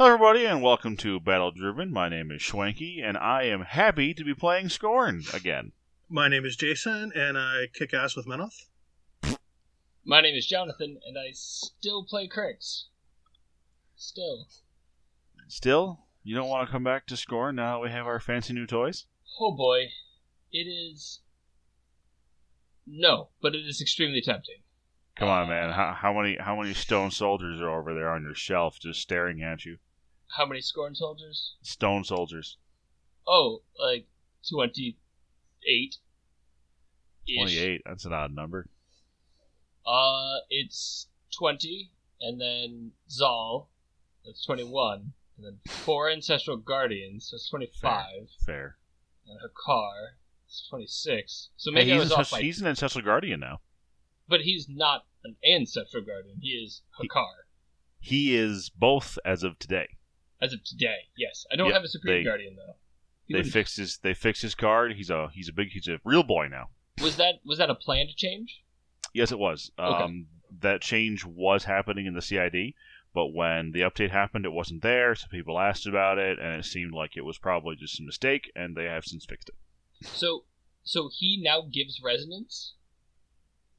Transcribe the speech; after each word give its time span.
Hello, 0.00 0.14
everybody, 0.14 0.46
and 0.46 0.62
welcome 0.62 0.96
to 0.96 1.20
Battle 1.20 1.50
Driven. 1.50 1.92
My 1.92 2.08
name 2.08 2.30
is 2.30 2.40
Schwanky, 2.40 3.06
and 3.06 3.18
I 3.18 3.42
am 3.42 3.60
happy 3.60 4.14
to 4.14 4.24
be 4.24 4.32
playing 4.32 4.68
Skorne 4.68 5.30
again. 5.34 5.72
My 6.08 6.26
name 6.26 6.46
is 6.46 6.56
Jason, 6.56 7.12
and 7.14 7.36
I 7.36 7.66
kick 7.74 7.92
ass 7.92 8.16
with 8.16 8.26
Menoth. 8.26 8.64
My 10.02 10.22
name 10.22 10.34
is 10.34 10.46
Jonathan, 10.46 10.98
and 11.06 11.18
I 11.18 11.32
still 11.32 12.02
play 12.02 12.26
Cryx. 12.26 12.86
Still. 13.94 14.46
Still, 15.48 16.06
you 16.24 16.34
don't 16.34 16.48
want 16.48 16.66
to 16.66 16.72
come 16.72 16.82
back 16.82 17.06
to 17.08 17.14
Skorne 17.14 17.56
now 17.56 17.74
that 17.74 17.84
we 17.84 17.90
have 17.90 18.06
our 18.06 18.20
fancy 18.20 18.54
new 18.54 18.66
toys? 18.66 19.04
Oh 19.38 19.54
boy. 19.54 19.90
It 20.50 20.64
is. 20.64 21.20
No, 22.86 23.28
but 23.42 23.54
it 23.54 23.66
is 23.66 23.82
extremely 23.82 24.22
tempting. 24.22 24.62
Come 25.14 25.28
on, 25.28 25.50
man. 25.50 25.72
How, 25.72 25.92
how 25.92 26.14
many 26.14 26.38
how 26.40 26.56
many 26.56 26.72
stone 26.72 27.10
soldiers 27.10 27.60
are 27.60 27.78
over 27.78 27.92
there 27.92 28.08
on 28.08 28.22
your 28.22 28.34
shelf 28.34 28.80
just 28.80 29.02
staring 29.02 29.42
at 29.42 29.66
you? 29.66 29.76
How 30.36 30.46
many 30.46 30.60
Skorne 30.60 30.96
soldiers? 30.96 31.54
Stone 31.62 32.04
soldiers. 32.04 32.56
Oh, 33.26 33.62
like 33.78 34.06
28. 34.50 35.96
Twenty 37.36 37.58
eight. 37.58 37.82
That's 37.84 38.04
an 38.04 38.12
odd 38.12 38.34
number. 38.34 38.66
Uh, 39.86 40.38
it's 40.50 41.08
20, 41.38 41.90
and 42.20 42.40
then 42.40 42.92
Zaal, 43.08 43.66
that's 44.24 44.44
21, 44.44 45.12
and 45.36 45.46
then 45.46 45.58
four 45.68 46.10
Ancestral 46.10 46.56
Guardians, 46.58 47.30
that's 47.30 47.48
25, 47.48 48.04
Fair. 48.44 48.76
and 49.26 49.38
Hakaar, 49.38 50.10
that's 50.44 50.66
26. 50.68 51.48
So 51.56 51.70
Hey, 51.70 51.74
maybe 51.74 51.92
I 51.92 51.94
he's, 51.94 52.02
was 52.04 52.12
an, 52.12 52.20
off 52.20 52.40
he's 52.40 52.60
an 52.60 52.66
ancestral 52.66 53.04
guardian 53.04 53.40
now. 53.40 53.60
But 54.28 54.42
he's 54.42 54.68
not 54.68 55.06
an 55.24 55.36
ancestral 55.50 56.04
guardian. 56.04 56.36
He 56.40 56.50
is 56.50 56.82
Hakaar. 57.00 57.46
He 57.98 58.36
is 58.36 58.70
both 58.70 59.18
as 59.24 59.42
of 59.42 59.58
today. 59.58 59.96
As 60.42 60.52
of 60.52 60.64
today, 60.64 61.08
yes. 61.16 61.44
I 61.52 61.56
don't 61.56 61.66
Yep, 61.68 61.74
have 61.74 61.84
a 61.84 61.88
supreme 61.88 62.20
they- 62.20 62.24
guardian 62.24 62.56
though. 62.56 62.76
He 63.26 63.34
They 63.34 63.42
fixed 63.44 63.76
his 63.76 63.98
they 63.98 64.14
fixed 64.14 64.42
his 64.42 64.54
card. 64.56 64.94
He's 64.94 65.10
a 65.10 65.28
he's 65.32 65.48
a 65.48 65.52
big 65.52 65.68
he's 65.70 65.86
a 65.86 66.00
real 66.04 66.22
boy 66.24 66.48
now. 66.48 66.70
was 67.00 67.16
that 67.16 67.34
was 67.44 67.58
that 67.58 67.70
a 67.70 67.74
planned 67.74 68.16
change? 68.16 68.62
Yes, 69.14 69.30
it 69.32 69.38
was. 69.38 69.70
Okay. 69.78 70.04
Um, 70.04 70.26
that 70.60 70.80
change 70.82 71.24
was 71.24 71.64
happening 71.64 72.06
in 72.06 72.14
the 72.14 72.22
CID, 72.22 72.74
but 73.14 73.28
when 73.28 73.70
the 73.72 73.80
update 73.82 74.10
happened, 74.10 74.44
it 74.44 74.52
wasn't 74.52 74.82
there. 74.82 75.14
So 75.14 75.26
people 75.28 75.58
asked 75.60 75.86
about 75.86 76.18
it, 76.18 76.38
and 76.40 76.56
it 76.58 76.64
seemed 76.64 76.92
like 76.92 77.16
it 77.16 77.24
was 77.24 77.38
probably 77.38 77.76
just 77.76 78.00
a 78.00 78.02
mistake, 78.02 78.50
and 78.56 78.76
they 78.76 78.84
have 78.84 79.04
since 79.04 79.24
fixed 79.24 79.48
it. 79.50 80.06
So 80.08 80.44
so 80.82 81.08
he 81.12 81.40
now 81.40 81.62
gives 81.62 82.00
resonance? 82.02 82.74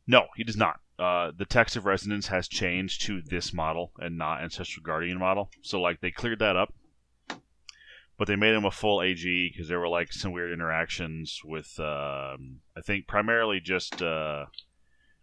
No, 0.08 0.28
he 0.38 0.44
does 0.44 0.58
not. 0.58 0.80
Uh, 1.02 1.32
the 1.36 1.46
text 1.46 1.76
of 1.76 1.86
resonance 1.86 2.28
has 2.28 2.48
changed 2.48 3.02
to 3.02 3.24
this 3.24 3.52
model 3.52 3.92
and 3.98 4.20
not 4.20 4.44
ancestral 4.44 4.84
guardian 4.84 5.18
model. 5.18 5.50
So 5.64 5.82
like 5.82 6.00
they 6.00 6.12
cleared 6.12 6.38
that 6.40 6.56
up, 6.56 6.76
but 8.20 8.28
they 8.28 8.36
made 8.36 8.54
him 8.54 8.66
a 8.66 8.72
full 8.72 9.02
AG 9.02 9.50
because 9.52 9.68
there 9.68 9.80
were 9.80 9.88
like 9.88 10.14
some 10.14 10.32
weird 10.32 10.54
interactions 10.54 11.42
with. 11.44 11.80
Um, 11.80 12.60
I 12.78 12.82
think 12.86 13.08
primarily 13.08 13.60
just 13.60 14.00
uh, 14.00 14.46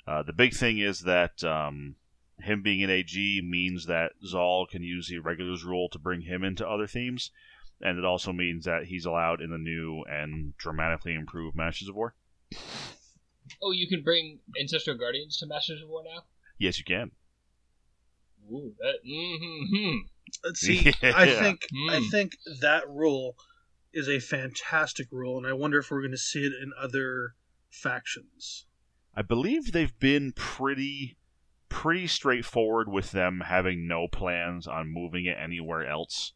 uh, 0.04 0.24
the 0.24 0.32
big 0.32 0.52
thing 0.52 0.78
is 0.78 1.02
that 1.02 1.44
um, 1.44 1.94
him 2.40 2.60
being 2.60 2.82
an 2.82 2.90
AG 2.90 3.40
means 3.44 3.86
that 3.86 4.10
Zaal 4.26 4.68
can 4.68 4.82
use 4.82 5.06
the 5.06 5.20
regulars 5.20 5.62
rule 5.62 5.88
to 5.90 5.98
bring 6.00 6.22
him 6.22 6.42
into 6.42 6.68
other 6.68 6.88
themes, 6.88 7.30
and 7.80 8.00
it 8.00 8.04
also 8.04 8.32
means 8.32 8.64
that 8.64 8.86
he's 8.86 9.06
allowed 9.06 9.40
in 9.40 9.50
the 9.50 9.58
new 9.58 10.02
and 10.10 10.56
dramatically 10.56 11.14
improved 11.14 11.56
Masters 11.56 11.88
of 11.88 11.94
War. 11.94 12.16
Oh, 13.62 13.72
you 13.72 13.88
can 13.88 14.02
bring 14.02 14.38
ancestral 14.60 14.96
guardians 14.96 15.36
to 15.38 15.46
Masters 15.46 15.82
of 15.82 15.88
War 15.88 16.02
now? 16.04 16.22
Yes, 16.58 16.78
you 16.78 16.84
can. 16.84 17.10
Ooh, 18.50 18.74
that 18.78 19.04
mm-hmm. 19.06 19.98
Let's 20.44 20.60
see. 20.60 20.92
I 21.02 21.26
Yeah. 21.26 21.40
think 21.40 21.66
I 21.90 21.98
Hmm. 22.00 22.08
think 22.10 22.36
that 22.60 22.88
rule 22.88 23.36
is 23.92 24.08
a 24.08 24.20
fantastic 24.20 25.08
rule, 25.10 25.38
and 25.38 25.46
I 25.46 25.52
wonder 25.52 25.78
if 25.78 25.90
we're 25.90 26.00
going 26.00 26.12
to 26.12 26.18
see 26.18 26.40
it 26.44 26.52
in 26.62 26.72
other 26.78 27.34
factions. 27.70 28.66
I 29.14 29.22
believe 29.22 29.72
they've 29.72 29.98
been 29.98 30.32
pretty 30.32 31.16
pretty 31.68 32.06
straightforward 32.06 32.88
with 32.88 33.10
them 33.12 33.40
having 33.46 33.86
no 33.86 34.08
plans 34.08 34.66
on 34.66 34.88
moving 34.92 35.26
it 35.26 35.36
anywhere 35.38 35.86
else. 35.86 36.32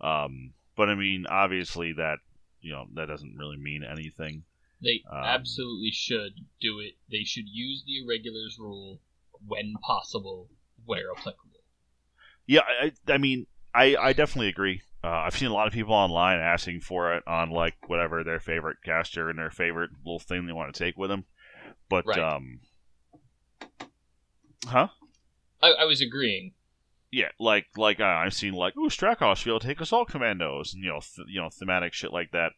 Um, 0.00 0.54
but 0.76 0.88
I 0.88 0.94
mean, 0.94 1.26
obviously 1.26 1.92
that 1.94 2.18
you 2.60 2.72
know 2.72 2.86
that 2.94 3.06
doesn't 3.06 3.36
really 3.36 3.56
mean 3.58 3.84
anything. 3.84 4.44
They 4.82 5.04
Um, 5.10 5.24
absolutely 5.24 5.90
should 5.92 6.34
do 6.60 6.80
it. 6.80 6.94
They 7.10 7.24
should 7.24 7.48
use 7.48 7.84
the 7.86 8.02
irregulars 8.02 8.58
rule 8.58 9.00
when 9.46 9.74
possible, 9.82 10.48
where 10.84 11.10
applicable. 11.16 11.60
Yeah, 12.46 12.62
I, 12.62 12.92
I 13.08 13.18
mean, 13.18 13.46
I, 13.74 13.96
I 13.96 14.12
definitely 14.12 14.48
agree. 14.48 14.82
Uh, 15.04 15.08
I've 15.08 15.36
seen 15.36 15.48
a 15.48 15.54
lot 15.54 15.66
of 15.66 15.72
people 15.72 15.94
online 15.94 16.38
asking 16.38 16.80
for 16.80 17.14
it 17.14 17.24
on 17.26 17.50
like 17.50 17.74
whatever 17.86 18.22
their 18.22 18.40
favorite 18.40 18.78
caster 18.84 19.28
and 19.30 19.38
their 19.38 19.50
favorite 19.50 19.90
little 20.04 20.18
thing 20.20 20.46
they 20.46 20.52
want 20.52 20.72
to 20.74 20.84
take 20.84 20.96
with 20.96 21.10
them. 21.10 21.24
But 21.88 22.06
Right. 22.06 22.18
um, 22.18 22.60
huh? 24.66 24.88
I, 25.60 25.70
I 25.72 25.84
was 25.84 26.00
agreeing. 26.00 26.52
Yeah, 27.10 27.28
like 27.38 27.66
like 27.76 28.00
uh, 28.00 28.04
I've 28.04 28.32
seen 28.34 28.54
like 28.54 28.76
ooh 28.76 28.88
Strakos 28.88 29.36
should 29.36 29.44
be 29.44 29.50
able 29.50 29.60
to 29.60 29.66
take 29.66 29.80
assault 29.80 30.08
commandos 30.08 30.72
and 30.72 30.82
you 30.82 30.88
know 30.88 31.00
th- 31.00 31.28
you 31.28 31.40
know 31.40 31.50
thematic 31.50 31.92
shit 31.92 32.12
like 32.12 32.30
that. 32.32 32.52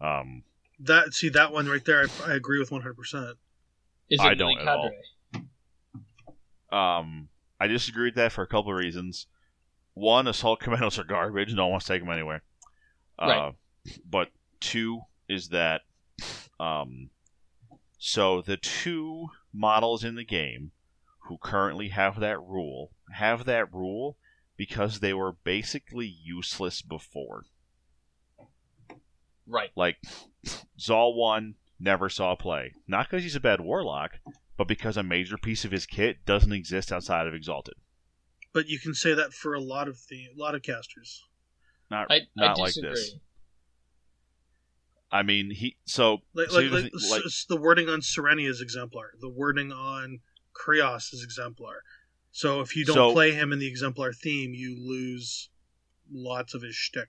Um, 0.00 0.42
That 0.80 1.14
see 1.14 1.28
that 1.30 1.52
one 1.52 1.66
right 1.66 1.84
there. 1.84 2.04
I, 2.26 2.32
I 2.32 2.34
agree 2.34 2.58
with 2.58 2.70
one 2.70 2.80
hundred 2.82 2.96
percent. 2.96 3.36
I 4.18 4.34
don't 4.34 4.58
at 4.60 4.68
all. 4.68 4.90
um, 6.72 7.28
I 7.60 7.66
disagree 7.66 8.08
with 8.08 8.16
that 8.16 8.32
for 8.32 8.42
a 8.42 8.46
couple 8.46 8.72
of 8.72 8.78
reasons. 8.78 9.26
One, 9.94 10.26
assault 10.26 10.60
commandos 10.60 10.98
are 10.98 11.04
garbage. 11.04 11.54
No 11.54 11.64
one 11.66 11.72
wants 11.72 11.86
to 11.86 11.92
take 11.92 12.02
them 12.02 12.10
anywhere. 12.12 12.42
Uh, 13.18 13.26
Right. 13.26 13.54
But 14.08 14.28
two 14.60 15.02
is 15.28 15.48
that 15.50 15.82
um, 16.58 17.10
so 17.98 18.42
the 18.42 18.56
two 18.56 19.28
models 19.52 20.04
in 20.04 20.14
the 20.14 20.24
game 20.24 20.72
who 21.28 21.38
currently 21.38 21.88
have 21.88 22.20
that 22.20 22.40
rule 22.40 22.90
have 23.12 23.44
that 23.44 23.72
rule 23.72 24.16
because 24.56 25.00
they 25.00 25.14
were 25.14 25.32
basically 25.44 26.06
useless 26.06 26.82
before. 26.82 27.44
Right. 29.46 29.70
Like 29.76 29.96
Zaal 30.78 31.14
one 31.16 31.54
never 31.78 32.08
saw 32.08 32.34
play, 32.34 32.72
not 32.86 33.08
because 33.08 33.22
he's 33.22 33.36
a 33.36 33.40
bad 33.40 33.60
warlock, 33.60 34.12
but 34.56 34.68
because 34.68 34.96
a 34.96 35.02
major 35.02 35.36
piece 35.36 35.64
of 35.64 35.70
his 35.70 35.86
kit 35.86 36.24
doesn't 36.24 36.52
exist 36.52 36.92
outside 36.92 37.26
of 37.26 37.34
Exalted. 37.34 37.74
But 38.52 38.68
you 38.68 38.78
can 38.78 38.94
say 38.94 39.14
that 39.14 39.32
for 39.32 39.54
a 39.54 39.60
lot 39.60 39.88
of 39.88 39.98
the 40.08 40.26
a 40.26 40.40
lot 40.40 40.54
of 40.54 40.62
casters. 40.62 41.22
Not 41.90 42.10
I, 42.10 42.20
not 42.36 42.58
I 42.58 42.62
like 42.62 42.74
this. 42.74 43.16
I 45.10 45.22
mean, 45.22 45.50
he 45.50 45.76
so 45.84 46.18
Like 46.34 46.48
so 46.50 46.56
like, 46.56 46.70
here's 46.70 46.82
like, 46.84 46.92
the 46.92 47.08
like- 47.10 47.22
the 47.48 47.56
wording 47.56 47.88
on 47.88 48.00
Serenia 48.00 48.48
is 48.48 48.60
exemplar. 48.60 49.12
The 49.20 49.28
wording 49.28 49.72
on 49.72 50.20
Kreoss 50.54 51.12
is 51.12 51.22
exemplar. 51.22 51.82
So 52.32 52.60
if 52.60 52.74
you 52.74 52.84
don't 52.84 52.94
So- 52.94 53.12
play 53.12 53.32
him 53.32 53.52
in 53.52 53.58
the 53.58 53.68
exemplar 53.68 54.12
theme, 54.12 54.54
you 54.54 54.76
lose 54.76 55.50
lots 56.10 56.54
of 56.54 56.62
his 56.62 56.74
shtick. 56.74 57.08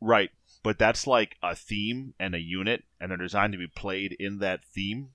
right, 0.00 0.30
but 0.64 0.78
that's 0.78 1.06
like 1.06 1.36
a 1.42 1.54
theme 1.54 2.14
and 2.18 2.34
a 2.34 2.40
unit, 2.40 2.84
and 2.98 3.10
they're 3.10 3.18
designed 3.18 3.52
to 3.52 3.58
be 3.58 3.68
played 3.68 4.16
in 4.18 4.38
that 4.38 4.64
theme. 4.64 5.10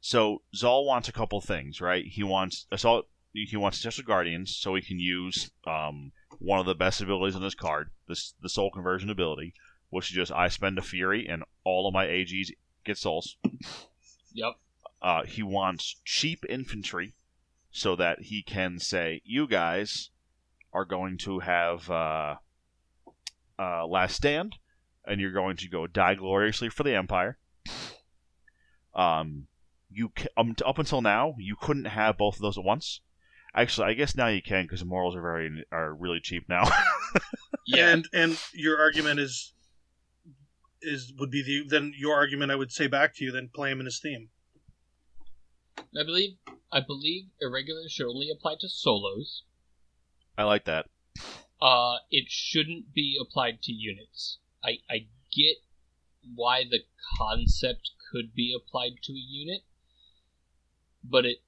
So 0.00 0.40
Zaal 0.56 0.86
wants 0.86 1.06
a 1.06 1.12
couple 1.12 1.40
things, 1.42 1.82
right? 1.82 2.04
He 2.06 2.22
wants 2.24 2.66
assault. 2.72 3.08
He 3.34 3.56
wants 3.58 3.78
Special 3.78 4.04
Guardians, 4.04 4.56
so 4.56 4.74
he 4.74 4.80
can 4.80 4.98
use 4.98 5.50
um, 5.66 6.12
one 6.38 6.58
of 6.58 6.66
the 6.66 6.74
best 6.74 7.02
abilities 7.02 7.36
on 7.36 7.42
this 7.42 7.54
card, 7.54 7.90
this 8.08 8.34
the 8.40 8.48
Soul 8.48 8.70
Conversion 8.70 9.10
ability, 9.10 9.52
which 9.90 10.10
is 10.10 10.16
just 10.16 10.32
I 10.32 10.48
spend 10.48 10.78
a 10.78 10.82
Fury 10.82 11.28
and 11.28 11.44
all 11.62 11.86
of 11.86 11.92
my 11.92 12.06
AGs 12.06 12.48
get 12.84 12.96
souls. 12.96 13.36
Yep. 14.32 14.54
Uh, 15.02 15.24
he 15.24 15.42
wants 15.42 15.96
cheap 16.04 16.44
infantry 16.48 17.14
so 17.70 17.94
that 17.96 18.22
he 18.22 18.42
can 18.42 18.78
say, 18.78 19.20
"You 19.24 19.46
guys 19.46 20.08
are 20.72 20.86
going 20.86 21.18
to 21.18 21.40
have 21.40 21.90
uh, 21.90 22.36
uh, 23.58 23.86
last 23.86 24.16
stand, 24.16 24.56
and 25.04 25.20
you're 25.20 25.32
going 25.32 25.56
to 25.58 25.68
go 25.68 25.86
die 25.86 26.14
gloriously 26.14 26.68
for 26.68 26.82
the 26.82 26.94
Empire." 26.94 27.38
Um, 28.94 29.46
you 29.90 30.10
ca- 30.10 30.28
um, 30.36 30.54
up 30.64 30.78
until 30.78 31.02
now 31.02 31.34
you 31.38 31.56
couldn't 31.60 31.86
have 31.86 32.18
both 32.18 32.36
of 32.36 32.42
those 32.42 32.58
at 32.58 32.64
once. 32.64 33.00
Actually, 33.54 33.88
I 33.88 33.94
guess 33.94 34.14
now 34.14 34.26
you 34.28 34.42
can 34.42 34.64
because 34.64 34.80
the 34.80 34.86
morals 34.86 35.16
are 35.16 35.22
very 35.22 35.64
are 35.72 35.94
really 35.94 36.20
cheap 36.20 36.48
now. 36.48 36.64
Yeah. 37.68 37.90
And 37.90 38.08
and 38.14 38.40
your 38.54 38.80
argument 38.80 39.20
is 39.20 39.52
is 40.80 41.12
would 41.18 41.30
be 41.30 41.42
the 41.42 41.68
then 41.68 41.92
your 41.96 42.14
argument 42.14 42.50
I 42.50 42.54
would 42.54 42.72
say 42.72 42.86
back 42.86 43.14
to 43.16 43.24
you 43.24 43.30
then 43.30 43.50
play 43.54 43.70
him 43.70 43.80
in 43.80 43.84
his 43.84 44.00
theme. 44.00 44.30
I 45.78 46.02
believe 46.04 46.38
I 46.72 46.80
believe 46.80 47.24
irregulars 47.40 47.92
should 47.92 48.08
only 48.08 48.30
apply 48.30 48.54
to 48.60 48.68
solos. 48.70 49.42
I 50.38 50.44
like 50.44 50.64
that. 50.64 50.86
Uh, 51.60 51.96
it 52.10 52.26
shouldn't 52.28 52.92
be 52.94 53.18
applied 53.20 53.62
to 53.62 53.72
units. 53.72 54.38
I 54.64 54.78
I 54.88 55.06
get 55.34 55.56
why 56.34 56.64
the 56.64 56.80
concept 57.18 57.90
could 58.12 58.34
be 58.34 58.54
applied 58.56 58.92
to 59.04 59.12
a 59.12 59.16
unit, 59.16 59.62
but 61.02 61.24
it 61.24 61.38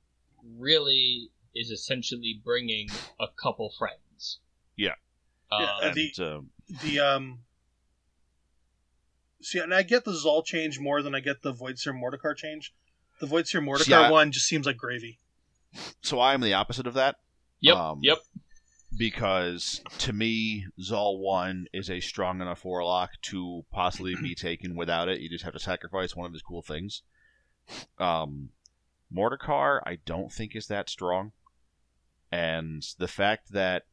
really 0.59 1.31
is 1.55 1.71
essentially 1.71 2.41
bringing 2.45 2.89
a 3.21 3.27
couple 3.43 3.73
friends. 3.79 4.39
Yeah. 4.77 4.95
Uh, 5.51 5.59
Yeah, 5.61 5.89
and 5.89 5.95
the- 5.95 6.25
um, 6.25 6.51
The 6.83 7.01
um. 7.01 7.45
See, 9.43 9.59
and 9.59 9.75
I 9.75 9.83
get 9.83 10.05
the 10.05 10.12
Zaal 10.12 10.45
change 10.45 10.79
more 10.79 11.03
than 11.03 11.15
I 11.15 11.21
get 11.21 11.43
the 11.43 11.53
Voidseer 11.53 11.95
Mordikaar 11.95 12.37
change. 12.37 12.75
The 13.21 13.27
Voidseer 13.27 13.61
Mordikaar 13.62 13.85
See, 13.85 13.95
I- 13.95 14.11
one 14.11 14.33
just 14.33 14.47
seems 14.47 14.67
like 14.67 14.77
gravy. 14.77 15.19
so 16.03 16.19
I 16.21 16.35
am 16.35 16.41
the 16.41 16.55
opposite 16.55 16.87
of 16.87 16.95
that. 16.95 17.17
yep. 17.61 17.77
um, 17.77 18.01
yep. 18.03 18.19
Because 18.96 19.81
to 19.98 20.12
me, 20.12 20.66
Zaal 20.81 21.19
one 21.19 21.66
is 21.72 21.88
a 21.88 22.00
strong 22.00 22.40
enough 22.40 22.64
warlock 22.64 23.12
to 23.22 23.64
possibly 23.70 24.14
be 24.14 24.34
taken 24.37 24.75
without 24.75 25.08
it. 25.08 25.20
You 25.20 25.28
just 25.28 25.44
have 25.44 25.52
to 25.54 25.60
sacrifice 25.60 26.16
one 26.16 26.26
of 26.26 26.32
his 26.32 26.42
cool 26.42 26.62
things. 26.62 27.02
Um, 27.98 28.50
Mordikaar, 29.14 29.81
I 29.87 29.98
don't 30.04 30.32
think 30.32 30.56
is 30.56 30.66
that 30.66 30.90
strong, 30.90 31.32
and 32.32 32.82
the 32.98 33.08
fact 33.08 33.52
that 33.52 33.84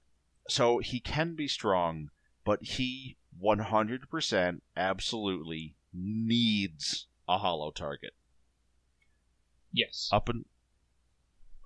so 0.48 0.80
he 0.80 1.00
can 1.00 1.36
be 1.36 1.48
strong, 1.48 2.10
but 2.44 2.64
he 2.64 3.18
one 3.38 3.60
hundred 3.60 4.10
percent 4.10 4.64
absolutely 4.76 5.76
needs 5.94 7.08
a 7.28 7.38
hollow 7.38 7.72
target. 7.72 8.14
Yes. 9.72 10.10
Up 10.12 10.30
and 10.30 10.46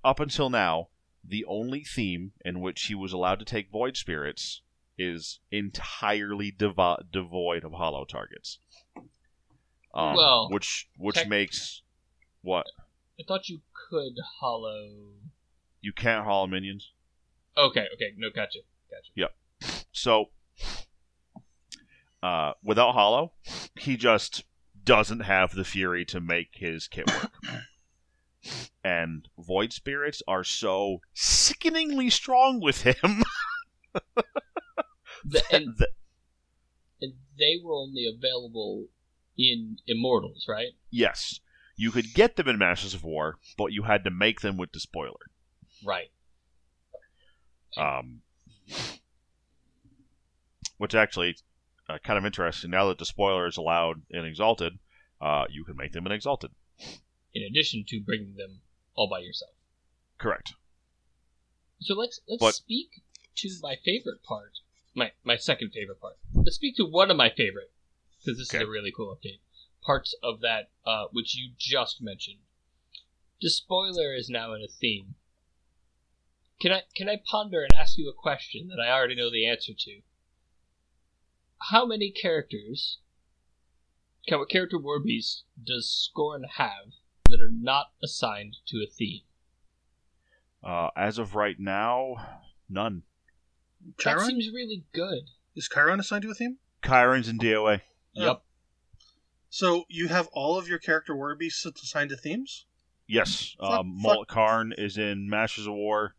up 0.03 0.19
until 0.19 0.49
now, 0.49 0.89
the 1.23 1.45
only 1.45 1.83
theme 1.83 2.31
in 2.43 2.59
which 2.61 2.83
he 2.83 2.95
was 2.95 3.13
allowed 3.13 3.39
to 3.39 3.45
take 3.45 3.71
void 3.71 3.95
spirits 3.97 4.61
is 4.97 5.39
entirely 5.51 6.51
devo- 6.51 7.03
devoid 7.11 7.63
of 7.63 7.73
hollow 7.73 8.05
targets. 8.05 8.59
Um, 9.93 10.15
Well, 10.15 10.47
which 10.51 10.87
which 10.97 11.15
tech- 11.15 11.27
makes 11.29 11.81
what 12.41 12.65
I 13.19 13.23
thought 13.27 13.49
you 13.49 13.61
could 13.89 14.13
hollow. 14.39 14.89
you 15.81 15.91
can't 15.93 16.23
hollow 16.25 16.47
minions. 16.47 16.91
Okay. 17.57 17.87
Okay. 17.95 18.13
No, 18.17 18.29
gotcha. 18.29 18.59
Gotcha. 18.89 19.11
Yep. 19.15 19.35
So 19.91 20.29
uh, 22.23 22.53
without 22.63 22.93
hollow, 22.93 23.33
he 23.79 23.97
just 23.97 24.43
doesn't 24.83 25.21
have 25.21 25.53
the 25.53 25.63
fury 25.65 26.05
to 26.05 26.19
make 26.19 26.49
his 26.53 26.87
kit 26.87 27.07
work. 27.09 27.31
and 28.83 29.27
void 29.37 29.73
spirits 29.73 30.21
are 30.27 30.43
so 30.43 31.01
sickeningly 31.13 32.09
strong 32.09 32.59
with 32.61 32.81
him. 32.81 33.23
The, 35.23 35.43
and, 35.51 35.77
that- 35.77 35.89
and 36.99 37.13
they 37.37 37.59
were 37.63 37.73
only 37.73 38.07
available 38.07 38.85
in 39.37 39.77
Immortals, 39.87 40.45
right? 40.49 40.69
yes, 40.89 41.39
you 41.75 41.91
could 41.91 42.13
get 42.15 42.35
them 42.37 42.47
in 42.47 42.57
Masters 42.57 42.93
of 42.95 43.03
War, 43.03 43.37
but 43.57 43.71
you 43.71 43.83
had 43.83 44.03
to 44.05 44.09
make 44.09 44.41
them 44.41 44.57
with 44.57 44.71
the 44.71 44.79
spoiler. 44.79 45.29
Right. 45.85 46.09
Um, 47.77 48.21
which 50.77 50.95
actually 50.95 51.35
uh, 51.87 51.97
kind 52.03 52.17
of 52.17 52.25
interesting. 52.25 52.71
Now 52.71 52.87
that 52.89 52.97
the 52.97 53.05
spoiler 53.05 53.45
is 53.47 53.57
allowed 53.57 54.01
in 54.09 54.25
Exalted, 54.25 54.79
uh, 55.21 55.45
you 55.49 55.63
can 55.63 55.75
make 55.77 55.93
them 55.93 56.05
in 56.07 56.11
Exalted. 56.11 56.51
In 57.33 57.43
addition 57.43 57.85
to 57.87 58.01
bringing 58.01 58.35
them 58.35 58.61
all 58.95 59.09
by 59.09 59.19
yourself. 59.19 59.53
Correct. 60.17 60.53
So 61.79 61.95
let's 61.95 62.19
let's 62.27 62.39
But- 62.41 62.55
speak 62.55 63.01
to 63.35 63.49
my 63.61 63.75
favorite 63.77 64.21
part. 64.23 64.59
My 64.93 65.13
my 65.23 65.37
second 65.37 65.71
favorite 65.71 65.99
part. 66.01 66.19
Let's 66.33 66.55
speak 66.55 66.75
to 66.77 66.85
one 66.85 67.09
of 67.09 67.17
my 67.17 67.29
favorite 67.29 67.71
because 68.19 68.37
this 68.37 68.49
Okay. 68.49 68.63
is 68.63 68.67
a 68.67 68.71
really 68.71 68.91
cool 68.91 69.15
update. 69.15 69.39
Parts 69.81 70.13
of 70.21 70.41
that 70.41 70.69
uh, 70.85 71.07
which 71.11 71.35
you 71.35 71.53
just 71.57 72.01
mentioned. 72.01 72.39
Despoiler 73.39 74.13
is 74.13 74.29
now 74.29 74.53
in 74.53 74.61
a 74.61 74.67
theme. 74.67 75.15
Can 76.59 76.71
I 76.71 76.83
can 76.93 77.09
I 77.09 77.15
ponder 77.25 77.63
and 77.63 77.73
ask 77.73 77.97
you 77.97 78.07
a 78.09 78.13
question 78.13 78.67
that 78.67 78.79
I 78.79 78.91
already 78.91 79.15
know 79.15 79.31
the 79.31 79.47
answer 79.47 79.73
to? 79.73 80.01
How 81.69 81.85
many 81.85 82.11
characters, 82.11 82.99
can 84.27 84.37
what 84.39 84.49
character 84.49 84.77
warbeast 84.77 85.43
does 85.63 85.87
Skorne 85.87 86.47
have 86.57 86.93
that 87.31 87.41
are 87.41 87.51
not 87.51 87.87
assigned 88.03 88.57
to 88.67 88.77
a 88.77 88.87
theme? 88.89 89.21
Uh, 90.63 90.89
as 90.95 91.17
of 91.17 91.33
right 91.35 91.59
now, 91.59 92.15
none. 92.69 93.03
That 93.97 94.03
Chiron? 94.03 94.25
seems 94.27 94.49
really 94.53 94.83
good. 94.93 95.23
Is 95.55 95.67
Chiron 95.67 95.99
assigned 95.99 96.21
to 96.23 96.29
a 96.29 96.35
theme? 96.35 96.57
Chiron's 96.85 97.27
in 97.27 97.37
DOA. 97.39 97.81
Oh. 98.17 98.21
Yep. 98.25 98.41
So 99.49 99.85
you 99.89 100.07
have 100.07 100.27
all 100.33 100.57
of 100.57 100.67
your 100.67 100.77
character 100.79 101.15
war 101.15 101.35
beasts 101.35 101.65
assigned 101.65 102.11
to 102.11 102.15
themes? 102.17 102.65
Yes. 103.07 103.55
Fuck- 103.59 103.69
Um. 103.79 103.99
Molik 104.03 104.27
Karn 104.27 104.73
is 104.77 104.97
in 104.97 105.29
Masters 105.29 105.67
of 105.67 105.73
War. 105.73 106.15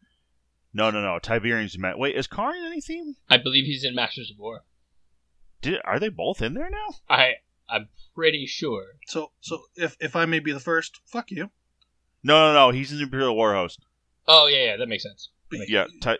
No, 0.74 0.90
no, 0.90 1.00
no. 1.02 1.18
Tiberion's 1.22 1.74
in 1.74 1.80
Ma- 1.80 1.96
Wait, 1.96 2.16
is 2.16 2.26
Karn 2.26 2.56
in 2.56 2.64
any 2.64 2.80
theme? 2.80 3.16
I 3.28 3.36
believe 3.36 3.64
he's 3.64 3.84
in 3.84 3.94
Masters 3.94 4.30
of 4.30 4.38
War. 4.38 4.64
Did, 5.60 5.80
are 5.84 6.00
they 6.00 6.08
both 6.08 6.42
in 6.42 6.54
there 6.54 6.68
now? 6.70 6.96
I 7.08 7.34
I'm 7.72 7.88
pretty 8.14 8.46
sure. 8.46 8.84
So 9.06 9.32
so 9.40 9.62
if 9.76 9.96
if 10.00 10.14
I 10.16 10.26
may 10.26 10.38
be 10.40 10.52
the 10.52 10.60
first, 10.60 11.00
fuck 11.06 11.30
you. 11.30 11.50
No, 12.22 12.52
no, 12.52 12.54
no. 12.54 12.70
He's 12.70 12.92
in 12.92 13.00
Imperial 13.00 13.34
War 13.34 13.54
Host. 13.54 13.80
Oh 14.28 14.46
yeah, 14.46 14.64
yeah, 14.66 14.76
that 14.76 14.88
makes 14.88 15.02
sense. 15.02 15.30
But, 15.50 15.68
Yeah. 15.68 15.86
Ti- 16.00 16.18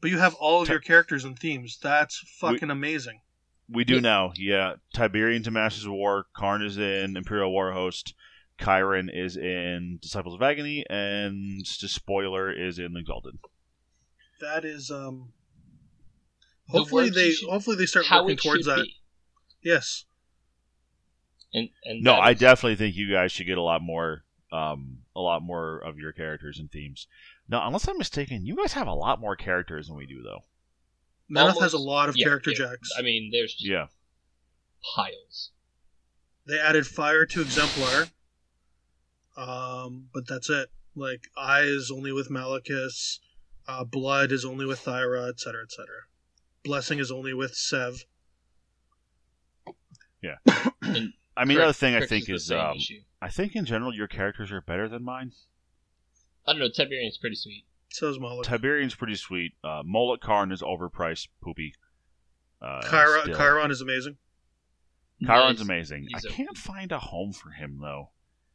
but 0.00 0.10
you 0.10 0.18
have 0.18 0.34
all 0.34 0.62
of 0.62 0.66
Ti- 0.66 0.72
your 0.72 0.80
characters 0.80 1.24
and 1.24 1.38
themes. 1.38 1.78
That's 1.80 2.18
fucking 2.40 2.70
amazing. 2.70 3.20
we 3.68 3.84
do 3.84 3.94
Yeah. 3.96 4.00
now. 4.00 4.32
Yeah. 4.36 4.74
Tiberion 4.94 5.42
to 5.44 5.50
Masters 5.50 5.84
of 5.86 5.92
War. 5.92 6.26
Karn 6.36 6.62
is 6.62 6.76
in 6.78 7.16
Imperial 7.16 7.50
War 7.52 7.72
Host. 7.72 8.14
Chiron 8.60 9.10
is 9.12 9.36
in 9.36 9.98
Disciples 10.00 10.34
of 10.34 10.40
Agony, 10.42 10.84
and 10.88 11.64
the 11.80 11.88
spoiler 11.88 12.50
is 12.50 12.78
in 12.78 12.96
Exalted. 12.96 13.34
That 14.40 14.64
is 14.64 14.90
um 14.90 15.32
hopefully 16.68 17.04
words 17.04 17.16
they 17.16 17.30
should- 17.32 17.48
hopefully 17.48 17.76
they 17.76 17.86
start 17.86 18.06
How 18.06 18.22
working 18.22 18.38
towards 18.38 18.66
that. 18.66 18.84
be. 18.84 18.96
Yes. 19.62 20.05
And 21.56 21.70
and 21.84 22.02
No, 22.02 22.12
I 22.14 22.32
is- 22.32 22.38
definitely 22.38 22.76
think 22.76 22.94
you 22.96 23.10
guys 23.10 23.32
should 23.32 23.46
get 23.46 23.58
a 23.58 23.62
lot 23.62 23.82
more, 23.82 24.24
um, 24.52 24.98
a 25.16 25.20
lot 25.20 25.42
more 25.42 25.78
of 25.78 25.98
your 25.98 26.12
characters 26.12 26.58
and 26.58 26.70
themes. 26.70 27.06
Now, 27.48 27.66
unless 27.66 27.88
I'm 27.88 27.98
mistaken, 27.98 28.44
you 28.46 28.56
guys 28.56 28.72
have 28.74 28.86
a 28.88 28.94
lot 28.94 29.20
more 29.20 29.34
characters 29.36 29.88
than 29.88 29.96
we 29.96 30.06
do, 30.06 30.22
though. 30.22 30.44
Neneth 31.30 31.60
has 31.60 31.72
a 31.72 31.78
lot 31.78 32.08
of 32.08 32.16
yeah, 32.16 32.26
character 32.26 32.50
yeah. 32.50 32.56
jacks. 32.58 32.90
I 32.98 33.02
mean, 33.02 33.30
there's 33.32 33.52
just 33.54 33.64
Yeah. 33.66 33.86
piles. 34.94 35.50
They 36.46 36.58
added 36.60 36.86
fire 36.86 37.26
to 37.26 37.40
exemplar. 37.40 38.06
Um, 39.36 40.08
but 40.14 40.26
that's 40.28 40.48
it. 40.48 40.70
Like 40.94 41.28
eye 41.36 41.62
is 41.62 41.90
only 41.90 42.12
with 42.12 42.30
Malachus, 42.30 43.20
uh, 43.68 43.84
blood 43.84 44.32
is 44.32 44.44
only 44.44 44.64
with 44.64 44.82
Thyra, 44.84 45.28
etc., 45.28 45.64
etc. 45.64 45.86
Blessing 46.64 46.98
is 47.00 47.10
only 47.10 47.34
with 47.34 47.54
Sev. 47.54 48.04
Yeah. 50.22 50.36
and 50.82 51.12
I 51.36 51.44
mean, 51.44 51.56
Kirk- 51.56 51.62
another 51.64 51.72
thing 51.74 51.94
I 51.94 52.06
think 52.06 52.26
the 52.26 52.34
is, 52.34 52.50
um, 52.50 52.76
issue. 52.76 53.00
I 53.20 53.28
think 53.28 53.54
in 53.54 53.64
general 53.64 53.94
your 53.94 54.06
characters 54.08 54.50
are 54.52 54.60
better 54.60 54.88
than 54.88 55.02
mine. 55.02 55.32
I 56.46 56.52
don't 56.52 56.60
know. 56.60 56.68
Tiberion's 56.68 57.18
pretty 57.18 57.36
sweet. 57.36 57.64
So 57.90 58.08
is 58.08 58.18
Moloch. 58.18 58.46
Tiberion's 58.46 58.94
pretty 58.94 59.16
sweet. 59.16 59.54
Uh, 59.64 59.82
Molik 59.82 60.20
Karn 60.20 60.52
is 60.52 60.62
overpriced, 60.62 61.28
poopy. 61.42 61.74
Uh, 62.62 62.80
Chiron, 62.88 63.22
still. 63.22 63.36
Chiron 63.36 63.70
is 63.70 63.80
amazing. 63.80 64.16
Chiron's 65.24 65.58
Nice. 65.60 65.64
amazing. 65.64 66.08
I 66.14 66.18
He's 66.18 66.24
a- 66.26 66.28
can't 66.30 66.56
find 66.58 66.92
a 66.92 66.98
home 66.98 67.32
for 67.32 67.50
him 67.50 67.78
though. 67.80 68.10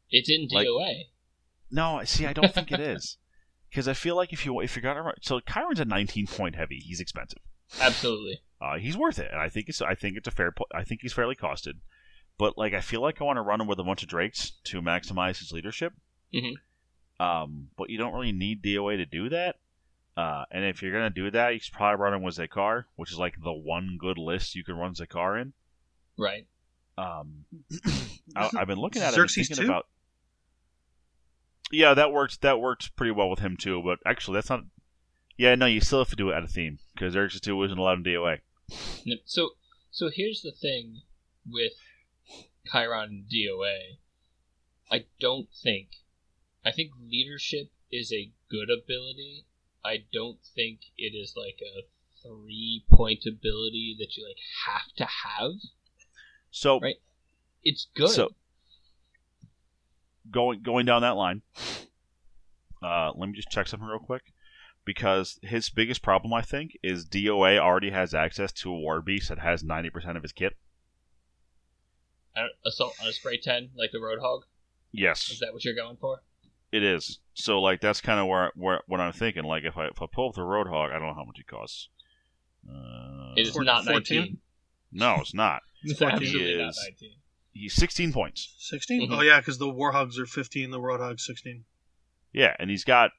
It's 0.10 0.30
in 0.30 0.48
Like- 0.52 0.68
DOA. 0.68 1.06
No, 1.72 2.02
see, 2.04 2.26
I 2.26 2.34
don't 2.34 2.54
think 2.54 2.72
it 2.72 2.80
is. 2.80 3.18
Because 3.70 3.88
I 3.88 3.94
feel 3.94 4.18
like 4.18 4.34
if 4.34 4.46
you 4.46 4.60
if 4.60 4.76
you 4.76 4.82
got 4.82 4.98
it 4.98 5.16
so 5.22 5.40
Chiron's 5.40 5.80
a 5.80 5.86
19 5.86 6.28
point 6.28 6.56
heavy. 6.58 6.76
He's 6.80 7.00
expensive. 7.00 7.40
Absolutely. 7.80 8.42
Uh, 8.60 8.76
he's 8.78 8.98
worth 8.98 9.18
it, 9.18 9.30
and 9.32 9.40
I 9.40 9.48
think 9.48 9.70
it's 9.70 9.82
I 9.82 9.96
think 9.96 10.18
it's 10.18 10.28
a 10.28 10.32
fair. 10.32 10.52
po- 10.52 10.66
I 10.76 10.84
think 10.84 11.00
he's 11.04 11.14
fairly 11.14 11.36
costed. 11.36 11.76
But 12.42 12.58
like, 12.58 12.74
I 12.74 12.82
feel 12.82 13.02
like 13.02 13.22
I 13.22 13.24
want 13.24 13.38
to 13.38 13.44
run 13.44 13.62
him 13.62 13.68
with 13.68 13.78
a 13.78 13.84
bunch 13.84 14.02
of 14.02 14.10
drakes 14.10 14.54
to 14.64 14.82
maximize 14.82 15.38
his 15.38 15.52
leadership. 15.52 15.94
Mhm. 16.34 16.56
Um, 17.20 17.70
but 17.78 17.92
you 17.92 18.00
don't 18.00 18.14
really 18.14 18.32
need 18.32 18.64
DOA 18.64 18.98
to 18.98 19.06
do 19.06 19.30
that. 19.30 19.60
Uh, 20.18 20.46
and 20.50 20.66
if 20.66 20.82
you're 20.82 20.92
gonna 20.92 21.12
do 21.12 21.30
that, 21.30 21.54
you 21.54 21.60
should 21.60 21.76
probably 21.76 22.02
run 22.02 22.16
him 22.16 22.24
with 22.24 22.38
Zakar, 22.38 22.86
which 22.96 23.12
is 23.12 23.20
like 23.20 23.36
the 23.44 23.54
one 23.54 23.96
good 24.00 24.18
list 24.18 24.56
you 24.56 24.64
can 24.64 24.76
run 24.76 24.96
Zakar 24.96 25.40
in. 25.40 25.54
Right. 26.18 26.48
Um, 26.98 27.46
I, 28.36 28.50
I've 28.58 28.66
been 28.66 28.80
looking 28.80 29.04
at 29.04 29.14
it 29.14 29.20
and 29.20 29.30
Xerxis 29.30 29.48
thinking 29.48 29.58
too? 29.58 29.66
about. 29.66 29.88
Yeah, 31.72 31.94
that 31.94 32.12
worked. 32.12 32.42
That 32.42 32.60
worked 32.60 32.96
pretty 32.96 33.12
well 33.12 33.30
with 33.30 33.38
him 33.38 33.56
too. 33.56 33.84
But 33.84 34.00
actually, 34.04 34.38
that's 34.38 34.50
not. 34.50 34.64
Yeah, 35.38 35.54
no, 35.54 35.68
you 35.68 35.80
still 35.80 36.00
have 36.00 36.10
to 36.10 36.16
do 36.16 36.32
it 36.32 36.34
out 36.34 36.44
of 36.44 36.50
theme 36.50 36.80
because 36.96 37.14
Xerxis 37.14 37.40
two 37.40 37.56
wasn't 37.56 37.80
allowed 37.80 38.00
in 38.00 38.04
DOA. 38.04 38.40
So 39.26 39.52
so 39.92 40.10
here's 40.10 40.42
the 40.42 40.52
thing 40.52 41.04
with 41.48 41.74
Chiron 42.72 43.10
and 43.10 43.26
DOA. 43.30 43.98
I 44.92 45.06
don't 45.20 45.48
think 45.64 45.90
I 46.64 46.72
think 46.72 46.92
leadership 47.00 47.72
is 47.92 48.12
a 48.12 48.32
good 48.50 48.70
ability. 48.70 49.46
I 49.84 50.04
don't 50.14 50.40
think 50.56 50.82
it 50.98 51.16
is 51.16 51.34
like 51.36 51.60
a 51.62 51.88
three 52.22 52.86
point 52.90 53.26
ability 53.26 53.96
that 54.00 54.16
you 54.16 54.28
like 54.28 54.38
have 54.68 54.94
to 54.98 55.06
have. 55.06 55.54
So 56.52 56.80
Right. 56.80 57.02
It's 57.64 57.88
good. 57.96 58.10
So- 58.10 58.36
going 60.30 60.62
going 60.62 60.86
down 60.86 61.02
that 61.02 61.18
line, 61.18 61.42
uh, 62.82 63.12
let 63.16 63.28
me 63.30 63.36
just 63.36 63.50
check 63.50 63.68
something 63.68 63.88
real 63.88 64.00
quick. 64.00 64.34
because 64.84 65.40
his 65.44 65.70
biggest 65.70 66.02
problem, 66.02 66.34
I 66.34 66.42
think, 66.42 66.76
is 66.82 67.06
DOA 67.06 67.60
already 67.60 67.92
has 67.92 68.16
access 68.16 68.52
to 68.54 68.72
a 68.72 68.80
War 68.80 69.00
Beast 69.00 69.30
that 69.30 69.38
has 69.38 69.62
90% 69.64 70.18
of 70.18 70.24
his 70.24 70.32
kit. 70.32 70.58
I 72.36 72.42
don't- 72.42 72.52
Assault 72.66 72.96
on 73.02 73.08
a 73.08 73.14
spray 73.14 73.38
ten 73.38 73.70
like 73.76 73.92
the 73.92 73.98
Roadhog. 74.00 74.42
Yes, 74.92 75.30
Is 75.32 75.40
that 75.40 75.54
what 75.54 75.64
you're 75.66 75.76
going 75.76 75.98
for? 75.98 76.22
it 76.72 76.84
is. 76.84 77.20
So 77.34 77.62
like 77.62 77.82
that's 77.82 78.02
kind 78.02 78.20
of 78.20 78.28
where, 78.28 78.52
where 78.56 78.82
what 78.88 79.00
I'm 79.02 79.12
thinking. 79.14 79.44
Like 79.44 79.64
if 79.64 79.78
I 79.78 79.88
if 79.88 80.02
I 80.02 80.06
pull 80.12 80.30
up 80.30 80.36
the 80.36 80.42
Roadhog, 80.42 80.90
I 80.92 81.00
don't 81.00 81.08
know 81.08 81.14
how 81.14 81.26
much 81.26 81.40
it 81.40 81.48
costs. 81.48 81.90
Uh, 82.70 83.34
It 83.38 83.48
is 83.48 83.54
Four- 83.54 83.64
not 83.64 83.86
14? 83.86 84.18
nineteen. 84.20 84.38
no, 84.92 85.16
it's 85.22 85.34
not. 85.34 85.62
It's 85.84 85.98
14 86.00 86.16
absolutely 86.18 86.58
not 86.58 86.74
nineteen. 86.86 87.14
He's 87.54 87.74
16 87.74 88.14
points. 88.14 88.56
16? 88.60 89.10
Mhm. 89.10 89.18
Oh, 89.18 89.22
yeah, 89.22 89.40
because 89.40 89.58
the 89.58 89.66
Warhogs 89.66 90.18
are 90.20 90.26
15, 90.26 90.70
the 90.72 90.80
Roadhogs 90.80 91.20
16. 91.22 91.66
Yeah, 92.32 92.56
and 92.60 92.70
he's 92.70 92.84
got 92.86 93.12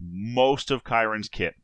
most 0.00 0.70
of 0.70 0.84
Kyron's 0.84 1.28
kit. 1.28 1.54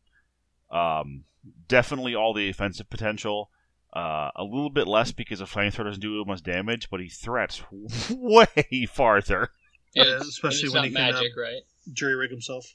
Um, 0.71 1.25
definitely 1.69 2.15
all 2.17 2.33
the 2.35 2.49
offensive 2.49 2.91
potential. 2.91 3.51
Uh, 3.95 4.31
a 4.35 4.43
little 4.43 4.71
bit 4.71 4.89
less 4.89 5.13
because 5.13 5.41
a 5.41 5.45
flamethrower 5.45 5.85
doesn't 5.85 6.01
do 6.01 6.21
as 6.21 6.27
much 6.27 6.43
damage, 6.43 6.91
but 6.91 6.99
he 6.99 7.09
threats 7.09 7.63
way 8.11 8.89
farther. 8.93 9.51
Yeah, 9.95 10.19
especially 10.21 10.67
and 10.67 10.75
when 10.75 10.85
it's 10.85 10.95
he 10.97 11.01
not 11.01 11.07
can, 11.07 11.15
uh, 11.15 11.21
magic, 11.21 11.37
right? 11.37 11.63
Jury 11.93 12.17
rig 12.17 12.31
himself. 12.31 12.75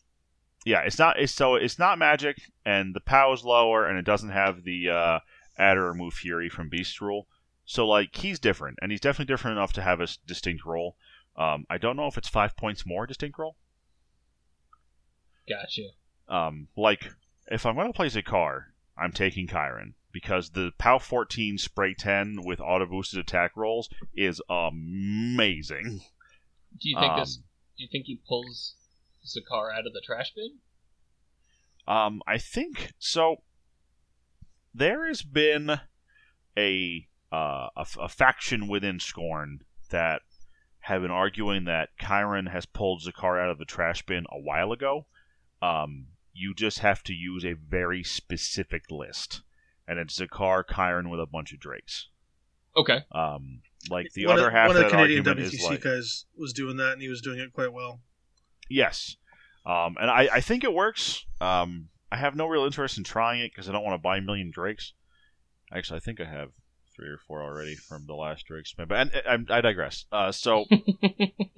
Yeah, 0.65 0.79
it's 0.81 0.97
not. 0.97 1.19
It's 1.19 1.33
so 1.33 1.55
it's 1.55 1.77
not 1.77 1.97
magic, 1.97 2.37
and 2.65 2.95
the 2.95 3.01
POW 3.01 3.33
is 3.33 3.43
lower, 3.43 3.85
and 3.85 3.97
it 3.97 4.05
doesn't 4.05 4.29
have 4.29 4.63
the 4.63 4.89
uh, 4.89 5.19
add 5.57 5.77
or 5.77 5.89
remove 5.89 6.13
fury 6.13 6.47
from 6.47 6.69
Beast 6.69 7.01
Rule. 7.01 7.27
So 7.65 7.85
like 7.85 8.15
he's 8.15 8.39
different, 8.39 8.79
and 8.81 8.89
he's 8.89 9.01
definitely 9.01 9.31
different 9.33 9.57
enough 9.57 9.73
to 9.73 9.81
have 9.81 9.99
a 9.99 10.07
distinct 10.25 10.65
role. 10.65 10.95
Um, 11.35 11.65
I 11.69 11.77
don't 11.77 11.97
know 11.97 12.07
if 12.07 12.17
it's 12.17 12.29
five 12.29 12.55
points 12.55 12.85
more 12.85 13.05
distinct 13.05 13.37
role. 13.37 13.57
Gotcha. 15.47 15.89
um, 16.27 16.67
like 16.77 17.11
if 17.47 17.65
I'm 17.65 17.75
going 17.75 17.87
to 17.87 17.93
play 17.93 18.07
Zakar, 18.07 18.65
I'm 18.97 19.11
taking 19.11 19.47
Kyron 19.47 19.93
because 20.21 20.51
the 20.51 20.71
POW 20.77 20.99
14 20.99 21.57
spray 21.57 21.93
10 21.93 22.41
with 22.43 22.59
auto 22.59 22.85
boosted 22.85 23.19
attack 23.19 23.55
rolls 23.55 23.89
is 24.15 24.41
amazing. 24.49 26.01
Do 26.77 26.89
you 26.89 26.99
think 26.99 27.13
Um, 27.13 27.19
this? 27.19 27.37
Do 27.37 27.83
you 27.83 27.87
think 27.91 28.05
he 28.05 28.19
pulls 28.27 28.75
Zakar 29.25 29.73
out 29.73 29.87
of 29.87 29.93
the 29.93 30.01
trash 30.05 30.33
bin? 30.33 30.59
Um, 31.87 32.21
I 32.27 32.37
think 32.37 32.93
so. 32.99 33.37
There 34.73 35.07
has 35.07 35.21
been 35.23 35.79
a 36.57 37.07
uh, 37.31 37.69
a, 37.75 37.85
a 37.99 38.09
faction 38.09 38.67
within 38.67 38.97
Skorne 38.97 39.59
that 39.91 40.21
have 40.81 41.01
been 41.01 41.11
arguing 41.11 41.65
that 41.65 41.89
Kyron 41.99 42.51
has 42.51 42.65
pulled 42.65 43.03
Zakar 43.03 43.41
out 43.41 43.49
of 43.51 43.57
the 43.59 43.65
trash 43.65 44.03
bin 44.05 44.25
a 44.31 44.39
while 44.39 44.71
ago. 44.71 45.05
Um, 45.61 46.07
you 46.33 46.53
just 46.55 46.79
have 46.79 47.03
to 47.03 47.13
use 47.13 47.43
a 47.45 47.53
very 47.53 48.03
specific 48.03 48.89
list, 48.89 49.41
and 49.89 49.97
it's 49.97 50.19
Zakar 50.19 50.63
Kyron 50.63 51.09
with 51.09 51.19
a 51.19 51.25
bunch 51.25 51.51
of 51.51 51.59
Drakes. 51.59 52.07
Okay. 52.77 52.99
Um, 53.11 53.61
like 53.89 54.13
the 54.13 54.27
one 54.27 54.37
other 54.37 54.47
of, 54.47 54.53
half 54.53 54.67
one 54.67 54.77
of 54.77 54.83
of 54.83 54.91
that 54.91 54.91
the 54.91 54.97
Canadian 54.97 55.27
argument 55.27 55.51
WTC 55.51 55.55
is 55.55 55.63
like, 55.63 55.81
guys 55.81 56.25
was 56.37 56.53
doing 56.53 56.77
that, 56.77 56.93
and 56.93 57.01
he 57.01 57.09
was 57.09 57.21
doing 57.21 57.39
it 57.39 57.51
quite 57.51 57.73
well. 57.73 57.99
Yes, 58.69 59.17
um, 59.65 59.97
and 59.99 60.09
I, 60.11 60.29
I 60.31 60.41
think 60.41 60.63
it 60.63 60.73
works. 60.73 61.25
Um, 61.41 61.89
I 62.11 62.17
have 62.17 62.35
no 62.35 62.45
real 62.45 62.65
interest 62.65 62.99
in 62.99 63.03
trying 63.03 63.41
it 63.41 63.51
because 63.51 63.67
I 63.67 63.71
don't 63.71 63.83
want 63.83 63.95
to 63.95 64.03
buy 64.03 64.17
a 64.17 64.21
million 64.21 64.51
drakes. 64.51 64.93
Actually, 65.73 65.97
I 65.97 65.99
think 66.01 66.21
I 66.21 66.25
have 66.25 66.49
three 66.95 67.09
or 67.09 67.17
four 67.27 67.41
already 67.41 67.75
from 67.75 68.05
the 68.05 68.13
last 68.13 68.45
drakes. 68.45 68.73
But 68.77 68.91
and, 68.91 69.11
and, 69.25 69.49
I 69.49 69.61
digress. 69.61 70.05
Uh, 70.11 70.31
so, 70.31 70.65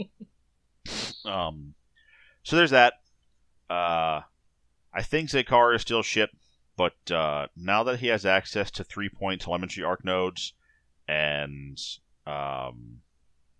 um, 1.26 1.74
so 2.44 2.56
there's 2.56 2.72
that. 2.72 2.94
Uh, 3.70 4.22
I 4.94 5.02
think 5.04 5.30
Zakar 5.30 5.76
is 5.76 5.82
still 5.82 6.04
shit, 6.04 6.30
but 6.82 7.14
uh, 7.16 7.48
now 7.56 7.84
that 7.84 8.00
he 8.00 8.08
has 8.08 8.26
access 8.26 8.72
to 8.72 8.84
three 8.84 9.10
point 9.10 9.42
telemetry 9.42 9.84
arc 9.84 10.04
nodes, 10.04 10.54
and 11.08 11.78
um, 12.26 13.02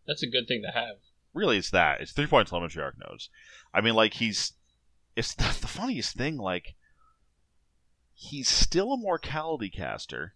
That's 0.08 0.24
a 0.24 0.28
good 0.28 0.48
thing 0.48 0.64
to 0.64 0.72
have. 0.72 0.96
really 1.34 1.58
it's 1.58 1.70
that 1.72 2.02
it's 2.02 2.14
three 2.14 2.26
point 2.28 2.48
telemetry 2.48 2.82
arc 2.84 2.96
nodes 2.98 3.30
i 3.74 3.80
mean 3.82 3.94
like 3.94 4.16
he's 4.16 4.54
it's 5.16 5.34
the, 5.42 5.44
the 5.62 5.68
funniest 5.68 6.16
thing 6.16 6.38
like 6.38 6.76
he's 8.14 8.48
still 8.50 8.94
a 8.94 8.98
mortality 8.98 9.70
caster 9.70 10.34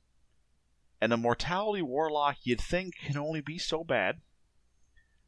and 1.02 1.12
a 1.14 1.18
mortality 1.18 1.82
warlock 1.82 2.38
you'd 2.44 2.62
think 2.62 2.96
can 3.04 3.18
only 3.18 3.42
be 3.42 3.58
so 3.58 3.84
bad 3.84 4.22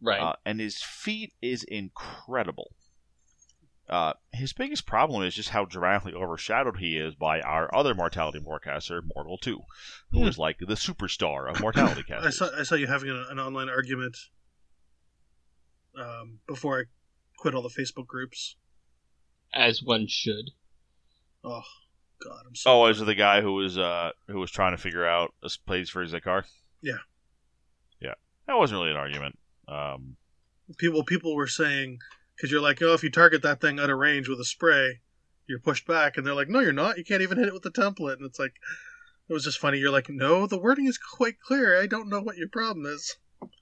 Right. 0.02 0.22
uh, 0.22 0.34
and 0.46 0.60
his 0.60 0.82
feat 0.84 1.34
is 1.42 1.64
incredible 1.64 2.72
uh, 3.90 4.14
his 4.34 4.54
biggest 4.54 4.86
problem 4.86 5.24
is 5.24 5.34
just 5.36 5.50
how 5.50 5.64
dramatically 5.66 6.14
overshadowed 6.14 6.78
he 6.78 6.98
is 6.98 7.16
by 7.16 7.40
our 7.42 7.74
other 7.74 7.94
mortality 7.96 8.40
warcaster, 8.40 9.02
Mortal 9.16 9.38
2, 9.38 9.60
who 10.12 10.28
is 10.28 10.36
Hmm. 10.36 10.42
like 10.42 10.58
the 10.60 10.66
superstar 10.76 11.50
of 11.50 11.62
mortality 11.62 12.04
I 12.14 12.30
saw 12.30 12.50
I 12.58 12.64
saw 12.64 12.76
you 12.76 12.88
having 12.88 13.10
an, 13.10 13.26
an 13.30 13.40
online 13.40 13.70
argument 13.70 14.18
um, 16.00 16.40
before 16.48 16.80
I 16.82 16.84
quit 17.38 17.56
all 17.56 17.62
the 17.62 17.70
Facebook 17.70 18.08
groups. 18.08 18.56
As 19.54 19.82
one 19.82 20.08
should. 20.08 20.52
Oh 21.44 21.64
God, 22.24 22.44
I'm 22.48 22.56
so. 22.56 22.72
Oh, 22.84 22.86
is 22.88 23.00
it 23.02 23.06
the 23.06 23.16
guy 23.16 23.42
who 23.42 23.54
was 23.54 23.78
uh 23.78 24.12
who 24.28 24.40
was 24.40 24.52
trying 24.52 24.76
to 24.76 24.82
figure 24.82 25.08
out 25.08 25.34
a 25.42 25.50
place 25.66 25.90
for 25.90 26.02
his 26.02 26.12
Zakar? 26.14 26.44
Yeah. 26.82 26.98
Yeah. 28.02 28.16
That 28.48 28.58
wasn't 28.58 28.80
really 28.80 28.92
an 28.92 28.98
argument. 28.98 29.40
Um 29.68 30.18
people 30.78 31.04
people 31.06 31.34
were 31.36 31.48
saying 31.48 32.00
because 32.38 32.52
you're 32.52 32.62
like, 32.62 32.82
oh, 32.82 32.94
if 32.94 33.04
you 33.04 33.10
target 33.10 33.42
that 33.42 33.60
thing 33.60 33.80
out 33.80 33.90
of 33.90 33.98
range 33.98 34.30
with 34.30 34.40
a 34.40 34.46
spray, 34.46 35.00
you're 35.48 35.60
pushed 35.60 35.88
back, 35.88 36.18
and 36.18 36.26
they're 36.26 36.36
like, 36.36 36.50
no, 36.50 36.60
you're 36.60 36.72
not. 36.72 36.98
You 36.98 37.04
can't 37.04 37.24
even 37.24 37.38
hit 37.38 37.48
it 37.48 37.54
with 37.54 37.64
the 37.64 37.72
template, 37.72 38.18
and 38.18 38.26
it's 38.26 38.40
like, 38.40 38.54
it 39.28 39.34
was 39.34 39.44
just 39.44 39.60
funny. 39.60 39.80
You're 39.80 39.92
like, 39.92 40.10
no, 40.10 40.46
the 40.46 40.60
wording 40.60 40.88
is 40.88 40.98
quite 40.98 41.40
clear. 41.40 41.82
I 41.82 41.88
don't 41.88 42.10
know 42.10 42.22
what 42.22 42.38
your 42.38 42.48
problem 42.48 42.86
is. 42.86 43.18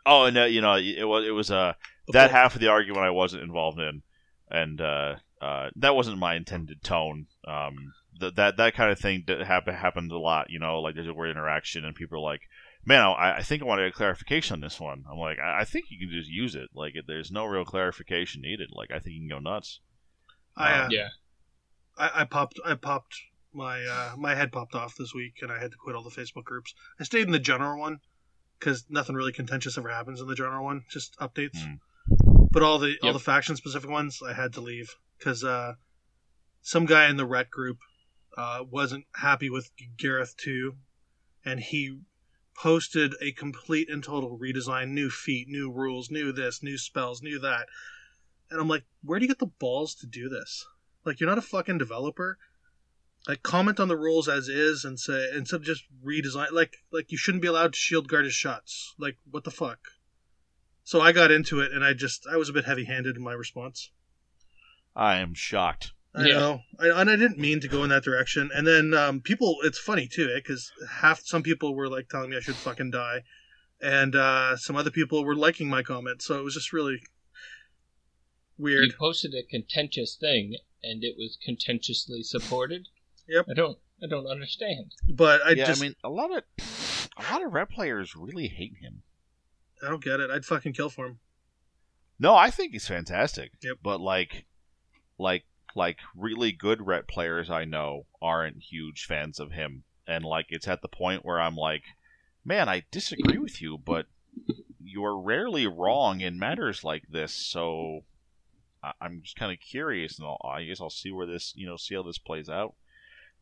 Oh, 0.05 0.25
and 0.25 0.37
uh, 0.37 0.43
you 0.43 0.61
know, 0.61 0.75
it 0.75 1.03
was 1.03 1.27
it 1.27 1.31
was 1.31 1.51
uh 1.51 1.73
that 2.13 2.31
half 2.31 2.55
of 2.55 2.61
the 2.61 2.67
argument 2.67 3.05
I 3.05 3.09
wasn't 3.09 3.43
involved 3.43 3.79
in, 3.79 4.03
and 4.49 4.79
uh, 4.79 5.15
uh, 5.41 5.69
that 5.77 5.95
wasn't 5.95 6.19
my 6.19 6.35
intended 6.35 6.83
tone. 6.83 7.27
Um, 7.47 7.93
that 8.19 8.35
that 8.35 8.57
that 8.57 8.75
kind 8.75 8.91
of 8.91 8.99
thing 8.99 9.23
that 9.27 9.41
happen, 9.41 9.73
happens 9.73 10.11
a 10.11 10.17
lot. 10.17 10.49
You 10.49 10.59
know, 10.59 10.79
like 10.81 10.95
there's 10.95 11.07
a 11.07 11.13
word 11.13 11.31
interaction, 11.31 11.83
and 11.83 11.95
people 11.95 12.17
are 12.17 12.21
like, 12.21 12.41
"Man, 12.85 13.01
I, 13.01 13.37
I 13.37 13.41
think 13.41 13.61
I 13.61 13.65
want 13.65 13.79
to 13.79 13.87
get 13.87 13.93
clarification 13.93 14.55
on 14.55 14.61
this 14.61 14.79
one." 14.79 15.03
I'm 15.09 15.17
like, 15.17 15.39
I, 15.39 15.61
I 15.61 15.63
think 15.65 15.85
you 15.89 15.99
can 15.99 16.15
just 16.15 16.29
use 16.29 16.55
it. 16.55 16.69
Like, 16.73 16.93
there's 17.07 17.31
no 17.31 17.45
real 17.45 17.65
clarification 17.65 18.41
needed. 18.41 18.69
Like, 18.71 18.91
I 18.91 18.99
think 18.99 19.15
you 19.15 19.21
can 19.21 19.29
go 19.29 19.39
nuts. 19.39 19.79
I, 20.55 20.71
uh, 20.73 20.85
Um, 20.85 20.91
Yeah. 20.91 21.09
I, 21.97 22.21
I 22.21 22.23
popped 22.25 22.59
I 22.65 22.75
popped 22.75 23.15
my 23.53 23.83
uh, 23.83 24.15
my 24.17 24.35
head 24.35 24.51
popped 24.51 24.75
off 24.75 24.95
this 24.97 25.13
week, 25.13 25.39
and 25.41 25.51
I 25.51 25.59
had 25.59 25.71
to 25.71 25.77
quit 25.77 25.95
all 25.95 26.03
the 26.03 26.09
Facebook 26.09 26.43
groups. 26.43 26.73
I 26.99 27.03
stayed 27.03 27.25
in 27.25 27.31
the 27.31 27.39
general 27.39 27.79
one 27.79 27.99
because 28.59 28.85
nothing 28.89 29.15
really 29.15 29.31
contentious 29.31 29.77
ever 29.77 29.89
happens 29.89 30.21
in 30.21 30.27
the 30.27 30.35
general 30.35 30.63
one, 30.63 30.83
just 30.89 31.17
updates. 31.19 31.57
Hmm. 31.57 31.75
But 32.51 32.63
all 32.63 32.79
the 32.79 32.97
all 33.03 33.13
the 33.13 33.19
faction 33.19 33.55
specific 33.55 33.89
ones, 33.89 34.21
I 34.25 34.33
had 34.33 34.53
to 34.53 34.61
leave 34.61 34.93
because 35.17 35.43
uh, 35.43 35.73
some 36.61 36.85
guy 36.85 37.09
in 37.09 37.17
the 37.17 37.25
Ret 37.25 37.49
group 37.49 37.77
uh, 38.37 38.63
wasn't 38.69 39.05
happy 39.13 39.49
with 39.49 39.71
Garryth 39.97 40.35
too, 40.35 40.75
and 41.43 41.59
he 41.59 41.97
posted 42.55 43.13
a 43.21 43.31
complete 43.31 43.89
and 43.89 44.03
total 44.03 44.37
redesign, 44.37 44.89
new 44.89 45.09
feat, 45.09 45.47
new 45.47 45.71
rules, 45.71 46.09
new 46.09 46.31
this, 46.31 46.63
new 46.63 46.77
spells, 46.77 47.21
new 47.21 47.39
that. 47.39 47.67
And 48.49 48.59
I'm 48.59 48.67
like, 48.67 48.83
where 49.03 49.19
do 49.19 49.25
you 49.25 49.29
get 49.29 49.39
the 49.39 49.45
balls 49.45 49.95
to 49.95 50.07
do 50.07 50.29
this? 50.29 50.65
Like, 51.03 51.19
you're 51.19 51.29
not 51.29 51.37
a 51.37 51.43
fucking 51.43 51.77
developer. 51.77 52.37
Like, 53.27 53.43
comment 53.43 53.79
on 53.79 53.87
the 53.87 53.97
rules 53.97 54.29
as 54.29 54.47
is 54.47 54.85
and 54.85 54.99
say 54.99 55.27
instead 55.35 55.57
of 55.57 55.63
just 55.63 55.83
redesign. 56.03 56.51
Like, 56.51 56.77
like 56.91 57.11
you 57.11 57.17
shouldn't 57.17 57.41
be 57.41 57.47
allowed 57.47 57.73
to 57.73 57.79
shield 57.79 58.07
guard 58.07 58.25
his 58.25 58.33
shots. 58.33 58.93
Like, 58.99 59.17
what 59.29 59.43
the 59.43 59.51
fuck? 59.51 59.79
So 60.83 61.01
I 61.01 61.11
got 61.11 61.31
into 61.31 61.61
it, 61.61 61.71
and 61.71 61.83
I 61.83 61.93
just 61.93 62.27
I 62.31 62.37
was 62.37 62.47
a 62.47 62.53
bit 62.53 62.65
heavy-handed 62.65 63.17
in 63.17 63.23
my 63.23 63.33
response. 63.33 63.89
I 64.95 65.15
am 65.15 65.33
shocked. 65.33 65.93
I 66.17 66.27
Yeah. 66.27 66.33
know, 66.39 66.61
I, 66.79 67.01
and 67.01 67.09
I 67.09 67.15
didn't 67.15 67.37
mean 67.37 67.59
to 67.61 67.67
go 67.67 67.83
in 67.83 67.89
that 67.89 68.03
direction. 68.03 68.49
And 68.53 68.65
then 68.65 68.93
um, 68.93 69.21
people, 69.21 69.57
it's 69.63 69.77
funny 69.79 70.07
too, 70.07 70.29
because 70.35 70.71
half 70.89 71.21
some 71.25 71.43
people 71.43 71.75
were 71.75 71.89
like 71.89 72.07
telling 72.09 72.29
me 72.29 72.37
I 72.37 72.39
should 72.39 72.55
fucking 72.55 72.91
die, 72.91 73.23
and 73.81 74.15
uh, 74.15 74.55
some 74.57 74.75
other 74.75 74.91
people 74.91 75.25
were 75.25 75.35
liking 75.35 75.69
my 75.69 75.83
comment. 75.83 76.21
So 76.21 76.39
it 76.39 76.43
was 76.43 76.53
just 76.53 76.71
really 76.73 77.01
weird. 78.57 78.85
You 78.85 78.93
posted 78.97 79.33
a 79.33 79.43
contentious 79.43 80.15
thing, 80.15 80.55
and 80.83 81.03
it 81.03 81.15
was 81.17 81.37
contentiously 81.43 82.23
supported. 82.23 82.87
Yep. 83.27 83.45
I 83.49 83.53
don't. 83.53 83.77
I 84.03 84.07
don't 84.07 84.27
understand. 84.27 84.91
But 85.09 85.41
I 85.45 85.51
yeah, 85.51 85.65
just 85.65 85.81
I 85.81 85.85
mean, 85.85 85.95
a 86.03 86.09
lot 86.09 86.29
of 86.35 86.43
a 87.17 87.31
lot 87.33 87.43
of 87.43 87.53
rep 87.53 87.71
players 87.71 88.15
really 88.15 88.47
hate 88.47 88.75
him. 88.81 89.03
I 89.83 89.89
don't 89.89 90.03
get 90.03 90.19
it. 90.19 90.29
I'd 90.29 90.45
fucking 90.45 90.73
kill 90.73 90.89
for 90.89 91.07
him. 91.07 91.19
No, 92.19 92.35
I 92.35 92.49
think 92.49 92.71
he's 92.73 92.87
fantastic. 92.87 93.51
Yep. 93.61 93.77
But 93.83 93.99
like, 94.01 94.45
like, 95.17 95.43
like 95.75 95.99
really 96.15 96.51
good 96.51 96.85
rep 96.85 97.07
players 97.07 97.49
I 97.49 97.65
know 97.65 98.05
aren't 98.21 98.63
huge 98.63 99.05
fans 99.05 99.39
of 99.39 99.51
him, 99.51 99.83
and 100.07 100.23
like 100.25 100.47
it's 100.49 100.67
at 100.67 100.81
the 100.81 100.87
point 100.87 101.25
where 101.25 101.39
I'm 101.39 101.55
like, 101.55 101.83
man, 102.43 102.69
I 102.69 102.83
disagree 102.91 103.37
with 103.37 103.61
you, 103.61 103.77
but 103.77 104.07
you're 104.83 105.19
rarely 105.19 105.67
wrong 105.67 106.21
in 106.21 106.39
matters 106.39 106.83
like 106.83 107.03
this, 107.09 107.33
so 107.33 108.03
I, 108.83 108.93
I'm 109.01 109.21
just 109.23 109.35
kind 109.35 109.51
of 109.51 109.59
curious, 109.59 110.17
and 110.17 110.27
I'll, 110.27 110.41
I 110.43 110.63
guess 110.63 110.79
I'll 110.79 110.89
see 110.89 111.11
where 111.11 111.27
this 111.27 111.53
you 111.55 111.65
know 111.67 111.77
see 111.77 111.95
how 111.95 112.03
this 112.03 112.17
plays 112.17 112.49
out. 112.49 112.75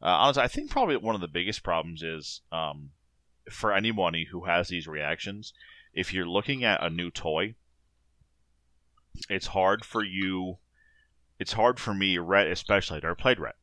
Uh, 0.01 0.07
honestly, 0.07 0.43
I 0.43 0.47
think 0.47 0.69
probably 0.69 0.97
one 0.97 1.15
of 1.15 1.21
the 1.21 1.27
biggest 1.27 1.63
problems 1.63 2.03
is 2.03 2.41
um, 2.51 2.89
for 3.49 3.73
anyone 3.73 4.13
who 4.31 4.45
has 4.45 4.67
these 4.67 4.87
reactions. 4.87 5.53
If 5.93 6.13
you're 6.13 6.27
looking 6.27 6.63
at 6.63 6.83
a 6.83 6.89
new 6.89 7.11
toy, 7.11 7.55
it's 9.29 9.47
hard 9.47 9.85
for 9.85 10.03
you. 10.03 10.57
It's 11.39 11.53
hard 11.53 11.79
for 11.79 11.93
me, 11.93 12.17
Ret 12.17 12.47
especially. 12.47 12.97
I've 12.97 13.03
never 13.03 13.15
played 13.15 13.39
Ret. 13.39 13.55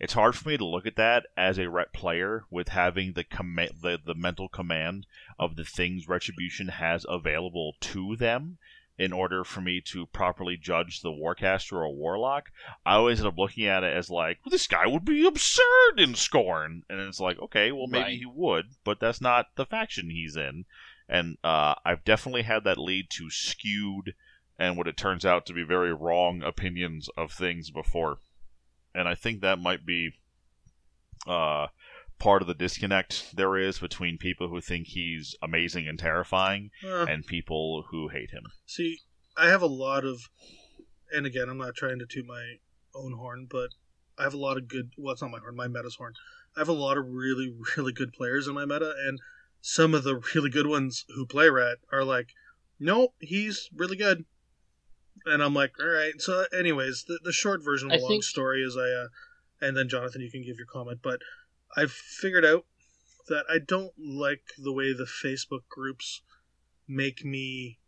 It's 0.00 0.12
hard 0.14 0.36
for 0.36 0.48
me 0.48 0.56
to 0.56 0.64
look 0.64 0.86
at 0.86 0.96
that 0.96 1.26
as 1.36 1.58
a 1.58 1.68
Ret 1.68 1.92
player 1.92 2.44
with 2.50 2.68
having 2.68 3.12
the 3.14 3.24
command, 3.24 3.72
the, 3.82 3.98
the 4.04 4.14
mental 4.14 4.48
command 4.48 5.06
of 5.38 5.56
the 5.56 5.64
things 5.64 6.08
Retribution 6.08 6.68
has 6.68 7.04
available 7.08 7.74
to 7.80 8.14
them 8.16 8.58
in 8.96 9.12
order 9.12 9.44
for 9.44 9.60
me 9.60 9.80
to 9.80 10.06
properly 10.06 10.56
judge 10.56 11.02
the 11.02 11.10
Warcaster 11.10 11.74
or 11.74 11.94
Warlock. 11.94 12.50
I 12.84 12.94
always 12.94 13.20
end 13.20 13.28
up 13.28 13.38
looking 13.38 13.66
at 13.66 13.84
it 13.84 13.96
as 13.96 14.10
like, 14.10 14.38
well, 14.44 14.50
this 14.50 14.66
guy 14.66 14.86
would 14.86 15.04
be 15.04 15.24
absurd 15.26 15.98
in 15.98 16.14
Skorne, 16.14 16.82
and 16.88 17.00
it's 17.00 17.20
like, 17.20 17.38
okay, 17.40 17.70
well 17.72 17.86
maybe 17.86 18.02
Right. 18.04 18.18
he 18.18 18.26
would, 18.26 18.66
but 18.84 18.98
that's 19.00 19.20
not 19.20 19.46
the 19.56 19.66
faction 19.66 20.10
he's 20.10 20.36
in. 20.36 20.64
And 21.08 21.38
uh, 21.44 21.74
I've 21.84 22.04
definitely 22.04 22.42
had 22.42 22.64
that 22.64 22.76
lead 22.78 23.08
to 23.10 23.30
skewed 23.30 24.14
and 24.58 24.76
what 24.76 24.88
it 24.88 24.96
turns 24.96 25.24
out 25.24 25.46
to 25.46 25.52
be 25.52 25.62
very 25.62 25.92
wrong 25.92 26.42
opinions 26.42 27.08
of 27.16 27.32
things 27.32 27.70
before. 27.70 28.18
And 28.94 29.08
I 29.08 29.14
think 29.14 29.40
that 29.40 29.58
might 29.58 29.86
be 29.86 30.10
uh, 31.26 31.68
part 32.18 32.42
of 32.42 32.48
the 32.48 32.54
disconnect 32.54 33.36
there 33.36 33.56
is 33.56 33.78
between 33.78 34.18
people 34.18 34.48
who 34.48 34.60
think 34.60 34.88
he's 34.88 35.36
amazing 35.42 35.86
and 35.86 35.98
terrifying 35.98 36.70
Uh, 36.84 37.06
and 37.06 37.26
people 37.26 37.84
who 37.90 38.08
hate 38.08 38.30
him. 38.30 38.44
See, 38.66 38.98
I 39.36 39.48
have 39.48 39.62
a 39.62 39.66
lot 39.66 40.04
of, 40.04 40.22
and 41.12 41.26
again, 41.26 41.48
I'm 41.48 41.58
not 41.58 41.76
trying 41.76 41.98
to 42.00 42.06
toot 42.06 42.26
my 42.26 42.56
own 42.94 43.12
horn, 43.12 43.46
but 43.48 43.70
I 44.18 44.24
have 44.24 44.34
a 44.34 44.38
lot 44.38 44.56
of 44.56 44.66
good. 44.66 44.90
Well, 44.96 45.12
it's 45.12 45.22
not 45.22 45.30
my 45.30 45.38
horn, 45.38 45.54
my 45.54 45.68
meta's 45.68 45.94
horn. 45.94 46.14
I 46.56 46.60
have 46.60 46.68
a 46.68 46.72
lot 46.72 46.98
of 46.98 47.04
really, 47.06 47.54
really 47.76 47.92
good 47.92 48.12
players 48.12 48.48
in 48.48 48.54
my 48.54 48.64
meta, 48.64 48.92
and 49.06 49.20
some 49.60 49.94
of 49.94 50.02
the 50.02 50.20
really 50.34 50.50
good 50.50 50.66
ones 50.66 51.04
who 51.14 51.24
play 51.26 51.48
Rat 51.48 51.78
are 51.92 52.04
like, 52.04 52.28
nope, 52.80 53.14
he's 53.20 53.68
really 53.74 53.96
good. 53.96 54.24
And 55.26 55.42
I'm 55.42 55.54
like, 55.54 55.72
all 55.80 55.86
right. 55.86 56.20
So, 56.20 56.44
anyways, 56.56 57.04
the, 57.08 57.18
the 57.24 57.32
short 57.32 57.64
version 57.64 57.88
of 57.90 57.94
I 57.94 57.96
the 57.96 58.02
long 58.02 58.10
think- 58.12 58.24
story 58.24 58.62
is 58.62 58.76
I, 58.76 58.88
uh, 58.88 59.08
and 59.60 59.76
then 59.76 59.88
Jonathan, 59.88 60.20
you 60.20 60.30
can 60.30 60.42
give 60.42 60.56
your 60.56 60.66
comment, 60.66 61.00
but 61.02 61.20
I've 61.76 61.90
figured 61.92 62.44
out 62.44 62.64
that 63.28 63.44
I 63.50 63.58
don't 63.58 63.92
like 63.98 64.42
the 64.56 64.72
way 64.72 64.92
the 64.92 65.04
Facebook 65.04 65.68
groups 65.68 66.22
make 66.86 67.24
me 67.24 67.78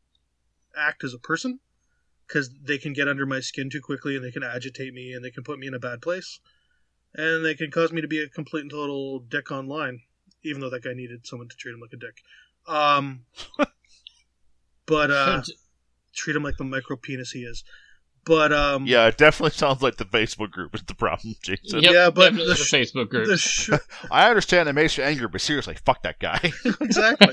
act 0.77 1.03
as 1.05 1.15
a 1.15 1.19
person 1.19 1.61
because 2.27 2.51
they 2.63 2.79
can 2.79 2.93
get 2.93 3.09
under 3.09 3.25
my 3.27 3.41
skin 3.41 3.71
too 3.71 3.81
quickly 3.81 4.15
and 4.15 4.25
they 4.25 4.31
can 4.31 4.43
agitate 4.43 4.93
me 4.93 5.13
and 5.13 5.25
they 5.25 5.31
can 5.31 5.43
put 5.43 5.59
me 5.59 5.67
in 5.67 5.75
a 5.75 5.79
bad 5.79 6.01
place 6.03 6.41
and 7.15 7.45
they 7.45 7.55
can 7.55 7.71
cause 7.71 7.91
me 7.91 8.01
to 8.01 8.07
be 8.07 8.21
a 8.23 8.29
complete 8.29 8.61
and 8.61 8.71
total 8.71 9.19
dick 9.19 9.51
online 9.51 10.01
even 10.45 10.61
though 10.61 10.71
that 10.71 10.85
guy 10.85 10.93
needed 10.93 11.27
someone 11.27 11.49
to 11.49 11.57
treat 11.57 11.73
him 11.73 11.81
like 11.81 11.93
a 11.93 11.97
dick 11.97 12.19
um 12.69 13.25
but 14.87 15.11
uh 15.11 15.43
treat 16.15 16.37
him 16.37 16.43
like 16.43 16.57
the 16.57 16.65
micro 16.65 16.97
penis 16.97 17.31
he 17.33 17.41
is. 17.41 17.65
But 18.27 18.53
um 18.53 18.87
Yeah, 18.87 19.07
it 19.07 19.17
definitely 19.17 19.53
sounds 19.57 19.83
like 19.83 19.97
the 19.97 20.05
Facebook 20.05 20.51
group 20.51 20.75
is 20.75 20.83
the 20.83 20.95
problem, 20.95 21.35
Jason. 21.43 21.81
Yep, 21.83 21.93
Yeah, 21.93 22.11
but 22.11 22.31
definitely 22.31 22.49
the 22.49 22.55
the, 22.55 22.61
Facebook 22.77 23.09
group. 23.09 23.27
the 23.29 23.37
sh- 23.39 23.71
I 24.11 24.29
understand 24.29 24.69
it 24.69 24.75
makes 24.75 24.99
you 24.99 25.05
angry, 25.05 25.27
but 25.29 25.41
seriously, 25.41 25.77
fuck 25.85 26.03
that 26.03 26.19
guy. 26.19 26.39
exactly. 26.81 27.29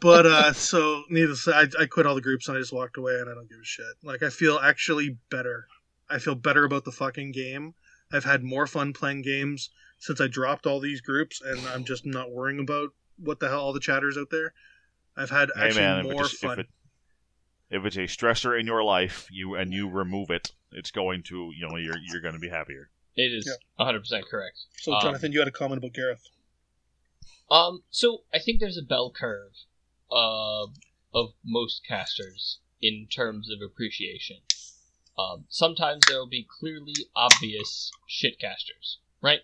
But 0.00 0.26
uh 0.26 0.52
so 0.52 1.02
needless 1.10 1.44
to 1.44 1.50
say, 1.50 1.56
I, 1.56 1.82
I 1.82 1.86
quit 1.86 2.06
all 2.06 2.14
the 2.14 2.20
groups 2.22 2.48
and 2.48 2.56
i 2.56 2.60
just 2.60 2.72
walked 2.72 2.96
away 2.96 3.12
and 3.14 3.28
i 3.30 3.34
don't 3.34 3.48
give 3.48 3.58
a 3.60 3.64
shit. 3.64 3.84
Like 4.02 4.22
i 4.22 4.30
feel 4.30 4.58
actually 4.58 5.18
better. 5.30 5.66
I 6.08 6.18
feel 6.18 6.34
better 6.34 6.64
about 6.64 6.84
the 6.84 6.92
fucking 6.92 7.32
game. 7.32 7.74
I've 8.12 8.24
had 8.24 8.42
more 8.42 8.66
fun 8.66 8.92
playing 8.92 9.22
games 9.22 9.70
since 9.98 10.18
i 10.20 10.26
dropped 10.26 10.66
all 10.66 10.80
these 10.80 11.02
groups 11.02 11.42
and 11.44 11.60
i'm 11.74 11.84
just 11.84 12.06
not 12.06 12.32
worrying 12.32 12.58
about 12.58 12.88
what 13.18 13.38
the 13.38 13.48
hell 13.50 13.60
all 13.60 13.72
the 13.74 13.80
chatters 13.80 14.16
out 14.16 14.30
there. 14.30 14.54
I've 15.14 15.28
had 15.28 15.50
hey 15.54 15.66
actually 15.66 15.80
man, 15.82 15.98
if, 16.06 16.12
more 16.12 16.22
it's, 16.24 16.32
if, 16.34 16.40
fun. 16.40 16.60
it, 16.60 16.66
if 17.70 17.84
it's 17.84 17.96
a 17.96 18.00
stressor 18.00 18.58
in 18.58 18.66
your 18.66 18.82
life, 18.82 19.28
you 19.30 19.54
and 19.54 19.72
you 19.72 19.88
remove 19.88 20.30
it, 20.30 20.52
it's 20.72 20.90
going 20.90 21.22
to 21.24 21.52
you 21.56 21.68
know 21.68 21.76
you're 21.76 21.98
you're 21.98 22.20
going 22.20 22.34
to 22.34 22.40
be 22.40 22.48
happier. 22.48 22.90
it 23.16 23.32
is 23.32 23.46
100% 23.78 24.22
correct. 24.30 24.58
so 24.78 24.92
um, 24.92 25.00
jonathan 25.02 25.32
you 25.32 25.38
had 25.40 25.48
a 25.48 25.52
comment 25.52 25.78
about 25.78 25.92
Garryth 25.92 26.28
Um, 27.50 27.82
so 27.90 28.22
I 28.32 28.38
think 28.38 28.60
there's 28.60 28.78
a 28.78 28.82
bell 28.82 29.10
curve 29.14 29.52
of 30.10 30.76
of 31.12 31.30
most 31.44 31.82
casters 31.86 32.58
in 32.80 33.06
terms 33.14 33.50
of 33.50 33.58
appreciation. 33.64 34.38
Um, 35.18 35.44
sometimes 35.48 36.02
there 36.06 36.18
will 36.18 36.28
be 36.28 36.46
clearly 36.48 36.94
obvious 37.14 37.90
shit 38.06 38.38
casters, 38.38 38.98
right? 39.20 39.40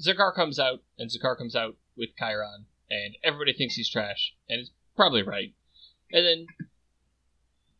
Zakar 0.00 0.34
comes 0.34 0.58
out, 0.58 0.80
and 0.98 1.10
Zakar 1.10 1.36
comes 1.36 1.54
out 1.54 1.76
with 1.96 2.10
Chiron, 2.18 2.66
and 2.88 3.16
everybody 3.22 3.52
thinks 3.52 3.74
he's 3.74 3.90
trash, 3.90 4.34
and 4.48 4.60
it's 4.60 4.70
probably 4.96 5.22
right. 5.22 5.52
And 6.12 6.24
then 6.24 6.46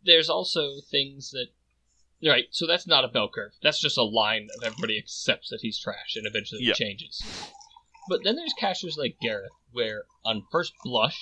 there's 0.04 0.28
also 0.30 0.80
things 0.90 1.30
that, 1.30 1.48
right? 2.28 2.46
So 2.50 2.66
that's 2.66 2.86
not 2.86 3.04
a 3.04 3.08
bell 3.08 3.28
curve. 3.32 3.52
That's 3.62 3.80
just 3.80 3.98
a 3.98 4.02
line 4.02 4.48
of 4.56 4.62
everybody 4.62 4.98
accepts 4.98 5.50
that 5.50 5.60
he's 5.62 5.78
trash, 5.78 6.16
and 6.16 6.26
eventually 6.26 6.62
Yeah. 6.64 6.74
changes. 6.74 7.22
But 8.08 8.24
then 8.24 8.36
there's 8.36 8.54
casters 8.54 8.96
like 8.98 9.18
Garryth, 9.22 9.50
where 9.72 10.04
on 10.24 10.46
first 10.50 10.72
blush, 10.82 11.20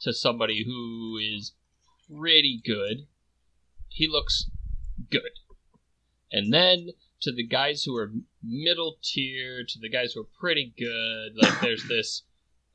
to 0.00 0.12
somebody 0.12 0.64
who 0.64 1.18
is 1.18 1.54
pretty 2.08 2.60
good, 2.64 3.06
he 3.88 4.06
looks 4.06 4.50
good. 5.10 5.32
And 6.30 6.52
then 6.52 6.90
to 7.22 7.32
the 7.32 7.46
guys 7.46 7.84
who 7.84 7.96
are 7.96 8.12
middle 8.42 8.98
tier, 9.02 9.64
to 9.66 9.78
the 9.78 9.88
guys 9.88 10.12
who 10.12 10.20
are 10.20 10.28
pretty 10.38 10.74
good, 10.76 11.32
like 11.36 11.60
there's 11.60 11.84
this, 11.88 12.22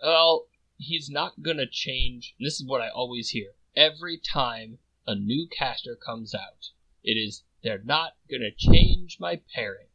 well, 0.01 0.47
he's 0.77 1.09
not 1.09 1.41
gonna 1.41 1.67
change. 1.69 2.33
And 2.39 2.45
this 2.47 2.59
is 2.59 2.65
what 2.65 2.81
I 2.81 2.89
always 2.89 3.29
hear 3.29 3.51
every 3.75 4.17
time 4.17 4.79
a 5.09 5.15
new 5.15 5.47
caster 5.47 5.95
comes 5.95 6.35
out. 6.35 6.69
It 7.03 7.13
is 7.13 7.43
they're 7.63 7.81
not 7.83 8.13
gonna 8.29 8.51
change 8.55 9.19
my 9.19 9.41
pairing. 9.55 9.87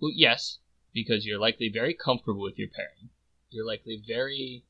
Well, 0.00 0.12
yes, 0.14 0.60
because 0.94 1.26
you're 1.26 1.40
likely 1.40 1.68
very 1.68 1.92
comfortable 1.92 2.40
with 2.40 2.56
your 2.56 2.68
pairing. 2.68 3.10
You're 3.50 3.66
likely 3.66 4.00
very 4.06 4.64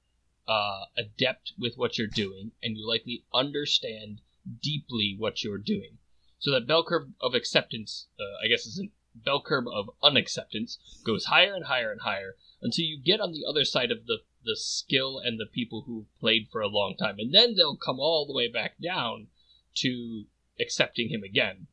uh, 0.49 0.87
adept 0.96 1.53
with 1.59 1.75
what 1.77 1.99
you're 1.99 2.07
doing, 2.07 2.53
and 2.62 2.79
you 2.79 2.88
likely 2.88 3.25
understand 3.35 4.22
deeply 4.62 5.16
what 5.18 5.44
you're 5.44 5.59
doing. 5.59 5.99
So 6.38 6.51
that 6.53 6.66
bell 6.66 6.85
curve 6.85 7.09
of 7.20 7.35
acceptance, 7.35 8.07
uh, 8.18 8.42
I 8.42 8.49
guess, 8.49 8.64
is 8.64 8.81
a 8.81 8.90
bell 9.14 9.42
curve 9.42 9.66
of 9.68 9.90
unacceptance, 10.03 10.79
goes 11.05 11.27
higher 11.27 11.55
and 11.55 11.66
higher 11.66 11.92
and 11.92 12.01
higher 12.01 12.37
until 12.62 12.87
you 12.87 12.99
get 12.99 13.20
on 13.20 13.33
the 13.33 13.44
other 13.46 13.64
side 13.64 13.90
of 13.90 14.07
the 14.07 14.18
the 14.46 14.56
skill 14.56 15.18
and 15.18 15.38
the 15.38 15.46
people 15.46 15.82
who've 15.82 16.06
played 16.18 16.48
for 16.50 16.62
a 16.62 16.68
long 16.68 16.96
time, 16.96 17.16
and 17.18 17.35
then 17.35 17.54
they'll 17.54 17.76
come 17.76 18.00
all 18.00 18.26
the 18.26 18.35
way 18.35 18.48
back 18.48 18.80
down 18.80 19.26
to 19.74 20.24
accepting 20.59 21.11
him 21.11 21.22
again. 21.22 21.66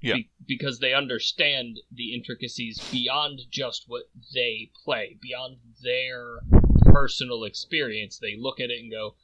Yeah. 0.00 0.14
Be- 0.14 0.30
because 0.46 0.80
they 0.80 0.92
understand 0.92 1.80
the 1.92 2.14
intricacies 2.14 2.80
beyond 2.90 3.42
just 3.50 3.84
what 3.86 4.10
they 4.34 4.70
play, 4.84 5.18
beyond 5.20 5.58
their 5.82 6.40
personal 6.84 7.44
experience. 7.44 8.18
They 8.18 8.36
look 8.36 8.60
at 8.60 8.70
it 8.70 8.80
and 8.80 8.90
go, 8.90 9.14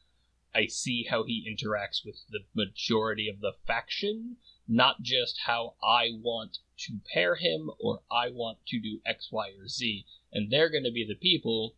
I 0.54 0.66
see 0.66 1.06
how 1.08 1.24
he 1.24 1.48
interacts 1.48 2.04
with 2.04 2.16
the 2.30 2.40
majority 2.54 3.28
of 3.28 3.40
the 3.40 3.54
faction, 3.66 4.36
not 4.68 5.00
just 5.00 5.40
how 5.46 5.74
I 5.82 6.10
want 6.20 6.58
to 6.78 7.00
pair 7.12 7.36
him 7.36 7.70
or 7.80 8.02
I 8.10 8.30
want 8.30 8.58
to 8.68 8.80
do 8.80 9.00
X, 9.06 9.30
Y, 9.32 9.48
or 9.58 9.68
Z. 9.68 10.04
And 10.32 10.50
they're 10.50 10.70
going 10.70 10.84
to 10.84 10.92
be 10.92 11.06
the 11.06 11.14
people 11.14 11.74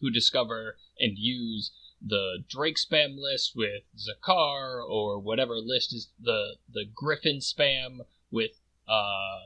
who 0.00 0.10
discover 0.10 0.76
and 0.98 1.18
use 1.18 1.72
the 2.04 2.44
Drake 2.48 2.76
spam 2.76 3.16
list 3.18 3.52
with 3.56 3.82
Zakar 3.96 4.82
or 4.86 5.18
whatever 5.18 5.54
list 5.56 5.94
is 5.94 6.10
the 6.20 6.56
the 6.72 6.84
Griffin 6.94 7.38
spam 7.38 8.00
with 8.30 8.52
uh 8.88 9.40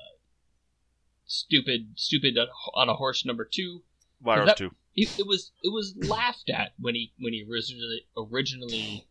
stupid 1.26 1.92
stupid 1.96 2.36
on 2.74 2.88
a 2.88 2.94
horse 2.94 3.24
number 3.24 3.48
two. 3.50 3.82
Virus 4.20 4.46
that- 4.46 4.56
two. 4.56 4.70
It, 4.96 5.20
it 5.20 5.26
was 5.26 5.52
it 5.62 5.72
was 5.72 5.94
laughed 5.96 6.50
at 6.50 6.72
when 6.78 6.96
he 6.96 7.12
when 7.18 7.32
he 7.32 7.46
originally 7.48 8.06
originally 8.16 9.06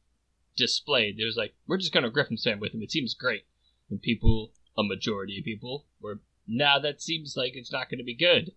displayed. 0.58 1.17
There 1.17 1.25
was 1.25 1.38
like 1.38 1.56
we're 1.67 1.78
just 1.78 1.93
gonna 1.93 2.10
Griffin 2.10 2.36
spam 2.36 2.60
with 2.60 2.73
him. 2.73 2.82
It 2.84 2.91
seems 2.91 3.13
great. 3.13 3.45
And 3.89 4.02
people, 4.02 4.52
a 4.78 4.84
majority 4.84 5.39
of 5.39 5.45
people, 5.45 5.86
were 6.02 6.19
nah. 6.47 6.80
That 6.80 7.02
seems 7.02 7.36
like 7.36 7.54
it's 7.56 7.71
not 7.71 7.89
going 7.89 7.97
to 7.97 8.04
be 8.04 8.15
good. 8.15 8.52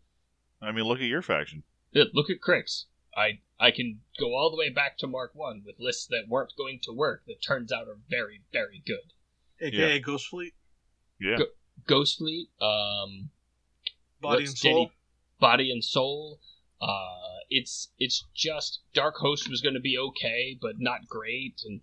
I 0.60 0.72
mean, 0.72 0.84
look 0.84 0.98
at 0.98 1.06
your 1.06 1.22
faction. 1.22 1.62
Look 1.94 2.30
at 2.30 2.40
Cryx. 2.40 2.86
I 3.16 3.40
I 3.60 3.70
can 3.70 4.00
go 4.18 4.34
all 4.34 4.50
the 4.50 4.56
way 4.56 4.70
back 4.70 4.98
to 4.98 5.06
Mark 5.06 5.32
One 5.34 5.62
with 5.64 5.76
lists 5.78 6.06
that 6.06 6.28
weren't 6.28 6.54
going 6.56 6.80
to 6.84 6.92
work 6.92 7.24
that 7.26 7.42
turns 7.42 7.70
out 7.72 7.88
are 7.88 7.98
very 8.08 8.42
very 8.52 8.82
good. 8.86 9.12
aka 9.60 9.98
ghost 10.00 10.28
fleet 10.28 10.54
Yeah. 11.20 11.38
Go- 11.38 11.52
Ghost 11.86 12.18
Fleet, 12.18 12.48
um, 12.60 13.30
body 14.20 14.44
and 14.44 14.56
soul 14.58 14.84
Danny- 14.86 14.92
Body 15.40 15.70
and 15.72 15.84
Soul. 15.84 16.40
Uh, 16.80 17.38
it's 17.50 17.88
it's 17.98 18.24
just 18.34 18.80
Dark 18.94 19.16
Host 19.16 19.48
was 19.48 19.60
going 19.60 19.74
to 19.74 19.80
be 19.80 19.98
okay, 19.98 20.56
but 20.60 20.78
not 20.78 21.06
great, 21.08 21.62
and 21.64 21.80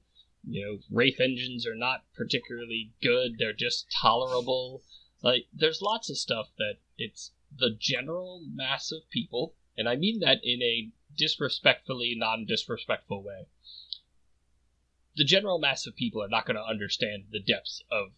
you 0.48 0.66
know, 0.66 0.80
Wraith 0.90 1.20
engines 1.20 1.68
are 1.68 1.76
not 1.76 2.06
particularly 2.16 2.94
good. 3.02 3.38
They're 3.38 3.52
just 3.54 3.92
tolerable. 4.02 4.84
Like, 5.22 5.48
there's 5.54 5.82
lots 5.82 6.10
of 6.10 6.18
stuff 6.18 6.48
that 6.58 6.76
it's 6.98 7.34
the 7.58 7.72
general 7.78 8.42
mass 8.50 8.92
of 8.92 9.10
people, 9.10 9.56
and 9.80 9.88
I 9.88 9.96
mean 9.96 10.20
that 10.20 10.40
in 10.44 10.62
a 10.62 10.90
disrespectfully 11.18 12.14
non 12.16 12.46
disrespectful 12.46 13.24
way. 13.24 13.48
The 15.16 15.24
general 15.24 15.58
mass 15.58 15.88
of 15.88 15.96
people 15.96 16.22
are 16.22 16.30
not 16.30 16.46
going 16.46 16.58
to 16.58 16.64
understand 16.64 17.26
the 17.32 17.40
depths 17.40 17.82
of 17.90 18.10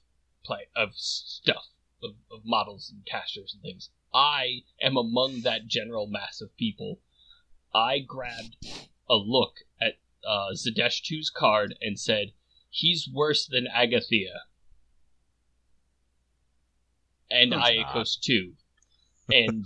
play 0.44 0.68
of 0.76 0.96
stuff 0.96 1.68
of, 2.04 2.16
of 2.32 2.42
models 2.44 2.92
and 2.92 3.06
casters 3.06 3.54
and 3.54 3.62
things. 3.62 3.92
I 4.12 4.64
am 4.82 4.98
among 4.98 5.42
that 5.42 5.68
general 5.68 6.08
mass 6.08 6.42
of 6.42 6.56
people. 6.58 7.00
I 7.74 8.00
grabbed 8.00 8.58
a 9.10 9.16
look 9.16 9.58
at 9.80 10.00
uh, 10.28 10.54
Zaadesh 10.54 11.02
2's 11.02 11.30
card 11.30 11.76
and 11.80 12.00
said, 12.00 12.34
he's 12.72 13.08
worse 13.12 13.46
than 13.46 13.68
Agathia. 13.68 14.40
And 17.30 17.54
Aiakos 17.54 18.20
2. 18.20 18.54
And 19.34 19.66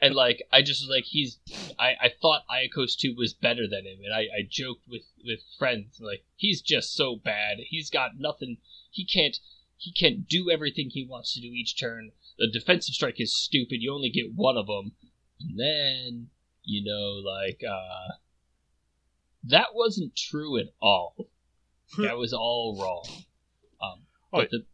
and 0.00 0.14
like 0.14 0.42
I 0.52 0.62
just 0.62 0.82
was 0.82 0.90
like 0.90 1.04
he's 1.04 1.38
I, 1.78 1.94
I 2.00 2.12
thought 2.20 2.42
Aiakos 2.50 2.96
2 2.98 3.14
was 3.16 3.34
better 3.34 3.66
than 3.68 3.86
him 3.86 3.98
and 4.04 4.12
I, 4.14 4.20
I 4.20 4.48
joked 4.48 4.88
with, 4.88 5.02
with 5.24 5.40
friends 5.58 6.00
like 6.00 6.24
he's 6.36 6.60
just 6.60 6.94
so 6.94 7.16
bad. 7.16 7.58
He's 7.68 7.90
got 7.90 8.18
nothing 8.18 8.58
he 8.90 9.04
can't 9.04 9.38
he 9.78 9.92
can't 9.92 10.26
do 10.28 10.50
everything 10.50 10.90
he 10.90 11.06
wants 11.06 11.34
to 11.34 11.40
do 11.40 11.48
each 11.48 11.78
turn. 11.78 12.12
The 12.38 12.48
defensive 12.50 12.94
strike 12.94 13.20
is 13.20 13.36
stupid. 13.36 13.82
You 13.82 13.94
only 13.94 14.10
get 14.10 14.34
one 14.34 14.56
of 14.56 14.66
them. 14.66 14.92
And 15.40 15.58
then, 15.58 16.28
you 16.64 16.82
know, 16.84 17.20
like, 17.30 17.62
uh, 17.62 18.14
that 19.44 19.74
wasn't 19.74 20.16
true 20.16 20.58
at 20.58 20.66
all. 20.80 21.28
that 21.98 22.16
was 22.16 22.32
all 22.32 22.78
wrong. 22.80 23.24
Um, 23.82 24.00
Oh, 24.32 24.40
but 24.40 24.50
the, 24.50 24.64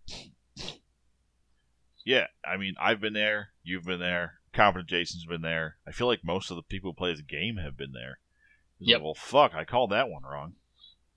Yeah, 2.04 2.26
I 2.44 2.56
mean, 2.56 2.74
I've 2.80 3.00
been 3.00 3.12
there. 3.12 3.50
You've 3.62 3.84
been 3.84 4.00
there. 4.00 4.40
Competent 4.52 4.88
Jason's 4.90 5.24
been 5.24 5.42
there. 5.42 5.76
I 5.86 5.92
feel 5.92 6.06
like 6.06 6.24
most 6.24 6.50
of 6.50 6.56
the 6.56 6.62
people 6.62 6.90
who 6.90 6.94
play 6.94 7.12
this 7.12 7.22
game 7.22 7.56
have 7.56 7.76
been 7.76 7.92
there. 7.92 8.18
Yep. 8.78 8.96
Like, 8.98 9.04
well, 9.04 9.14
fuck, 9.14 9.54
I 9.54 9.64
called 9.64 9.90
that 9.90 10.08
one 10.08 10.22
wrong. 10.24 10.54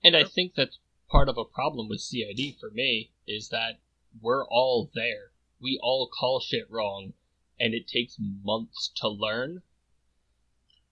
and 0.02 0.16
I 0.16 0.24
think 0.24 0.54
that's 0.54 0.78
part 1.10 1.28
of 1.28 1.36
a 1.36 1.44
problem 1.44 1.88
with 1.88 2.00
CID 2.00 2.56
for 2.60 2.70
me 2.70 3.10
is 3.26 3.48
that 3.48 3.80
we're 4.20 4.46
all 4.46 4.90
there. 4.94 5.32
We 5.60 5.78
all 5.82 6.08
call 6.08 6.40
shit 6.40 6.70
wrong, 6.70 7.14
and 7.58 7.74
it 7.74 7.88
takes 7.88 8.16
months 8.18 8.90
to 8.96 9.08
learn. 9.08 9.62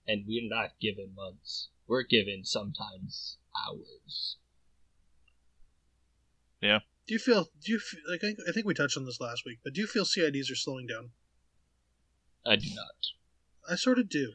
And 0.07 0.25
we're 0.27 0.47
not 0.47 0.79
given 0.79 1.13
months. 1.15 1.69
We're 1.87 2.03
given 2.03 2.43
sometimes 2.43 3.37
hours. 3.67 4.37
Do 7.07 7.13
you 7.13 7.19
feel? 7.19 7.49
Do 7.63 7.71
you 7.71 7.79
feel, 7.79 8.01
like? 8.09 8.21
I, 8.23 8.49
I 8.49 8.51
think 8.51 8.65
we 8.65 8.73
touched 8.73 8.97
on 8.97 9.05
this 9.05 9.21
last 9.21 9.43
week, 9.45 9.59
but 9.63 9.73
do 9.73 9.81
you 9.81 9.87
feel 9.87 10.05
CIDs 10.05 10.51
are 10.51 10.55
slowing 10.55 10.87
down? 10.87 11.11
I 12.45 12.55
do 12.55 12.67
not. 12.69 13.71
I 13.71 13.75
sort 13.75 13.99
of 13.99 14.09
do. 14.09 14.33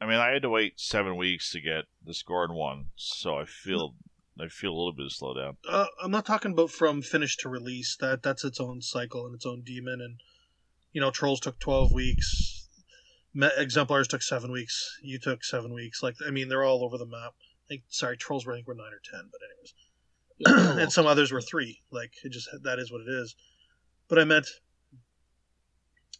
I 0.00 0.06
mean, 0.06 0.18
I 0.18 0.28
had 0.28 0.42
to 0.42 0.50
wait 0.50 0.78
seven 0.78 1.16
weeks 1.16 1.50
to 1.52 1.60
get 1.60 1.84
the 2.04 2.14
score 2.14 2.44
in 2.44 2.54
one, 2.54 2.86
so 2.96 3.38
I 3.38 3.44
feel 3.44 3.94
I 4.38 4.48
feel 4.48 4.72
a 4.72 4.76
little 4.76 4.92
bit 4.92 5.06
of 5.06 5.12
slowdown. 5.12 5.56
Uh, 5.68 5.86
I'm 6.02 6.10
not 6.10 6.26
talking 6.26 6.52
about 6.52 6.70
from 6.70 7.02
finish 7.02 7.36
to 7.38 7.48
release. 7.48 7.96
That 8.00 8.22
that's 8.22 8.44
its 8.44 8.60
own 8.60 8.82
cycle 8.82 9.24
and 9.24 9.34
its 9.34 9.46
own 9.46 9.62
demon. 9.62 10.00
And 10.00 10.20
you 10.92 11.00
know, 11.00 11.10
trolls 11.10 11.40
took 11.40 11.58
twelve 11.58 11.92
weeks. 11.92 12.68
Me- 13.32 13.50
exemplars 13.56 14.08
took 14.08 14.22
seven 14.22 14.50
weeks. 14.50 14.98
You 15.02 15.18
took 15.18 15.44
seven 15.44 15.72
weeks. 15.72 16.02
Like 16.02 16.16
I 16.26 16.30
mean, 16.30 16.48
they're 16.48 16.64
all 16.64 16.84
over 16.84 16.98
the 16.98 17.06
map. 17.06 17.34
Like, 17.70 17.82
sorry, 17.88 18.16
trolls 18.16 18.44
were 18.44 18.52
I 18.52 18.56
think 18.56 18.68
were 18.68 18.74
nine 18.74 18.92
or 18.92 19.00
ten, 19.02 19.28
but 19.30 19.40
anyways. 19.40 19.74
and 20.46 20.92
some 20.92 21.06
others 21.06 21.32
were 21.32 21.40
three. 21.40 21.82
Like 21.90 22.12
it 22.24 22.30
just 22.30 22.48
that 22.62 22.78
is 22.78 22.92
what 22.92 23.00
it 23.00 23.08
is. 23.08 23.34
But 24.08 24.18
I 24.18 24.24
meant 24.24 24.48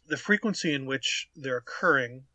the 0.07 0.17
frequency 0.17 0.73
in 0.73 0.85
which 0.85 1.29
they're 1.35 1.57
occurring. 1.57 2.25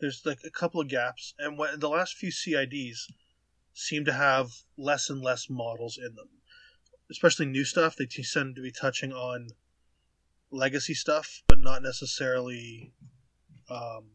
There's 0.00 0.22
like 0.24 0.40
a 0.44 0.50
couple 0.50 0.80
of 0.80 0.88
gaps, 0.88 1.34
and 1.38 1.56
what 1.56 1.80
the 1.80 1.88
last 1.88 2.14
few 2.14 2.30
CIDs 2.30 2.98
seem 3.72 4.04
to 4.04 4.12
have 4.12 4.50
less 4.76 5.08
and 5.08 5.22
less 5.22 5.48
models 5.48 5.98
in 5.98 6.14
them, 6.14 6.28
especially 7.10 7.46
new 7.46 7.64
stuff. 7.64 7.96
They 7.96 8.06
tend 8.06 8.56
to 8.56 8.62
be 8.62 8.72
touching 8.72 9.12
on 9.12 9.48
legacy 10.50 10.94
stuff, 10.94 11.42
but 11.46 11.58
not 11.58 11.82
necessarily, 11.82 12.92
um, 13.70 14.10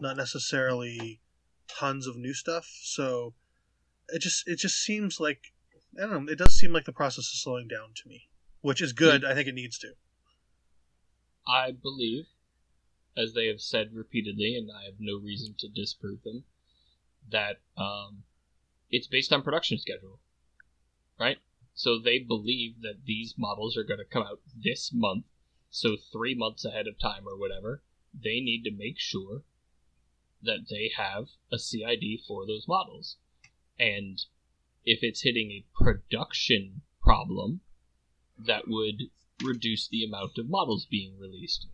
not 0.00 0.16
necessarily 0.16 1.20
tons 1.68 2.06
of 2.06 2.16
new 2.16 2.34
stuff. 2.34 2.68
So 2.82 3.34
it 4.08 4.20
just 4.20 4.46
it 4.46 4.56
just 4.56 4.82
seems 4.82 5.20
like 5.20 5.40
I 5.96 6.06
don't 6.06 6.26
know. 6.26 6.32
It 6.32 6.38
does 6.38 6.54
seem 6.54 6.72
like 6.72 6.84
the 6.84 6.92
process 6.92 7.24
is 7.24 7.42
slowing 7.42 7.68
down 7.68 7.90
to 7.96 8.08
me, 8.08 8.28
which 8.60 8.82
is 8.82 8.92
good. 8.92 9.24
I 9.24 9.34
think 9.34 9.48
it 9.48 9.54
needs 9.54 9.78
to. 9.78 9.92
I 11.46 11.70
believe, 11.70 12.26
as 13.16 13.32
they 13.34 13.46
have 13.46 13.60
said 13.60 13.94
repeatedly, 13.94 14.56
and 14.56 14.70
I 14.70 14.84
have 14.84 14.96
no 14.98 15.16
reason 15.16 15.54
to 15.58 15.68
disprove 15.68 16.22
them, 16.22 16.44
that 17.30 17.60
um, 17.76 18.24
it's 18.90 19.06
based 19.06 19.32
on 19.32 19.42
production 19.42 19.78
schedule, 19.78 20.20
right? 21.18 21.38
So 21.74 21.98
they 21.98 22.18
believe 22.18 22.80
that 22.82 23.04
these 23.04 23.34
models 23.36 23.76
are 23.76 23.84
going 23.84 23.98
to 23.98 24.04
come 24.04 24.22
out 24.22 24.40
this 24.56 24.92
month, 24.92 25.26
so 25.70 25.96
three 26.12 26.34
months 26.34 26.64
ahead 26.64 26.86
of 26.86 26.98
time 26.98 27.28
or 27.28 27.36
whatever. 27.36 27.82
They 28.12 28.40
need 28.40 28.64
to 28.64 28.70
make 28.70 28.98
sure 28.98 29.42
that 30.42 30.68
they 30.70 30.90
have 30.96 31.28
a 31.52 31.58
CID 31.58 32.20
for 32.26 32.46
those 32.46 32.66
models, 32.66 33.16
and 33.78 34.24
if 34.84 35.00
it's 35.02 35.22
hitting 35.22 35.50
a 35.50 35.64
production 35.82 36.82
problem, 37.02 37.60
that 38.38 38.68
would 38.68 39.10
reduce 39.42 39.88
the 39.88 40.04
amount 40.04 40.38
of 40.38 40.48
models 40.48 40.86
being 40.86 41.18
released. 41.18 41.66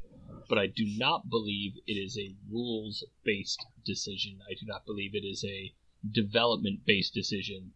But 0.48 0.58
I 0.58 0.66
do 0.66 0.84
not 0.86 1.30
believe 1.30 1.74
it 1.86 1.92
is 1.92 2.18
a 2.18 2.34
rules 2.50 3.04
based 3.24 3.64
decision. 3.84 4.40
I 4.48 4.54
do 4.54 4.66
not 4.66 4.86
believe 4.86 5.14
it 5.14 5.24
is 5.24 5.44
a 5.44 5.72
development 6.10 6.84
based 6.84 7.14
decision 7.14 7.72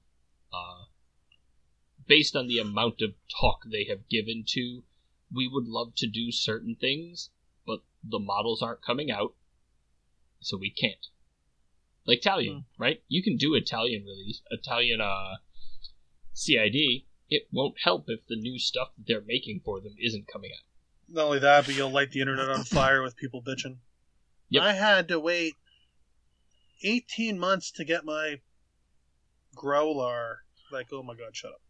uh, 0.52 0.84
based 2.06 2.34
on 2.34 2.46
the 2.48 2.58
amount 2.58 3.02
of 3.02 3.14
talk 3.40 3.64
they 3.66 3.84
have 3.84 4.08
given 4.08 4.44
to. 4.48 4.82
We 5.32 5.48
would 5.48 5.66
love 5.66 5.94
to 5.96 6.06
do 6.06 6.30
certain 6.30 6.76
things, 6.76 7.30
but 7.66 7.80
the 8.02 8.18
models 8.18 8.62
aren't 8.62 8.82
coming 8.82 9.10
out, 9.10 9.34
so 10.40 10.56
we 10.56 10.70
can't. 10.70 11.06
Like 12.06 12.18
Italian, 12.18 12.64
right? 12.78 13.02
You 13.08 13.22
can 13.22 13.36
do 13.36 13.54
Italian 13.54 14.04
release, 14.04 14.40
Italian 14.50 15.00
uh, 15.00 15.36
CID, 16.32 17.04
it 17.28 17.48
won't 17.52 17.76
help 17.82 18.04
if 18.08 18.20
the 18.28 18.36
new 18.36 18.58
stuff 18.58 18.88
that 18.96 19.04
they're 19.06 19.24
making 19.26 19.60
for 19.64 19.80
them 19.80 19.94
isn't 19.98 20.28
coming 20.28 20.50
out. 20.56 20.64
Not 21.08 21.24
only 21.26 21.38
that, 21.40 21.66
but 21.66 21.74
you'll 21.74 21.90
light 21.90 22.10
the 22.10 22.20
internet 22.20 22.48
on 22.48 22.64
fire 22.64 23.02
with 23.02 23.16
people 23.16 23.42
bitching. 23.42 23.78
Yep. 24.50 24.62
I 24.62 24.72
had 24.72 25.08
to 25.08 25.18
wait 25.18 25.54
18 26.82 27.38
months 27.38 27.70
to 27.72 27.84
get 27.84 28.04
my 28.04 28.40
growler. 29.54 30.42
Like, 30.70 30.88
oh 30.92 31.02
my 31.02 31.14
god, 31.14 31.34
shut 31.34 31.52
up. 31.52 31.60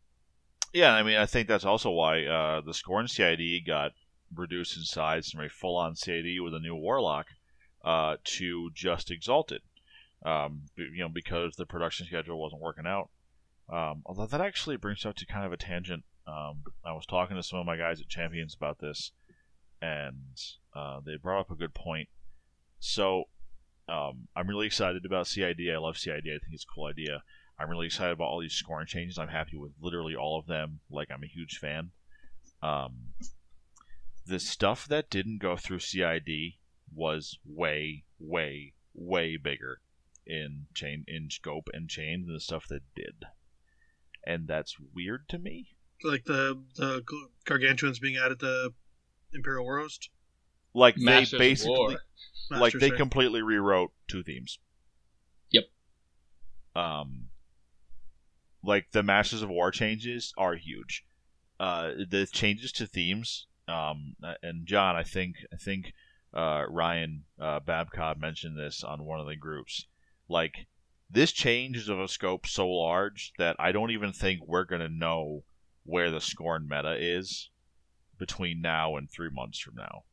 Yeah, 0.72 0.92
I 0.92 1.02
mean, 1.02 1.16
I 1.16 1.26
think 1.26 1.48
that's 1.48 1.64
also 1.64 1.90
why 1.90 2.24
uh, 2.24 2.60
the 2.60 2.72
Skorne 2.72 3.08
CID 3.08 3.66
got 3.66 3.92
reduced 4.34 4.76
in 4.76 4.82
size 4.82 5.30
from 5.30 5.44
a 5.44 5.48
full-on 5.48 5.96
CID 5.96 6.40
with 6.42 6.54
a 6.54 6.58
new 6.58 6.74
Warlock 6.74 7.26
uh, 7.84 8.16
to 8.24 8.70
just 8.74 9.10
Exalted. 9.10 9.62
Um, 10.24 10.62
you 10.76 10.98
know, 10.98 11.08
because 11.08 11.54
the 11.56 11.66
production 11.66 12.06
schedule 12.06 12.40
wasn't 12.40 12.62
working 12.62 12.86
out. 12.86 13.10
Um, 13.68 14.02
although 14.06 14.26
that 14.26 14.40
actually 14.40 14.76
brings 14.76 15.04
up 15.04 15.16
to 15.16 15.26
kind 15.26 15.44
of 15.44 15.52
a 15.52 15.56
tangent. 15.56 16.04
Um, 16.26 16.62
I 16.84 16.92
was 16.92 17.06
talking 17.06 17.36
to 17.36 17.42
some 17.42 17.58
of 17.58 17.66
my 17.66 17.76
guys 17.76 18.00
at 18.00 18.08
Champions 18.08 18.54
about 18.54 18.78
this, 18.78 19.12
and 19.80 20.40
uh, 20.74 21.00
they 21.04 21.16
brought 21.16 21.40
up 21.40 21.50
a 21.50 21.56
good 21.56 21.74
point. 21.74 22.08
So, 22.80 23.24
um, 23.88 24.28
I'm 24.34 24.48
really 24.48 24.66
excited 24.66 25.04
about 25.04 25.28
CID. 25.28 25.60
I 25.72 25.78
love 25.78 25.98
CID. 25.98 26.26
I 26.26 26.38
think 26.38 26.52
it's 26.52 26.64
a 26.64 26.74
cool 26.74 26.86
idea. 26.86 27.22
I'm 27.58 27.70
really 27.70 27.86
excited 27.86 28.12
about 28.12 28.26
all 28.26 28.40
these 28.40 28.52
scoring 28.52 28.86
changes. 28.86 29.18
I'm 29.18 29.28
happy 29.28 29.56
with 29.56 29.72
literally 29.80 30.14
all 30.14 30.38
of 30.38 30.46
them. 30.46 30.80
Like 30.90 31.08
I'm 31.10 31.22
a 31.22 31.28
huge 31.28 31.58
fan. 31.58 31.90
Um, 32.62 33.14
the 34.26 34.40
stuff 34.40 34.86
that 34.88 35.10
didn't 35.10 35.38
go 35.38 35.56
through 35.56 35.78
CID 35.78 36.54
was 36.94 37.38
way, 37.44 38.04
way, 38.18 38.74
way 38.94 39.36
bigger 39.36 39.80
in 40.26 40.66
chain 40.74 41.04
in 41.06 41.30
scope 41.30 41.68
and 41.72 41.88
chain 41.88 42.24
than 42.26 42.34
the 42.34 42.40
stuff 42.40 42.66
that 42.68 42.82
did, 42.94 43.24
and 44.24 44.46
that's 44.48 44.76
weird 44.94 45.28
to 45.30 45.38
me. 45.38 45.68
Like 46.04 46.24
the 46.24 46.62
the 46.76 47.02
gargantuans 47.44 47.98
being 47.98 48.16
added 48.16 48.40
to 48.40 48.74
Imperial 49.32 49.64
War 49.64 49.80
Host. 49.80 50.10
Like 50.74 50.98
Masters 50.98 51.30
they 51.30 51.36
of 51.36 51.38
basically, 51.38 51.78
like 51.78 51.98
Masters, 52.50 52.80
they 52.80 52.90
right? 52.90 52.98
completely 52.98 53.42
rewrote 53.42 53.92
two 54.08 54.22
themes. 54.22 54.58
Yep. 55.50 55.64
Um, 56.74 57.28
like 58.62 58.90
the 58.92 59.02
Masters 59.02 59.42
of 59.42 59.48
War 59.48 59.70
changes 59.70 60.34
are 60.36 60.54
huge. 60.54 61.04
Uh, 61.58 61.92
the 62.10 62.28
changes 62.30 62.72
to 62.72 62.86
themes. 62.86 63.46
Um, 63.68 64.16
and 64.42 64.66
John, 64.66 64.96
I 64.96 65.02
think, 65.02 65.36
I 65.52 65.56
think, 65.56 65.92
uh, 66.34 66.64
Ryan 66.68 67.24
uh, 67.40 67.60
Babcock 67.60 68.18
mentioned 68.18 68.58
this 68.58 68.84
on 68.84 69.04
one 69.04 69.20
of 69.20 69.26
the 69.26 69.36
groups. 69.36 69.86
Like 70.28 70.66
this 71.08 71.32
change 71.32 71.76
is 71.76 71.88
of 71.88 72.00
a 72.00 72.08
scope 72.08 72.46
so 72.46 72.68
large 72.68 73.32
that 73.38 73.56
I 73.58 73.72
don't 73.72 73.90
even 73.90 74.12
think 74.12 74.40
we're 74.46 74.64
gonna 74.64 74.88
know 74.88 75.44
where 75.84 76.10
the 76.10 76.18
Skorne 76.18 76.66
meta 76.68 76.96
is 76.98 77.50
between 78.18 78.60
now 78.60 78.96
and 78.96 79.10
three 79.10 79.30
months 79.30 79.58
from 79.58 79.74
now. 79.76 80.04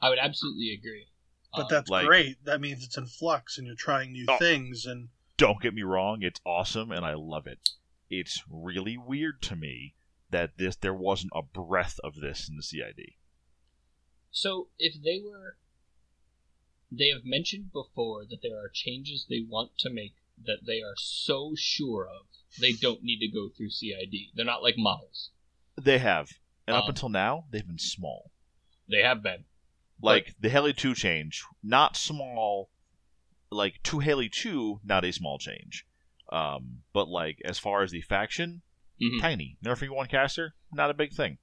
I 0.00 0.08
would 0.10 0.18
absolutely 0.18 0.72
agree. 0.74 1.06
But 1.54 1.62
Um, 1.62 1.68
that's 1.70 1.88
like- 1.90 2.06
great. 2.06 2.44
That 2.44 2.60
means 2.60 2.82
it's 2.84 2.96
in 2.98 3.06
flux 3.06 3.56
and 3.58 3.66
you're 3.66 3.76
trying 3.76 4.12
new 4.12 4.26
Oh. 4.28 4.38
things. 4.38 4.84
And 4.86 5.10
Don't 5.36 5.60
get 5.62 5.74
me 5.74 5.82
wrong, 5.82 6.22
it's 6.22 6.40
awesome 6.44 6.90
and 6.92 7.04
I 7.06 7.14
love 7.14 7.46
it. 7.46 7.70
It's 8.10 8.42
really 8.48 8.96
weird 8.98 9.40
to 9.42 9.56
me 9.56 9.94
that 10.30 10.56
this 10.58 10.76
there 10.76 10.94
wasn't 10.94 11.32
a 11.34 11.42
breath 11.42 11.98
of 12.04 12.16
this 12.16 12.48
in 12.48 12.56
the 12.56 12.62
CID. 12.62 13.16
So 14.30 14.68
if 14.78 15.00
they 15.02 15.20
were, 15.20 15.58
they 16.94 17.08
have 17.08 17.24
mentioned 17.24 17.72
before 17.72 18.24
that 18.26 18.40
there 18.42 18.56
are 18.58 18.68
changes 18.72 19.26
they 19.28 19.40
want 19.48 19.70
to 19.78 19.90
make 19.90 20.14
that 20.44 20.66
they 20.66 20.80
are 20.82 20.94
so 20.96 21.54
sure 21.56 22.06
of 22.06 22.26
they 22.60 22.72
don't 22.72 23.02
need 23.02 23.18
to 23.20 23.28
go 23.28 23.48
through 23.48 23.70
CID. 23.70 24.14
They're 24.34 24.44
not 24.44 24.62
like 24.62 24.74
models. 24.76 25.30
They 25.80 25.98
have. 25.98 26.30
And 26.66 26.76
up 26.76 26.84
Um, 26.84 26.90
until 26.90 27.08
now, 27.08 27.46
they've 27.50 27.66
been 27.66 27.78
small. 27.78 28.30
They 28.88 29.02
have 29.02 29.22
been. 29.22 29.44
Like 30.02 30.34
the 30.38 30.50
Haley 30.50 30.72
2 30.74 30.94
change, 30.94 31.42
not 31.62 31.96
small. 31.96 32.70
Like 33.50 33.82
to 33.84 34.00
Haley 34.00 34.28
2, 34.28 34.80
not 34.84 35.04
a 35.04 35.12
small 35.12 35.38
change. 35.38 35.86
Um, 36.30 36.82
but 36.92 37.08
like 37.08 37.40
as 37.44 37.58
far 37.58 37.82
as 37.82 37.90
the 37.90 38.00
faction, 38.02 38.62
Mhm. 39.00 39.20
tiny. 39.20 39.56
Nerfing 39.64 39.90
one 39.90 40.08
caster, 40.08 40.54
not 40.72 40.90
a 40.90 40.94
big 40.94 41.12
thing. 41.12 41.38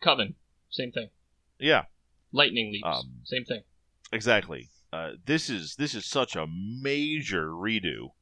Coven, 0.00 0.34
same 0.70 0.92
thing. 0.92 1.10
Yeah, 1.58 1.86
Lightning 2.32 2.72
leaps, 2.72 2.84
Um, 2.86 3.20
same 3.24 3.44
thing. 3.44 3.62
Exactly. 4.14 4.70
Uh, 4.92 5.12
this 5.26 5.50
is 5.50 5.74
this 5.76 5.94
is 5.94 6.06
such 6.06 6.36
a 6.36 6.46
major 6.46 7.48
redo 7.48 8.12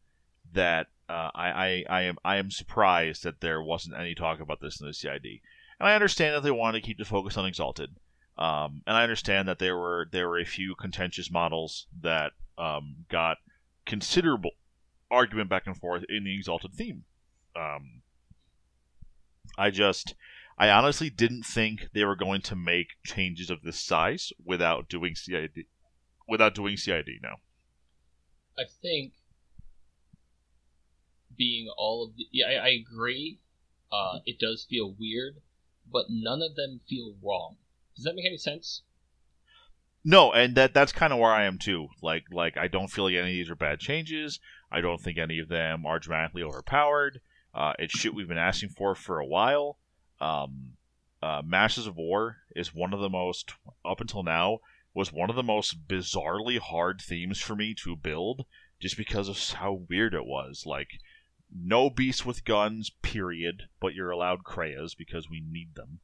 that 0.54 0.86
uh, 1.08 1.30
I, 1.34 1.50
I 1.50 1.84
I 1.88 2.02
am 2.02 2.16
I 2.24 2.36
am 2.36 2.50
surprised 2.50 3.24
that 3.24 3.40
there 3.40 3.62
wasn't 3.62 3.98
any 3.98 4.14
talk 4.14 4.40
about 4.40 4.60
this 4.60 4.80
in 4.80 4.86
the 4.86 4.94
CID. 4.94 5.40
And 5.78 5.88
I 5.88 5.94
understand 5.94 6.34
that 6.34 6.42
they 6.42 6.50
wanted 6.50 6.80
to 6.80 6.86
keep 6.86 6.98
the 6.98 7.04
focus 7.04 7.36
on 7.36 7.44
Exalted. 7.44 7.96
Um, 8.38 8.82
and 8.86 8.96
I 8.96 9.02
understand 9.02 9.48
that 9.48 9.58
there 9.58 9.76
were 9.76 10.08
there 10.10 10.28
were 10.28 10.38
a 10.38 10.46
few 10.46 10.74
contentious 10.74 11.30
models 11.30 11.86
that 12.00 12.32
um, 12.56 13.04
got 13.10 13.36
considerable 13.84 14.52
argument 15.10 15.50
back 15.50 15.66
and 15.66 15.76
forth 15.76 16.04
in 16.08 16.24
the 16.24 16.34
Exalted 16.34 16.72
theme. 16.74 17.04
Um, 17.54 18.00
I 19.58 19.70
just 19.70 20.14
I 20.56 20.70
honestly 20.70 21.10
didn't 21.10 21.44
think 21.44 21.88
they 21.92 22.04
were 22.04 22.16
going 22.16 22.40
to 22.42 22.56
make 22.56 22.96
changes 23.04 23.50
of 23.50 23.62
this 23.62 23.78
size 23.78 24.32
without 24.42 24.88
doing 24.88 25.14
CID 25.14 25.66
without 26.28 26.54
doing 26.54 26.76
CID 26.76 27.08
now. 27.22 27.36
I 28.58 28.64
think 28.80 29.12
being 31.36 31.68
all 31.76 32.04
of 32.04 32.16
the 32.16 32.26
yeah, 32.30 32.46
I, 32.46 32.66
I 32.66 32.68
agree. 32.68 33.38
Uh, 33.92 34.20
it 34.24 34.38
does 34.38 34.66
feel 34.68 34.94
weird, 34.98 35.36
but 35.90 36.06
none 36.08 36.40
of 36.42 36.56
them 36.56 36.80
feel 36.88 37.14
wrong. 37.22 37.56
Does 37.94 38.04
that 38.04 38.14
make 38.14 38.26
any 38.26 38.38
sense? 38.38 38.82
No, 40.04 40.32
and 40.32 40.54
that 40.56 40.74
that's 40.74 40.92
kind 40.92 41.12
of 41.12 41.18
where 41.18 41.30
I 41.30 41.44
am 41.44 41.58
too. 41.58 41.88
Like 42.02 42.24
like 42.30 42.56
I 42.56 42.68
don't 42.68 42.88
feel 42.88 43.04
like 43.04 43.14
any 43.14 43.20
of 43.20 43.26
these 43.26 43.50
are 43.50 43.56
bad 43.56 43.80
changes. 43.80 44.40
I 44.70 44.80
don't 44.80 45.00
think 45.00 45.18
any 45.18 45.38
of 45.38 45.48
them 45.48 45.86
are 45.86 45.98
dramatically 45.98 46.42
overpowered. 46.42 47.20
Uh, 47.54 47.74
it's 47.78 47.98
shit 47.98 48.14
we've 48.14 48.28
been 48.28 48.38
asking 48.38 48.70
for 48.70 48.94
for 48.94 49.18
a 49.18 49.26
while. 49.26 49.78
Um, 50.20 50.72
uh, 51.22 51.42
Masters 51.44 51.86
of 51.86 51.96
War 51.96 52.38
is 52.56 52.74
one 52.74 52.92
of 52.92 53.00
the 53.00 53.08
most 53.08 53.52
up 53.84 54.00
until 54.00 54.22
now 54.22 54.58
was 54.94 55.12
one 55.12 55.30
of 55.30 55.36
the 55.36 55.42
most 55.42 55.88
bizarrely 55.88 56.58
hard 56.58 57.00
themes 57.00 57.40
for 57.40 57.56
me 57.56 57.74
to 57.74 57.96
build, 57.96 58.44
just 58.80 58.96
because 58.96 59.28
of 59.28 59.38
how 59.58 59.84
weird 59.88 60.14
it 60.14 60.26
was. 60.26 60.64
Like 60.66 61.00
no 61.54 61.90
beasts 61.90 62.24
with 62.24 62.44
guns, 62.44 62.90
period. 63.02 63.68
But 63.80 63.94
you're 63.94 64.10
allowed 64.10 64.44
Krayas 64.44 64.96
because 64.96 65.28
we 65.30 65.40
need 65.40 65.74
them. 65.74 66.00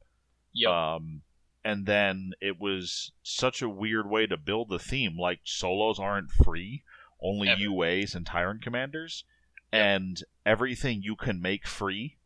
Yep. 0.53 0.71
Um, 0.71 1.21
and 1.63 1.85
then 1.85 2.31
it 2.41 2.59
was 2.59 3.11
such 3.21 3.61
a 3.61 3.69
weird 3.69 4.09
way 4.09 4.25
to 4.27 4.37
build 4.37 4.69
the 4.69 4.79
theme. 4.79 5.17
Like 5.17 5.41
solos 5.43 5.99
aren't 5.99 6.31
free, 6.31 6.83
only 7.21 7.49
Ever. 7.49 7.61
UAs 7.61 8.15
and 8.15 8.25
Tyrant 8.25 8.61
commanders, 8.61 9.25
and 9.71 10.23
everything 10.45 11.01
you 11.03 11.15
can 11.15 11.41
make 11.41 11.67
free 11.67 12.17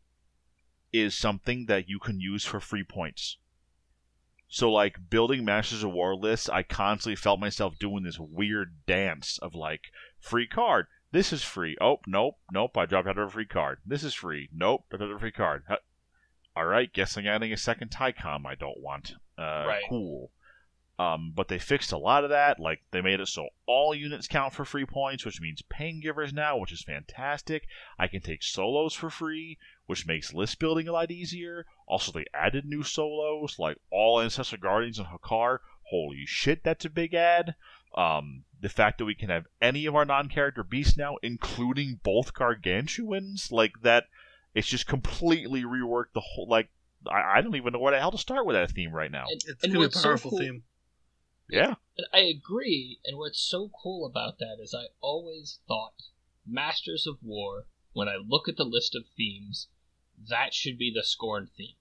is 0.92 1.16
something 1.16 1.66
that 1.66 1.88
you 1.88 1.98
can 1.98 2.20
use 2.20 2.44
for 2.44 2.60
free 2.60 2.84
points. 2.84 3.38
So, 4.48 4.70
like 4.70 5.10
building 5.10 5.44
Masters 5.44 5.82
of 5.82 5.92
War 5.92 6.14
lists, 6.14 6.48
I 6.48 6.62
constantly 6.62 7.16
felt 7.16 7.40
myself 7.40 7.78
doing 7.78 8.04
this 8.04 8.18
weird 8.18 8.74
dance 8.86 9.38
of 9.38 9.54
like 9.54 9.90
free 10.20 10.46
card. 10.46 10.86
This 11.10 11.32
is 11.32 11.42
free. 11.42 11.76
Oh 11.80 11.98
nope, 12.06 12.38
nope. 12.52 12.76
I 12.76 12.86
dropped 12.86 13.08
out 13.08 13.18
of 13.18 13.28
a 13.28 13.30
free 13.30 13.46
card. 13.46 13.78
This 13.86 14.02
is 14.04 14.14
free. 14.14 14.48
Nope, 14.52 14.84
dropped 14.90 15.02
out 15.02 15.10
of 15.10 15.16
a 15.16 15.20
free 15.20 15.32
card. 15.32 15.64
Huh. 15.68 15.76
All 16.56 16.66
right, 16.66 16.92
guess 16.92 17.16
I'm 17.16 17.26
adding 17.26 17.52
a 17.52 17.56
second 17.56 17.90
Tycom 17.90 18.46
I 18.46 18.54
don't 18.54 18.80
want. 18.80 19.14
Uh, 19.36 19.64
Right. 19.66 19.82
Cool. 19.88 20.30
Um, 20.96 21.32
but 21.34 21.48
they 21.48 21.58
fixed 21.58 21.90
a 21.90 21.98
lot 21.98 22.22
of 22.22 22.30
that. 22.30 22.60
Like 22.60 22.82
they 22.92 23.00
made 23.00 23.18
it 23.18 23.26
so 23.26 23.48
all 23.66 23.94
units 23.94 24.28
count 24.28 24.54
for 24.54 24.64
free 24.64 24.86
points, 24.86 25.24
which 25.24 25.40
means 25.40 25.62
pain 25.68 25.98
givers 26.00 26.32
now, 26.32 26.56
which 26.56 26.70
is 26.72 26.84
fantastic. 26.84 27.66
I 27.98 28.06
can 28.06 28.20
take 28.20 28.44
solos 28.44 28.94
for 28.94 29.10
free, 29.10 29.58
which 29.86 30.06
makes 30.06 30.32
list 30.32 30.60
building 30.60 30.86
a 30.86 30.92
lot 30.92 31.10
easier. 31.10 31.66
Also, 31.86 32.12
they 32.12 32.24
added 32.32 32.64
new 32.64 32.82
solos 32.82 33.58
like 33.58 33.76
all 33.90 34.20
Ancestral 34.20 34.60
Guardians 34.60 34.98
and 34.98 35.08
Hakaar. 35.08 35.58
Holy 35.90 36.24
shit, 36.26 36.64
that's 36.64 36.84
a 36.84 36.90
big 36.90 37.14
add. 37.14 37.54
Um, 37.94 38.44
the 38.60 38.68
fact 38.68 38.98
that 38.98 39.04
we 39.04 39.14
can 39.14 39.28
have 39.28 39.46
any 39.60 39.86
of 39.86 39.94
our 39.94 40.04
non-character 40.04 40.64
beasts 40.64 40.96
now, 40.96 41.16
including 41.22 42.00
both 42.02 42.32
gargantuans, 42.32 43.52
like 43.52 43.72
that, 43.82 44.04
it's 44.54 44.66
just 44.66 44.86
completely 44.86 45.62
reworked 45.62 46.12
the 46.14 46.22
whole. 46.22 46.48
Like 46.48 46.70
I, 47.08 47.38
I 47.38 47.40
don't 47.42 47.54
even 47.56 47.72
know 47.72 47.78
where 47.78 47.92
the 47.92 48.00
hell 48.00 48.10
to 48.12 48.18
start 48.18 48.46
with 48.46 48.56
that 48.56 48.70
theme 48.70 48.92
right 48.92 49.10
now. 49.10 49.26
And, 49.28 49.42
it's 49.46 49.62
and 49.62 49.72
gonna 49.72 49.72
be 49.72 49.76
a 49.76 49.80
what's 49.80 50.00
so 50.00 50.08
powerful 50.08 50.30
cool- 50.30 50.38
theme. 50.40 50.62
Yeah, 51.50 51.74
And 51.98 52.06
I 52.10 52.20
agree, 52.20 53.00
and 53.04 53.18
what's 53.18 53.38
so 53.38 53.70
cool 53.82 54.06
about 54.06 54.38
that 54.38 54.56
is 54.62 54.74
I 54.74 54.86
always 55.02 55.58
thought 55.68 55.92
Masters 56.46 57.06
of 57.06 57.18
War, 57.22 57.66
when 57.92 58.08
I 58.08 58.16
look 58.16 58.48
at 58.48 58.56
the 58.56 58.64
list 58.64 58.94
of 58.94 59.04
themes, 59.14 59.68
that 60.28 60.54
should 60.54 60.78
be 60.78 60.92
the 60.94 61.04
Scorn 61.04 61.48
theme. 61.56 61.76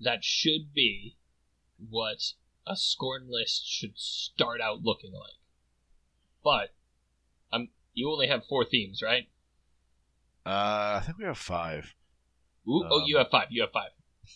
That 0.00 0.24
should 0.24 0.72
be 0.74 1.16
what 1.90 2.32
a 2.66 2.76
Scorn 2.76 3.26
list 3.28 3.66
should 3.66 3.98
start 3.98 4.60
out 4.60 4.82
looking 4.82 5.12
like. 5.12 5.38
But 6.44 6.74
um, 7.52 7.68
you 7.94 8.10
only 8.10 8.26
have 8.28 8.46
four 8.46 8.64
themes, 8.64 9.02
right? 9.02 9.28
uh, 10.44 11.00
I 11.00 11.02
think 11.04 11.18
we 11.18 11.24
have 11.24 11.38
five. 11.38 11.94
Ooh, 12.68 12.84
oh, 12.88 13.00
Um, 13.00 13.04
you 13.06 13.16
have 13.18 13.30
five. 13.30 13.48
You 13.50 13.62
have 13.62 13.72
five. 13.72 13.90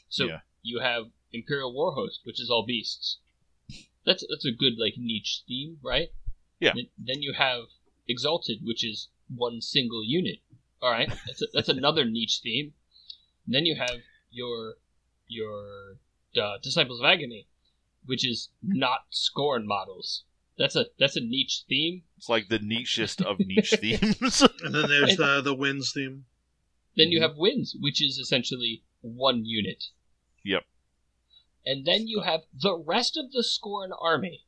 So 0.08 0.24
yeah. 0.26 0.40
you 0.62 0.80
have 0.80 1.04
Imperial 1.32 1.72
Warhost, 1.72 2.24
which 2.24 2.40
is 2.40 2.50
all 2.50 2.64
beasts. 2.66 3.18
That's 4.06 4.24
that's 4.28 4.44
a 4.46 4.52
good 4.52 4.74
like 4.78 4.94
niche 4.96 5.42
theme, 5.46 5.78
right? 5.82 6.08
Yeah. 6.58 6.72
Then- 6.74 6.88
Then 6.98 7.22
you 7.22 7.34
have 7.34 7.64
Exalted, 8.08 8.58
which 8.64 8.84
is 8.84 9.08
one 9.32 9.60
single 9.60 10.02
unit. 10.04 10.38
All 10.82 10.90
right, 10.90 11.08
that's 11.26 11.42
a, 11.42 11.46
that's 11.52 11.68
another 11.78 12.04
niche 12.04 12.40
theme. 12.42 12.72
And 13.50 13.56
then 13.56 13.66
you 13.66 13.74
have 13.74 13.96
your 14.30 14.74
your 15.26 15.96
uh, 16.40 16.58
Disciples 16.62 17.00
of 17.00 17.04
Agony, 17.06 17.48
which 18.06 18.24
is 18.24 18.50
not 18.62 19.00
Skorne 19.10 19.64
models. 19.64 20.22
That's 20.56 20.76
a 20.76 20.86
that's 21.00 21.16
a 21.16 21.20
niche 21.20 21.64
theme. 21.68 22.04
It's 22.16 22.28
like 22.28 22.46
the 22.48 22.60
nichest 22.60 23.20
of 23.20 23.40
niche 23.40 23.74
themes. 23.80 24.40
And 24.62 24.72
then 24.72 24.88
there's 24.88 25.16
the 25.16 25.40
the 25.42 25.52
winds 25.52 25.92
theme. 25.92 26.26
Then 26.96 27.10
you 27.10 27.18
Mhm. 27.18 27.22
have 27.22 27.36
Winds, 27.38 27.76
which 27.80 28.00
is 28.00 28.18
essentially 28.18 28.84
one 29.00 29.44
unit. 29.44 29.86
Yep. 30.44 30.62
And 31.66 31.84
then 31.84 32.06
you 32.06 32.20
have 32.20 32.42
the 32.54 32.76
rest 32.76 33.16
of 33.16 33.32
the 33.32 33.42
Skorne 33.42 33.90
army. 34.00 34.44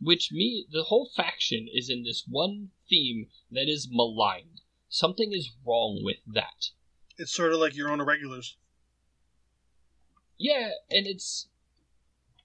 Which 0.00 0.32
me 0.32 0.64
the 0.70 0.84
whole 0.84 1.10
faction 1.14 1.68
is 1.70 1.90
in 1.90 2.02
this 2.04 2.24
one 2.26 2.70
theme 2.88 3.26
that 3.50 3.68
is 3.68 3.88
maligned. 3.90 4.62
Something 4.88 5.34
is 5.34 5.50
wrong 5.66 6.00
with 6.02 6.16
that. 6.26 6.70
It's 7.18 7.32
sort 7.34 7.52
of 7.52 7.58
like 7.58 7.76
your 7.76 7.90
own 7.90 8.00
irregulars. 8.00 8.56
Yeah, 10.38 10.70
and 10.90 11.06
it's 11.06 11.48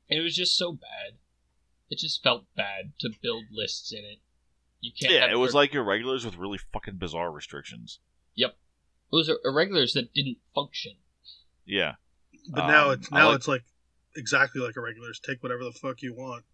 it 0.10 0.22
was 0.22 0.36
just 0.36 0.58
so 0.58 0.72
bad. 0.74 1.18
It 1.90 2.00
just 2.00 2.24
felt 2.24 2.46
bad 2.56 2.94
to 3.02 3.10
build 3.22 3.46
lists 3.52 3.92
in 3.92 4.00
it. 4.00 4.18
You 4.82 4.92
can't 5.00 5.14
yeah, 5.14 5.32
it 5.32 5.38
was 5.38 5.54
like 5.54 5.74
your 5.74 5.84
regulars 5.84 6.26
with 6.26 6.36
really 6.38 6.58
fucking 6.74 6.98
bizarre 6.98 7.32
restrictions. 7.32 8.00
those 9.12 9.30
are 9.30 9.38
irregulars 9.46 9.94
that 9.94 10.12
didn't 10.12 10.38
function. 10.56 10.94
Yeah, 11.68 11.98
But 12.50 12.66
now 12.66 12.88
Um, 12.88 12.94
it's 12.94 13.12
now 13.12 13.28
like- 13.28 13.36
it's 13.36 13.48
like 13.48 13.64
exactly 14.16 14.60
like 14.60 14.76
irregulars. 14.76 15.20
Take 15.20 15.44
whatever 15.44 15.64
the 15.64 15.72
fuck 15.72 16.02
you 16.02 16.16
want, 16.16 16.46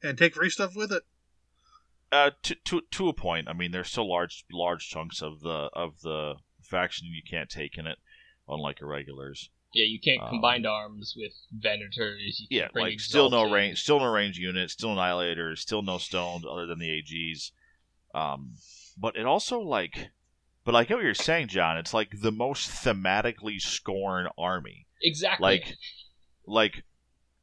and 0.00 0.16
take 0.16 0.34
free 0.36 0.48
stuff 0.48 0.76
with 0.76 0.92
it. 0.92 1.02
uh, 2.12 2.30
to 2.44 2.54
to 2.54 2.82
to 2.92 3.08
a 3.08 3.12
point. 3.12 3.48
I 3.48 3.52
mean, 3.52 3.72
there's 3.72 3.90
still 3.90 4.08
large 4.08 4.44
large 4.52 4.88
chunks 4.88 5.20
of 5.20 5.40
the 5.40 5.68
of 5.74 6.00
the 6.02 6.36
faction 6.68 7.08
you 7.08 7.22
can't 7.28 7.48
take 7.50 7.76
in 7.78 7.86
it, 7.86 7.98
unlike 8.48 8.80
irregulars. 8.80 9.50
Yeah, 9.74 9.84
you 9.84 10.00
can't 10.00 10.22
Um, 10.22 10.28
combine 10.30 10.64
arms 10.64 11.14
with 11.16 11.32
Venators. 11.58 12.38
You 12.38 12.46
Yeah, 12.50 12.68
like 12.74 13.00
still 13.00 13.28
no 13.30 13.50
range, 13.50 13.82
still 13.82 14.00
no 14.00 14.06
range 14.06 14.38
units, 14.38 14.72
still 14.72 14.90
annihilators, 14.90 15.58
still 15.58 15.82
no 15.82 15.98
stones 15.98 16.44
other 16.48 16.66
than 16.66 16.78
the 16.78 16.88
AGs. 16.88 17.52
Um, 18.14 18.54
but 18.96 19.16
it 19.16 19.26
also 19.26 19.60
like, 19.60 20.10
but 20.64 20.72
like 20.72 20.88
what 20.88 21.02
you're 21.02 21.14
saying, 21.14 21.48
John, 21.48 21.76
it's 21.76 21.92
like 21.92 22.20
the 22.22 22.32
most 22.32 22.70
thematically 22.70 23.60
Skorne 23.60 24.30
army. 24.38 24.86
Exactly. 25.02 25.44
Like, 25.44 25.76
like 26.46 26.84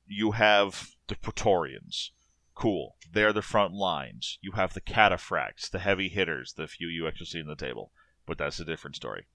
you 0.07 0.31
have 0.31 0.89
the 1.07 1.15
Praetorians. 1.15 2.11
Cool. 2.55 2.95
They're 3.11 3.33
the 3.33 3.41
front 3.41 3.73
lines. 3.73 4.39
You 4.41 4.53
have 4.53 4.73
the 4.73 4.81
cataphracts, 4.81 5.69
the 5.69 5.79
heavy 5.79 6.09
hitters, 6.09 6.53
the 6.53 6.67
few 6.67 6.87
you 6.87 7.07
actually 7.07 7.27
see 7.27 7.39
in 7.39 7.47
the 7.47 7.55
table. 7.55 7.91
But 8.25 8.37
that's 8.37 8.59
a 8.59 8.65
different 8.65 8.95
story. 8.95 9.25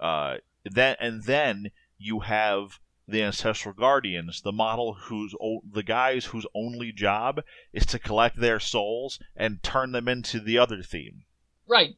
Uh, 0.00 0.36
then 0.64 0.96
and 1.00 1.24
then 1.24 1.70
you 1.98 2.20
have 2.20 2.78
the 3.08 3.22
ancestral 3.22 3.74
guardians, 3.74 4.42
the 4.42 4.52
model 4.52 4.94
whose 4.94 5.34
o- 5.40 5.62
the 5.70 5.82
guys 5.82 6.26
whose 6.26 6.46
only 6.54 6.92
job 6.92 7.42
is 7.72 7.86
to 7.86 7.98
collect 7.98 8.40
their 8.40 8.58
souls 8.58 9.18
and 9.36 9.62
turn 9.62 9.92
them 9.92 10.08
into 10.08 10.40
the 10.40 10.58
other 10.58 10.82
theme. 10.82 11.24
right. 11.66 11.96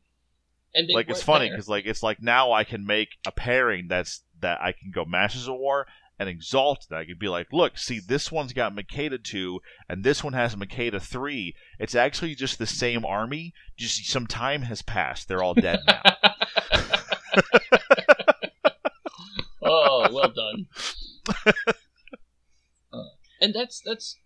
And 0.75 0.91
like 0.93 1.09
it's 1.09 1.23
funny 1.23 1.49
because 1.49 1.67
like 1.67 1.87
it's 1.87 2.03
like 2.03 2.23
now 2.23 2.53
I 2.53 2.63
can 2.63 2.85
make 2.85 3.09
a 3.27 3.33
pairing 3.33 3.89
that's 3.89 4.23
that 4.41 4.61
I 4.61 4.73
can 4.73 4.91
go 4.91 5.07
Masters 5.07 5.49
of 5.49 5.55
War 5.57 5.87
and 6.19 6.29
Exalted. 6.29 6.93
I 6.93 7.05
could 7.05 7.19
be 7.19 7.29
like, 7.29 7.49
look, 7.53 7.79
see, 7.79 8.01
this 8.01 8.33
one's 8.33 8.53
got 8.53 8.75
Makeda 8.75 9.23
two, 9.23 9.61
and 9.89 10.05
this 10.05 10.25
one 10.25 10.33
has 10.33 10.57
Makeda 10.57 11.01
three. 11.01 11.55
It's 11.79 11.95
actually 11.95 12.35
just 12.35 12.59
the 12.59 12.67
same 12.67 13.05
army. 13.05 13.55
Just 13.77 14.07
some 14.07 14.27
time 14.27 14.63
has 14.63 14.83
passed. 14.83 15.29
They're 15.29 15.43
all 15.43 15.55
dead 15.55 15.81
now. 15.87 16.03
oh, 19.63 20.09
well 20.13 20.33
done. 20.33 20.67
Uh, 22.93 23.05
and 23.41 23.55
that's 23.55 23.81
that's 23.85 24.17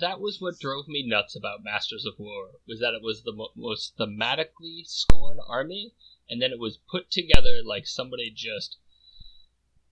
that 0.00 0.20
was 0.20 0.40
what 0.40 0.58
drove 0.58 0.88
me 0.88 1.06
nuts 1.06 1.36
about 1.36 1.64
Masters 1.64 2.04
of 2.04 2.14
War 2.18 2.48
was 2.66 2.80
that 2.80 2.94
it 2.94 3.02
was 3.02 3.22
the 3.22 3.32
mo- 3.32 3.52
most 3.56 3.96
thematically 3.98 4.84
Skorne 4.86 5.38
army, 5.48 5.92
and 6.28 6.42
then 6.42 6.52
it 6.52 6.58
was 6.58 6.78
put 6.90 7.10
together 7.10 7.62
like 7.64 7.86
somebody 7.86 8.30
just. 8.34 8.76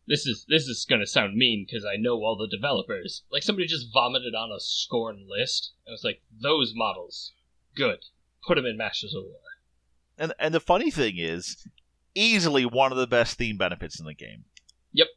This 0.06 0.26
is 0.26 0.46
this 0.48 0.68
is 0.68 0.86
gonna 0.88 1.06
sound 1.06 1.34
mean 1.34 1.66
because 1.66 1.84
I 1.84 1.96
know 1.96 2.22
all 2.22 2.36
the 2.36 2.48
developers. 2.48 3.24
Like 3.30 3.42
somebody 3.42 3.66
just 3.66 3.92
vomited 3.92 4.34
on 4.34 4.50
a 4.50 4.60
Skorne 4.60 5.26
list. 5.28 5.72
I 5.86 5.90
was 5.90 6.04
like, 6.04 6.22
those 6.30 6.72
models, 6.74 7.32
good. 7.74 8.04
Put 8.46 8.54
them 8.54 8.66
in 8.66 8.76
Masters 8.76 9.14
of 9.14 9.24
War. 9.24 9.40
and 10.16 10.32
and 10.38 10.54
the 10.54 10.60
funny 10.60 10.90
thing 10.90 11.14
is, 11.16 11.66
easily 12.14 12.64
one 12.64 12.92
of 12.92 12.98
the 12.98 13.06
best 13.06 13.36
theme 13.36 13.56
benefits 13.56 13.98
in 13.98 14.06
the 14.06 14.14
game. 14.14 14.44
Yep. 14.92 15.08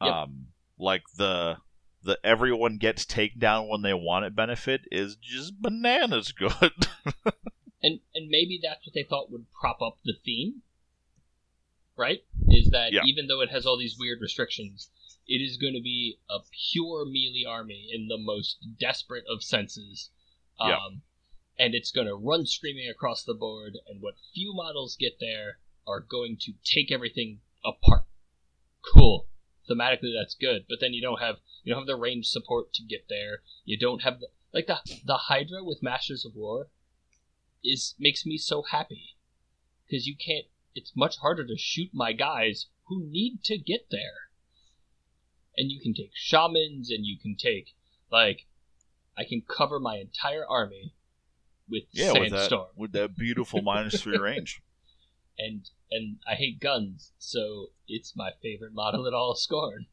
Yep. 0.00 0.12
Um, 0.12 0.46
like 0.78 1.02
the 1.16 1.58
the 2.04 2.18
everyone 2.22 2.78
gets 2.78 3.04
takedown 3.04 3.68
when 3.68 3.82
they 3.82 3.94
want 3.94 4.24
it 4.24 4.36
benefit 4.36 4.82
is 4.92 5.16
just 5.16 5.60
bananas 5.60 6.30
good. 6.30 6.86
and 7.82 8.00
and 8.14 8.28
maybe 8.28 8.60
that's 8.62 8.86
what 8.86 8.94
they 8.94 9.02
thought 9.02 9.30
would 9.30 9.46
prop 9.60 9.82
up 9.82 9.98
the 10.04 10.14
theme 10.24 10.62
right? 11.98 12.24
Is 12.48 12.70
that 12.70 12.92
Yeah. 12.92 13.02
even 13.04 13.26
though 13.26 13.40
it 13.40 13.50
has 13.50 13.66
all 13.66 13.76
these 13.76 13.98
weird 13.98 14.20
restrictions 14.20 14.90
it 15.26 15.42
is 15.42 15.58
going 15.58 15.74
to 15.74 15.82
be 15.82 16.18
a 16.30 16.38
pure 16.72 17.04
melee 17.04 17.44
army 17.46 17.90
in 17.92 18.08
the 18.08 18.16
most 18.16 18.56
desperate 18.80 19.24
of 19.28 19.42
senses. 19.42 20.10
Um, 20.58 20.70
Yeah. 20.70 20.88
and 21.66 21.74
it's 21.74 21.90
going 21.90 22.06
to 22.06 22.14
run 22.14 22.46
screaming 22.46 22.88
across 22.88 23.24
the 23.24 23.34
board 23.34 23.78
and 23.86 24.00
what 24.00 24.14
few 24.32 24.54
models 24.54 24.96
get 24.96 25.18
there 25.20 25.58
are 25.86 26.00
going 26.00 26.38
to 26.38 26.54
take 26.64 26.90
everything 26.90 27.42
apart. 27.62 28.04
Cool. 28.80 29.28
Thematically 29.68 30.14
that's 30.18 30.34
good. 30.34 30.64
But 30.66 30.80
then 30.80 30.94
you 30.94 31.02
don't 31.02 31.20
have 31.20 31.40
you 31.62 31.74
don't 31.74 31.82
have 31.82 31.86
the 31.86 31.96
range 31.96 32.26
support 32.26 32.72
to 32.74 32.82
get 32.82 33.08
there. 33.10 33.42
You 33.66 33.76
don't 33.76 34.02
have 34.02 34.20
the 34.20 34.28
like 34.54 34.66
the 34.66 34.80
the 35.04 35.16
hydra 35.28 35.62
with 35.62 35.82
masters 35.82 36.24
of 36.24 36.34
war 36.34 36.70
is 37.62 37.94
makes 37.98 38.24
me 38.24 38.38
so 38.38 38.62
happy. 38.62 39.14
Because 39.86 40.06
you 40.06 40.16
can't 40.16 40.46
it's 40.78 40.92
much 40.96 41.18
harder 41.18 41.44
to 41.44 41.56
shoot 41.58 41.90
my 41.92 42.12
guys 42.12 42.66
who 42.86 43.04
need 43.04 43.42
to 43.42 43.58
get 43.58 43.88
there 43.90 44.30
and 45.56 45.72
you 45.72 45.80
can 45.80 45.92
take 45.92 46.12
shamans 46.14 46.88
and 46.90 47.04
you 47.04 47.18
can 47.20 47.36
take 47.36 47.74
like 48.12 48.46
i 49.18 49.24
can 49.24 49.42
cover 49.42 49.80
my 49.80 49.96
entire 49.96 50.46
army 50.48 50.94
with 51.68 51.82
yeah, 51.90 52.12
with 52.12 52.30
that 52.30 52.38
sandstorm 52.38 52.68
with 52.76 52.92
that 52.92 53.16
beautiful 53.16 53.60
minus 53.60 54.00
three 54.00 54.16
range. 54.28 54.62
and 55.36 55.68
and 55.90 56.18
i 56.30 56.34
hate 56.34 56.60
guns 56.60 57.12
so 57.18 57.66
it's 57.88 58.14
my 58.16 58.30
favorite 58.40 58.72
model 58.72 59.06
at 59.06 59.12
all 59.12 59.32
of 59.32 59.38
Skorne 59.38 59.86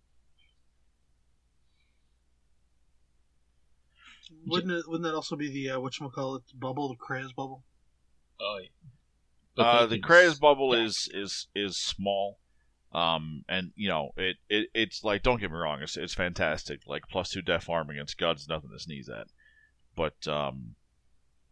Wouldn't 4.48 4.72
it? 4.72 4.88
Wouldn't 4.88 5.04
that 5.04 5.16
also 5.16 5.36
be 5.36 5.50
the 5.50 5.72
uh, 5.72 5.80
what 5.80 5.94
call 6.14 6.36
it 6.36 6.44
bubble, 6.54 6.90
the 6.90 6.96
Krea's 6.96 7.34
bubble? 7.34 7.64
oh 8.40 8.60
yeah. 8.62 8.68
Uh, 9.58 9.86
the 9.86 10.00
can 10.00 10.34
bubble 10.42 10.74
stack. 10.74 10.86
is 10.86 11.10
is 11.14 11.48
is 11.56 11.78
small, 11.78 12.40
um, 12.92 13.44
and 13.48 13.72
you 13.76 13.88
know 13.88 14.12
it, 14.18 14.38
it 14.50 14.70
it's 14.74 15.04
like 15.04 15.24
don't 15.24 15.40
get 15.40 15.52
me 15.52 15.58
wrong, 15.58 15.82
it's 15.82 15.98
it's 15.98 16.14
fantastic. 16.14 16.82
Like 16.86 17.04
plus 17.10 17.30
two 17.30 17.42
def 17.42 17.70
arm 17.70 17.90
against 17.90 18.18
guns, 18.18 18.48
nothing 18.50 18.72
to 18.72 18.80
sneeze 18.80 19.10
at. 19.10 19.28
But 19.96 20.28
um, 20.28 20.76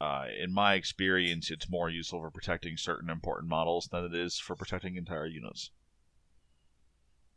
uh, 0.02 0.26
in 0.38 0.54
my 0.54 0.74
experience, 0.74 1.50
it's 1.50 1.70
more 1.70 1.90
useful 1.90 2.20
for 2.20 2.30
protecting 2.30 2.76
certain 2.76 3.10
important 3.10 3.50
models 3.50 3.88
than 3.90 4.04
it 4.04 4.14
is 4.14 4.38
for 4.38 4.56
protecting 4.56 4.98
entire 4.98 5.26
units. 5.26 5.72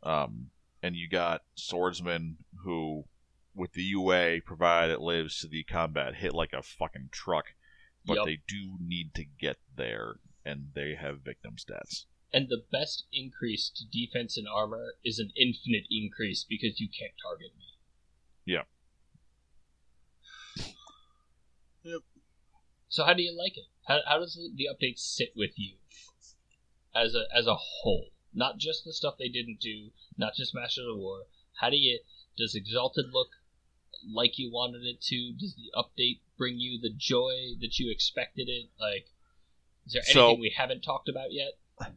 Um, 0.03 0.49
and 0.83 0.95
you 0.95 1.07
got 1.07 1.43
swordsmen 1.55 2.37
who, 2.63 3.05
with 3.55 3.71
the 3.71 3.83
UA, 3.83 4.41
provided 4.41 4.93
it 4.93 5.01
lives 5.01 5.39
to 5.39 5.47
the 5.47 5.63
combat, 5.63 6.15
hit 6.15 6.33
like 6.33 6.51
a 6.51 6.61
fucking 6.61 7.09
truck, 7.11 7.45
but 8.05 8.17
Yup. 8.17 8.25
they 8.25 8.39
do 8.47 8.77
need 8.79 9.13
to 9.13 9.23
get 9.23 9.57
there 9.75 10.19
and 10.47 10.69
they 10.73 10.95
have 10.95 11.19
victim 11.21 11.55
stats. 11.57 12.05
and 12.33 12.47
the 12.49 12.63
best 12.71 13.05
increase 13.13 13.69
to 13.75 13.85
defense 13.85 14.37
and 14.37 14.47
armor 14.47 14.95
is 15.03 15.17
an 15.19 15.31
infinite 15.35 15.85
increase 15.89 16.45
because 16.47 16.79
you 16.79 16.87
can't 16.97 17.13
target 17.21 17.51
me 17.57 17.65
Yeah. 18.45 18.63
Yep. 21.83 22.01
So 22.89 23.03
how 23.05 23.13
do 23.13 23.21
you 23.21 23.35
like 23.37 23.57
it? 23.57 23.67
How, 23.87 23.99
how 24.07 24.19
does 24.19 24.35
the, 24.35 24.49
the 24.55 24.67
update 24.73 24.99
sit 24.99 25.31
with 25.35 25.51
you 25.57 25.75
as 26.95 27.15
a 27.15 27.23
as 27.35 27.47
a 27.47 27.55
whole? 27.55 28.09
Not 28.33 28.57
just 28.57 28.83
the 28.83 28.93
stuff 28.93 29.15
they 29.17 29.29
didn't 29.29 29.59
do, 29.61 29.91
not 30.17 30.33
just 30.35 30.53
Masters 30.53 30.85
of 30.89 30.97
War. 30.97 31.23
How 31.61 31.69
do 31.69 31.77
you 31.77 31.99
does 32.37 32.55
Exalted 32.55 33.05
look 33.11 33.29
like 34.07 34.37
you 34.37 34.51
wanted 34.51 34.83
it 34.83 35.01
to? 35.03 35.33
Does 35.39 35.55
the 35.55 35.71
update 35.75 36.19
bring 36.37 36.57
you 36.59 36.79
the 36.79 36.93
joy 36.95 37.55
that 37.61 37.79
you 37.79 37.89
expected 37.91 38.47
it? 38.47 38.69
Like, 38.79 39.07
is 39.87 39.93
there 39.93 40.03
So- 40.03 40.25
anything 40.27 40.41
we 40.41 40.53
haven't 40.55 40.81
talked 40.81 41.09
about 41.09 41.31
yet? 41.31 41.53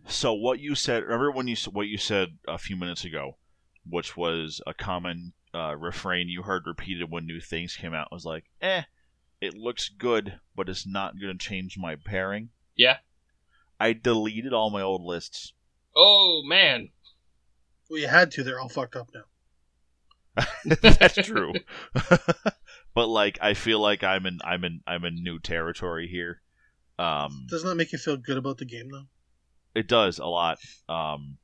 So 0.08 0.32
what 0.34 0.58
you 0.60 0.74
said, 0.74 1.02
remember 1.04 1.30
when 1.30 1.46
you 1.48 1.52
s- 1.54 1.68
what 1.68 1.88
you 1.88 1.96
said 1.98 2.38
a 2.46 2.58
few 2.58 2.76
minutes 2.76 3.04
ago, 3.04 3.38
which 3.88 4.16
was 4.16 4.60
a 4.66 4.74
common 4.74 5.32
uh, 5.54 5.74
refrain 5.76 6.28
you 6.28 6.42
heard 6.42 6.66
repeated 6.66 7.10
when 7.10 7.26
new 7.26 7.40
things 7.40 7.76
came 7.76 7.92
out 7.94 8.12
was 8.12 8.24
like, 8.26 8.44
"Eh, 8.60 8.82
it 9.40 9.54
looks 9.54 9.88
good, 9.88 10.38
but 10.54 10.68
it's 10.68 10.86
not 10.86 11.18
going 11.18 11.36
to 11.36 11.44
change 11.44 11.76
my 11.78 11.96
pairing." 11.96 12.50
Yeah. 12.76 12.98
I 13.80 13.94
deleted 13.94 14.52
all 14.52 14.68
my 14.70 14.82
old 14.82 15.02
lists. 15.02 15.54
Oh 15.96 16.42
man, 16.44 16.90
Well, 17.88 17.98
you 18.00 18.06
had 18.08 18.30
to. 18.32 18.44
They're 18.44 18.60
all 18.60 18.68
fucked 18.68 18.94
up 18.96 19.08
now. 19.14 20.44
That's 20.82 21.14
true. 21.26 21.54
but 22.94 23.08
like 23.08 23.38
I 23.40 23.54
feel 23.54 23.80
like 23.80 24.04
I'm 24.04 24.26
in 24.26 24.38
I'm 24.44 24.62
in 24.64 24.80
I'm 24.86 25.04
in 25.06 25.22
new 25.24 25.38
territory 25.38 26.06
here. 26.06 26.42
Um 27.00 27.46
Doesn't 27.48 27.68
that 27.68 27.74
make 27.74 27.92
you 27.92 27.98
feel 27.98 28.16
good 28.16 28.36
about 28.36 28.58
the 28.58 28.64
game 28.64 28.88
though? 28.90 29.06
it 29.74 29.86
does 29.88 30.18
a 30.18 30.26
lot. 30.26 30.58
Um 30.88 31.38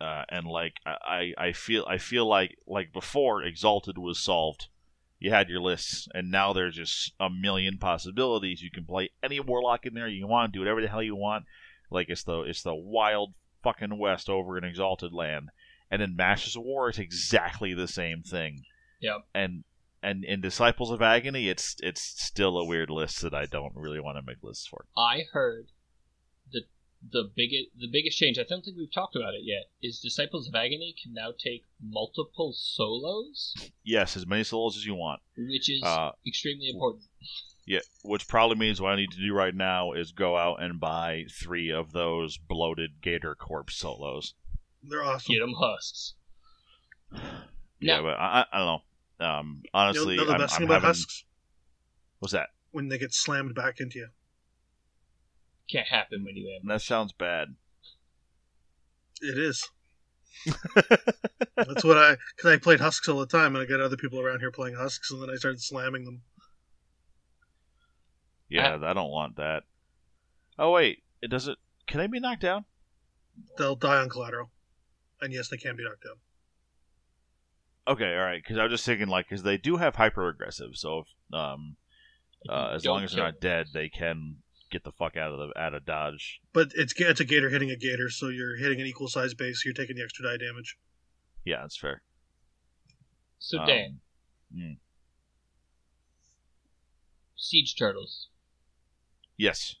uh, 0.00 0.24
and 0.28 0.46
like 0.46 0.74
I, 0.86 1.32
I 1.36 1.52
feel 1.52 1.84
I 1.88 1.98
feel 1.98 2.26
like 2.26 2.56
like 2.66 2.92
before 2.92 3.42
Exalted 3.42 3.98
was 3.98 4.20
solved. 4.20 4.68
You 5.18 5.32
had 5.32 5.48
your 5.48 5.60
lists, 5.60 6.06
and 6.14 6.30
now 6.30 6.52
there's 6.52 6.76
just 6.76 7.12
a 7.18 7.28
million 7.28 7.78
possibilities. 7.78 8.62
You 8.62 8.70
can 8.70 8.84
play 8.84 9.10
any 9.20 9.40
warlock 9.40 9.84
in 9.84 9.94
there 9.94 10.06
you 10.06 10.28
want, 10.28 10.52
do 10.52 10.60
whatever 10.60 10.80
the 10.80 10.86
hell 10.86 11.02
you 11.02 11.16
want. 11.16 11.46
Like 11.90 12.08
it's 12.08 12.22
the 12.22 12.42
it's 12.42 12.62
the 12.62 12.74
wild 12.74 13.34
fucking 13.64 13.98
west 13.98 14.28
over 14.28 14.56
in 14.56 14.62
Exalted 14.62 15.12
land. 15.12 15.48
And 15.90 16.02
in 16.02 16.14
Masters 16.14 16.54
of 16.54 16.62
War, 16.62 16.88
it's 16.88 16.98
exactly 16.98 17.74
the 17.74 17.88
same 17.88 18.22
thing. 18.22 18.62
Yep. 19.00 19.16
And 19.34 19.64
and 20.02 20.24
in 20.24 20.40
Disciples 20.40 20.90
of 20.90 21.02
Agony, 21.02 21.48
it's 21.48 21.76
it's 21.82 22.00
still 22.02 22.56
a 22.58 22.64
weird 22.64 22.90
list 22.90 23.20
that 23.22 23.34
I 23.34 23.46
don't 23.46 23.74
really 23.74 24.00
want 24.00 24.16
to 24.18 24.22
make 24.22 24.42
lists 24.42 24.66
for. 24.66 24.86
I 24.96 25.24
heard 25.32 25.66
the 26.52 26.62
the 27.12 27.30
biggest 27.34 27.70
the 27.78 27.88
biggest 27.90 28.18
change. 28.18 28.38
I 28.38 28.44
don't 28.48 28.64
think 28.64 28.76
we've 28.76 28.92
talked 28.92 29.16
about 29.16 29.34
it 29.34 29.42
yet. 29.42 29.64
Is 29.82 30.00
Disciples 30.00 30.48
of 30.48 30.54
Agony 30.54 30.94
can 31.02 31.12
now 31.14 31.30
take 31.36 31.64
multiple 31.82 32.52
solos, 32.54 33.54
Yes, 33.84 34.16
as 34.16 34.26
many 34.26 34.44
solos 34.44 34.76
as 34.76 34.84
you 34.86 34.94
want. 34.94 35.20
which 35.36 35.68
is 35.70 35.82
Uh, 35.82 36.12
extremely 36.26 36.68
important. 36.70 37.04
Yeah, 37.66 37.80
which 38.02 38.26
probably 38.28 38.56
means 38.56 38.80
what 38.80 38.92
I 38.94 38.96
need 38.96 39.10
to 39.10 39.20
do 39.20 39.34
right 39.34 39.54
now 39.54 39.92
is 39.92 40.12
go 40.12 40.38
out 40.38 40.62
and 40.62 40.80
buy 40.80 41.26
three 41.30 41.70
of 41.70 41.92
those 41.92 42.38
bloated 42.38 43.02
Gator 43.02 43.34
Corpse 43.34 43.74
solos. 43.76 44.32
They're 44.82 45.04
awesome. 45.04 45.34
Get 45.34 45.40
them 45.40 45.52
husks. 45.58 46.14
Yeah, 47.80 48.00
but 48.00 48.18
I, 48.18 48.40
I, 48.40 48.46
I 48.52 48.58
don't 48.58 48.66
know. 48.66 48.82
Um, 49.20 49.62
honestly, 49.74 50.14
you 50.14 50.20
know, 50.20 50.26
the 50.26 50.32
I'm, 50.34 50.40
best 50.40 50.56
I'm 50.56 50.64
about 50.64 50.74
having, 50.74 50.86
husks 50.88 51.24
what's 52.20 52.32
that? 52.32 52.48
when 52.70 52.88
they 52.88 52.98
get 52.98 53.12
slammed 53.12 53.54
back 53.54 53.80
into 53.80 53.98
you. 53.98 54.08
Can't 55.70 55.88
happen 55.88 56.24
when 56.24 56.36
you 56.36 56.48
ambush. 56.54 56.68
That 56.68 56.82
sounds 56.82 57.12
bad. 57.12 57.54
It 59.20 59.38
is. 59.38 59.68
That's 61.56 61.84
what 61.84 61.98
I 61.98 62.16
because 62.36 62.52
I 62.52 62.56
played 62.58 62.80
husks 62.80 63.08
all 63.08 63.18
the 63.18 63.26
time, 63.26 63.56
and 63.56 63.62
I 63.62 63.66
got 63.66 63.80
other 63.80 63.96
people 63.96 64.20
around 64.20 64.40
here 64.40 64.52
playing 64.52 64.76
husks, 64.76 65.10
and 65.10 65.20
then 65.20 65.30
I 65.30 65.34
started 65.34 65.60
slamming 65.60 66.04
them. 66.04 66.22
Yeah, 68.48 68.78
I 68.82 68.92
don't 68.94 69.10
want 69.10 69.36
that. 69.36 69.64
Oh 70.58 70.70
wait, 70.70 71.02
it 71.20 71.28
does 71.28 71.48
it. 71.48 71.58
Can 71.86 71.98
they 71.98 72.06
be 72.06 72.20
knocked 72.20 72.42
down? 72.42 72.64
They'll 73.58 73.76
die 73.76 73.98
on 73.98 74.08
collateral, 74.08 74.50
and 75.20 75.32
yes, 75.32 75.48
they 75.48 75.56
can 75.56 75.76
be 75.76 75.84
knocked 75.84 76.04
down. 76.04 76.16
Okay, 77.88 78.14
all 78.14 78.24
right. 78.24 78.42
Because 78.42 78.58
I 78.58 78.64
was 78.64 78.72
just 78.72 78.84
thinking, 78.84 79.08
like, 79.08 79.28
because 79.28 79.42
they 79.42 79.56
do 79.56 79.76
have 79.76 79.96
hyper 79.96 80.28
aggressive, 80.28 80.72
so 80.74 81.00
if, 81.00 81.06
um, 81.34 81.76
uh, 82.48 82.72
as 82.74 82.84
long 82.84 83.02
as 83.02 83.12
they're 83.12 83.24
kill 83.24 83.32
not 83.32 83.40
dead, 83.40 83.66
they 83.72 83.88
can 83.88 84.36
get 84.70 84.84
the 84.84 84.92
fuck 84.92 85.16
out 85.16 85.32
of 85.32 85.38
the 85.38 85.58
out 85.58 85.74
of 85.74 85.86
dodge. 85.86 86.40
But 86.52 86.72
it's 86.74 86.92
it's 86.98 87.20
a 87.20 87.24
gator 87.24 87.48
hitting 87.48 87.70
a 87.70 87.76
gator, 87.76 88.10
so 88.10 88.28
you're 88.28 88.56
hitting 88.56 88.80
an 88.80 88.86
equal 88.86 89.08
size 89.08 89.34
base. 89.34 89.62
So 89.62 89.68
you're 89.68 89.74
taking 89.74 89.96
the 89.96 90.02
extra 90.02 90.24
die 90.24 90.36
damage. 90.36 90.76
Yeah, 91.44 91.62
that's 91.62 91.78
fair. 91.78 92.02
So 93.38 93.58
Um, 93.58 93.66
Dan, 93.66 94.00
mm. 94.54 94.76
siege 97.36 97.76
turtles. 97.76 98.28
Yes. 99.36 99.76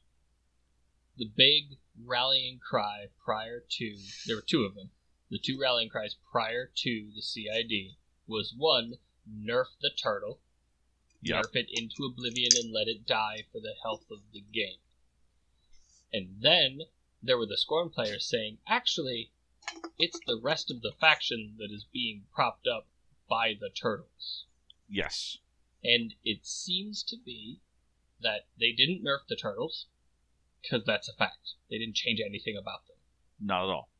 The 1.16 1.26
big 1.36 1.76
rallying 2.06 2.58
cry 2.58 3.06
prior 3.22 3.64
to 3.68 3.96
there 4.26 4.36
were 4.36 4.44
two 4.46 4.62
of 4.64 4.74
them. 4.74 4.90
The 5.30 5.38
two 5.38 5.58
rallying 5.60 5.88
cries 5.90 6.16
prior 6.30 6.70
to 6.74 7.10
the 7.14 7.22
CID 7.22 7.96
was 8.26 8.54
one, 8.56 8.94
nerf 9.30 9.66
the 9.80 9.90
turtle, 9.90 10.40
Yep. 11.20 11.44
nerf 11.46 11.56
it 11.56 11.68
into 11.70 12.04
oblivion 12.04 12.50
and 12.56 12.72
let 12.72 12.88
it 12.88 13.04
die 13.06 13.44
for 13.50 13.60
the 13.60 13.74
health 13.82 14.10
of 14.10 14.20
the 14.32 14.40
game. 14.40 14.78
And 16.12 16.40
then 16.40 16.82
there 17.22 17.36
were 17.36 17.46
the 17.46 17.58
Skorne 17.58 17.92
players 17.92 18.24
saying, 18.24 18.58
actually, 18.66 19.32
it's 19.98 20.20
the 20.26 20.40
rest 20.40 20.70
of 20.70 20.80
the 20.80 20.92
faction 20.92 21.56
that 21.58 21.70
is 21.70 21.84
being 21.84 22.26
propped 22.32 22.66
up 22.66 22.86
by 23.28 23.54
the 23.58 23.68
turtles. 23.68 24.46
Yes. 24.88 25.38
And 25.84 26.14
it 26.24 26.46
seems 26.46 27.02
to 27.04 27.16
be 27.16 27.60
that 28.20 28.46
they 28.58 28.72
didn't 28.72 29.04
nerf 29.04 29.26
the 29.28 29.36
turtles, 29.36 29.86
because 30.62 30.84
that's 30.84 31.08
a 31.08 31.12
fact. 31.12 31.54
They 31.70 31.78
didn't 31.78 31.96
change 31.96 32.20
anything 32.24 32.56
about 32.56 32.86
them. 32.86 32.96
Not 33.40 33.64
at 33.64 33.70
all. 33.70 33.90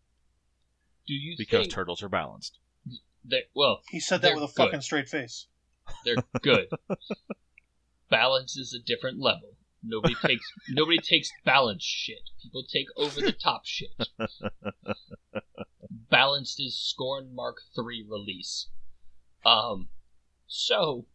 Do 1.09 1.15
you 1.15 1.35
Because 1.37 1.63
think 1.63 1.73
turtles 1.73 2.03
are 2.05 2.09
balanced. 2.09 2.59
they 3.25 3.45
well, 3.55 3.81
He 3.91 3.99
said 3.99 4.21
They're 4.23 4.35
that 4.37 4.41
with 4.43 4.51
a 4.51 4.55
good. 4.55 4.63
fucking 4.67 4.81
straight 4.83 5.09
face. 5.09 5.47
they're 6.05 6.17
good. 6.43 6.69
balance 8.11 8.57
is 8.57 8.75
a 8.75 8.79
different 8.79 9.19
level. 9.19 9.57
Nobody 9.83 10.15
takes 10.23 10.45
nobody 10.69 10.99
takes 10.99 11.31
balance 11.45 11.83
shit. 11.83 12.31
People 12.43 12.63
take 12.65 12.87
over 12.97 13.21
the 13.21 13.33
top 13.33 13.63
shit. 13.65 13.91
Balanced 16.11 16.61
is 16.61 16.75
Skorne 16.77 17.33
Mark 17.33 17.57
III 17.77 18.05
release. 18.09 18.69
Um 19.47 19.89
so 20.47 21.07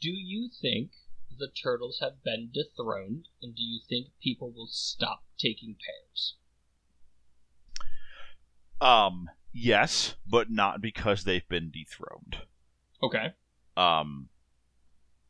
do 0.00 0.10
you 0.10 0.48
think 0.60 0.90
the 1.38 1.48
turtles 1.48 1.98
have 2.00 2.22
been 2.24 2.50
dethroned 2.52 3.28
and 3.42 3.54
do 3.54 3.62
you 3.62 3.80
think 3.88 4.08
people 4.22 4.50
will 4.50 4.68
stop 4.68 5.22
taking 5.38 5.76
pairs? 5.76 6.34
Um, 8.80 9.28
yes, 9.52 10.14
but 10.26 10.50
not 10.50 10.80
because 10.80 11.24
they've 11.24 11.48
been 11.48 11.70
dethroned. 11.70 12.38
Okay. 13.02 13.32
Um, 13.76 14.28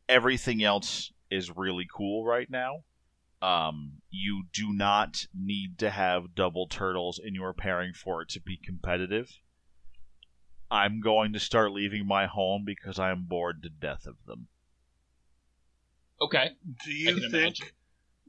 everything 0.09 0.63
else 0.63 1.13
is 1.31 1.57
really 1.57 1.87
cool 1.93 2.25
right 2.25 2.51
now. 2.51 2.85
Um, 3.43 4.03
you 4.11 4.45
do 4.53 4.73
not 4.73 5.27
need 5.35 5.79
to 5.79 5.91
have 5.91 6.35
double 6.35 6.67
turtles 6.67 7.19
in 7.23 7.35
your 7.35 7.55
pairing 7.55 7.95
for 7.95 8.23
it 8.23 8.29
to 8.31 8.41
be 8.41 8.59
competitive. 8.63 9.31
I'm 10.71 11.01
going 11.01 11.33
to 11.33 11.41
start 11.41 11.73
leaving 11.73 12.07
my 12.07 12.27
home 12.27 12.65
because 12.65 12.99
I 12.99 13.11
am 13.11 13.25
bored 13.25 13.63
to 13.63 13.69
death 13.69 14.07
of 14.07 14.17
them. 14.27 14.49
Okay. 16.21 16.51
Do 16.85 16.93
you 16.93 17.19
think 17.21 17.35
imagine. 17.35 17.67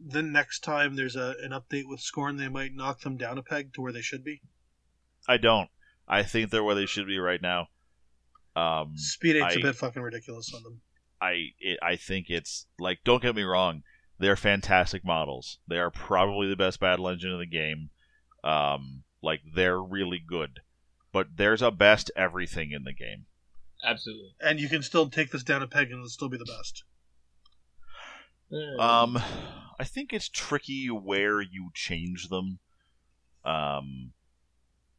the 0.03 0.23
next 0.23 0.61
time 0.61 0.95
there's 0.95 1.17
a, 1.17 1.35
an 1.43 1.51
update 1.51 1.87
with 1.87 1.99
Skorne, 1.99 2.37
they 2.37 2.47
might 2.47 2.73
knock 2.73 3.01
them 3.01 3.17
down 3.17 3.37
a 3.37 3.43
peg 3.43 3.73
to 3.73 3.81
where 3.81 3.91
they 3.91 4.01
should 4.01 4.23
be? 4.23 4.41
I 5.27 5.37
don't. 5.37 5.69
I 6.07 6.23
think 6.23 6.49
they're 6.49 6.63
where 6.63 6.75
they 6.75 6.85
should 6.85 7.07
be 7.07 7.19
right 7.19 7.41
now. 7.41 7.67
Um, 8.55 8.93
Speed 8.97 9.37
eight's 9.37 9.55
a 9.55 9.59
I- 9.59 9.61
bit 9.61 9.75
fucking 9.75 10.01
ridiculous 10.01 10.53
on 10.53 10.63
them. 10.63 10.81
I 11.21 11.49
it, 11.59 11.77
I 11.83 11.95
think 11.97 12.29
it's 12.29 12.65
like 12.79 12.99
don't 13.03 13.21
get 13.21 13.35
me 13.35 13.43
wrong, 13.43 13.83
they're 14.17 14.35
fantastic 14.35 15.05
models. 15.05 15.59
They 15.67 15.77
are 15.77 15.91
probably 15.91 16.49
the 16.49 16.55
best 16.55 16.79
battle 16.79 17.07
engine 17.07 17.31
in 17.31 17.39
the 17.39 17.45
game. 17.45 17.91
Um, 18.43 19.03
like 19.21 19.41
they're 19.55 19.79
really 19.81 20.19
good, 20.25 20.61
but 21.13 21.27
there's 21.35 21.61
a 21.61 21.69
best 21.69 22.09
everything 22.15 22.71
in 22.71 22.83
the 22.83 22.93
game. 22.93 23.25
Absolutely. 23.83 24.33
And 24.41 24.59
you 24.59 24.67
can 24.67 24.81
still 24.81 25.09
take 25.09 25.31
this 25.31 25.43
down 25.43 25.61
a 25.61 25.67
peg 25.67 25.87
and 25.89 25.97
it'll 25.99 26.09
still 26.09 26.29
be 26.29 26.37
the 26.37 26.45
best. 26.45 26.83
Um, 28.79 29.17
I 29.79 29.83
think 29.83 30.11
it's 30.11 30.27
tricky 30.27 30.87
where 30.87 31.41
you 31.41 31.69
change 31.73 32.29
them. 32.29 32.59
Um, 33.45 34.11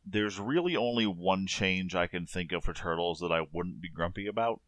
there's 0.05 0.39
really 0.39 0.77
only 0.77 1.07
one 1.07 1.47
change 1.47 1.95
I 1.95 2.07
can 2.07 2.27
think 2.27 2.53
of 2.53 2.65
for 2.65 2.73
turtles 2.73 3.21
that 3.21 3.33
I 3.33 3.47
wouldn't 3.53 3.81
be 3.81 3.89
grumpy 3.89 4.27
about. 4.27 4.61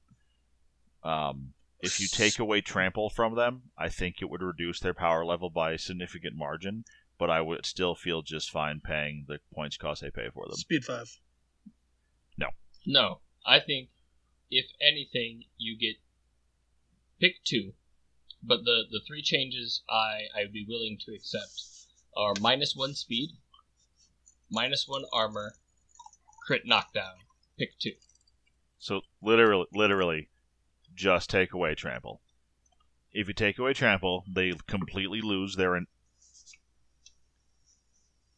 Um, 1.03 1.55
if 1.81 2.01
you 2.01 2.09
take 2.09 2.39
away 2.39 2.61
trample 2.61 3.11
from 3.11 3.35
them, 3.35 3.63
I 3.77 3.89
think 3.89 4.17
it 4.21 4.31
would 4.31 4.43
reduce 4.43 4.81
their 4.81 4.95
power 4.95 5.25
level 5.25 5.51
by 5.51 5.73
a 5.73 5.79
significant 5.79 6.35
margin, 6.35 6.85
but 7.19 7.31
I 7.31 7.41
would 7.41 7.67
still 7.67 7.95
feel 7.95 8.23
just 8.23 8.51
fine 8.51 8.81
paying 8.81 9.27
the 9.29 9.39
points 9.53 9.77
cost 9.77 10.03
I 10.03 10.11
pay 10.11 10.31
for 10.33 10.47
them. 10.47 10.57
Speed 10.57 10.85
five. 10.85 11.19
No, 12.39 12.49
No. 12.87 13.21
I 13.47 13.61
think 13.61 13.91
if 14.51 14.67
anything, 14.81 15.45
you 15.59 15.77
get 15.77 15.97
pick 17.21 17.45
two, 17.45 17.75
but 18.43 18.65
the 18.65 18.85
the 18.91 19.01
three 19.07 19.23
changes 19.23 19.83
I 19.91 20.29
I 20.35 20.45
would 20.45 20.53
be 20.53 20.65
willing 20.67 20.97
to 21.05 21.15
accept 21.15 21.61
are 22.17 22.35
minus 22.41 22.75
one 22.75 22.95
speed, 22.95 23.31
minus 24.55 24.87
one 24.87 25.05
armor, 25.13 25.55
crit 26.47 26.63
knockdown. 26.65 27.15
Pick 27.59 27.79
two. 27.79 27.93
So 28.79 29.03
literally, 29.21 29.67
literally, 29.73 30.29
just 30.95 31.29
take 31.29 31.53
away 31.53 31.75
trample. 31.75 32.21
If 33.13 33.29
you 33.29 33.35
take 33.35 33.59
away 33.59 33.75
trample, 33.75 34.25
they 34.33 34.53
completely 34.67 35.21
lose 35.21 35.57
their. 35.57 35.77
In- 35.77 35.87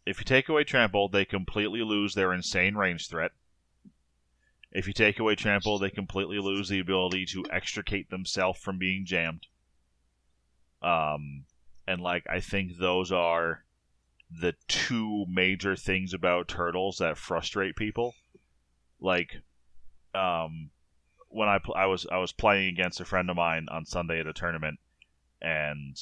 if 0.04 0.18
you 0.18 0.24
take 0.24 0.48
away 0.48 0.64
trample, 0.64 1.08
they 1.08 1.24
completely 1.24 1.82
lose 1.82 2.14
their 2.14 2.32
insane 2.32 2.74
range 2.74 3.08
threat. 3.08 3.32
If 4.72 4.86
you 4.86 4.92
take 4.92 5.18
away 5.18 5.34
trample, 5.34 5.78
they 5.78 5.90
completely 5.90 6.38
lose 6.38 6.68
the 6.68 6.80
ability 6.80 7.26
to 7.26 7.44
extricate 7.50 8.10
themselves 8.10 8.60
from 8.60 8.78
being 8.78 9.04
jammed. 9.06 9.46
Um, 10.82 11.44
and 11.88 12.00
like 12.00 12.24
I 12.28 12.40
think 12.40 12.76
those 12.78 13.10
are 13.10 13.64
the 14.30 14.54
two 14.68 15.24
major 15.28 15.76
things 15.76 16.12
about 16.12 16.48
turtles 16.48 16.98
that 16.98 17.18
frustrate 17.18 17.76
people. 17.76 18.14
Like, 19.00 19.36
um, 20.14 20.70
when 21.28 21.48
I 21.48 21.58
pl- 21.58 21.74
I 21.74 21.86
was 21.86 22.06
I 22.10 22.18
was 22.18 22.32
playing 22.32 22.68
against 22.68 23.00
a 23.00 23.04
friend 23.04 23.28
of 23.30 23.36
mine 23.36 23.66
on 23.70 23.84
Sunday 23.84 24.20
at 24.20 24.26
a 24.26 24.32
tournament, 24.32 24.78
and 25.40 25.96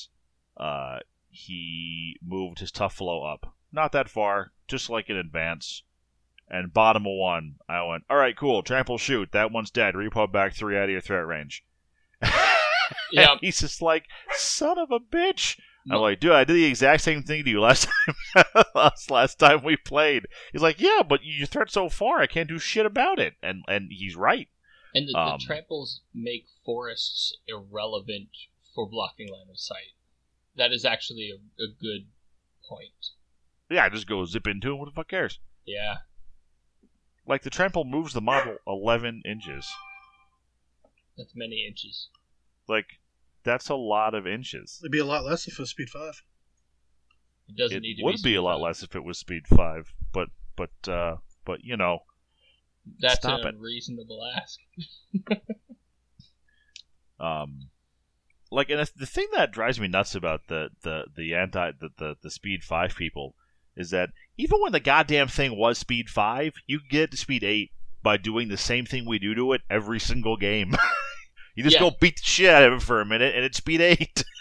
uh, 0.57 1.01
he 1.29 2.19
moved 2.23 2.61
his 2.61 2.71
tough 2.71 2.95
flow 2.95 3.25
up, 3.25 3.55
not 3.73 3.93
that 3.93 4.09
far, 4.09 4.53
just 4.69 4.89
like 4.89 5.11
in 5.11 5.17
advance. 5.17 5.83
And 6.49 6.73
bottom 6.73 7.07
of 7.07 7.13
one, 7.17 7.57
I 7.69 7.83
went, 7.83 8.05
all 8.11 8.19
right, 8.19 8.37
cool, 8.37 8.63
trample 8.63 8.99
shoot. 8.99 9.33
That 9.33 9.51
one's 9.51 9.71
dead. 9.71 9.95
Repo 9.95 10.31
back 10.31 10.55
three 10.55 10.77
out 10.77 10.85
of 10.85 10.91
your 10.91 11.01
threat 11.01 11.27
range. 11.27 11.65
Yeah. 13.13 13.37
He's 13.41 13.61
just 13.61 13.83
like, 13.83 14.07
son 14.33 14.79
of 14.79 14.91
a 14.91 15.01
bitch. 15.01 15.59
I'm 15.91 16.01
like, 16.01 16.21
dude, 16.21 16.33
I 16.33 16.45
did 16.45 16.55
the 16.55 16.65
exact 16.65 17.03
same 17.03 17.23
thing 17.23 17.45
to 17.45 17.51
you 17.51 17.61
last 17.61 17.89
time. 18.35 18.65
last, 18.75 19.11
last 19.11 19.39
time 19.39 19.63
we 19.63 19.77
played. 19.77 20.27
He's 20.53 20.63
like, 20.63 20.81
yeah, 20.81 21.03
but 21.07 21.23
you 21.23 21.45
threat 21.47 21.71
so 21.71 21.89
far, 21.91 22.21
I 22.21 22.27
can't 22.27 22.49
do 22.49 22.59
shit 22.59 22.87
about 22.87 23.19
it. 23.19 23.35
And 23.43 23.63
and 23.69 23.89
he's 23.91 24.17
right. 24.17 24.49
And 24.95 25.09
the, 25.09 25.19
Um, 25.19 25.39
the 25.39 25.45
tramples 25.45 26.01
make 26.15 26.47
forests 26.65 27.37
irrelevant 27.47 28.29
for 28.75 28.89
blocking 28.89 29.29
line 29.29 29.51
of 29.51 29.59
sight. 29.59 29.93
That 30.57 30.73
is 30.73 30.85
actually 30.85 31.31
a, 31.31 31.63
a 31.63 31.67
good 31.69 32.07
point. 32.69 33.11
Yeah, 33.69 33.85
I 33.85 33.89
just 33.89 34.07
go 34.07 34.25
zip 34.25 34.47
into 34.47 34.73
him. 34.73 34.79
What 34.79 34.87
the 34.87 34.93
fuck 34.95 35.09
cares? 35.09 35.39
Yeah. 35.67 35.97
Like 37.27 37.43
the 37.43 37.51
trample 37.51 37.85
moves 37.85 38.13
the 38.13 38.21
model 38.21 38.57
11 38.67 39.23
inches. 39.27 39.71
That's 41.17 41.33
many 41.35 41.67
inches. 41.67 42.09
Like 42.69 42.87
that's 43.45 43.69
a 43.69 43.75
lot 43.75 44.15
of 44.15 44.27
inches. 44.27 44.81
It'd 44.83 44.93
be 44.93 44.99
a 44.99 45.05
lot 45.05 45.25
less 45.25 45.47
if 45.47 45.55
it 45.55 45.59
was 45.61 45.71
speed 45.71 45.91
five. 45.91 46.23
It 47.49 47.57
doesn't 47.57 47.77
It 47.77 47.81
need 47.81 47.97
to 47.97 48.05
would 48.05 48.17
be 48.17 48.31
be 48.31 48.35
a 48.37 48.43
lot 48.43 48.57
speed 48.57 48.65
less 48.65 48.83
if 48.83 48.97
it 48.97 49.05
was 49.05 49.19
speed 49.19 49.47
five, 49.47 49.93
but 50.13 50.29
but 50.57 50.71
uh 50.89 51.17
but 51.45 51.61
you 51.63 51.77
know, 51.77 52.01
That's 53.01 53.17
Stop 53.17 53.41
an 53.41 53.47
it. 53.49 53.55
unreasonable 53.55 54.21
ask. 54.37 54.59
um 57.21 57.69
like, 58.51 58.71
and 58.71 58.89
the 58.97 59.07
thing 59.07 59.27
that 59.35 59.51
drives 59.51 59.81
me 59.81 59.89
nuts 59.89 60.15
about 60.15 60.43
the 60.49 60.69
the 60.83 61.05
the 61.17 61.35
anti 61.35 61.73
the 61.73 61.89
the, 61.99 62.17
the 62.23 62.31
speed 62.31 62.63
five 62.63 62.95
people 62.95 63.35
is 63.77 63.91
that 63.91 64.11
even 64.39 64.61
when 64.61 64.71
the 64.73 64.81
goddamn 64.81 65.27
thing 65.29 65.57
was 65.57 65.79
speed 65.79 66.09
five, 66.09 66.55
you 66.67 66.81
get 66.89 67.11
to 67.11 67.17
speed 67.17 67.43
eight 67.43 67.73
by 68.03 68.17
doing 68.17 68.49
the 68.49 68.57
same 68.57 68.87
thing 68.87 69.05
we 69.07 69.19
do 69.19 69.35
to 69.35 69.53
it 69.55 69.63
every 69.69 69.99
single 69.99 70.37
game. 70.37 70.75
you 71.55 71.63
just 71.63 71.75
Yeah. 71.75 71.81
go 71.81 71.93
beat 72.01 72.17
the 72.17 72.25
shit 72.25 72.51
out 72.51 72.63
of 72.65 72.73
it 72.75 72.83
for 72.83 73.01
a 73.01 73.07
minute, 73.07 73.35
and 73.35 73.45
it's 73.45 73.59
speed 73.59 73.81
eight. 73.81 74.25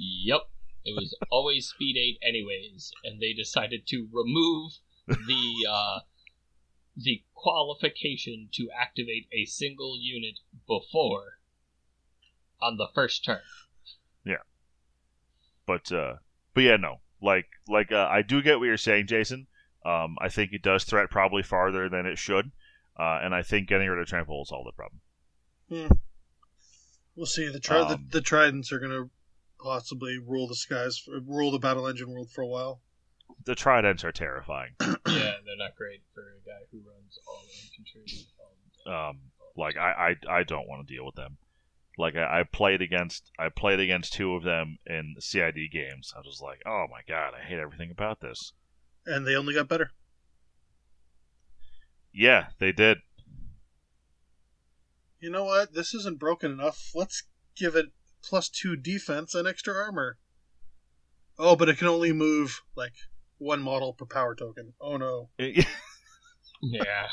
Yep. 0.00 0.42
It 0.84 0.94
was 0.94 1.16
always 1.30 1.66
speed 1.66 1.96
8 1.98 2.18
anyways, 2.26 2.92
and 3.04 3.20
they 3.20 3.32
decided 3.32 3.86
to 3.88 4.08
remove 4.12 4.72
the 5.06 5.66
uh, 5.68 5.98
the 6.96 7.22
qualification 7.34 8.48
to 8.54 8.68
activate 8.70 9.26
a 9.32 9.44
single 9.44 9.98
unit 10.00 10.38
before 10.66 11.40
on 12.62 12.76
the 12.76 12.86
first 12.94 13.24
turn. 13.24 13.40
Yeah, 14.24 14.42
but 15.66 15.90
uh, 15.92 16.14
but 16.54 16.62
yeah, 16.62 16.76
no, 16.76 17.00
like 17.20 17.46
like 17.68 17.90
uh, 17.92 18.08
I 18.10 18.22
do 18.22 18.40
get 18.40 18.58
what 18.58 18.66
you're 18.66 18.76
saying, 18.76 19.08
Jason. 19.08 19.46
Um, 19.84 20.16
I 20.20 20.28
think 20.28 20.52
it 20.52 20.62
does 20.62 20.84
threat 20.84 21.10
probably 21.10 21.42
farther 21.42 21.88
than 21.88 22.06
it 22.06 22.18
should, 22.18 22.52
uh, 22.98 23.18
and 23.22 23.34
I 23.34 23.42
think 23.42 23.68
getting 23.68 23.88
rid 23.88 24.00
of 24.00 24.06
trample 24.06 24.38
will 24.38 24.44
solve 24.44 24.64
the 24.66 24.72
problem. 24.72 25.98
We'll 27.18 27.26
see. 27.26 27.48
The 27.48 27.58
tri- 27.58 27.80
Um, 27.80 27.88
the, 28.10 28.18
the 28.18 28.20
tridents 28.20 28.70
are 28.70 28.78
gonna 28.78 29.10
possibly 29.60 30.18
rule 30.18 30.46
the 30.46 30.54
skies, 30.54 31.02
rule 31.08 31.50
the 31.50 31.58
battle 31.58 31.88
engine 31.88 32.08
world 32.12 32.30
for 32.30 32.42
a 32.42 32.46
while. 32.46 32.80
The 33.44 33.56
tridents 33.56 34.04
are 34.04 34.12
terrifying. 34.12 34.76
yeah, 34.80 34.94
they're 35.04 35.56
not 35.58 35.74
great 35.76 36.02
for 36.14 36.20
a 36.20 36.46
guy 36.46 36.64
who 36.70 36.78
runs 36.78 37.18
all 37.26 37.42
infantry. 37.64 38.24
Um, 38.86 38.94
Um, 38.94 39.18
like 39.56 39.76
I, 39.76 40.14
I, 40.28 40.38
I 40.38 40.42
don't 40.44 40.68
want 40.68 40.86
to 40.86 40.94
deal 40.94 41.04
with 41.04 41.16
them. 41.16 41.38
Like 41.98 42.14
I, 42.14 42.40
I 42.40 42.42
played 42.44 42.82
against 42.82 43.32
I 43.36 43.48
played 43.48 43.80
against 43.80 44.12
two 44.12 44.36
of 44.36 44.44
them 44.44 44.78
in 44.86 45.16
CID 45.18 45.72
games. 45.72 46.14
I 46.16 46.20
was 46.20 46.40
like, 46.40 46.62
oh 46.66 46.86
my 46.88 47.00
god, 47.08 47.34
I 47.34 47.42
hate 47.44 47.58
everything 47.58 47.90
about 47.90 48.20
this. 48.20 48.52
And 49.06 49.26
they 49.26 49.34
only 49.34 49.54
got 49.54 49.68
better. 49.68 49.90
Yeah, 52.12 52.50
they 52.60 52.70
did. 52.70 52.98
You 55.20 55.30
know 55.30 55.44
what? 55.44 55.74
This 55.74 55.94
isn't 55.94 56.18
broken 56.18 56.52
enough. 56.52 56.90
Let's 56.94 57.24
give 57.56 57.74
it 57.74 57.86
plus 58.22 58.48
two 58.48 58.76
defense 58.76 59.34
and 59.34 59.46
extra 59.48 59.74
armor. 59.74 60.18
Oh, 61.38 61.56
but 61.56 61.68
it 61.68 61.78
can 61.78 61.86
only 61.88 62.12
move 62.12 62.62
like 62.76 62.94
one 63.38 63.60
model 63.62 63.92
per 63.92 64.06
power 64.06 64.34
token. 64.34 64.74
Oh 64.80 64.96
no. 64.96 65.30
yeah. 66.62 67.06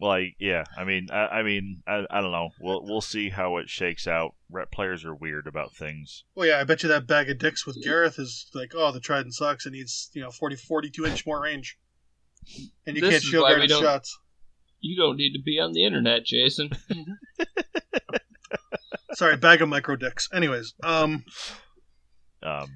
like 0.00 0.34
yeah, 0.38 0.64
I 0.76 0.84
mean, 0.84 1.08
I, 1.12 1.26
I 1.26 1.42
mean, 1.42 1.82
I, 1.86 2.04
I 2.10 2.20
don't 2.20 2.32
know. 2.32 2.50
We'll 2.60 2.82
we'll 2.84 3.00
see 3.00 3.28
how 3.30 3.58
it 3.58 3.68
shakes 3.68 4.06
out. 4.06 4.34
Rep 4.50 4.70
players 4.70 5.04
are 5.04 5.14
weird 5.14 5.46
about 5.46 5.74
things. 5.74 6.24
Well, 6.34 6.46
yeah, 6.48 6.58
I 6.60 6.64
bet 6.64 6.82
you 6.82 6.88
that 6.90 7.06
bag 7.06 7.30
of 7.30 7.38
dicks 7.38 7.66
with 7.66 7.82
Garryth 7.84 8.18
is 8.18 8.46
like, 8.54 8.72
oh, 8.74 8.92
the 8.92 9.00
Trident 9.00 9.34
sucks. 9.34 9.66
It 9.66 9.72
needs, 9.72 10.10
you 10.14 10.22
know, 10.22 10.30
40, 10.30 10.56
42 10.56 11.06
inch 11.06 11.26
more 11.26 11.42
range. 11.42 11.78
And 12.86 12.96
you 12.96 13.00
This 13.02 13.10
can't 13.10 13.22
is 13.22 13.28
shield 13.28 13.42
why 13.44 13.50
guard 13.50 13.60
we 13.60 13.64
its 13.64 13.72
don't- 13.74 13.82
shots. 13.82 14.18
You 14.86 14.96
don't 14.96 15.16
need 15.16 15.32
to 15.32 15.40
be 15.42 15.58
on 15.58 15.72
the 15.72 15.82
internet, 15.86 16.24
Jason. 16.26 16.68
Sorry, 19.14 19.36
bag 19.36 19.62
of 19.62 19.68
micro 19.68 19.96
dicks. 19.96 20.28
Anyways, 20.32 20.74
um, 20.82 21.24
Um, 22.42 22.68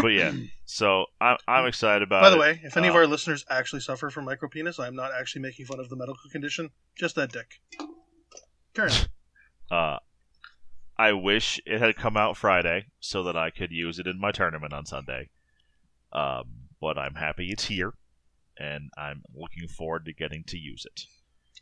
but 0.00 0.08
yeah, 0.08 0.32
so 0.64 1.04
I'm 1.20 1.36
I'm 1.46 1.66
excited 1.66 2.02
about. 2.02 2.22
by 2.22 2.30
the 2.30 2.36
it. 2.36 2.40
way, 2.40 2.60
if 2.64 2.76
any 2.76 2.88
of 2.88 2.94
Uh, 2.94 2.98
our 2.98 3.06
listeners 3.06 3.44
actually 3.48 3.80
suffer 3.80 4.10
from 4.10 4.24
micro 4.24 4.48
penis, 4.48 4.80
I'm 4.80 4.96
not 4.96 5.12
actually 5.12 5.42
making 5.42 5.66
fun 5.66 5.78
of 5.78 5.88
the 5.88 5.96
medical 5.96 6.28
condition. 6.32 6.70
Just 6.98 7.14
that 7.14 7.30
dick. 7.30 7.60
Karen, 8.74 8.92
Uh, 9.70 9.98
I 10.98 11.12
wish 11.12 11.60
it 11.66 11.78
had 11.80 11.94
come 11.96 12.16
out 12.16 12.36
Friday 12.36 12.86
so 12.98 13.22
that 13.24 13.36
I 13.36 13.50
could 13.50 13.70
use 13.70 13.98
it 14.00 14.06
in 14.08 14.18
my 14.20 14.32
tournament 14.32 14.72
on 14.72 14.84
Sunday. 14.86 15.28
Um, 16.12 16.68
but 16.80 16.98
I'm 16.98 17.14
happy 17.14 17.50
it's 17.50 17.66
here, 17.66 17.92
and 18.58 18.90
I'm 18.98 19.22
looking 19.34 19.68
forward 19.68 20.04
to 20.06 20.12
getting 20.12 20.42
to 20.48 20.58
use 20.58 20.84
it. 20.84 21.02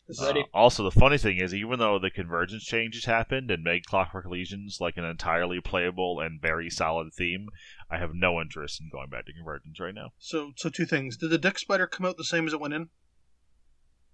Is 0.08 0.20
Uh, 0.20 0.34
also, 0.54 0.82
the 0.84 0.90
funny 0.90 1.18
thing 1.18 1.38
is, 1.38 1.54
even 1.54 1.78
though 1.78 1.98
the 1.98 2.10
convergence 2.10 2.64
changes 2.64 3.04
happened 3.04 3.50
and 3.50 3.62
made 3.62 3.86
Clockwork 3.86 4.26
Legions 4.26 4.78
like 4.80 4.96
an 4.96 5.04
entirely 5.04 5.60
playable 5.60 6.20
and 6.20 6.40
very 6.40 6.70
solid 6.70 7.12
theme, 7.16 7.48
I 7.90 7.98
have 7.98 8.10
no 8.14 8.40
interest 8.40 8.80
in 8.80 8.88
going 8.90 9.10
back 9.10 9.26
to 9.26 9.32
convergence 9.32 9.78
right 9.80 9.94
now. 9.94 10.10
so 10.18 10.52
so 10.56 10.68
two 10.70 10.86
things. 10.86 11.16
Did 11.16 11.30
the 11.30 11.38
dick 11.38 11.58
spider 11.58 11.86
come 11.86 12.06
out 12.06 12.16
the 12.16 12.24
same 12.24 12.46
as 12.46 12.52
it 12.52 12.60
went 12.60 12.74
in? 12.74 12.88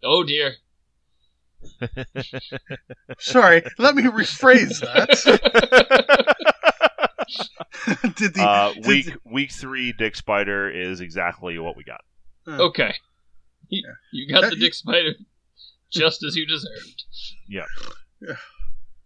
Oh 0.03 0.22
dear. 0.24 0.55
Sorry, 3.18 3.62
let 3.78 3.95
me 3.95 4.03
rephrase 4.03 4.80
that. 4.80 5.09
did 8.16 8.34
the 8.34 8.42
uh, 8.42 8.72
did 8.74 8.86
week 8.86 9.07
the- 9.07 9.18
week 9.24 9.51
three, 9.53 9.92
Dick 9.92 10.14
Spider 10.16 10.70
is 10.70 11.01
exactly 11.01 11.59
what 11.59 11.76
we 11.76 11.84
got. 11.84 12.01
okay. 12.49 12.95
You, 13.68 13.82
Yeah. 13.86 13.95
you 14.12 14.28
got 14.32 14.42
That- 14.42 14.51
the 14.51 14.57
Dick 14.57 14.74
Spider 14.74 15.12
just 15.95 16.22
as 16.24 16.36
you 16.36 16.47
deserved. 16.47 17.05
Yeah. 17.49 17.64
yeah. 18.20 18.36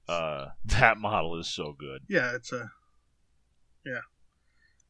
Uh, 0.08 0.48
that 0.64 0.96
model 0.98 1.38
is 1.38 1.46
so 1.48 1.74
good. 1.78 2.02
yeah, 2.08 2.34
it's 2.34 2.52
a 2.52 2.70
yeah, 3.84 4.00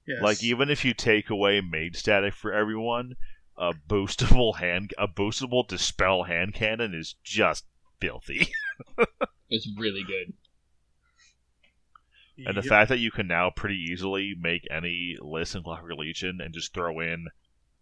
yeah. 0.06 0.20
Like 0.22 0.42
even 0.42 0.70
if 0.70 0.84
you 0.84 0.94
take 0.94 1.28
away 1.30 1.60
mage 1.60 1.96
static 1.96 2.34
for 2.34 2.52
everyone, 2.52 3.14
a 3.56 3.72
boostable 3.88 4.56
hand, 4.56 4.92
a 4.98 5.08
boostable 5.08 5.66
dispel 5.66 6.22
hand 6.24 6.54
cannon 6.54 6.94
is 6.94 7.14
just 7.24 7.64
filthy. 8.00 8.48
It's 9.50 9.66
really 9.78 10.02
good. 10.06 10.34
and 12.46 12.54
the 12.54 12.60
Yep. 12.60 12.68
fact 12.68 12.88
that 12.90 12.98
you 12.98 13.10
can 13.10 13.26
now 13.26 13.48
pretty 13.50 13.76
easily 13.90 14.34
make 14.38 14.66
any 14.70 15.16
list 15.20 15.54
in 15.56 15.62
Clockwork 15.62 15.96
Legion 15.98 16.40
and 16.42 16.52
just 16.52 16.74
throw 16.74 17.00
in 17.00 17.28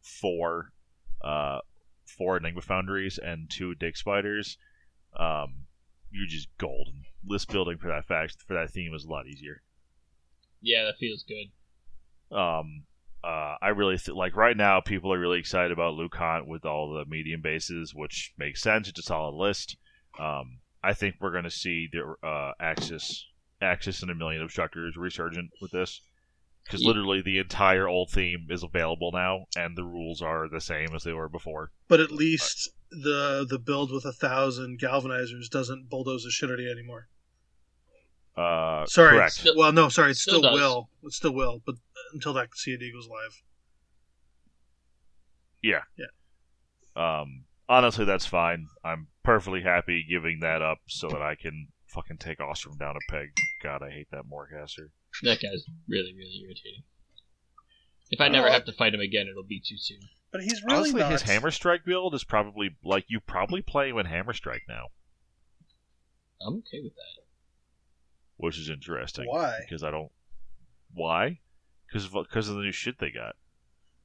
four, 0.00 0.70
uh, 1.22 1.58
four 2.06 2.36
Enigma 2.36 2.62
Foundries 2.62 3.18
and 3.18 3.50
two 3.50 3.74
Dig 3.74 3.96
Spiders, 3.96 4.58
um, 5.18 5.66
you're 6.10 6.26
just 6.26 6.48
golden. 6.58 7.04
List 7.26 7.50
building 7.50 7.78
for 7.78 7.88
that 7.88 8.06
fact 8.06 8.36
for 8.46 8.54
that 8.54 8.70
theme 8.70 8.94
is 8.94 9.04
a 9.04 9.08
lot 9.08 9.26
easier. 9.26 9.62
Yeah, 10.60 10.84
that 10.84 10.98
feels 10.98 11.24
good. 11.24 12.36
um 12.36 12.84
uh, 13.24 13.56
I 13.60 13.68
really 13.70 13.98
th- 13.98 14.16
like 14.16 14.36
right 14.36 14.56
now. 14.56 14.80
People 14.80 15.12
are 15.12 15.18
really 15.18 15.40
excited 15.40 15.72
about 15.72 15.94
Lucant 15.94 16.46
with 16.46 16.64
all 16.64 16.92
the 16.92 17.04
medium 17.06 17.40
bases, 17.40 17.92
which 17.92 18.32
makes 18.38 18.62
sense. 18.62 18.88
It's 18.88 19.00
a 19.00 19.02
solid 19.02 19.34
list. 19.34 19.76
Um, 20.18 20.58
I 20.84 20.92
think 20.94 21.16
we're 21.18 21.32
going 21.32 21.42
to 21.42 21.50
see 21.50 21.88
the 21.90 22.14
uh, 22.24 22.52
Axis, 22.60 23.26
Axis, 23.60 24.02
and 24.02 24.12
a 24.12 24.14
million 24.14 24.42
obstructors 24.42 24.96
resurgent 24.96 25.50
with 25.60 25.72
this, 25.72 26.02
because 26.66 26.82
Ye- 26.82 26.86
literally 26.88 27.22
the 27.22 27.38
entire 27.38 27.86
old 27.88 28.10
theme 28.10 28.46
is 28.50 28.62
available 28.62 29.12
now, 29.12 29.46
and 29.56 29.76
the 29.76 29.84
rules 29.84 30.20
are 30.20 30.48
the 30.48 30.60
same 30.60 30.88
as 30.94 31.04
they 31.04 31.12
were 31.12 31.28
before. 31.28 31.70
But 31.88 32.00
at 32.00 32.10
least 32.10 32.70
the 32.90 33.46
the 33.48 33.58
build 33.58 33.92
with 33.92 34.04
a 34.04 34.12
thousand 34.12 34.80
galvanizers 34.80 35.48
doesn't 35.50 35.88
bulldoze 35.88 36.24
the 36.24 36.30
shit 36.30 36.50
out 36.50 36.54
of 36.54 36.60
you 36.60 36.70
anymore. 36.70 37.08
Uh, 38.36 38.84
Sorry. 38.86 39.12
correct. 39.16 39.32
Still- 39.34 39.56
well, 39.56 39.72
no, 39.72 39.88
sorry, 39.88 40.10
it 40.10 40.16
still 40.16 40.40
still, 40.40 40.52
will. 40.52 40.90
It 41.04 41.12
still 41.12 41.32
will, 41.32 41.62
but 41.64 41.76
until 42.12 42.34
that 42.34 42.48
CAD 42.52 42.80
goes 42.92 43.08
live. 43.08 43.42
Yeah. 45.62 45.82
Yeah. 45.96 47.20
Um, 47.20 47.44
honestly, 47.68 48.04
that's 48.04 48.26
fine. 48.26 48.66
I'm 48.84 49.08
perfectly 49.22 49.62
happy 49.62 50.04
giving 50.08 50.40
that 50.40 50.62
up 50.62 50.78
so 50.86 51.08
that 51.08 51.22
I 51.22 51.34
can 51.34 51.68
fucking 51.88 52.18
take 52.18 52.38
Ossrum 52.38 52.78
down 52.78 52.96
a 52.96 53.12
peg. 53.12 53.28
God, 53.62 53.82
I 53.82 53.90
hate 53.90 54.08
that 54.10 54.24
Morecaster. 54.30 54.90
That 55.22 55.40
guy's 55.40 55.64
really, 55.88 56.14
really 56.14 56.40
irritating. 56.44 56.82
If 58.10 58.20
I 58.20 58.28
never 58.28 58.50
have 58.50 58.64
to 58.66 58.72
fight 58.72 58.94
him 58.94 59.00
again, 59.00 59.26
it'll 59.28 59.42
be 59.42 59.60
too 59.60 59.78
soon. 59.78 60.00
But 60.30 60.42
he's 60.42 60.62
really 60.62 60.78
Honestly, 60.78 61.00
not. 61.00 61.12
his 61.12 61.22
Hammer 61.22 61.50
Strike 61.50 61.84
build 61.84 62.14
is 62.14 62.22
probably 62.24 62.76
like 62.84 63.06
you 63.08 63.20
probably 63.20 63.62
play 63.62 63.88
him 63.88 63.98
in 63.98 64.06
Hammer 64.06 64.32
Strike 64.32 64.62
now, 64.68 64.88
I'm 66.46 66.56
okay 66.58 66.80
with 66.82 66.94
that. 66.94 67.22
which 68.36 68.58
is 68.58 68.68
interesting. 68.68 69.26
Why? 69.26 69.58
Because 69.60 69.82
I 69.82 69.90
don't. 69.90 70.10
Why? 70.92 71.40
Because 71.86 72.08
because 72.08 72.48
of 72.48 72.56
the 72.56 72.62
new 72.62 72.72
shit 72.72 72.98
they 72.98 73.10
got. 73.10 73.36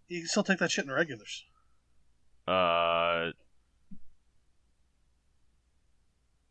You 0.08 0.22
can 0.22 0.28
still 0.28 0.44
take 0.44 0.60
that 0.60 0.72
shit 0.72 0.86
in 0.86 0.92
regulars. 0.92 1.46
Uh, 2.48 3.32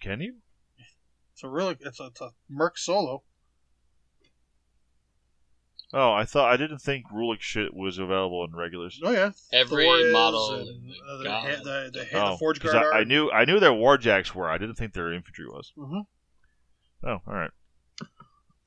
can 0.01 0.21
you? 0.21 0.37
It's 1.33 1.43
a 1.43 1.49
really 1.49 1.77
it's 1.81 2.01
a, 2.01 2.07
it's 2.07 2.21
a 2.21 2.31
Merc 2.49 2.79
solo. 2.79 3.23
Oh, 5.93 6.13
I 6.13 6.25
thought 6.25 6.53
I 6.53 6.57
didn't 6.57 6.79
think 6.79 7.07
Rhulic 7.11 7.41
shit 7.41 7.75
was 7.75 7.99
available 7.99 8.45
in 8.45 8.55
regulars. 8.55 9.01
Oh 9.03 9.11
yeah, 9.11 9.33
Every 9.53 9.85
Thor 9.85 9.99
is, 9.99 10.13
model 10.13 10.53
and, 10.55 10.69
in 10.69 10.89
the 10.89 10.95
uh, 10.95 11.19
the, 11.19 11.25
God. 11.25 11.43
ha- 11.43 11.63
the, 11.65 11.91
the, 11.93 12.07
Oh, 12.19 12.31
the 12.33 12.37
Forge 12.39 12.61
'cause 12.61 12.73
Guard. 12.73 12.87
I, 12.93 12.99
I 12.99 13.05
knew 13.05 13.31
I 13.33 13.45
knew 13.45 13.59
their 13.59 13.73
warjacks 13.73 14.33
were. 14.35 14.49
I 14.49 14.57
didn't 14.59 14.77
think 14.77 14.93
their 14.93 15.13
infantry 15.13 15.47
was. 15.47 15.73
hmm 15.77 16.01
Oh, 17.03 17.19
all 17.27 17.35
right. 17.35 17.51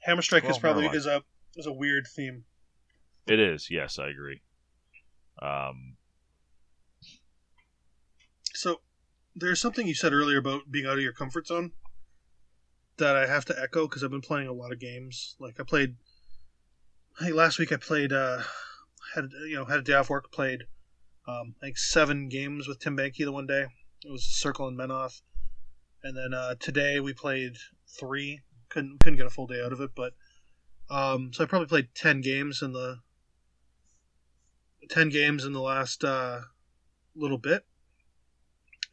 Hammer 0.01 0.21
Strike 0.21 0.43
is 0.49 0.57
probably 0.57 0.83
never 0.83 0.95
mind. 0.95 0.97
is 0.97 1.05
a 1.05 1.23
is 1.55 1.65
a 1.65 1.71
weird 1.71 2.07
theme. 2.13 2.43
It 3.25 3.39
is. 3.39 3.69
Yes, 3.71 3.97
I 3.99 4.09
agree. 4.09 4.41
Um, 5.41 5.95
So 8.53 8.81
there's 9.35 9.59
something 9.61 9.87
you 9.87 9.95
said 9.95 10.13
earlier 10.13 10.37
about 10.37 10.71
being 10.71 10.85
out 10.85 10.93
of 10.97 11.03
your 11.03 11.13
comfort 11.13 11.47
zone 11.47 11.71
that 12.97 13.15
I 13.15 13.25
have 13.27 13.45
to 13.45 13.59
echo 13.59 13.87
because 13.87 14.03
I've 14.03 14.11
been 14.11 14.21
playing 14.21 14.47
a 14.47 14.53
lot 14.53 14.71
of 14.71 14.79
games. 14.79 15.35
Like 15.39 15.59
I 15.59 15.63
played, 15.63 15.95
I 17.19 17.25
think 17.25 17.35
last 17.35 17.59
week 17.59 17.71
I 17.71 17.77
played. 17.77 18.11
uh 18.11 18.43
had 19.13 19.29
you 19.47 19.55
know 19.55 19.65
had 19.65 19.79
a 19.79 19.83
day 19.83 19.93
off 19.93 20.09
work, 20.09 20.31
played 20.31 20.63
um, 21.27 21.55
think 21.61 21.77
seven 21.77 22.27
games 22.27 22.67
with 22.67 22.79
Tim 22.79 22.97
Banky 22.97 23.23
the 23.23 23.31
one 23.31 23.47
day. 23.47 23.65
It 24.03 24.11
was 24.11 24.25
Circle 24.25 24.67
and 24.67 24.77
Menoth, 24.77 25.21
and 26.03 26.17
then 26.17 26.33
uh, 26.33 26.55
today 26.59 26.99
we 26.99 27.13
played 27.13 27.55
three. 27.87 28.41
Couldn't 28.69 28.99
couldn't 28.99 29.17
get 29.17 29.27
a 29.27 29.31
full 29.31 29.47
day 29.47 29.63
out 29.63 29.71
of 29.71 29.81
it, 29.81 29.91
but 29.95 30.13
um, 30.89 31.31
so 31.33 31.43
I 31.43 31.47
probably 31.47 31.67
played 31.67 31.89
ten 31.95 32.21
games 32.21 32.61
in 32.61 32.73
the 32.73 32.97
ten 34.89 35.09
games 35.09 35.45
in 35.45 35.53
the 35.53 35.61
last 35.61 36.03
uh, 36.03 36.41
little 37.15 37.37
bit, 37.37 37.65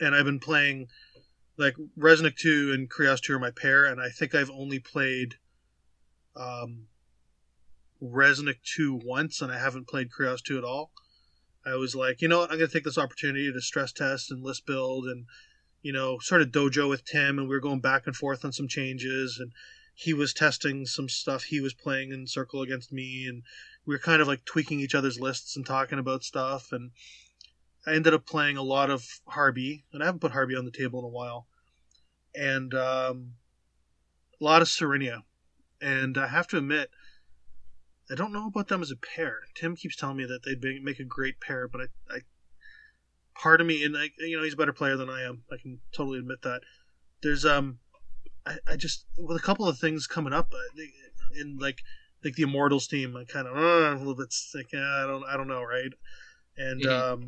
and 0.00 0.14
I've 0.14 0.26
been 0.26 0.40
playing 0.40 0.88
like 1.56 1.74
Reznik 1.98 2.36
two 2.36 2.72
and 2.72 2.90
Kreoss 2.90 3.20
two 3.20 3.34
are 3.34 3.40
my 3.40 3.50
pair, 3.50 3.86
and 3.86 4.00
I 4.00 4.10
think 4.10 4.34
I've 4.34 4.50
only 4.50 4.78
played 4.78 5.36
um, 6.36 6.86
Reznik 8.02 8.62
two 8.62 9.00
once, 9.04 9.40
and 9.40 9.52
I 9.52 9.58
haven't 9.58 9.88
played 9.88 10.10
Kreoss 10.10 10.42
two 10.42 10.58
at 10.58 10.64
all. 10.64 10.90
I 11.64 11.74
was 11.74 11.94
like, 11.94 12.22
you 12.22 12.28
know 12.28 12.38
what, 12.38 12.50
I'm 12.50 12.58
gonna 12.58 12.68
take 12.68 12.84
this 12.84 12.98
opportunity 12.98 13.52
to 13.52 13.60
stress 13.60 13.92
test 13.92 14.30
and 14.30 14.42
list 14.42 14.66
build 14.66 15.04
and 15.04 15.26
you 15.82 15.92
know 15.92 16.18
sort 16.18 16.42
of 16.42 16.48
dojo 16.48 16.88
with 16.88 17.04
Tim, 17.04 17.38
and 17.38 17.48
we 17.48 17.54
were 17.54 17.60
going 17.60 17.80
back 17.80 18.06
and 18.06 18.16
forth 18.16 18.44
on 18.44 18.52
some 18.52 18.68
changes, 18.68 19.38
and 19.38 19.52
he 19.94 20.14
was 20.14 20.32
testing 20.32 20.86
some 20.86 21.08
stuff 21.08 21.44
he 21.44 21.60
was 21.60 21.74
playing 21.74 22.10
in 22.12 22.26
circle 22.26 22.62
against 22.62 22.92
me, 22.92 23.26
and 23.26 23.42
we 23.84 23.94
were 23.94 23.98
kind 23.98 24.22
of 24.22 24.28
like 24.28 24.44
tweaking 24.44 24.80
each 24.80 24.94
other's 24.94 25.20
lists 25.20 25.56
and 25.56 25.66
talking 25.66 25.98
about 25.98 26.24
stuff, 26.24 26.72
and 26.72 26.92
I 27.86 27.94
ended 27.94 28.14
up 28.14 28.26
playing 28.26 28.56
a 28.56 28.62
lot 28.62 28.90
of 28.90 29.06
Harby, 29.26 29.84
and 29.92 30.02
I 30.02 30.06
haven't 30.06 30.20
put 30.20 30.32
Harby 30.32 30.56
on 30.56 30.64
the 30.64 30.70
table 30.70 31.00
in 31.00 31.04
a 31.04 31.08
while, 31.08 31.46
and 32.34 32.72
um, 32.74 33.34
a 34.40 34.44
lot 34.44 34.62
of 34.62 34.68
Serenia, 34.68 35.24
and 35.80 36.16
I 36.16 36.28
have 36.28 36.46
to 36.48 36.58
admit 36.58 36.90
I 38.10 38.14
don't 38.14 38.32
know 38.32 38.48
about 38.48 38.68
them 38.68 38.82
as 38.82 38.90
a 38.90 38.96
pair. 38.96 39.40
Tim 39.54 39.76
keeps 39.76 39.96
telling 39.96 40.16
me 40.16 40.24
that 40.24 40.40
they'd 40.44 40.82
make 40.82 40.98
a 40.98 41.04
great 41.04 41.40
pair, 41.40 41.68
but 41.68 41.82
I, 41.82 42.14
I 42.14 42.18
part 43.40 43.60
of 43.60 43.66
me, 43.66 43.84
and 43.84 43.96
I, 43.96 44.10
you 44.18 44.36
know, 44.36 44.42
he's 44.42 44.54
a 44.54 44.56
better 44.56 44.72
player 44.72 44.96
than 44.96 45.08
I 45.08 45.22
am. 45.22 45.42
I 45.52 45.56
can 45.60 45.80
totally 45.92 46.18
admit 46.18 46.42
that. 46.42 46.62
There's 47.22 47.44
um, 47.44 47.78
I, 48.46 48.56
I 48.66 48.76
just 48.76 49.06
with 49.16 49.36
a 49.36 49.42
couple 49.42 49.68
of 49.68 49.78
things 49.78 50.06
coming 50.06 50.32
up 50.32 50.52
uh, 50.52 50.82
in 51.40 51.58
like 51.58 51.82
like 52.24 52.34
the 52.34 52.42
Immortals 52.42 52.86
team, 52.86 53.16
I 53.16 53.24
kind 53.24 53.46
of 53.46 53.56
uh, 53.56 53.96
a 53.96 53.98
little 53.98 54.14
bit 54.14 54.34
like 54.54 54.68
I 54.74 55.06
don't 55.06 55.24
I 55.24 55.36
don't 55.36 55.48
know 55.48 55.62
right, 55.62 55.92
and 56.56 56.82
mm-hmm. 56.82 57.24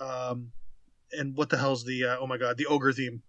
um, 0.00 0.08
um, 0.08 0.52
and 1.12 1.36
what 1.36 1.50
the 1.50 1.58
hell's 1.58 1.84
the 1.84 2.04
uh, 2.04 2.16
oh 2.20 2.26
my 2.26 2.36
god 2.36 2.58
the 2.58 2.66
ogre 2.66 2.92
theme? 2.92 3.22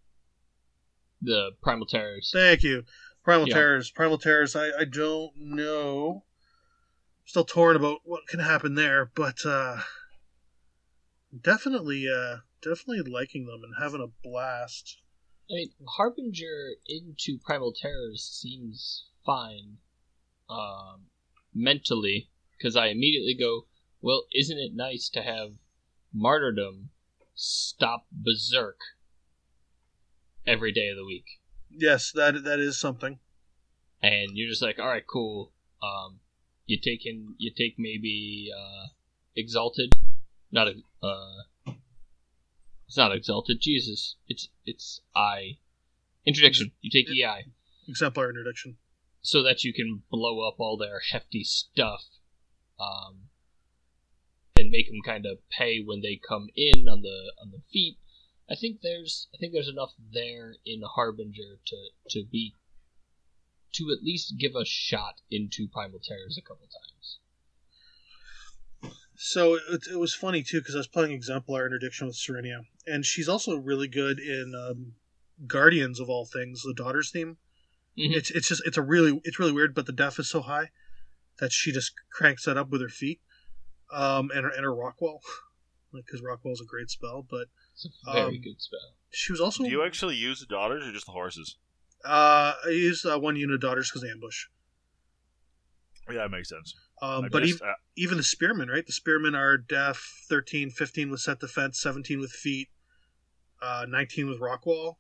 The 1.22 1.52
Primal 1.64 1.88
Terrors. 1.88 2.30
Thank 2.32 2.64
you. 2.64 2.84
Primal 3.28 3.50
yeah. 3.50 3.56
Terrors. 3.56 3.92
Primal 3.92 4.18
Terrors. 4.18 4.56
I, 4.56 4.70
I 4.70 4.86
don't 4.86 5.34
know. 5.36 6.24
Still 7.26 7.44
torn 7.44 7.76
about 7.76 8.00
what 8.06 8.26
can 8.26 8.40
happen 8.40 8.76
there, 8.76 9.12
but 9.16 9.46
uh, 9.46 9.82
definitely, 11.44 12.06
uh, 12.08 12.38
definitely 12.64 13.02
liking 13.02 13.46
them 13.46 13.64
and 13.66 13.74
having 13.84 14.00
a 14.00 14.14
blast. 14.24 15.00
I 15.52 15.56
mean, 15.56 15.72
Harbinger 15.98 16.76
into 16.88 17.38
Primal 17.44 17.74
Terrors 17.74 18.24
seems 18.24 19.10
fine, 19.26 19.80
um, 20.50 21.08
mentally, 21.54 22.30
because 22.58 22.78
I 22.78 22.88
immediately 22.88 23.36
go, 23.38 23.66
well, 24.00 24.24
isn't 24.34 24.58
it 24.58 24.72
nice 24.74 25.10
to 25.10 25.22
have 25.22 25.56
Martyrdom 26.14 26.92
stop 27.36 28.06
Berserk 28.10 28.80
every 30.46 30.72
day 30.72 30.88
of 30.88 30.96
the 30.96 31.06
week? 31.06 31.37
Yes, 31.70 32.12
that 32.14 32.44
that 32.44 32.60
is 32.60 32.80
something. 32.80 33.20
And 34.02 34.32
you're 34.34 34.50
just 34.50 34.62
like, 34.62 34.80
all 34.80 34.88
right, 34.88 35.06
cool. 35.06 35.52
Um, 35.82 36.20
you 36.66 36.80
take 36.80 37.06
in, 37.06 37.36
you 37.38 37.52
take 37.56 37.76
maybe 37.78 38.52
uh, 38.56 38.88
Exalted, 39.36 39.94
not 40.52 40.68
a, 40.68 40.74
uh, 41.06 41.74
it's 42.88 42.98
not 42.98 43.16
Exalted. 43.16 43.60
Jesus, 43.62 44.16
it's 44.28 44.50
it's 44.66 45.02
I. 45.16 45.58
Interdiction. 46.26 46.72
You 46.82 46.90
take 46.92 47.10
EI. 47.10 47.46
Exemplar 47.88 48.30
interdiction. 48.30 48.78
So 49.22 49.44
that 49.44 49.64
you 49.64 49.74
can 49.74 50.04
blow 50.10 50.48
up 50.48 50.56
all 50.60 50.78
their 50.78 51.02
hefty 51.12 51.44
stuff, 51.44 52.04
um, 52.80 53.30
and 54.58 54.70
make 54.70 54.88
them 54.88 55.02
kind 55.06 55.26
of 55.26 55.38
pay 55.50 55.82
when 55.84 56.02
they 56.02 56.20
come 56.28 56.48
in 56.56 56.88
on 56.88 57.02
the 57.02 57.34
on 57.42 57.52
the 57.52 57.62
feet 57.72 57.98
I 58.50 58.56
think 58.56 58.82
there's 58.82 59.28
I 59.34 59.38
think 59.38 59.54
there's 59.54 59.68
enough 59.68 59.94
there 60.14 60.56
in 60.66 60.82
Harbinger 60.82 61.60
to 61.66 61.76
to 62.12 62.26
be 62.26 62.54
to 63.74 63.92
at 63.92 64.04
least 64.04 64.36
give 64.38 64.56
a 64.56 64.66
shot 64.66 65.22
into 65.30 65.68
Primal 65.68 66.00
Terrors 66.00 66.38
a 66.38 66.42
couple 66.42 66.68
times. 66.68 67.20
So 69.16 69.56
it, 69.56 69.88
it 69.92 70.00
was 70.00 70.14
funny 70.14 70.44
too 70.44 70.60
because 70.60 70.76
I 70.76 70.80
was 70.80 70.88
playing 70.88 71.12
Exemplar 71.12 71.66
Interdiction 71.66 72.08
with 72.08 72.16
Serenia, 72.16 72.62
and 72.86 73.06
she's 73.06 73.28
also 73.28 73.58
really 73.58 73.88
good 73.88 74.20
in 74.20 74.54
um, 74.56 74.94
Guardians 75.46 76.00
of 76.00 76.10
all 76.10 76.26
things, 76.26 76.62
the 76.62 76.74
Daughters 76.74 77.12
theme. 77.12 77.38
Mm-hmm. 77.98 78.14
It's 78.14 78.32
it's 78.32 78.48
just 78.48 78.62
it's 78.66 78.78
a 78.78 78.82
really 78.82 79.20
it's 79.24 79.40
really 79.40 79.52
weird, 79.52 79.74
but 79.74 79.88
the 79.88 79.92
def 79.92 80.20
is 80.20 80.30
so 80.30 80.42
high 80.42 80.70
that 81.40 81.52
she 81.52 81.72
just 81.72 81.94
cranks 82.12 82.46
that 82.46 82.58
up 82.58 82.70
with 82.70 82.82
her 82.82 82.90
feet, 82.90 83.20
um, 83.92 84.32
and 84.34 84.46
her 84.46 84.52
and 84.52 84.64
her 84.64 84.72
Rockwall, 84.72 85.20
like 85.92 86.06
because 86.06 86.22
is 86.22 86.62
a 86.62 86.66
great 86.66 86.90
spell, 86.90 87.26
but 87.28 87.48
it's 87.86 87.86
a 88.08 88.12
very 88.12 88.38
um, 88.38 88.42
good 88.42 88.60
spell. 88.60 88.80
She 89.12 89.32
was 89.32 89.40
also. 89.40 89.64
Do 89.64 89.70
you 89.70 89.86
actually 89.86 90.16
use 90.16 90.40
the 90.40 90.48
daughters 90.48 90.86
or 90.86 90.92
just 90.92 91.06
the 91.06 91.12
horses? 91.12 91.58
Uh, 92.04 92.54
I 92.66 92.70
use 92.70 93.06
uh, 93.06 93.20
one 93.20 93.36
unit 93.36 93.56
of 93.56 93.62
daughters 93.62 93.92
because 93.92 94.08
ambush. 94.10 94.46
Yeah, 96.10 96.24
that 96.24 96.32
makes 96.32 96.50
sense. 96.50 96.74
Um, 97.02 97.30
but 97.32 97.46
even, 97.46 97.68
uh, 97.68 97.74
even 97.96 98.18
the 98.18 98.24
spearmen, 98.24 98.70
right? 98.70 98.86
The 98.86 98.94
spearmen 98.94 99.36
are 99.36 99.58
def 99.58 100.26
13, 100.30 100.72
15 100.72 101.12
with 101.12 101.20
set 101.20 101.40
defense, 101.40 101.82
17 101.82 102.20
with 102.20 102.32
feet, 102.32 102.70
uh, 103.62 103.86
19 103.88 104.30
with 104.30 104.40
rockwall. 104.40 104.96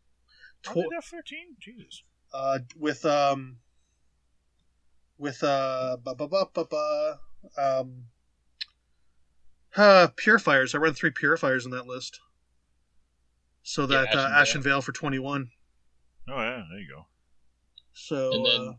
Tw- 0.63 0.77
are 0.77 0.89
def 0.91 1.05
13? 1.05 1.55
Jesus. 1.59 2.03
Uh, 2.33 2.59
with 2.77 3.05
um, 3.05 3.57
with 5.17 5.41
uh, 5.43 5.97
ba 6.03 6.13
ba 6.13 6.27
ba 6.27 6.45
ba 6.53 6.65
ba, 6.65 7.19
um, 7.57 8.03
uh, 9.75 10.07
purifiers. 10.15 10.75
I 10.75 10.79
run 10.79 10.93
three 10.93 11.11
purifiers 11.11 11.65
in 11.65 11.71
that 11.71 11.87
list. 11.87 12.19
So 13.67 13.85
that 13.85 14.07
yeah, 14.13 14.19
Ashen, 14.19 14.19
uh, 14.19 14.39
Ashen 14.39 14.61
Veil 14.61 14.81
for 14.81 14.93
21. 14.93 15.49
Oh, 16.29 16.37
yeah, 16.37 16.63
there 16.69 16.79
you 16.79 16.87
go. 16.87 17.05
So. 17.91 18.31
And 18.31 18.45
then. 18.45 18.77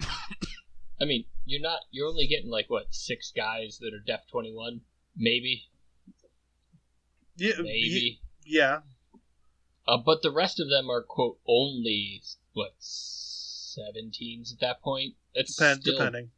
Uh, 0.00 0.06
I 1.00 1.06
mean, 1.06 1.24
you're 1.44 1.60
not. 1.60 1.80
You're 1.90 2.06
only 2.06 2.28
getting 2.28 2.48
like 2.48 2.66
what 2.70 2.94
six 2.94 3.32
guys 3.36 3.78
that 3.80 3.92
are 3.92 3.98
Def 3.98 4.20
21, 4.30 4.82
maybe. 5.16 5.64
Yeah, 7.34 7.54
maybe. 7.58 8.20
Yeah. 8.44 8.78
Uh, 9.88 9.96
but 9.96 10.22
the 10.22 10.30
rest 10.30 10.60
of 10.60 10.70
them 10.70 10.88
are 10.88 11.02
quote 11.02 11.40
only 11.48 12.22
what 12.52 12.78
17s 12.80 14.52
at 14.52 14.60
that 14.60 14.82
point. 14.82 15.14
It's 15.34 15.56
Depend, 15.56 15.80
still 15.80 15.98
depending. 15.98 16.30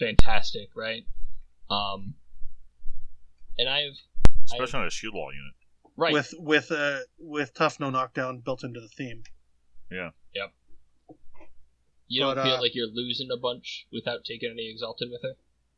Fantastic, 0.00 0.70
right? 0.74 1.04
Um, 1.68 2.14
and 3.58 3.68
I've 3.68 3.98
especially 4.46 4.78
I've, 4.78 4.80
on 4.80 4.86
a 4.86 4.90
shield 4.90 5.12
wall 5.12 5.30
unit. 5.30 5.52
Right. 5.96 6.12
With 6.12 6.34
with 6.38 6.70
uh 6.72 7.00
with 7.18 7.54
tough 7.54 7.78
no 7.78 7.90
knockdown 7.90 8.40
built 8.40 8.64
into 8.64 8.80
the 8.80 8.88
theme. 8.88 9.22
Yeah. 9.90 10.10
Yep. 10.34 10.52
You 12.08 12.24
but, 12.24 12.34
don't 12.34 12.44
feel 12.44 12.54
uh, 12.54 12.60
like 12.60 12.74
you're 12.74 12.88
losing 12.92 13.30
a 13.30 13.36
bunch 13.36 13.86
without 13.92 14.24
taking 14.24 14.50
any 14.50 14.70
exalted 14.70 15.08
with 15.10 15.22
her? 15.22 15.34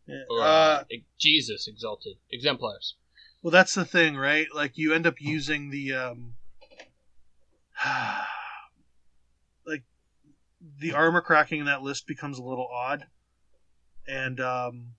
Yeah, 0.06 0.22
or 0.28 0.40
uh, 0.40 0.44
uh, 0.44 0.84
Jesus 1.18 1.66
exalted 1.68 2.16
exemplars. 2.30 2.96
Well, 3.42 3.50
that's 3.50 3.74
the 3.74 3.84
thing, 3.84 4.16
right? 4.16 4.46
Like 4.54 4.76
you 4.76 4.92
end 4.92 5.06
up 5.06 5.20
using 5.20 5.70
the 5.70 5.92
um 5.94 6.34
like 9.66 9.82
the 10.78 10.92
armor 10.92 11.20
cracking 11.20 11.60
in 11.60 11.66
that 11.66 11.82
list 11.82 12.06
becomes 12.06 12.38
a 12.38 12.42
little 12.42 12.68
odd. 12.72 13.06
And 14.06 14.40
um 14.40 14.94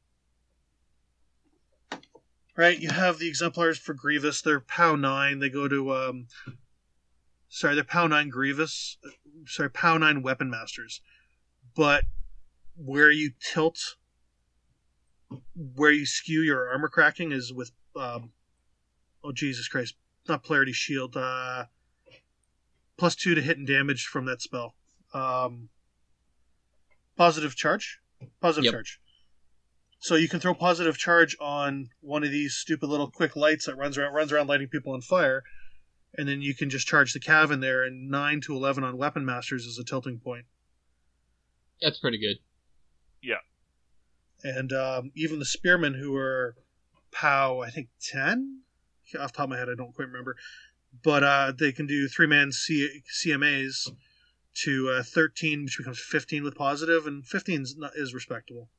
right? 2.57 2.79
You 2.79 2.89
have 2.89 3.19
the 3.19 3.27
exemplars 3.27 3.77
for 3.77 3.93
Grievous. 3.93 4.41
They're 4.41 4.59
POW 4.59 4.95
nine. 4.95 5.39
They 5.39 5.49
go 5.49 5.67
to 5.67 5.93
um, 5.93 6.27
sorry, 7.49 7.75
they're 7.75 7.83
POW 7.83 8.07
nine 8.07 8.29
Grievous. 8.29 8.97
Sorry, 9.45 9.69
POW 9.69 9.97
nine 9.97 10.21
Weapon 10.21 10.49
Masters. 10.49 11.01
But 11.75 12.05
where 12.77 13.11
you 13.11 13.31
tilt, 13.53 13.79
where 15.55 15.91
you 15.91 16.05
skew 16.05 16.41
your 16.41 16.69
armor 16.69 16.89
cracking 16.89 17.31
is 17.31 17.51
with 17.53 17.71
um, 17.95 18.31
oh 19.23 19.31
Jesus 19.31 19.67
Christ, 19.67 19.95
not 20.27 20.43
Polarity 20.43 20.73
Shield. 20.73 21.17
Uh, 21.17 21.65
plus 22.97 23.15
two 23.15 23.35
to 23.35 23.41
hit 23.41 23.57
and 23.57 23.67
damage 23.67 24.05
from 24.05 24.25
that 24.25 24.41
spell. 24.41 24.75
Um, 25.13 25.69
positive 27.17 27.55
charge. 27.55 27.99
Positive 28.41 28.65
yep. 28.65 28.73
charge. 28.73 28.99
So 30.05 30.13
you 30.13 30.29
can 30.29 30.39
throw 30.39 30.53
positive 30.53 30.99
charge 30.99 31.35
on 31.41 31.89
one 31.99 32.23
of 32.23 32.29
these 32.29 32.53
stupid 32.53 32.85
little 32.89 33.09
quick 33.09 33.35
lights 33.35 33.65
that 33.65 33.75
runs 33.75 33.97
around 33.97 34.13
runs 34.13 34.31
around 34.31 34.45
lighting 34.45 34.67
people 34.67 34.93
on 34.93 35.01
fire, 35.01 35.41
and 36.15 36.27
then 36.29 36.43
you 36.43 36.53
can 36.53 36.69
just 36.69 36.85
charge 36.85 37.11
the 37.11 37.19
cav 37.19 37.49
in 37.49 37.59
there, 37.59 37.83
and 37.83 38.07
nine 38.07 38.39
to 38.41 38.53
eleven 38.53 38.83
on 38.83 38.99
weapon 38.99 39.25
masters 39.25 39.65
is 39.65 39.79
a 39.79 39.83
tilting 39.83 40.19
point, 40.19 40.45
That's 41.81 41.97
pretty 41.97 42.19
good. 42.19 42.35
Yeah. 43.23 43.41
And 44.43 44.71
um, 44.71 45.11
even 45.15 45.39
the 45.39 45.43
spearmen 45.45 45.95
who 45.95 46.15
are 46.15 46.55
POW, 47.11 47.61
I 47.61 47.71
think 47.71 47.87
ten, 47.99 48.61
off 49.19 49.31
the 49.31 49.37
top 49.37 49.45
of 49.45 49.49
my 49.49 49.57
head, 49.57 49.69
I 49.69 49.75
don't 49.75 49.95
quite 49.95 50.07
remember, 50.09 50.35
but 51.03 51.23
uh, 51.23 51.51
they 51.57 51.71
can 51.71 51.87
do 51.87 52.07
three 52.07 52.27
man 52.27 52.51
C- 52.51 53.01
CMAs 53.25 53.89
to 54.65 54.89
uh, 54.91 55.01
thirteen, 55.01 55.63
which 55.63 55.79
becomes 55.79 55.99
fifteen 55.99 56.43
with 56.43 56.53
positive, 56.53 57.07
and 57.07 57.25
fifteen 57.25 57.63
is, 57.63 57.75
not- 57.75 57.93
is 57.95 58.13
respectable. 58.13 58.69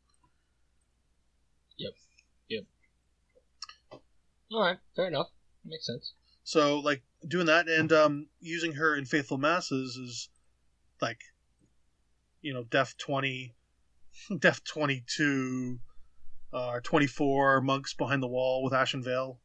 All 4.53 4.62
right, 4.62 4.78
fair 4.94 5.09
enough. 5.09 5.28
Makes 5.64 5.86
sense. 5.86 6.12
So 6.44 6.78
like 6.78 7.03
doing 7.26 7.47
that 7.47 7.68
and 7.68 7.92
um, 7.92 8.28
using 8.40 8.72
her 8.72 8.97
in 8.97 9.05
Faithful 9.05 9.38
Masses 9.38 9.97
is 9.97 10.28
like 11.03 11.18
you 12.40 12.55
know 12.55 12.64
def 12.64 12.97
twenty, 12.97 13.55
def 14.38 14.62
twenty 14.62 15.05
two, 15.09 15.80
uh, 16.53 16.80
twenty 16.82 17.07
four 17.07 17.61
monks 17.61 17.94
behind 17.94 18.22
the 18.22 18.28
wall 18.28 18.62
with 18.62 18.72
Ashen 18.72 19.03
Veil. 19.03 19.40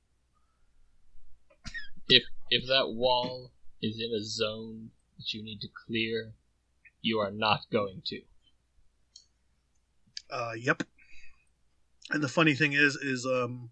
If 2.08 2.24
if 2.52 2.68
that 2.68 2.92
wall 2.94 3.52
is 3.82 4.00
in 4.00 4.14
a 4.14 4.24
zone 4.24 4.92
that 5.18 5.34
you 5.34 5.44
need 5.44 5.62
to 5.62 5.70
clear, 5.88 6.34
you 7.02 7.20
are 7.20 7.32
not 7.32 7.62
going 7.72 8.04
to. 8.06 8.22
Uh, 10.30 10.54
yep. 10.58 10.84
And 12.12 12.24
the 12.24 12.28
funny 12.28 12.54
thing 12.54 12.74
is, 12.74 12.96
is 12.96 13.26
um, 13.26 13.70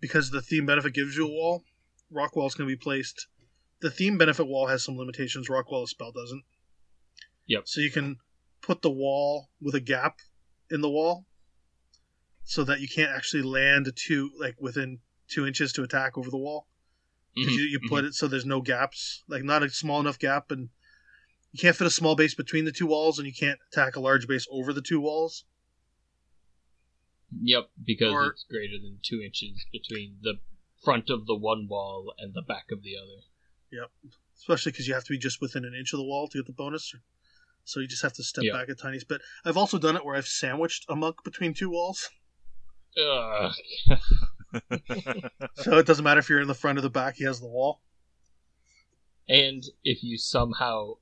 because 0.00 0.30
the 0.30 0.42
theme 0.42 0.66
benefit 0.66 0.94
gives 0.94 1.16
you 1.16 1.26
a 1.26 1.30
wall, 1.30 1.64
Rockwall 2.12 2.46
is 2.46 2.54
going 2.54 2.68
to 2.68 2.76
be 2.76 2.80
placed. 2.80 3.26
The 3.80 3.90
theme 3.90 4.18
benefit 4.18 4.46
wall 4.46 4.66
has 4.66 4.84
some 4.84 4.96
limitations. 4.96 5.48
Rockwall 5.48 5.86
spell 5.86 6.12
doesn't. 6.12 6.42
Yep. 7.46 7.62
So 7.66 7.80
you 7.80 7.90
can 7.90 8.18
put 8.62 8.82
the 8.82 8.90
wall 8.90 9.48
with 9.60 9.74
a 9.74 9.80
gap 9.80 10.18
in 10.70 10.80
the 10.80 10.90
wall, 10.90 11.24
so 12.44 12.64
that 12.64 12.80
you 12.80 12.88
can't 12.88 13.10
actually 13.10 13.42
land 13.42 13.90
two 13.96 14.30
like 14.38 14.56
within 14.60 14.98
two 15.28 15.46
inches 15.46 15.72
to 15.72 15.82
attack 15.82 16.18
over 16.18 16.30
the 16.30 16.36
wall. 16.36 16.66
Mhm, 17.36 17.50
you, 17.50 17.62
you 17.62 17.80
put 17.88 18.04
it 18.04 18.14
so 18.14 18.26
there's 18.26 18.44
no 18.44 18.60
gaps, 18.60 19.22
like 19.28 19.44
not 19.44 19.62
a 19.62 19.70
small 19.70 20.00
enough 20.00 20.18
gap, 20.18 20.50
and 20.50 20.68
you 21.52 21.58
can't 21.60 21.76
fit 21.76 21.86
a 21.86 21.90
small 21.90 22.16
base 22.16 22.34
between 22.34 22.64
the 22.64 22.72
two 22.72 22.86
walls, 22.86 23.18
and 23.18 23.26
you 23.26 23.32
can't 23.32 23.58
attack 23.72 23.96
a 23.96 24.00
large 24.00 24.26
base 24.26 24.46
over 24.50 24.72
the 24.72 24.82
two 24.82 25.00
walls. 25.00 25.44
Yep, 27.42 27.70
because 27.84 28.12
Or- 28.12 28.30
it's 28.32 28.44
greater 28.44 28.78
than 28.78 28.98
two 29.02 29.20
inches 29.22 29.64
between 29.72 30.18
the 30.22 30.34
front 30.82 31.10
of 31.10 31.26
the 31.26 31.34
one 31.36 31.68
wall 31.68 32.14
and 32.18 32.34
the 32.34 32.42
back 32.42 32.66
of 32.72 32.82
the 32.82 32.96
other. 32.96 33.22
Yep, 33.70 33.90
especially 34.36 34.72
because 34.72 34.88
you 34.88 34.94
have 34.94 35.04
to 35.04 35.12
be 35.12 35.18
just 35.18 35.40
within 35.40 35.64
an 35.64 35.74
inch 35.74 35.92
of 35.92 35.98
the 35.98 36.04
wall 36.04 36.26
to 36.28 36.38
get 36.38 36.46
the 36.46 36.52
bonus. 36.52 36.94
So 37.64 37.78
you 37.80 37.86
just 37.86 38.02
have 38.02 38.14
to 38.14 38.24
step 38.24 38.44
Yeah. 38.44 38.52
back 38.54 38.68
a 38.68 38.74
tiny 38.74 38.98
bit. 39.06 39.20
I've 39.44 39.56
also 39.56 39.78
done 39.78 39.94
it 39.96 40.04
where 40.04 40.16
I've 40.16 40.26
sandwiched 40.26 40.86
a 40.88 40.96
monk 40.96 41.22
between 41.22 41.54
two 41.54 41.70
walls, 41.70 42.08
Ugh. 42.98 43.52
so 45.54 45.78
it 45.78 45.86
doesn't 45.86 46.02
matter 46.04 46.18
if 46.20 46.28
you're 46.28 46.40
in 46.40 46.48
the 46.48 46.54
front 46.54 46.78
or 46.78 46.82
the 46.82 46.90
back. 46.90 47.16
He 47.16 47.24
has 47.24 47.40
the 47.40 47.46
wall. 47.46 47.82
And 49.28 49.62
if 49.84 50.02
you 50.02 50.18
somehow, 50.18 50.94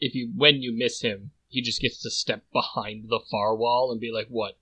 if 0.00 0.14
you 0.16 0.32
when 0.34 0.62
you 0.62 0.72
miss 0.76 1.02
him, 1.02 1.30
he 1.48 1.62
just 1.62 1.80
gets 1.80 2.02
to 2.02 2.10
step 2.10 2.44
behind 2.52 3.08
the 3.08 3.20
far 3.30 3.54
wall 3.54 3.92
and 3.92 4.00
be 4.00 4.10
like, 4.10 4.26
"What? 4.28 4.58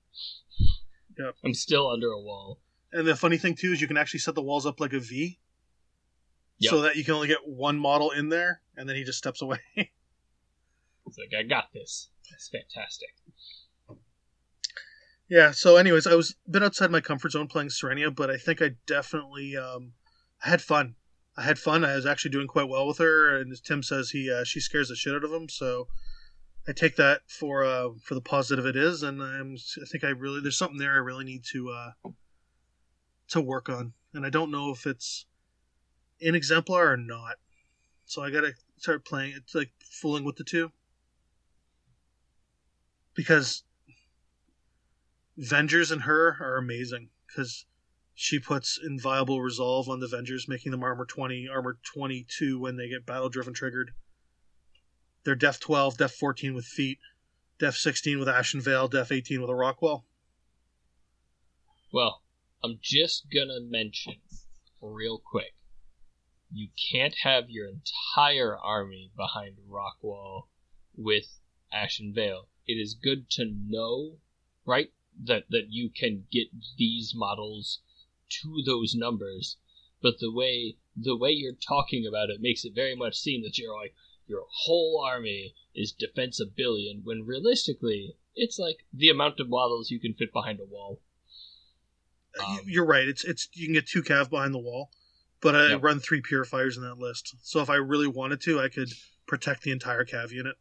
Yep. 1.25 1.35
I'm 1.45 1.55
still 1.55 1.89
under 1.91 2.09
a 2.09 2.21
wall." 2.21 2.61
And 2.93 3.07
the 3.07 3.15
funny 3.17 3.37
thing 3.39 3.55
too 3.55 3.73
is 3.73 3.81
you 3.81 3.87
can 3.87 3.97
actually 3.97 4.21
set 4.21 4.35
the 4.35 4.43
walls 4.43 4.67
up 4.67 4.81
like 4.81 4.93
a 4.93 5.01
V, 5.01 5.39
Yep. 6.59 6.71
so 6.71 6.81
that 6.83 6.97
you 6.97 7.05
can 7.05 7.15
only 7.15 7.29
get 7.29 7.47
one 7.47 7.79
model 7.79 8.11
in 8.11 8.29
there, 8.29 8.63
and 8.77 8.89
then 8.89 8.97
he 8.97 9.05
just 9.05 9.19
steps 9.19 9.43
away. 9.43 9.59
It's 11.07 11.19
like 11.19 11.33
I 11.37 11.43
got 11.43 11.73
this. 11.73 12.11
That's 12.31 12.49
fantastic. 12.49 13.09
yeah. 15.29 15.51
So, 15.51 15.77
anyways, 15.77 16.07
I 16.07 16.15
was 16.15 16.37
a 16.47 16.51
bit 16.51 16.63
outside 16.63 16.91
my 16.91 17.01
comfort 17.01 17.33
zone 17.33 17.49
playing 17.49 17.71
Serenia, 17.71 18.11
but 18.11 18.31
I 18.31 18.37
think 18.37 18.63
I 18.63 18.73
definitely 18.87 19.57
um, 19.57 19.93
I 20.45 20.51
had 20.51 20.63
fun. 20.63 20.95
I 21.37 21.43
had 21.43 21.59
fun. 21.59 21.85
I 21.85 21.97
was 21.97 22.07
actually 22.07 22.31
doing 22.33 22.47
quite 22.47 22.69
well 22.69 22.87
with 22.87 22.99
her, 22.99 23.37
and 23.37 23.53
Tim 23.65 23.83
says, 23.83 24.11
he 24.11 24.31
uh, 24.31 24.45
she 24.45 24.61
scares 24.61 24.89
the 24.89 24.95
shit 24.97 25.15
out 25.15 25.25
of 25.25 25.33
him. 25.33 25.49
So 25.49 25.89
I 26.69 26.73
take 26.73 26.97
that 26.97 27.23
for 27.29 27.65
uh, 27.65 27.91
for 28.03 28.15
the 28.15 28.21
positive 28.21 28.67
it 28.67 28.77
is, 28.77 29.03
and 29.03 29.23
I'm 29.23 29.57
I 29.81 29.85
think 29.87 30.05
I 30.05 30.09
really 30.09 30.41
there's 30.41 30.59
something 30.59 30.79
there 30.79 30.95
I 30.95 30.99
really 30.99 31.25
need 31.25 31.45
to 31.53 31.71
uh, 31.71 32.11
to 33.29 33.41
work 33.41 33.69
on, 33.69 33.95
and 34.13 34.27
I 34.27 34.31
don't 34.31 34.51
know 34.51 34.71
if 34.71 34.87
it's 34.87 35.27
in 36.21 36.35
exemplar 36.35 36.93
or 36.93 36.97
not. 36.97 37.37
So 38.05 38.23
I 38.23 38.31
gotta 38.31 38.53
start 38.77 39.05
playing. 39.05 39.35
It's 39.37 39.55
like 39.55 39.71
fooling 39.81 40.25
with 40.25 40.37
the 40.37 40.45
two 40.45 40.71
because 43.15 43.65
Vengers 45.39 45.91
and 45.91 46.03
her 46.03 46.37
are 46.41 46.57
amazing 46.57 47.09
because 47.27 47.67
she 48.15 48.39
puts 48.39 48.79
inviolable 48.83 49.41
resolve 49.41 49.89
on 49.89 50.01
the 50.01 50.07
Vengers, 50.07 50.47
making 50.47 50.73
them 50.73 50.83
armor 50.83 51.07
20, 51.07 51.49
armor 51.49 51.79
22 51.95 52.59
when 52.59 52.77
they 52.77 52.89
get 52.89 53.07
battle 53.07 53.31
driven 53.31 53.55
triggered. 53.55 53.93
They're 55.25 55.35
def 55.35 55.61
12, 55.61 55.99
def 55.99 56.13
14 56.13 56.55
with 56.55 56.65
feet, 56.65 56.99
def 57.59 57.77
16 57.77 58.19
with 58.19 58.29
Ashen 58.29 58.61
Veil, 58.61 58.89
def 58.89 59.13
18 59.13 59.41
with 59.41 59.51
a 59.51 59.53
Rockwall. 59.53 60.05
Well, 61.93 62.23
I'm 62.65 62.79
just 62.81 63.27
gonna 63.33 63.61
mention 63.61 64.21
real 64.81 65.19
quick. 65.19 65.55
You 66.53 66.69
can't 66.91 67.15
have 67.23 67.51
your 67.51 67.69
entire 67.69 68.57
army 68.57 69.11
behind 69.17 69.57
Rockwall 69.69 70.49
with 70.97 71.41
Ashen 71.73 72.13
Veil. 72.15 72.49
It 72.67 72.75
is 72.75 72.95
good 72.95 73.29
to 73.31 73.45
know, 73.45 74.19
right, 74.65 74.93
that 75.23 75.51
that 75.51 75.71
you 75.71 75.91
can 75.91 76.27
get 76.31 76.49
these 76.79 77.13
models 77.15 77.81
to 78.43 78.63
those 78.65 78.95
numbers. 78.95 79.59
But 80.01 80.19
the 80.19 80.33
way 80.33 80.77
the 80.97 81.17
way 81.17 81.31
you're 81.31 81.53
talking 81.53 82.07
about 82.07 82.31
it 82.31 82.41
makes 82.41 82.65
it 82.65 82.75
very 82.75 82.95
much 82.95 83.17
seem 83.17 83.43
that 83.43 83.59
you're 83.59 83.77
like 83.77 83.95
your 84.31 84.47
whole 84.65 85.05
army 85.05 85.55
is 85.75 85.93
defense 85.93 86.41
a 86.41 86.47
billion, 86.47 87.03
when 87.05 87.27
realistically 87.27 88.15
it's 88.37 88.59
like 88.59 88.87
the 88.95 89.11
amount 89.11 89.41
of 89.41 89.49
models 89.49 89.91
you 89.91 89.99
can 90.01 90.15
fit 90.15 90.33
behind 90.33 90.61
a 90.61 90.65
wall. 90.65 91.01
Uh, 92.39 92.45
Um, 92.45 92.61
You're 92.67 92.87
right. 92.87 93.07
It's 93.09 93.25
it's 93.25 93.49
you 93.53 93.67
can 93.67 93.75
get 93.75 93.89
two 93.89 94.03
cav 94.03 94.31
behind 94.31 94.55
the 94.55 94.59
wall, 94.59 94.91
but 95.41 95.57
I 95.57 95.71
Yep. 95.71 95.83
run 95.83 95.99
three 96.01 96.21
purifiers 96.21 96.77
in 96.77 96.85
that 96.85 96.97
list. 96.99 97.35
So 97.43 97.61
if 97.61 97.69
I 97.69 97.75
really 97.75 98.07
wanted 98.07 98.41
to, 98.43 98.61
I 98.61 98.69
could 98.69 98.93
protect 99.27 99.63
the 99.63 99.73
entire 99.73 100.05
cav 100.05 100.31
unit. 100.31 100.57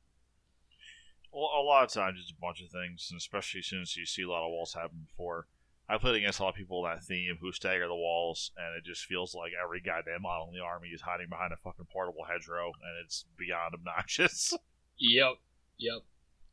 Well, 1.31 1.43
a 1.43 1.61
lot 1.61 1.83
of 1.83 1.91
times 1.91 2.19
it's 2.19 2.31
a 2.31 2.41
bunch 2.41 2.59
of 2.59 2.69
things, 2.71 3.07
and 3.11 3.17
especially 3.19 3.61
since 3.61 3.95
you 3.95 4.05
see 4.07 4.23
a 4.23 4.29
lot 4.29 4.43
of 4.45 4.51
walls 4.51 4.73
happen 4.73 5.05
before. 5.07 5.47
I 5.89 5.97
played 5.97 6.15
against 6.15 6.39
a 6.39 6.43
lot 6.43 6.49
of 6.49 6.55
people 6.55 6.85
in 6.85 6.91
that 6.91 7.03
theme 7.03 7.39
who 7.41 7.51
stagger 7.51 7.87
the 7.87 7.95
walls, 7.95 8.51
and 8.55 8.77
it 8.77 8.85
just 8.85 9.05
feels 9.05 9.33
like 9.33 9.53
every 9.61 9.81
goddamn 9.81 10.21
model 10.21 10.47
in 10.47 10.53
the 10.53 10.63
army 10.63 10.89
is 10.89 11.01
hiding 11.01 11.29
behind 11.29 11.51
a 11.51 11.57
fucking 11.57 11.87
portable 11.91 12.25
hedgerow, 12.29 12.67
and 12.67 13.03
it's 13.03 13.25
beyond 13.35 13.73
obnoxious. 13.73 14.53
Yep, 14.99 15.39
yep. 15.79 16.03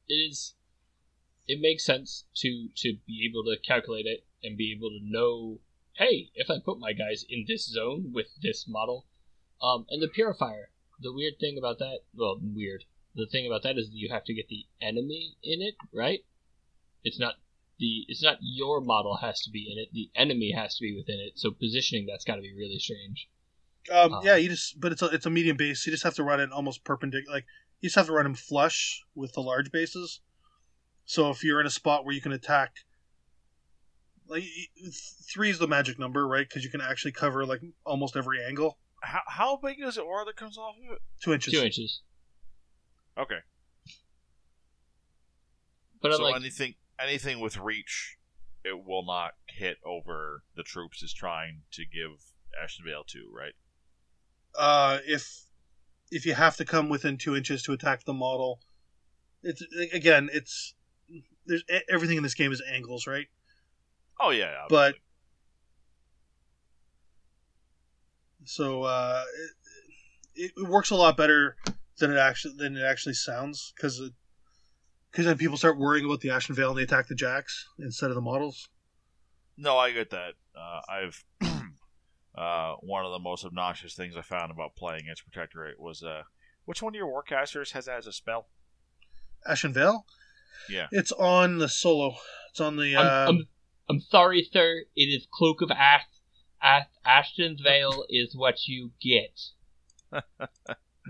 It 0.09 0.14
is. 0.14 0.55
It 1.47 1.61
makes 1.61 1.84
sense 1.84 2.24
to 2.37 2.68
to 2.76 2.97
be 3.07 3.28
able 3.28 3.45
to 3.45 3.61
calculate 3.61 4.07
it 4.07 4.26
and 4.43 4.57
be 4.57 4.72
able 4.72 4.89
to 4.89 5.01
know. 5.03 5.61
Hey, 5.97 6.30
if 6.34 6.51
I 6.51 6.59
put 6.64 6.78
my 6.78 6.93
guys 6.93 7.24
in 7.28 7.45
this 7.47 7.66
zone 7.66 8.12
with 8.14 8.28
this 8.43 8.66
model, 8.66 9.07
um, 9.62 9.87
and 9.91 10.03
the 10.03 10.09
purifier. 10.09 10.70
The 10.99 11.12
weird 11.12 11.39
thing 11.39 11.59
about 11.59 11.78
that, 11.78 12.01
well, 12.14 12.41
weird. 12.41 12.84
The 13.14 13.26
thing 13.26 13.47
about 13.47 13.62
that 13.64 13.76
is 13.76 13.91
you 13.93 14.09
have 14.11 14.24
to 14.24 14.34
get 14.34 14.49
the 14.49 14.64
enemy 14.80 15.37
in 15.43 15.61
it, 15.61 15.74
right? 15.93 16.20
It's 17.05 17.18
not 17.18 17.34
the. 17.79 18.05
It's 18.09 18.22
not 18.22 18.39
your 18.41 18.81
model 18.81 19.16
has 19.16 19.41
to 19.43 19.51
be 19.51 19.70
in 19.70 19.79
it. 19.79 19.89
The 19.93 20.11
enemy 20.18 20.53
has 20.53 20.77
to 20.77 20.83
be 20.83 20.95
within 20.97 21.20
it. 21.20 21.33
So 21.37 21.51
positioning 21.51 22.07
that's 22.07 22.24
got 22.24 22.37
to 22.37 22.43
be 22.43 22.55
really 22.55 22.79
strange. 22.79 23.29
Um, 23.93 24.14
Um, 24.14 24.24
yeah, 24.24 24.37
you 24.37 24.49
just 24.49 24.81
but 24.81 24.93
it's 24.93 25.03
a 25.03 25.07
it's 25.07 25.27
a 25.27 25.31
medium 25.31 25.57
base. 25.57 25.87
You 25.87 25.93
just 25.93 26.05
have 26.05 26.14
to 26.14 26.24
run 26.24 26.41
it 26.41 26.51
almost 26.53 26.85
perpendicular. 26.85 27.37
Like 27.37 27.47
you 27.81 27.89
just 27.89 27.97
have 27.97 28.07
to 28.07 28.12
run 28.12 28.24
them 28.24 28.35
flush 28.35 29.03
with 29.14 29.33
the 29.33 29.41
large 29.41 29.70
bases. 29.70 30.20
So 31.05 31.31
if 31.31 31.45
you're 31.45 31.61
in 31.61 31.66
a 31.66 31.70
spot 31.70 32.05
where 32.05 32.14
you 32.14 32.20
can 32.20 32.33
attack, 32.33 32.72
like 34.27 34.43
three 35.33 35.51
is 35.51 35.59
the 35.61 35.68
magic 35.68 35.99
number, 35.99 36.27
right? 36.27 36.49
Because 36.49 36.64
you 36.64 36.70
can 36.70 36.81
actually 36.81 37.12
cover 37.12 37.47
like 37.47 37.61
almost 37.85 38.16
every 38.16 38.45
angle. 38.45 38.79
how, 39.03 39.20
how 39.29 39.57
big 39.57 39.77
is 39.81 39.95
the 39.95 40.03
aura 40.03 40.24
that 40.24 40.35
comes 40.35 40.59
off 40.59 40.74
of 40.85 40.97
it? 40.97 41.03
Two 41.22 41.33
inches. 41.33 41.53
Two 41.55 41.62
inches. 41.62 42.01
Okay, 43.18 43.39
But 46.03 46.11
I'm 46.11 46.18
so 46.18 46.24
like, 46.24 46.37
anything 46.37 46.74
anything 47.01 47.40
with 47.40 47.57
reach, 47.59 48.16
it 48.64 48.84
will 48.84 49.05
not 49.05 49.32
hit 49.47 49.78
over 49.84 50.42
the 50.57 50.62
troops 50.62 51.03
is 51.03 51.12
trying 51.12 51.62
to 51.72 51.84
give 51.84 52.11
Ashen 52.62 52.84
Veil 52.84 53.05
to, 53.09 53.30
right? 53.34 53.55
Uh, 54.59 54.99
if 55.07 55.44
if 56.11 56.24
you 56.24 56.34
have 56.34 56.57
to 56.57 56.64
come 56.64 56.88
within 56.88 57.18
two 57.18 57.36
inches 57.36 57.62
to 57.64 57.72
attack 57.72 58.05
the 58.05 58.14
model, 58.14 58.61
it's 59.42 59.62
again 59.92 60.28
it's 60.32 60.74
there's 61.47 61.62
everything 61.88 62.16
in 62.16 62.22
this 62.22 62.34
game 62.34 62.53
is 62.53 62.62
angles, 62.72 63.07
right? 63.07 63.26
Oh 64.20 64.30
yeah, 64.30 64.66
But- 64.68 64.97
So 68.44 68.84
uh, 68.84 69.24
it, 70.36 70.53
it 70.57 70.68
works 70.68 70.90
a 70.90 70.94
lot 70.94 71.16
better 71.16 71.57
than 71.99 72.12
it 72.12 72.16
actually 72.16 72.55
than 72.57 72.76
it 72.76 72.84
actually 72.84 73.14
sounds 73.14 73.72
because 73.74 74.01
because 75.11 75.27
then 75.27 75.39
people 75.39 75.57
start 75.57 75.79
worrying 75.79 76.05
about 76.05 76.21
the 76.21 76.31
Ashen 76.31 76.55
Veil 76.55 76.71
and 76.71 76.79
they 76.79 76.83
attack 76.83 77.09
the 77.09 77.15
jacks 77.15 77.67
instead 77.79 78.11
of 78.11 78.15
the 78.15 78.21
models. 78.21 78.69
No, 79.57 79.79
I 79.79 79.93
get 79.93 80.11
that. 80.11 80.35
Uh, 80.55 80.81
I've 80.89 81.25
uh, 82.37 82.75
one 82.81 83.05
of 83.05 83.13
the 83.13 83.19
most 83.19 83.45
obnoxious 83.45 83.95
things 83.95 84.15
I 84.17 84.23
found 84.23 84.51
about 84.51 84.77
playing 84.77 85.03
against 85.03 85.25
Protectorate 85.25 85.81
was 85.81 86.03
uh, 86.03 86.23
which 86.67 86.83
one 86.83 86.95
of 86.95 86.97
your 86.97 87.07
warcasters 87.07 87.73
has 87.73 87.87
that 87.87 87.99
as 87.99 88.07
a 88.07 88.13
spell? 88.13 88.49
Ashen 89.47 89.73
Veil. 89.73 90.05
Yeah. 90.69 90.89
It's 90.91 91.13
on 91.13 91.59
the 91.59 91.69
solo. 91.69 92.17
It's 92.51 92.61
on 92.61 92.77
the. 92.77 92.97
I'm, 92.97 93.07
Um, 93.07 93.29
I'm, 93.29 93.49
I'm 93.89 94.01
sorry, 94.01 94.49
sir. 94.53 94.83
It 94.97 95.05
is 95.05 95.27
Cloak 95.33 95.63
of 95.63 95.71
Ash. 95.71 96.03
Ash 96.61 96.87
Ashton's 97.05 97.61
Veil 97.65 98.05
is 98.09 98.35
what 98.35 98.67
you 98.67 98.91
get. 99.01 99.41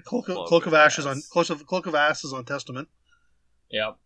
Cloak, 0.05 0.29
of, 0.29 0.35
Cloak 0.35 0.49
Cloak 0.49 0.67
of 0.67 0.73
of 0.73 0.79
Ash 0.79 0.99
is 0.99 1.07
on 1.07 1.23
Cloak 1.31 1.51
of, 1.51 1.67
Cloak 1.67 1.87
of 1.87 1.95
Ass 1.95 2.25
is 2.25 2.33
on 2.33 2.45
Testament, 2.45 2.89
Yep. 3.71 3.97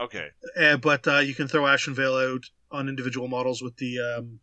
Okay. 0.00 0.28
uh, 0.60 0.76
but 0.76 1.06
uh, 1.08 1.18
you 1.18 1.34
can 1.34 1.48
throw 1.48 1.66
Ashen 1.66 1.94
Veil 1.94 2.14
out 2.14 2.44
on 2.70 2.88
individual 2.88 3.28
models 3.28 3.62
with 3.62 3.76
the 3.76 3.98
um, 3.98 4.40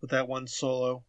with 0.00 0.10
that 0.10 0.28
one 0.28 0.46
solo. 0.46 1.04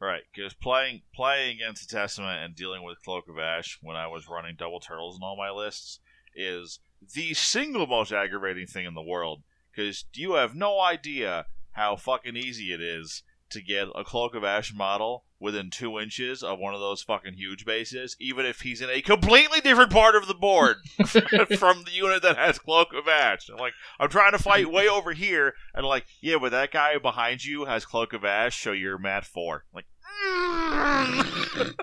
Right, 0.00 0.22
because 0.34 0.52
playing 0.52 1.02
playing 1.14 1.56
against 1.56 1.88
the 1.88 1.96
Testament 1.96 2.42
and 2.42 2.56
dealing 2.56 2.82
with 2.82 3.02
Cloak 3.04 3.28
of 3.28 3.38
Ash 3.38 3.78
when 3.82 3.96
I 3.96 4.08
was 4.08 4.28
running 4.28 4.56
double 4.56 4.80
turtles 4.80 5.16
in 5.16 5.22
all 5.22 5.36
my 5.36 5.50
lists 5.50 6.00
is 6.34 6.80
the 7.14 7.34
single 7.34 7.86
most 7.86 8.12
aggravating 8.12 8.66
thing 8.66 8.84
in 8.84 8.94
the 8.94 9.02
world. 9.02 9.42
Because 9.70 10.04
you 10.14 10.32
have 10.34 10.54
no 10.54 10.80
idea 10.80 11.46
how 11.70 11.96
fucking 11.96 12.36
easy 12.36 12.72
it 12.72 12.80
is 12.80 13.22
to 13.52 13.62
get 13.62 13.88
a 13.94 14.04
Cloak 14.04 14.34
of 14.34 14.44
Ash 14.44 14.72
model 14.74 15.24
within 15.40 15.70
two 15.70 15.98
inches 15.98 16.42
of 16.42 16.58
one 16.58 16.72
of 16.74 16.80
those 16.80 17.02
fucking 17.02 17.34
huge 17.34 17.64
bases, 17.64 18.16
even 18.20 18.46
if 18.46 18.60
he's 18.60 18.80
in 18.80 18.88
a 18.90 19.00
completely 19.02 19.60
different 19.60 19.90
part 19.90 20.14
of 20.14 20.26
the 20.28 20.34
board 20.34 20.76
from 21.06 21.82
the 21.84 21.90
unit 21.92 22.22
that 22.22 22.36
has 22.36 22.58
Cloak 22.58 22.92
of 22.94 23.08
Ash. 23.08 23.48
I'm 23.48 23.56
like, 23.58 23.72
I'm 23.98 24.08
trying 24.08 24.32
to 24.32 24.38
fight 24.38 24.70
way 24.70 24.88
over 24.88 25.12
here, 25.12 25.54
and 25.74 25.84
like, 25.86 26.06
yeah, 26.20 26.36
but 26.40 26.52
that 26.52 26.70
guy 26.70 26.96
behind 26.98 27.44
you 27.44 27.64
has 27.64 27.84
Cloak 27.84 28.12
of 28.12 28.24
Ash, 28.24 28.60
so 28.62 28.72
you're 28.72 28.98
mat 28.98 29.24
four. 29.24 29.64
Like, 29.74 29.86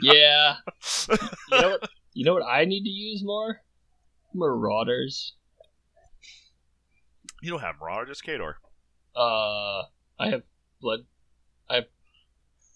Yeah. 0.00 0.56
you 1.08 1.60
know 1.60 1.70
what? 1.70 1.90
You 2.14 2.24
know 2.24 2.34
what 2.34 2.42
I 2.44 2.64
need 2.64 2.82
to 2.84 2.90
use 2.90 3.22
more? 3.24 3.60
Marauders. 4.34 5.34
you 7.42 7.50
don't 7.50 7.60
have 7.60 7.76
Marauders, 7.80 8.08
just 8.08 8.24
Kador. 8.24 8.54
Uh, 9.14 9.82
I 10.18 10.30
have 10.30 10.42
blood. 10.80 11.00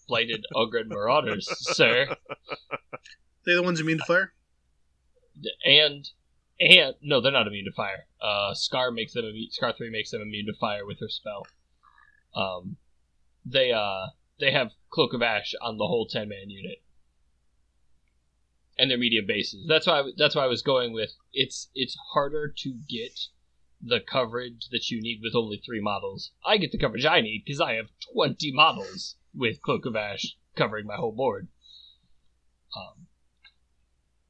Blighted 0.09 0.43
Ogrun 0.55 0.87
Marauders, 0.89 1.47
sir, 1.75 2.07
They 3.45 3.53
the 3.53 3.63
ones 3.63 3.79
immune 3.79 3.99
to 3.99 4.05
fire. 4.05 4.33
and 5.63 6.09
and 6.59 6.95
no, 7.01 7.21
they're 7.21 7.31
not 7.31 7.47
immune 7.47 7.65
to 7.65 7.71
fire. 7.71 8.07
Uh, 8.21 8.53
Scar 8.53 8.91
makes 8.91 9.13
them 9.13 9.23
immune. 9.25 9.49
Scar 9.51 9.71
three 9.77 9.89
makes 9.89 10.11
them 10.11 10.21
immune 10.21 10.47
to 10.47 10.53
fire 10.59 10.85
with 10.85 10.99
her 10.99 11.07
spell. 11.07 11.47
Um, 12.35 12.75
they 13.45 13.71
uh 13.71 14.07
they 14.39 14.51
have 14.51 14.71
Cloak 14.89 15.13
of 15.13 15.21
Ash 15.21 15.53
on 15.61 15.77
the 15.77 15.87
whole 15.87 16.05
ten 16.07 16.27
man 16.27 16.49
unit, 16.49 16.81
and 18.77 18.89
they're 18.91 18.97
medium 18.97 19.25
bases. 19.27 19.65
That's 19.67 19.87
why 19.87 19.99
I, 19.99 20.11
that's 20.17 20.35
why 20.35 20.43
I 20.43 20.47
was 20.47 20.61
going 20.61 20.91
with 20.91 21.11
it's 21.33 21.69
it's 21.75 21.95
harder 22.13 22.53
to 22.57 22.73
get 22.89 23.17
the 23.81 23.99
coverage 24.01 24.67
that 24.71 24.89
you 24.89 25.01
need 25.01 25.19
with 25.23 25.35
only 25.35 25.61
three 25.65 25.79
models. 25.81 26.31
I 26.45 26.57
get 26.57 26.71
the 26.73 26.77
coverage 26.77 27.05
I 27.05 27.21
need 27.21 27.43
because 27.45 27.61
I 27.61 27.75
have 27.75 27.87
twenty 28.13 28.51
models 28.51 29.15
with 29.33 29.61
Cloak 29.61 29.85
of 29.85 29.95
Ash 29.95 30.35
covering 30.55 30.85
my 30.85 30.95
whole 30.95 31.11
board. 31.11 31.47
Um, 32.75 33.07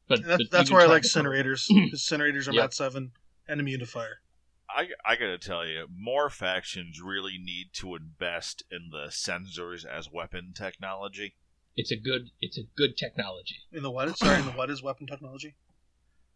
but, 0.07 0.23
that, 0.25 0.37
but 0.39 0.51
that's 0.51 0.69
even 0.69 0.77
where 0.77 0.85
I 0.87 0.89
like 0.89 1.03
to 1.03 1.09
cover- 1.13 1.29
Cinerators. 1.29 1.65
Because 1.85 2.01
Cinerators 2.01 2.47
are 2.47 2.53
Yep. 2.53 2.63
mat 2.63 2.73
seven 2.73 3.11
and 3.47 3.59
immune 3.59 3.79
to 3.81 3.85
fire. 3.85 4.21
I, 4.69 4.89
I 5.03 5.15
gotta 5.15 5.39
tell 5.39 5.65
you, 5.65 5.87
more 5.91 6.29
factions 6.29 7.01
really 7.01 7.39
need 7.43 7.69
to 7.73 7.95
invest 7.95 8.63
in 8.69 8.89
the 8.91 9.09
censers 9.09 9.83
as 9.83 10.11
weapon 10.11 10.53
technology. 10.55 11.35
It's 11.75 11.91
a 11.91 11.95
good 11.97 12.29
it's 12.41 12.57
a 12.57 12.63
good 12.75 12.95
technology. 12.95 13.55
In 13.71 13.81
the 13.83 13.89
what? 13.89 14.15
Sorry, 14.17 14.39
in 14.39 14.45
the 14.45 14.51
what 14.51 14.69
is 14.69 14.83
weapon 14.83 15.07
technology? 15.07 15.55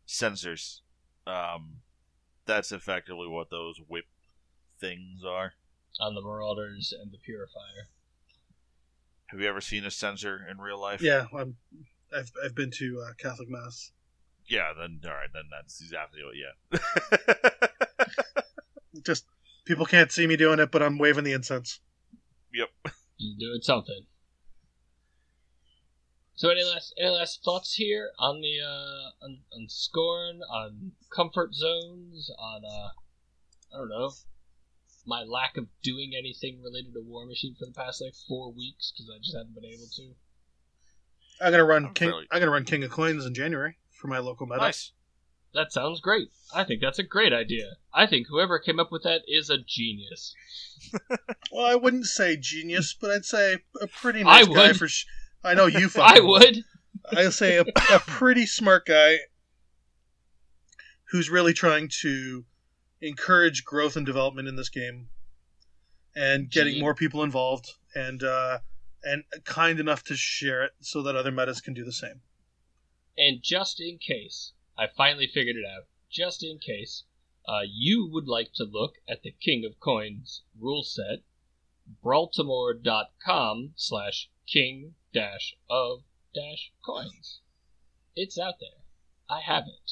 Censers. 0.07 0.81
Um, 1.27 1.77
that's 2.45 2.71
effectively 2.71 3.27
what 3.27 3.49
those 3.51 3.77
whip 3.87 4.05
things 4.79 5.21
are. 5.23 5.53
on 6.01 6.15
the 6.15 6.21
Marauders 6.21 6.91
and 6.99 7.11
the 7.13 7.17
Purifier. 7.19 7.89
Have 9.33 9.41
you 9.41 9.49
ever 9.49 9.61
seen 9.61 9.83
a 9.83 9.89
censer 9.89 10.45
in 10.47 10.59
real 10.59 10.79
life? 10.79 11.01
Yeah, 11.01 11.25
I'm, 11.35 11.55
I've 12.15 12.31
I've 12.45 12.53
been 12.53 12.69
to 12.69 13.03
uh, 13.03 13.13
Catholic 13.17 13.49
mass. 13.49 13.91
Yeah, 14.47 14.73
then 14.77 15.01
all 15.03 15.09
right, 15.09 15.29
then 15.33 15.45
that's 15.49 15.81
exactly 15.81 16.21
what. 16.23 16.35
Yeah. 16.37 17.69
Just 19.03 19.25
people 19.65 19.87
can't 19.87 20.11
see 20.11 20.27
me 20.27 20.37
doing 20.37 20.59
it, 20.59 20.69
but 20.69 20.83
I'm 20.83 20.99
waving 20.99 21.23
the 21.23 21.31
incense. 21.31 21.79
yep. 22.53 22.69
You're 23.17 23.49
doing 23.49 23.61
something. 23.63 24.05
So 26.35 26.49
any 26.49 26.63
last 26.63 26.93
any 26.99 27.09
last 27.09 27.43
thoughts 27.43 27.73
here 27.73 28.11
on 28.19 28.39
the 28.39 28.59
uh 28.63 29.25
on, 29.25 29.39
on 29.51 29.65
Skorne, 29.67 30.41
on 30.47 30.91
comfort 31.09 31.55
zones, 31.55 32.29
on 32.37 32.61
uh 32.65 32.89
I 33.73 33.79
don't 33.79 33.89
know 33.89 34.11
my 35.05 35.23
lack 35.23 35.57
of 35.57 35.67
doing 35.81 36.13
anything 36.17 36.61
related 36.63 36.93
to 36.93 36.99
Warmachine 37.01 37.57
for 37.57 37.65
the 37.65 37.73
past 37.75 38.01
like 38.01 38.13
four 38.27 38.51
weeks 38.51 38.91
because 38.91 39.09
I 39.13 39.17
just 39.19 39.35
haven't 39.35 39.53
been 39.55 39.65
able 39.65 39.87
to. 39.95 40.13
I'm 41.41 41.51
gonna 41.51 41.65
run 41.65 41.85
I'm 41.87 41.93
King. 41.93 42.09
fairly- 42.09 42.27
I'm 42.31 42.39
gonna 42.39 42.51
run 42.51 42.65
King 42.65 42.83
of 42.83 42.91
Coins 42.91 43.25
in 43.25 43.33
January 43.33 43.77
for 43.91 44.07
my 44.07 44.19
local 44.19 44.45
meta. 44.47 44.61
Nice. 44.61 44.91
That 45.53 45.71
sounds 45.71 46.01
great. 46.01 46.29
I 46.55 46.63
think 46.63 46.81
that's 46.81 46.97
a 46.97 47.03
great 47.03 47.31
idea. 47.31 47.73
I 47.93 48.07
think 48.07 48.25
whoever 48.27 48.57
came 48.57 48.79
up 48.79 48.91
with 48.91 49.03
that 49.03 49.21
is 49.27 49.49
a 49.49 49.57
genius. 49.57 50.33
Well, 51.51 51.67
I 51.67 51.75
wouldn't 51.75 52.05
say 52.05 52.35
genius, 52.35 52.95
but 52.99 53.11
I'd 53.11 53.25
say 53.25 53.57
a 53.79 53.87
pretty 53.87 54.21
I 54.21 54.41
nice 54.41 54.47
guy 54.47 54.73
for. 54.73 54.87
Sh- 54.87 55.05
I 55.43 55.53
know 55.53 55.67
you. 55.67 55.87
I 56.01 56.19
would. 56.19 56.63
I'd 57.11 57.31
say 57.33 57.57
a, 57.57 57.61
a 57.61 57.99
pretty 57.99 58.47
smart 58.47 58.87
guy 58.87 59.17
who's 61.11 61.29
really 61.29 61.53
trying 61.53 61.89
to 62.01 62.45
encourage 63.03 63.65
growth 63.65 63.97
and 63.97 64.05
development 64.05 64.47
in 64.47 64.55
this 64.55 64.69
game, 64.69 65.09
and 66.15 66.49
getting 66.49 66.75
Gee. 66.75 66.81
more 66.81 66.95
people 66.95 67.21
involved, 67.21 67.69
and 67.93 68.23
uh, 68.23 68.59
and 69.03 69.23
kind 69.43 69.79
enough 69.79 70.03
to 70.05 70.15
share 70.15 70.63
it 70.63 70.71
so 70.79 71.03
that 71.03 71.15
other 71.15 71.31
metas 71.31 71.61
can 71.61 71.73
do 71.73 71.83
the 71.83 71.91
same. 71.91 72.21
And 73.17 73.43
just 73.43 73.79
in 73.79 73.97
case, 73.99 74.53
I 74.77 74.87
finally 74.87 75.27
figured 75.27 75.57
it 75.57 75.65
out. 75.65 75.83
Just 76.09 76.43
in 76.43 76.59
case, 76.59 77.03
uh, 77.47 77.61
you 77.67 78.09
would 78.11 78.27
like 78.27 78.53
to 78.53 78.63
look 78.63 78.95
at 79.07 79.21
the 79.21 79.31
King 79.31 79.65
of 79.65 79.79
Coins 79.79 80.43
rule 80.59 80.83
set, 80.83 81.19
baltimore.com 82.01 83.73
slash 83.75 84.29
king 84.47 84.95
dash 85.13 85.55
of 85.69 86.03
dash 86.33 86.71
coins. 86.85 87.41
It's 88.15 88.37
out 88.39 88.55
there. 88.59 88.83
I 89.29 89.41
have 89.41 89.65
it. 89.67 89.91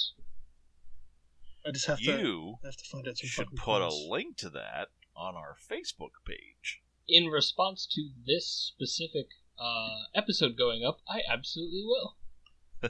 I 1.65 1.71
just 1.71 1.85
have 1.87 1.97
to. 1.99 2.03
You 2.03 2.55
I 2.63 2.67
have 2.67 2.75
to 2.77 2.83
find 2.89 3.07
out 3.07 3.17
some 3.17 3.27
should 3.29 3.45
fucking 3.45 3.57
put 3.57 3.81
a 3.81 3.89
link 3.89 4.37
to 4.37 4.49
that 4.51 4.87
on 5.15 5.35
our 5.35 5.55
Facebook 5.69 6.11
page. 6.25 6.81
In 7.07 7.25
response 7.27 7.87
to 7.93 8.09
this 8.25 8.47
specific 8.75 9.27
uh, 9.59 10.03
episode 10.15 10.57
going 10.57 10.83
up, 10.83 10.99
I 11.07 11.21
absolutely 11.31 11.83
will. 11.85 12.15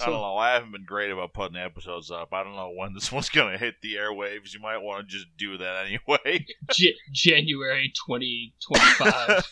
I 0.00 0.06
don't 0.06 0.14
know. 0.14 0.36
I 0.36 0.52
haven't 0.54 0.70
been 0.72 0.84
great 0.84 1.10
about 1.10 1.32
putting 1.34 1.56
episodes 1.56 2.10
up. 2.10 2.32
I 2.32 2.44
don't 2.44 2.54
know 2.56 2.72
when 2.76 2.94
this 2.94 3.10
one's 3.12 3.28
gonna 3.28 3.58
hit 3.58 3.76
the 3.82 3.94
airwaves. 3.94 4.52
You 4.54 4.60
might 4.60 4.78
want 4.78 5.08
to 5.08 5.12
just 5.12 5.26
do 5.38 5.58
that 5.58 5.86
anyway. 5.86 6.46
J- 6.72 6.94
January 7.12 7.92
2025. 8.06 9.44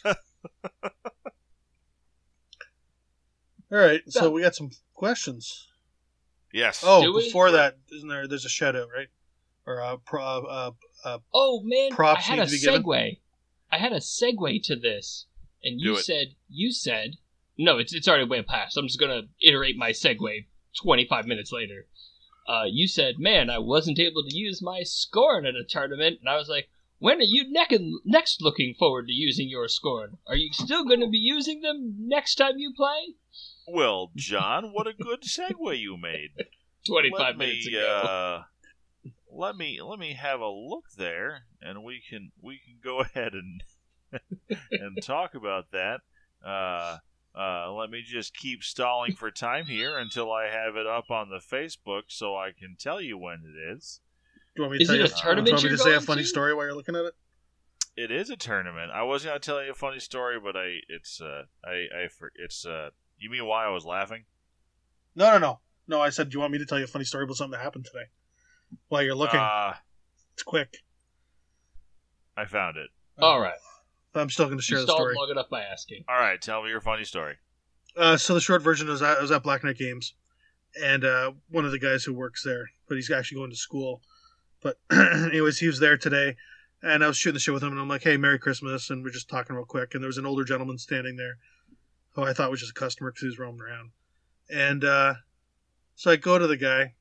All 3.70 3.78
right, 3.78 4.02
so 4.08 4.20
So- 4.20 4.30
we 4.30 4.42
got 4.42 4.54
some 4.54 4.70
questions. 4.94 5.68
Yes. 6.52 6.82
Oh, 6.86 7.02
Do 7.02 7.14
we? 7.14 7.24
before 7.24 7.50
that, 7.52 7.78
isn't 7.94 8.08
there? 8.08 8.28
There's 8.28 8.44
a 8.44 8.50
shadow, 8.50 8.86
right? 8.94 9.08
Or 9.66 9.78
a, 9.78 9.96
pro, 9.96 10.22
uh, 10.22 10.70
uh, 11.04 11.18
Oh 11.32 11.62
man, 11.64 11.90
Props 11.92 12.28
I 12.28 12.36
had 12.36 12.38
need 12.38 12.42
a 12.42 12.46
to 12.46 12.50
be 12.52 12.60
given? 12.60 12.82
segue. 12.82 13.18
I 13.70 13.78
had 13.78 13.92
a 13.92 14.00
segue 14.00 14.62
to 14.64 14.76
this, 14.76 15.26
and 15.64 15.80
you 15.80 15.96
said 15.98 16.34
you 16.48 16.72
said 16.72 17.16
no. 17.56 17.78
It's 17.78 17.94
it's 17.94 18.08
already 18.08 18.28
way 18.28 18.42
past. 18.42 18.76
I'm 18.76 18.86
just 18.86 19.00
gonna 19.00 19.22
iterate 19.40 19.76
my 19.76 19.90
segue 19.90 20.46
25 20.82 21.26
minutes 21.26 21.52
later. 21.52 21.86
Uh, 22.48 22.64
you 22.68 22.88
said, 22.88 23.18
"Man, 23.18 23.48
I 23.48 23.58
wasn't 23.58 23.98
able 24.00 24.24
to 24.24 24.36
use 24.36 24.60
my 24.60 24.80
Skorne 24.84 25.48
at 25.48 25.54
a 25.54 25.64
tournament," 25.64 26.18
and 26.20 26.28
I 26.28 26.36
was 26.36 26.48
like, 26.48 26.68
"When 26.98 27.18
are 27.18 27.22
you 27.22 27.50
neck 27.50 27.70
next 28.04 28.42
looking 28.42 28.74
forward 28.74 29.06
to 29.06 29.12
using 29.12 29.48
your 29.48 29.68
Skorne? 29.68 30.18
Are 30.26 30.36
you 30.36 30.52
still 30.52 30.84
going 30.84 31.00
to 31.00 31.08
be 31.08 31.18
using 31.18 31.60
them 31.62 31.94
next 31.98 32.34
time 32.34 32.58
you 32.58 32.74
play?" 32.76 33.14
Well, 33.66 34.10
John, 34.16 34.72
what 34.72 34.86
a 34.86 34.92
good 34.92 35.22
segue 35.22 35.78
you 35.78 35.96
made. 35.96 36.30
25 36.86 37.18
let 37.18 37.38
minutes 37.38 37.66
me, 37.66 37.74
ago. 37.76 37.86
Uh, 37.86 38.42
let 39.30 39.56
me 39.56 39.80
let 39.80 39.98
me 39.98 40.14
have 40.14 40.40
a 40.40 40.48
look 40.48 40.84
there, 40.96 41.44
and 41.60 41.82
we 41.84 42.02
can 42.08 42.32
we 42.40 42.58
can 42.64 42.78
go 42.82 43.00
ahead 43.14 43.32
and 43.34 43.62
and 44.70 45.02
talk 45.02 45.34
about 45.34 45.70
that. 45.72 46.00
Uh, 46.44 46.98
uh, 47.38 47.72
let 47.72 47.88
me 47.88 48.02
just 48.04 48.36
keep 48.36 48.62
stalling 48.62 49.14
for 49.14 49.30
time 49.30 49.66
here 49.66 49.96
until 49.96 50.30
I 50.32 50.48
have 50.48 50.76
it 50.76 50.86
up 50.86 51.10
on 51.10 51.30
the 51.30 51.38
Facebook 51.38 52.02
so 52.08 52.36
I 52.36 52.50
can 52.50 52.76
tell 52.78 53.00
you 53.00 53.16
when 53.16 53.42
it 53.44 53.74
is. 53.74 54.00
Do 54.54 54.62
you 54.62 54.68
want 54.68 54.72
me 54.72 54.78
to 54.78 54.82
Is 54.82 54.88
tell 54.88 54.96
it 54.96 54.98
you, 54.98 55.04
a 55.04 55.08
do 55.08 55.48
you 55.48 55.52
want 55.54 55.64
me 55.64 55.70
to 55.70 55.78
say 55.78 55.94
a 55.94 56.00
funny 56.00 56.22
to? 56.22 56.28
story 56.28 56.52
while 56.52 56.66
you're 56.66 56.74
looking 56.74 56.94
at 56.96 57.06
it? 57.06 57.14
It 57.96 58.10
is 58.10 58.28
a 58.28 58.36
tournament. 58.36 58.90
I 58.92 59.02
was 59.02 59.24
gonna 59.24 59.38
tell 59.38 59.62
you 59.64 59.70
a 59.70 59.74
funny 59.74 60.00
story, 60.00 60.38
but 60.40 60.56
I 60.56 60.78
it's 60.88 61.20
uh 61.20 61.44
I 61.64 62.04
I 62.04 62.08
for, 62.08 62.32
it's 62.34 62.66
uh 62.66 62.90
you 63.24 63.30
mean 63.30 63.46
why 63.46 63.66
I 63.66 63.70
was 63.70 63.84
laughing? 63.84 64.24
No, 65.14 65.30
no, 65.32 65.38
no. 65.38 65.60
No, 65.88 66.00
I 66.00 66.10
said, 66.10 66.30
do 66.30 66.34
you 66.36 66.40
want 66.40 66.52
me 66.52 66.58
to 66.58 66.66
tell 66.66 66.78
you 66.78 66.84
a 66.84 66.88
funny 66.88 67.04
story 67.04 67.24
about 67.24 67.36
something 67.36 67.52
that 67.58 67.62
happened 67.64 67.84
today? 67.86 68.06
While 68.88 69.02
you're 69.02 69.14
looking. 69.14 69.40
Uh, 69.40 69.74
it's 70.34 70.42
quick. 70.42 70.78
I 72.36 72.44
found 72.46 72.76
it. 72.76 72.88
All 73.18 73.40
right. 73.40 73.58
I'm 74.14 74.30
still 74.30 74.46
going 74.46 74.58
to 74.58 74.62
share 74.62 74.78
You 74.78 74.86
the 74.86 74.92
stalled 74.92 75.00
story. 75.00 75.14
long 75.16 75.30
enough 75.30 75.48
by 75.50 75.62
asking. 75.62 76.04
All 76.08 76.16
right, 76.16 76.40
tell 76.40 76.62
me 76.62 76.68
your 76.70 76.80
funny 76.80 77.04
story. 77.04 77.36
Uh, 77.96 78.16
so 78.16 78.34
the 78.34 78.40
short 78.40 78.62
version 78.62 78.88
is 78.88 79.02
I 79.02 79.20
was 79.20 79.30
at 79.30 79.42
Black 79.42 79.64
Knight 79.64 79.76
Games, 79.78 80.14
and 80.82 81.04
uh, 81.04 81.32
one 81.50 81.64
of 81.64 81.72
the 81.72 81.78
guys 81.78 82.04
who 82.04 82.14
works 82.14 82.42
there, 82.42 82.70
but 82.88 82.94
he's 82.96 83.10
actually 83.10 83.36
going 83.38 83.50
to 83.50 83.56
school. 83.56 84.02
But 84.62 84.78
anyways, 84.92 85.58
he 85.58 85.66
was 85.66 85.78
there 85.80 85.96
today, 85.96 86.36
and 86.82 87.02
I 87.04 87.06
was 87.08 87.16
shooting 87.16 87.34
the 87.34 87.40
shit 87.40 87.52
with 87.54 87.62
him, 87.62 87.72
and 87.72 87.80
I'm 87.80 87.88
like, 87.88 88.02
"Hey, 88.02 88.16
Merry 88.16 88.38
Christmas!" 88.38 88.88
And 88.90 89.02
we're 89.02 89.10
just 89.10 89.28
talking 89.28 89.56
real 89.56 89.64
quick, 89.64 89.94
and 89.94 90.02
there 90.02 90.08
was 90.08 90.18
an 90.18 90.26
older 90.26 90.44
gentleman 90.44 90.78
standing 90.78 91.16
there, 91.16 91.36
who 92.12 92.22
I 92.22 92.32
thought 92.32 92.48
it 92.48 92.50
was 92.50 92.60
just 92.60 92.72
a 92.72 92.80
customer 92.80 93.10
because 93.10 93.22
he 93.22 93.28
was 93.28 93.38
roaming 93.38 93.62
around, 93.62 93.90
and 94.50 94.84
uh, 94.84 95.14
so 95.94 96.10
I 96.10 96.16
go 96.16 96.38
to 96.38 96.46
the 96.46 96.56
guy, 96.56 96.94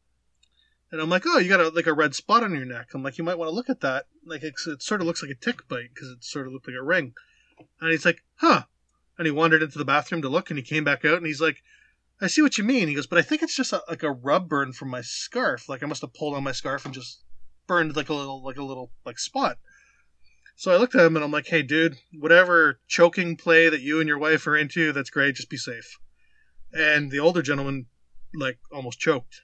and 0.91 1.01
I'm 1.01 1.09
like, 1.09 1.23
"Oh, 1.25 1.37
you 1.37 1.49
got 1.49 1.59
a, 1.59 1.69
like 1.69 1.87
a 1.87 1.93
red 1.93 2.15
spot 2.15 2.43
on 2.43 2.53
your 2.53 2.65
neck." 2.65 2.89
I'm 2.93 3.03
like, 3.03 3.17
"You 3.17 3.23
might 3.23 3.37
want 3.37 3.49
to 3.49 3.55
look 3.55 3.69
at 3.69 3.81
that. 3.81 4.07
Like, 4.25 4.43
it 4.43 4.53
sort 4.57 5.01
of 5.01 5.07
looks 5.07 5.21
like 5.21 5.31
a 5.31 5.35
tick 5.35 5.67
bite 5.67 5.89
because 5.93 6.09
it 6.09 6.23
sort 6.23 6.47
of 6.47 6.53
looked 6.53 6.67
like 6.67 6.77
a 6.77 6.83
ring." 6.83 7.13
And 7.79 7.91
he's 7.91 8.05
like, 8.05 8.23
"Huh." 8.35 8.63
and 9.21 9.27
he 9.27 9.31
wandered 9.31 9.61
into 9.61 9.77
the 9.77 9.85
bathroom 9.85 10.23
to 10.23 10.29
look 10.29 10.49
and 10.49 10.57
he 10.57 10.63
came 10.63 10.83
back 10.83 11.05
out 11.05 11.17
and 11.17 11.27
he's 11.27 11.39
like 11.39 11.61
i 12.21 12.25
see 12.25 12.41
what 12.41 12.57
you 12.57 12.63
mean 12.63 12.87
he 12.87 12.95
goes 12.95 13.05
but 13.05 13.19
i 13.19 13.21
think 13.21 13.43
it's 13.43 13.55
just 13.55 13.71
a, 13.71 13.83
like 13.87 14.01
a 14.01 14.11
rub 14.11 14.49
burn 14.49 14.73
from 14.73 14.89
my 14.89 15.01
scarf 15.01 15.69
like 15.69 15.83
i 15.83 15.85
must 15.85 16.01
have 16.01 16.11
pulled 16.15 16.33
on 16.33 16.43
my 16.43 16.51
scarf 16.51 16.85
and 16.85 16.93
just 16.95 17.21
burned 17.67 17.95
like 17.95 18.09
a 18.09 18.13
little 18.15 18.43
like 18.43 18.57
a 18.57 18.63
little 18.63 18.91
like 19.05 19.19
spot 19.19 19.59
so 20.61 20.71
i 20.71 20.77
looked 20.77 20.93
at 20.93 21.05
him 21.05 21.15
and 21.15 21.25
i'm 21.25 21.31
like 21.31 21.47
hey 21.47 21.63
dude 21.63 21.97
whatever 22.19 22.79
choking 22.87 23.35
play 23.35 23.67
that 23.67 23.81
you 23.81 23.99
and 23.99 24.07
your 24.07 24.19
wife 24.19 24.45
are 24.45 24.55
into 24.55 24.91
that's 24.93 25.09
great 25.09 25.35
just 25.35 25.49
be 25.49 25.57
safe 25.57 25.97
and 26.71 27.09
the 27.09 27.19
older 27.19 27.41
gentleman 27.41 27.87
like 28.35 28.59
almost 28.71 28.99
choked 28.99 29.41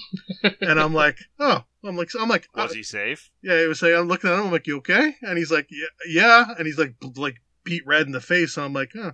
and 0.60 0.78
i'm 0.78 0.92
like 0.92 1.16
oh 1.40 1.64
i'm 1.84 1.96
like 1.96 2.10
i'm 2.20 2.28
like 2.28 2.46
Was 2.54 2.74
he 2.74 2.82
safe? 2.82 3.30
yeah, 3.42 3.60
he 3.60 3.66
was 3.66 3.80
saying, 3.80 3.96
I'm 3.96 4.08
looking 4.08 4.28
at 4.28 4.38
him, 4.38 4.46
I'm 4.46 4.52
like, 4.52 4.66
you 4.66 4.78
okay? 4.78 5.14
And 5.22 5.38
he's 5.38 5.50
like, 5.50 5.68
yeah, 5.70 5.86
yeah. 6.06 6.54
And 6.58 6.66
he's 6.66 6.78
like, 6.78 6.94
like 7.16 7.36
beat 7.64 7.86
red 7.86 8.06
in 8.06 8.12
the 8.12 8.20
face. 8.20 8.56
And 8.56 8.66
I'm 8.66 8.72
like, 8.72 8.90
oh. 8.96 9.12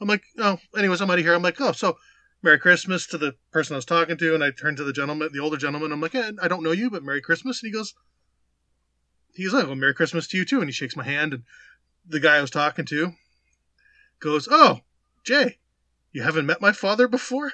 I'm 0.00 0.08
like, 0.08 0.22
oh, 0.38 0.58
anyways, 0.76 1.00
I'm 1.00 1.10
out 1.10 1.18
of 1.18 1.24
here. 1.24 1.34
I'm 1.34 1.42
like, 1.42 1.60
oh, 1.60 1.72
so 1.72 1.96
Merry 2.42 2.58
Christmas 2.58 3.06
to 3.08 3.18
the 3.18 3.34
person 3.52 3.74
I 3.74 3.78
was 3.78 3.84
talking 3.84 4.16
to. 4.16 4.34
And 4.34 4.42
I 4.42 4.50
turned 4.50 4.76
to 4.78 4.84
the 4.84 4.92
gentleman, 4.92 5.30
the 5.32 5.38
older 5.38 5.56
gentleman. 5.56 5.92
I'm 5.92 6.00
like, 6.00 6.14
eh, 6.14 6.32
I 6.42 6.48
don't 6.48 6.62
know 6.62 6.72
you, 6.72 6.90
but 6.90 7.04
Merry 7.04 7.20
Christmas. 7.20 7.62
And 7.62 7.68
he 7.68 7.72
goes, 7.72 7.94
he's 9.34 9.52
like, 9.52 9.66
well, 9.66 9.74
Merry 9.74 9.94
Christmas 9.94 10.26
to 10.28 10.36
you 10.36 10.44
too. 10.44 10.58
And 10.60 10.68
he 10.68 10.72
shakes 10.72 10.96
my 10.96 11.04
hand. 11.04 11.34
And 11.34 11.42
the 12.06 12.20
guy 12.20 12.36
I 12.36 12.40
was 12.40 12.50
talking 12.50 12.84
to 12.86 13.12
goes, 14.20 14.48
oh, 14.50 14.80
Jay, 15.24 15.58
you 16.12 16.22
haven't 16.22 16.46
met 16.46 16.60
my 16.60 16.72
father 16.72 17.08
before? 17.08 17.50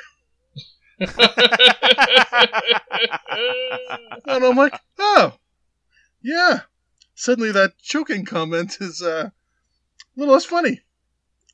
And 4.26 4.44
I'm 4.44 4.56
like, 4.56 4.74
oh, 4.98 5.34
yeah. 6.22 6.60
Suddenly 7.14 7.52
that 7.52 7.78
choking 7.82 8.24
comment 8.24 8.76
is 8.80 9.02
uh, 9.02 9.30
a 9.30 9.32
little 10.16 10.34
less 10.34 10.44
funny. 10.44 10.82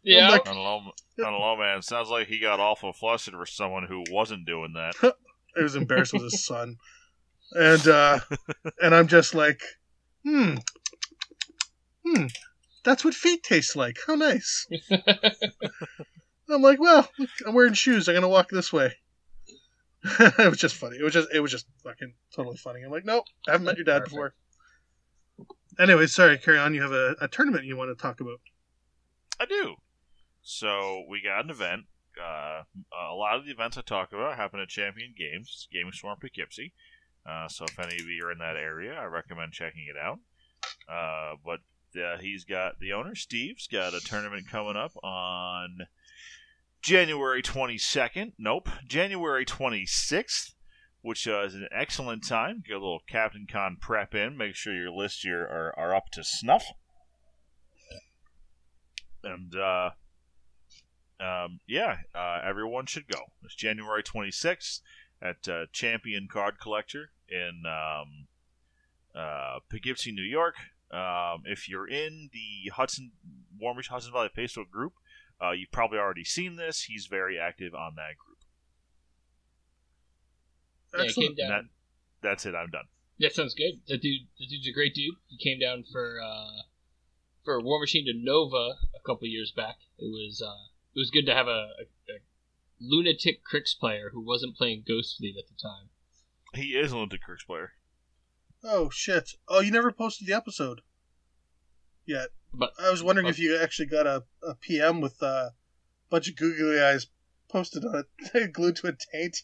yeah. 0.03 0.31
like- 0.31 0.49
I 0.49 0.53
don't 0.55 0.63
know. 0.63 0.93
I 1.19 1.23
don't 1.31 1.39
know, 1.41 1.57
man. 1.57 1.81
Sounds 1.83 2.09
like 2.09 2.27
he 2.27 2.41
got 2.41 2.59
awful 2.59 2.93
flustered 2.93 3.35
for 3.35 3.47
someone 3.47 3.87
who 3.87 4.03
wasn't 4.11 4.47
doing 4.47 4.73
that. 4.75 4.95
I 5.57 5.63
was 5.63 5.77
embarrassed 5.77 6.13
with 6.13 6.25
his 6.25 6.45
son. 6.45 6.77
And 7.53 7.87
uh, 7.87 8.19
and 8.83 8.95
I'm 8.95 9.07
just 9.07 9.33
like, 9.35 9.61
hmm, 10.25 10.55
hmm, 12.05 12.27
that's 12.85 13.05
what 13.05 13.15
feet 13.15 13.43
taste 13.43 13.77
like. 13.77 13.99
How 14.07 14.15
nice. 14.15 14.67
I'm 16.51 16.63
like, 16.63 16.81
well, 16.81 17.09
look, 17.19 17.31
I'm 17.47 17.55
wearing 17.55 17.73
shoes. 17.75 18.09
I'm 18.09 18.15
gonna 18.15 18.29
walk 18.29 18.51
this 18.51 18.73
way. 18.73 18.95
it 20.21 20.51
was 20.51 20.59
just 20.59 20.75
funny. 20.75 20.99
It 20.99 21.03
was 21.03 21.15
just 21.15 21.29
it 21.33 21.41
was 21.41 21.51
just 21.51 21.67
fucking 21.83 22.15
totally 22.35 22.59
funny. 22.59 22.83
I'm 22.83 22.91
like, 22.91 23.07
nope, 23.07 23.25
I 23.49 23.53
haven't 23.53 23.67
met 23.67 23.77
your 23.77 23.85
dad 23.85 24.01
Perfect. 24.01 24.11
before. 24.11 24.35
Anyway, 25.79 26.07
sorry, 26.07 26.39
carry 26.39 26.59
on. 26.59 26.75
You 26.75 26.83
have 26.83 26.93
a, 26.93 27.17
a 27.21 27.29
tournament 27.29 27.65
you 27.65 27.77
want 27.77 27.97
to 27.97 28.01
talk 28.01 28.21
about. 28.21 28.41
I 29.41 29.47
do. 29.47 29.77
So 30.43 31.05
we 31.09 31.23
got 31.23 31.45
an 31.45 31.51
event. 31.51 31.85
Uh, 32.23 32.63
a 33.11 33.15
lot 33.15 33.39
of 33.39 33.47
the 33.47 33.51
events 33.51 33.77
I 33.77 33.81
talk 33.81 34.13
about 34.13 34.37
happen 34.37 34.61
at 34.61 34.69
Champion 34.69 35.15
Games, 35.19 35.67
Gaming 35.73 35.93
Storm 35.93 36.19
Poughkeepsie. 36.21 36.73
Uh, 37.27 37.49
so 37.49 37.65
if 37.65 37.79
any 37.79 37.95
of 37.95 38.07
you 38.07 38.27
are 38.27 38.33
in 38.33 38.39
that 38.39 38.57
area, 38.57 38.95
I 38.95 39.05
recommend 39.05 39.53
checking 39.53 39.87
it 39.89 39.97
out. 39.97 40.19
Uh, 40.89 41.37
but 41.45 41.61
uh, 41.99 42.19
he's 42.19 42.45
got 42.45 42.81
the 42.81 42.93
owner 42.93 43.15
Steve's 43.15 43.67
got 43.67 43.95
a 43.95 44.01
tournament 44.01 44.49
coming 44.49 44.77
up 44.77 44.93
on 45.03 45.79
January 46.83 47.43
22nd. 47.43 48.33
Nope, 48.39 48.69
January 48.87 49.47
26th, 49.47 50.53
which 51.01 51.27
uh, 51.27 51.45
is 51.45 51.55
an 51.55 51.69
excellent 51.73 52.27
time. 52.27 52.63
Get 52.67 52.77
a 52.77 52.81
little 52.81 53.03
Captain 53.09 53.47
Con 53.51 53.79
prep 53.81 54.15
in. 54.15 54.37
Make 54.37 54.55
sure 54.55 54.75
your 54.75 54.91
lists 54.91 55.25
are, 55.25 55.45
are, 55.45 55.75
are 55.79 55.95
up 55.95 56.11
to 56.13 56.23
snuff. 56.23 56.67
And 59.23 59.55
uh, 59.57 59.91
um, 61.19 61.61
yeah, 61.67 61.97
uh, 62.15 62.41
everyone 62.45 62.85
should 62.85 63.09
go. 63.09 63.21
It's 63.43 63.55
January 63.55 64.03
26th 64.03 64.81
at 65.23 65.49
uh, 65.49 65.67
Champion 65.73 66.29
Card 66.31 66.61
Collector 66.61 67.13
in 67.29 67.63
um, 67.67 68.27
uh, 69.15 69.59
Poughkeepsie, 69.71 70.13
New 70.13 70.23
York. 70.23 70.57
Um, 70.91 71.43
if 71.45 71.69
you're 71.69 71.89
in 71.89 72.31
the 72.33 72.71
Hudson 72.71 73.13
Warmish 73.59 73.89
Hudson 73.89 74.13
Valley 74.13 74.31
Facebook 74.37 74.71
group, 74.71 74.93
uh, 75.43 75.51
you've 75.51 75.73
probably 75.73 75.99
already 75.99 76.25
seen 76.25 76.57
this. 76.57 76.83
He's 76.83 77.07
very 77.07 77.39
active 77.39 77.75
on 77.75 77.95
that 77.97 78.17
group. 78.17 78.39
Yeah, 80.93 81.01
he 81.01 81.07
Excellent. 81.09 81.37
came 81.37 81.49
down. 81.49 81.51
That, 82.23 82.29
that's 82.29 82.47
it. 82.47 82.55
I'm 82.55 82.71
done. 82.71 82.85
That 83.21 83.35
sounds 83.35 83.55
good. 83.55 83.81
The 83.87 83.99
dude, 83.99 84.27
the 84.39 84.47
dude's 84.47 84.69
a 84.69 84.73
great 84.73 84.95
dude. 84.95 85.15
He 85.27 85.37
came 85.39 85.59
down 85.59 85.85
for 85.91 86.21
uh, 86.21 86.63
for 87.45 87.61
Warmachine 87.61 88.05
to 88.07 88.13
Nova 88.15 88.77
a 88.95 89.01
couple 89.07 89.27
years 89.29 89.53
back. 89.55 89.77
It 89.99 90.11
was 90.11 90.43
uh, 90.45 90.71
it 90.95 90.99
was 90.99 91.11
good 91.11 91.27
to 91.27 91.35
have 91.35 91.47
a, 91.47 91.71
a, 91.79 92.13
a 92.13 92.19
lunatic 92.81 93.45
Cryx 93.45 93.75
player 93.75 94.11
who 94.13 94.21
wasn't 94.21 94.57
playing 94.57 94.85
Ghost 94.87 95.17
Fleet 95.19 95.37
at 95.39 95.49
the 95.49 95.55
time. 95.61 95.91
He 96.55 96.77
is 96.77 96.93
a 96.93 96.97
Lunatic 96.97 97.23
Cryx 97.23 97.45
player. 97.45 97.73
Oh 98.63 98.89
shit! 98.91 99.31
Oh, 99.49 99.61
you 99.61 99.71
never 99.71 99.93
posted 99.93 100.27
the 100.27 100.35
episode 100.35 100.81
yet. 102.07 102.29
But 102.53 102.73
I 102.79 102.91
was 102.91 103.03
wondering 103.03 103.27
but- 103.27 103.31
if 103.31 103.39
you 103.39 103.59
actually 103.61 103.87
got 103.87 104.07
a, 104.07 104.25
a 104.43 104.55
PM 104.55 105.01
with 105.01 105.23
uh, 105.23 105.27
a 105.27 105.53
bunch 106.11 106.29
of 106.29 106.37
googly 106.37 106.81
eyes 106.81 107.09
posted 107.51 107.85
on 107.85 108.05
it, 108.35 108.53
glued 108.53 108.77
to 108.77 108.89
a 108.89 108.93
taint. 109.13 109.43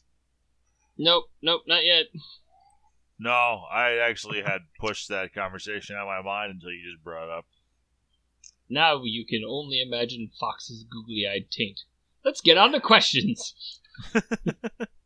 nope, 0.97 1.25
nope, 1.43 1.63
not 1.67 1.85
yet. 1.85 2.07
No, 3.19 3.65
I 3.71 3.97
actually 3.99 4.43
had 4.43 4.63
pushed 4.79 5.09
that 5.09 5.35
conversation 5.35 5.97
out 5.97 6.03
of 6.03 6.09
my 6.09 6.23
mind 6.23 6.53
until 6.53 6.71
you 6.71 6.91
just 6.91 7.05
brought 7.05 7.25
it 7.25 7.31
up. 7.31 7.45
Now 8.71 9.03
you 9.05 9.27
can 9.27 9.43
only 9.47 9.83
imagine 9.83 10.31
Fox's 10.39 10.85
googly-eyed 10.85 11.51
taint. 11.51 11.81
Let's 12.25 12.41
get 12.41 12.57
on 12.57 12.73
to 12.73 12.81
questions. 12.81 13.55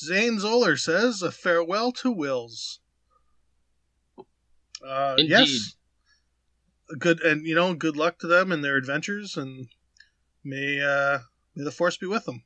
Zane 0.00 0.38
Zoller 0.38 0.76
says, 0.76 1.22
"A 1.22 1.30
farewell 1.30 1.92
to 1.92 2.10
Wills." 2.10 2.80
Uh, 4.84 5.14
Indeed. 5.18 5.30
yes, 5.30 5.76
good, 6.98 7.20
and 7.20 7.46
you 7.46 7.54
know, 7.54 7.74
good 7.74 7.96
luck 7.96 8.18
to 8.20 8.26
them 8.26 8.50
in 8.50 8.62
their 8.62 8.76
adventures, 8.76 9.36
and 9.36 9.68
may 10.42 10.80
uh, 10.80 11.20
may 11.54 11.64
the 11.64 11.70
force 11.70 11.96
be 11.96 12.06
with 12.06 12.24
them. 12.24 12.44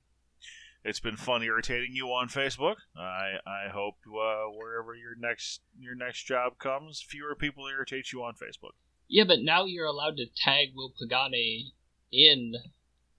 It's 0.84 1.00
been 1.00 1.16
fun 1.16 1.42
irritating 1.42 1.92
you 1.92 2.08
on 2.08 2.28
Facebook. 2.28 2.76
I 2.96 3.36
I 3.46 3.68
hope 3.72 3.96
uh, 4.06 4.50
wherever 4.52 4.94
your 4.94 5.14
next 5.16 5.60
your 5.78 5.94
next 5.94 6.24
job 6.24 6.58
comes, 6.58 7.00
fewer 7.00 7.34
people 7.34 7.66
irritate 7.68 8.12
you 8.12 8.22
on 8.22 8.34
Facebook. 8.34 8.72
Yeah, 9.08 9.24
but 9.24 9.40
now 9.40 9.64
you're 9.64 9.86
allowed 9.86 10.16
to 10.16 10.26
tag 10.36 10.68
Will 10.74 10.92
Pagani 10.98 11.72
in 12.12 12.54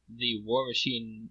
the 0.10 0.44
Warmachine 0.46 1.30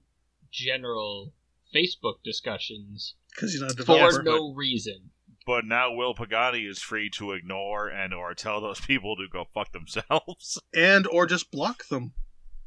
general 0.51 1.33
Facebook 1.75 2.23
discussions 2.25 3.15
Because 3.31 3.53
he's 3.53 3.61
not 3.61 3.73
a 3.73 3.75
for 3.75 3.79
developer. 3.83 4.23
no 4.23 4.53
reason. 4.55 5.11
But 5.47 5.65
now 5.67 5.93
Will 5.93 6.15
Pagani 6.15 6.65
is 6.67 6.79
free 6.81 7.11
to 7.17 7.33
ignore 7.33 7.89
and 7.89 8.15
or 8.15 8.33
tell 8.35 8.61
those 8.61 8.81
people 8.87 9.17
to 9.17 9.27
go 9.31 9.47
fuck 9.53 9.73
themselves. 9.73 10.59
and 10.75 11.07
or 11.09 11.27
just 11.27 11.51
block 11.51 11.87
them, 11.89 12.13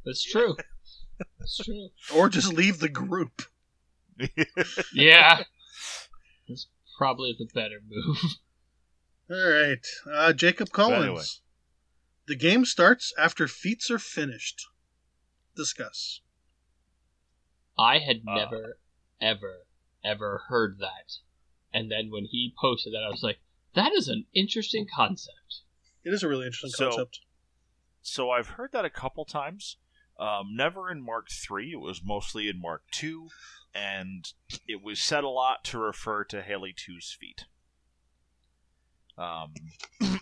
That's 0.05 0.23
true. 0.23 0.55
That's 1.39 1.57
true. 1.57 1.89
or 2.15 2.29
just 2.29 2.53
leave 2.53 2.79
the 2.79 2.89
group. 2.89 3.41
Yeah. 4.93 5.43
That's 6.47 6.67
probably 6.97 7.35
the 7.37 7.47
better 7.53 7.79
move. 7.87 8.17
All 9.29 9.49
right, 9.51 9.85
uh, 10.11 10.33
Jacob 10.33 10.71
Collins. 10.71 11.03
anyway. 11.05 11.23
The 12.27 12.35
game 12.35 12.65
starts 12.65 13.13
after 13.17 13.47
feats 13.47 13.91
are 13.91 13.99
finished. 13.99 14.65
Discuss. 15.55 16.21
I 17.77 17.99
had 17.99 18.17
Uh. 18.27 18.35
never, 18.35 18.79
ever, 19.21 19.65
ever 20.03 20.43
heard 20.47 20.77
that. 20.79 21.17
And 21.73 21.91
then 21.91 22.09
when 22.11 22.25
he 22.25 22.53
posted 22.59 22.93
that, 22.93 23.03
I 23.05 23.09
was 23.09 23.23
like, 23.23 23.39
that 23.75 23.91
is 23.93 24.07
an 24.07 24.25
interesting 24.33 24.87
concept. 24.93 25.61
It 26.03 26.13
is 26.13 26.23
a 26.23 26.27
really 26.27 26.45
interesting 26.45 26.69
So- 26.71 26.89
concept. 26.89 27.19
So 28.01 28.31
I've 28.31 28.47
heard 28.49 28.71
that 28.71 28.85
a 28.85 28.89
couple 28.89 29.25
times. 29.25 29.77
Um, 30.17 30.55
never 30.55 30.89
in 30.89 31.03
Mark 31.03 31.27
Three. 31.29 31.73
It 31.73 31.79
was 31.81 32.01
mostly 32.03 32.47
in 32.47 32.59
Mark 32.59 32.83
Two, 32.89 33.27
and 33.75 34.31
it 34.67 34.81
was 34.81 34.99
said 34.99 35.23
a 35.23 35.29
lot 35.29 35.63
to 35.65 35.77
refer 35.77 36.23
to 36.23 36.41
Haley 36.41 36.73
2's 36.73 37.11
feat. 37.11 37.45
Um, 39.17 39.53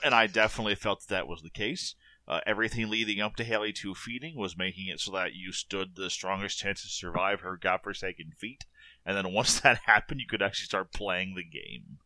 and 0.03 0.15
I 0.15 0.27
definitely 0.27 0.75
felt 0.75 1.01
that, 1.01 1.09
that 1.09 1.27
was 1.27 1.43
the 1.43 1.49
case. 1.49 1.95
Uh, 2.27 2.39
everything 2.47 2.89
leading 2.89 3.21
up 3.21 3.35
to 3.35 3.43
Haley 3.43 3.71
2 3.71 3.93
feeding 3.93 4.35
was 4.35 4.57
making 4.57 4.87
it 4.87 4.99
so 4.99 5.11
that 5.11 5.35
you 5.35 5.51
stood 5.51 5.95
the 5.95 6.09
strongest 6.09 6.57
chance 6.57 6.81
to 6.81 6.87
survive 6.87 7.41
her 7.41 7.55
godforsaken 7.55 8.31
feat. 8.37 8.65
And 9.06 9.16
then 9.16 9.34
once 9.34 9.60
that 9.62 9.82
happened, 9.86 10.20
you 10.22 10.28
could 10.28 10.41
actually 10.41 10.66
start 10.66 10.91
playing 10.93 11.36
the 11.36 11.43
game. 11.43 11.99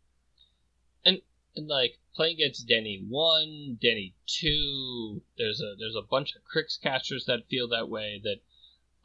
And 1.06 1.22
and 1.56 1.68
like 1.68 1.98
playing 2.16 2.36
against 2.36 2.68
Denny 2.68 3.04
one, 3.08 3.78
Denny 3.82 4.14
two, 4.28 5.22
there's 5.38 5.62
a 5.62 5.76
there's 5.80 5.96
a 5.96 6.08
bunch 6.08 6.36
of 6.36 6.44
Cryx 6.44 6.78
casters 6.82 7.26
that 7.26 7.48
feel 7.50 7.68
that 7.70 7.90
way. 7.90 8.20
That 8.24 8.38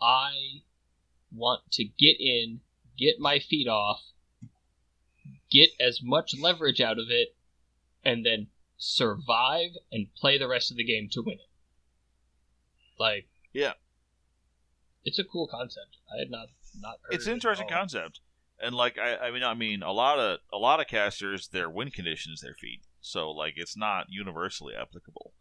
I 0.03 0.63
want 1.33 1.71
to 1.73 1.85
get 1.85 2.17
in, 2.21 2.61
get 2.99 3.19
my 3.19 3.39
feat 3.39 3.69
off, 3.69 4.03
get 5.51 5.71
as 5.81 6.01
much 6.03 6.35
leverage 6.39 6.81
out 6.81 6.99
of 6.99 7.07
it, 7.11 7.35
and 8.05 8.25
then 8.27 8.49
survive 8.77 9.71
and 9.93 10.13
play 10.15 10.37
the 10.37 10.49
rest 10.49 10.71
of 10.71 10.77
the 10.77 10.85
game 10.85 11.09
to 11.13 11.23
win 11.23 11.39
it. 11.39 11.49
Like 12.99 13.29
Yeah. 13.53 13.73
it's 15.05 15.19
a 15.19 15.25
cool 15.25 15.47
concept. 15.47 15.97
I 16.13 16.19
had 16.19 16.31
not 16.31 16.49
not 16.81 16.97
it's 17.11 17.27
an 17.27 17.35
interesting 17.35 17.69
concept 17.69 18.21
and 18.61 18.75
like 18.75 18.99
I, 18.99 19.17
I 19.17 19.31
mean 19.31 19.43
i 19.43 19.55
mean 19.55 19.83
a 19.83 19.93
lot 19.93 20.19
of 20.19 20.39
a 20.53 20.59
lot 20.59 20.81
of 20.81 20.87
casters 20.87 21.49
their 21.49 21.69
win 21.69 21.91
condition 21.91 22.33
is 22.33 22.41
their 22.41 22.55
feat 22.55 22.83
so 23.01 23.31
like 23.31 23.55
it's 23.57 23.77
not 23.77 24.07
universally 24.09 24.75
applicable 24.75 25.33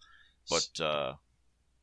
but 0.50 0.84
uh 0.84 1.14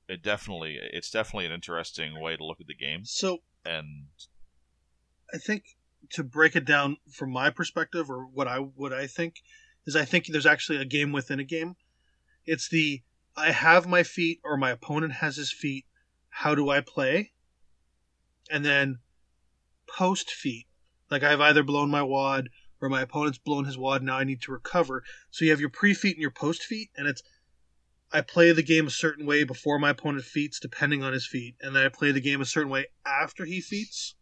it 0.09 0.23
definitely 0.23 0.79
it's 0.93 1.11
definitely 1.11 1.47
an 1.47 1.53
interesting 1.53 2.21
way 2.21 2.37
to 2.37 2.45
look 2.45 2.61
at 2.61 2.67
the 2.67 2.75
game 2.75 3.05
So 3.05 3.39
and 3.65 4.07
I 5.33 5.39
think 5.39 5.65
to 6.11 6.25
break 6.25 6.57
it 6.57 6.65
down 6.65 6.97
from 7.11 7.31
my 7.31 7.51
perspective, 7.51 8.11
or 8.11 8.25
what 8.25 8.49
I 8.49 8.59
what 8.59 8.93
I 8.93 9.07
think 9.07 9.37
is, 9.87 9.97
I 9.97 10.05
think 10.05 10.27
there's 10.27 10.47
actually 10.47 10.79
a 10.79 10.85
game 10.85 11.13
within 11.13 11.41
a 11.41 11.45
game. 11.45 11.77
It's 12.47 12.69
the 12.69 13.03
I 13.37 13.53
have 13.53 13.87
my 13.87 14.03
feat, 14.03 14.41
or 14.45 14.57
my 14.57 14.71
opponent 14.71 15.15
has 15.15 15.37
his 15.37 15.53
feat. 15.53 15.85
How 16.29 16.55
do 16.55 16.71
I 16.71 16.81
play? 16.81 17.33
And 18.51 18.65
then 18.65 18.99
post 19.97 20.31
feat, 20.31 20.67
like 21.11 21.23
I've 21.23 21.41
either 21.41 21.63
blown 21.63 21.91
my 21.91 22.03
wad 22.03 22.49
or 22.81 22.89
my 22.89 23.03
opponent's 23.03 23.39
blown 23.39 23.65
his 23.65 23.79
wad. 23.79 24.03
Now 24.03 24.19
I 24.19 24.25
need 24.25 24.43
to 24.43 24.53
recover. 24.53 25.03
So 25.31 25.45
you 25.45 25.51
have 25.51 25.61
your 25.61 25.71
pre 25.71 25.95
feat 25.95 26.17
and 26.17 26.23
your 26.23 26.31
post 26.31 26.63
feat, 26.63 26.91
and 26.97 27.07
it's 27.07 27.23
I 28.13 28.23
play 28.23 28.51
the 28.53 28.63
game 28.63 28.89
a 28.89 28.91
certain 28.91 29.25
way 29.25 29.45
before 29.45 29.79
my 29.79 29.91
opponent 29.91 30.25
feats, 30.25 30.59
depending 30.59 31.03
on 31.03 31.13
his 31.13 31.27
feat, 31.27 31.57
and 31.61 31.77
then 31.77 31.85
I 31.85 31.89
play 31.89 32.11
the 32.11 32.21
game 32.21 32.41
a 32.41 32.47
certain 32.47 32.71
way 32.71 32.87
after 33.07 33.45
he 33.45 33.61
feats. 33.61 34.17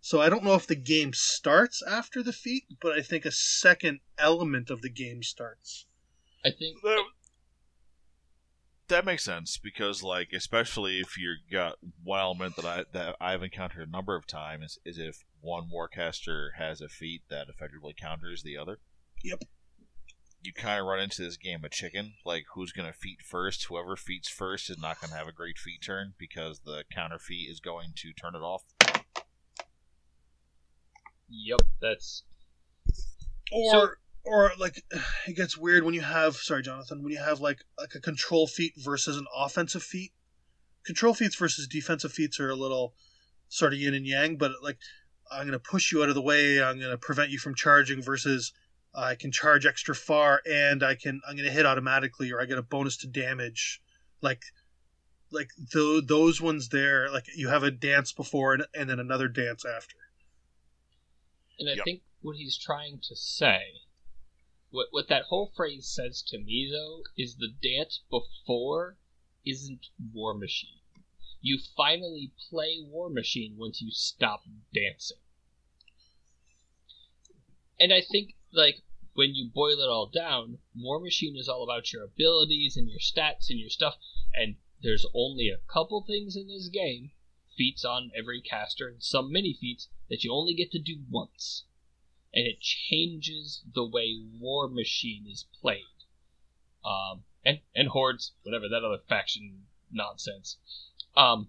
So 0.00 0.20
I 0.20 0.28
don't 0.28 0.44
know 0.44 0.54
if 0.54 0.66
the 0.66 0.76
game 0.76 1.12
starts 1.12 1.82
after 1.82 2.22
the 2.22 2.32
feat, 2.32 2.64
but 2.80 2.96
I 2.96 3.02
think 3.02 3.24
a 3.24 3.32
second 3.32 4.00
element 4.16 4.70
of 4.70 4.80
the 4.80 4.90
game 4.90 5.22
starts. 5.22 5.86
I 6.44 6.50
think 6.50 6.80
that, 6.82 7.04
that 8.90 9.04
makes 9.04 9.24
sense 9.24 9.56
because 9.58 10.02
like 10.02 10.28
especially 10.34 11.00
if 11.00 11.16
you 11.18 11.34
got 11.50 11.76
one 12.04 12.20
element 12.20 12.54
that 12.56 12.64
i 12.64 12.84
that 12.92 13.16
i've 13.20 13.42
encountered 13.42 13.88
a 13.88 13.90
number 13.90 14.14
of 14.14 14.26
times 14.26 14.78
is 14.84 14.98
if 14.98 15.24
one 15.40 15.70
warcaster 15.74 16.50
has 16.58 16.80
a 16.80 16.88
feat 16.88 17.22
that 17.30 17.48
effectively 17.48 17.94
counters 17.98 18.42
the 18.42 18.56
other. 18.58 18.78
Yep. 19.24 19.42
you 20.42 20.52
kind 20.52 20.78
of 20.80 20.86
run 20.86 21.00
into 21.00 21.22
this 21.22 21.36
game 21.36 21.64
of 21.64 21.70
chicken 21.70 22.14
like 22.24 22.44
who's 22.54 22.72
going 22.72 22.90
to 22.90 22.98
feat 22.98 23.22
first? 23.22 23.64
Whoever 23.64 23.96
feats 23.96 24.28
first 24.28 24.70
is 24.70 24.78
not 24.78 25.00
going 25.00 25.10
to 25.10 25.16
have 25.16 25.28
a 25.28 25.32
great 25.32 25.58
feat 25.58 25.82
turn 25.82 26.14
because 26.18 26.60
the 26.60 26.84
counter 26.92 27.18
feat 27.18 27.48
is 27.50 27.60
going 27.60 27.92
to 27.96 28.12
turn 28.12 28.34
it 28.34 28.38
off. 28.42 28.62
Yep, 31.28 31.60
that's 31.80 32.24
Or 33.52 33.70
So- 33.72 33.88
or 34.24 34.52
like 34.58 34.82
it 35.26 35.36
gets 35.36 35.56
weird 35.56 35.84
when 35.84 35.94
you 35.94 36.02
have 36.02 36.36
sorry 36.36 36.62
Jonathan, 36.62 37.02
when 37.02 37.12
you 37.12 37.18
have 37.18 37.40
like 37.40 37.60
like 37.78 37.94
a 37.94 38.00
control 38.00 38.46
feat 38.46 38.72
versus 38.76 39.16
an 39.16 39.26
offensive 39.36 39.82
feat. 39.82 40.12
Control 40.84 41.12
feats 41.12 41.36
versus 41.36 41.66
defensive 41.68 42.12
feats 42.12 42.40
are 42.40 42.48
a 42.48 42.56
little 42.56 42.94
sort 43.48 43.72
of 43.72 43.78
yin 43.78 43.94
and 43.94 44.06
yang, 44.06 44.36
but 44.36 44.52
like 44.62 44.78
I'm 45.30 45.42
going 45.42 45.52
to 45.52 45.58
push 45.58 45.92
you 45.92 46.02
out 46.02 46.08
of 46.08 46.14
the 46.14 46.22
way, 46.22 46.62
I'm 46.62 46.78
going 46.78 46.90
to 46.90 46.98
prevent 46.98 47.30
you 47.30 47.38
from 47.38 47.54
charging 47.54 48.02
versus 48.02 48.52
I 48.94 49.14
can 49.14 49.30
charge 49.30 49.66
extra 49.66 49.94
far 49.94 50.40
and 50.50 50.82
I 50.82 50.94
can 50.94 51.20
I'm 51.28 51.36
going 51.36 51.46
to 51.46 51.52
hit 51.52 51.66
automatically 51.66 52.32
or 52.32 52.40
I 52.40 52.46
get 52.46 52.58
a 52.58 52.62
bonus 52.62 52.96
to 52.98 53.06
damage. 53.06 53.80
Like 54.22 54.42
like 55.32 55.50
th- 55.72 56.04
those 56.06 56.40
ones 56.40 56.70
there 56.70 57.10
like 57.10 57.26
you 57.36 57.48
have 57.48 57.62
a 57.62 57.70
dance 57.70 58.12
before 58.12 58.54
and, 58.54 58.64
and 58.74 58.90
then 58.90 58.98
another 58.98 59.28
dance 59.28 59.64
after. 59.64 59.96
And 61.58 61.68
I 61.68 61.74
Yep. 61.74 61.84
think 61.84 62.02
what 62.22 62.36
he's 62.36 62.58
trying 62.58 63.00
to 63.08 63.14
say, 63.14 63.60
what 64.70 64.88
what 64.92 65.08
that 65.08 65.24
whole 65.24 65.52
phrase 65.56 65.88
says 65.88 66.22
to 66.22 66.38
me 66.38 66.68
though, 66.70 67.02
is 67.16 67.36
the 67.36 67.48
dance 67.48 68.00
before 68.08 68.96
isn't 69.44 69.88
Warmachine. 70.14 70.80
You 71.40 71.58
finally 71.58 72.32
play 72.48 72.78
Warmachine 72.80 73.56
once 73.56 73.80
you 73.80 73.90
stop 73.90 74.44
dancing. 74.72 75.18
And 77.80 77.92
I 77.92 78.00
think 78.00 78.36
like 78.52 78.82
when 79.14 79.34
you 79.34 79.48
boil 79.48 79.80
it 79.80 79.88
all 79.88 80.06
down, 80.06 80.58
Warmachine 80.78 81.36
is 81.36 81.48
all 81.48 81.64
about 81.64 81.92
your 81.92 82.04
abilities 82.04 82.76
and 82.76 82.88
your 82.88 83.00
stats 83.00 83.50
and 83.50 83.58
your 83.58 83.70
stuff, 83.70 83.96
and 84.34 84.56
there's 84.82 85.06
only 85.14 85.48
a 85.48 85.58
couple 85.72 86.02
things 86.02 86.36
in 86.36 86.46
this 86.46 86.68
game, 86.68 87.10
feats 87.56 87.84
on 87.84 88.12
every 88.14 88.40
caster 88.40 88.88
and 88.88 89.02
some 89.02 89.32
mini 89.32 89.52
feats 89.52 89.88
that 90.08 90.22
you 90.22 90.32
only 90.32 90.54
get 90.54 90.70
to 90.72 90.78
do 90.78 91.00
once. 91.10 91.64
And 92.32 92.46
it 92.46 92.60
changes 92.60 93.62
the 93.74 93.84
way 93.84 94.20
Warmachine 94.40 95.30
is 95.30 95.46
played. 95.60 95.84
Um, 96.84 97.24
and, 97.44 97.60
and 97.74 97.88
Hordes, 97.88 98.32
whatever, 98.42 98.68
that 98.68 98.84
other 98.84 99.02
faction 99.08 99.62
nonsense. 99.90 100.58
Um, 101.16 101.48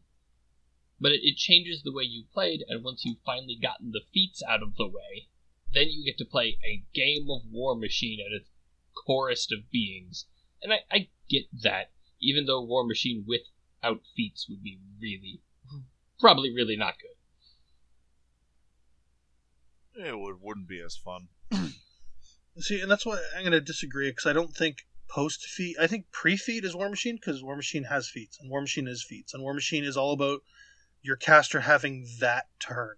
but 0.99 1.11
it, 1.11 1.21
it 1.23 1.37
changes 1.37 1.83
the 1.83 1.91
way 1.91 2.03
you 2.03 2.23
played, 2.33 2.63
and 2.67 2.83
once 2.83 3.05
you've 3.05 3.21
finally 3.25 3.57
gotten 3.61 3.91
the 3.91 4.01
feats 4.13 4.41
out 4.47 4.63
of 4.63 4.75
the 4.75 4.87
way, 4.87 5.27
then 5.73 5.87
you 5.89 6.05
get 6.05 6.17
to 6.17 6.25
play 6.25 6.57
a 6.65 6.83
game 6.93 7.27
of 7.29 7.43
Warmachine 7.53 8.19
at 8.19 8.31
its 8.31 8.49
corest 9.07 9.51
of 9.51 9.69
beings. 9.71 10.25
And 10.61 10.73
I, 10.73 10.79
I 10.91 11.09
get 11.29 11.45
that, 11.63 11.91
even 12.19 12.45
though 12.45 12.65
Warmachine 12.65 13.25
without 13.25 14.01
feats 14.15 14.47
would 14.49 14.63
be 14.63 14.79
really, 14.99 15.41
probably 16.19 16.53
really 16.53 16.75
not 16.75 16.99
good. 16.99 17.10
It 19.95 20.17
would, 20.17 20.37
wouldn't 20.41 20.67
be 20.67 20.81
as 20.81 20.95
fun 20.95 21.27
See, 22.59 22.81
and 22.81 22.91
that's 22.91 23.05
why 23.05 23.19
I'm 23.35 23.43
going 23.43 23.51
to 23.53 23.61
disagree 23.61 24.09
because 24.11 24.25
I 24.25 24.33
don't 24.33 24.55
think 24.55 24.85
post 25.09 25.45
feat. 25.45 25.77
I 25.79 25.87
think 25.87 26.11
pre 26.11 26.35
feat 26.35 26.65
is 26.65 26.75
Warmachine 26.75 27.15
because 27.15 27.41
Warmachine 27.41 27.87
has 27.87 28.09
feats 28.09 28.37
and 28.41 28.51
Warmachine 28.51 28.87
is 28.87 29.05
feats 29.07 29.33
and 29.33 29.41
Warmachine 29.43 29.83
is 29.83 29.95
all 29.95 30.11
about 30.13 30.41
your 31.01 31.15
caster 31.15 31.61
having 31.61 32.07
that 32.19 32.45
turn. 32.59 32.95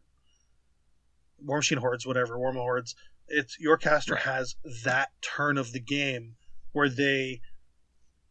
Warmachine 1.45 1.77
hordes, 1.77 2.05
whatever 2.05 2.37
Warmachine 2.37 2.61
hordes. 2.61 2.95
It's 3.27 3.59
your 3.59 3.77
caster 3.77 4.15
Right. 4.15 4.23
has 4.23 4.55
that 4.83 5.09
turn 5.21 5.57
of 5.57 5.71
the 5.71 5.79
game 5.79 6.35
where 6.71 6.89
they 6.89 7.41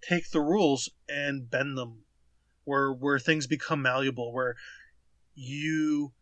take 0.03 0.31
the 0.31 0.41
rules 0.41 0.91
and 1.09 1.49
bend 1.49 1.79
them, 1.79 2.05
where 2.65 2.93
where 2.93 3.19
things 3.19 3.47
become 3.47 3.81
malleable, 3.81 4.33
where 4.33 4.57
you 5.35 6.13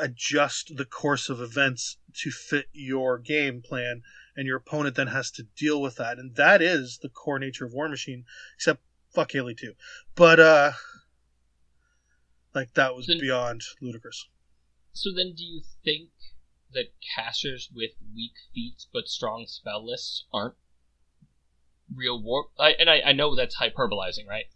adjust 0.00 0.76
the 0.76 0.84
course 0.84 1.28
of 1.28 1.40
events 1.40 1.98
to 2.14 2.30
fit 2.30 2.66
your 2.72 3.18
game 3.18 3.60
plan 3.62 4.02
and 4.36 4.46
your 4.46 4.56
opponent 4.56 4.96
then 4.96 5.08
has 5.08 5.30
to 5.30 5.42
deal 5.56 5.80
with 5.80 5.96
that 5.96 6.18
and 6.18 6.34
that 6.36 6.62
is 6.62 6.98
the 7.02 7.08
core 7.08 7.38
nature 7.38 7.64
of 7.64 7.72
war 7.72 7.88
machine 7.88 8.24
except 8.54 8.80
fuck 9.14 9.32
haley 9.32 9.54
too 9.54 9.72
but 10.14 10.40
uh 10.40 10.72
like 12.54 12.72
that 12.74 12.94
was 12.94 13.06
Then- 13.06 13.20
beyond 13.20 13.62
ludicrous 13.80 14.28
So 14.92 15.10
then, 15.14 15.34
do 15.36 15.44
you 15.44 15.62
think 15.84 16.10
that 16.72 16.92
casters 17.16 17.70
with 17.74 17.92
weak 18.14 18.32
feats 18.54 18.86
but 18.92 19.08
strong 19.08 19.46
spell 19.46 19.84
lists 19.86 20.24
aren't 20.32 20.54
real 21.94 22.20
war? 22.22 22.46
I, 22.58 22.70
and 22.72 22.90
I, 22.90 23.00
I 23.06 23.12
know 23.12 23.34
that's 23.36 23.56
hyperbolizing, 23.60 24.26
right? 24.28 24.46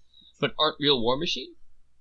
But 0.41 0.55
aren't 0.59 0.77
real 0.81 1.01
Warmachine? 1.03 1.55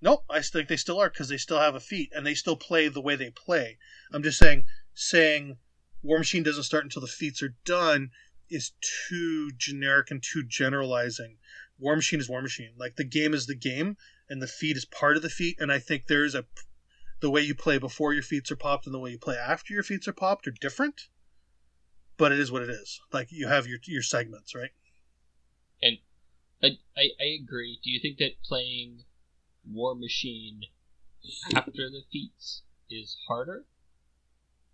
Nope, 0.03 0.25
I 0.29 0.41
think 0.41 0.67
they 0.67 0.75
still 0.75 0.99
are 0.99 1.09
because 1.09 1.29
they 1.29 1.37
still 1.37 1.59
have 1.59 1.75
a 1.75 1.79
feat 1.79 2.11
and 2.13 2.27
they 2.27 2.33
still 2.33 2.57
play 2.57 2.89
the 2.89 2.99
way 2.99 3.15
they 3.15 3.29
play. 3.29 3.77
I'm 4.11 4.21
just 4.21 4.37
saying, 4.37 4.65
saying 4.93 5.55
Warmachine 6.03 6.43
doesn't 6.43 6.63
start 6.63 6.83
until 6.83 7.01
the 7.01 7.07
feats 7.07 7.41
are 7.41 7.55
done 7.63 8.11
is 8.49 8.73
too 9.07 9.49
generic 9.57 10.11
and 10.11 10.21
too 10.21 10.43
generalizing 10.43 11.37
Warmachine 11.81 12.19
is 12.19 12.29
Warmachine. 12.29 12.77
Like 12.77 12.97
the 12.97 13.05
game 13.05 13.33
is 13.33 13.47
the 13.47 13.55
game, 13.55 13.95
and 14.29 14.41
the 14.41 14.47
feat 14.47 14.75
is 14.75 14.83
part 14.83 15.15
of 15.15 15.21
the 15.21 15.29
feat. 15.29 15.55
And 15.57 15.71
I 15.71 15.79
think 15.79 16.07
there's 16.07 16.35
a 16.35 16.45
the 17.21 17.29
way 17.29 17.39
you 17.39 17.55
play 17.55 17.77
before 17.77 18.13
your 18.13 18.23
feats 18.23 18.51
are 18.51 18.57
popped 18.57 18.85
and 18.85 18.93
the 18.93 18.99
way 18.99 19.11
you 19.11 19.17
play 19.17 19.37
after 19.37 19.73
your 19.73 19.83
feats 19.83 20.09
are 20.09 20.13
popped 20.13 20.49
are 20.49 20.55
different. 20.59 21.07
But 22.17 22.33
it 22.33 22.39
is 22.39 22.51
what 22.51 22.61
it 22.61 22.69
is. 22.69 22.99
Like 23.13 23.31
you 23.31 23.47
have 23.47 23.67
your 23.67 23.79
your 23.85 24.03
segments, 24.03 24.53
right? 24.53 24.71
And 25.81 25.99
I, 26.61 26.67
I, 26.97 27.03
I 27.21 27.25
agree. 27.41 27.79
Do 27.81 27.89
you 27.89 28.01
think 28.01 28.17
that 28.17 28.41
playing 28.43 29.05
Warmachine 29.71 30.61
after 31.55 31.89
the 31.89 32.03
feats 32.11 32.63
is 32.89 33.17
harder, 33.27 33.65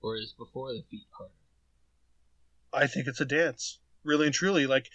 or 0.02 0.18
is 0.18 0.34
before 0.34 0.74
the 0.74 0.84
feat 0.90 1.07
harder? 1.11 1.34
I 2.74 2.88
think 2.88 3.07
it's 3.07 3.22
a 3.22 3.26
dance, 3.26 3.80
really 4.03 4.28
and 4.28 4.34
truly. 4.34 4.66
Like 4.66 4.90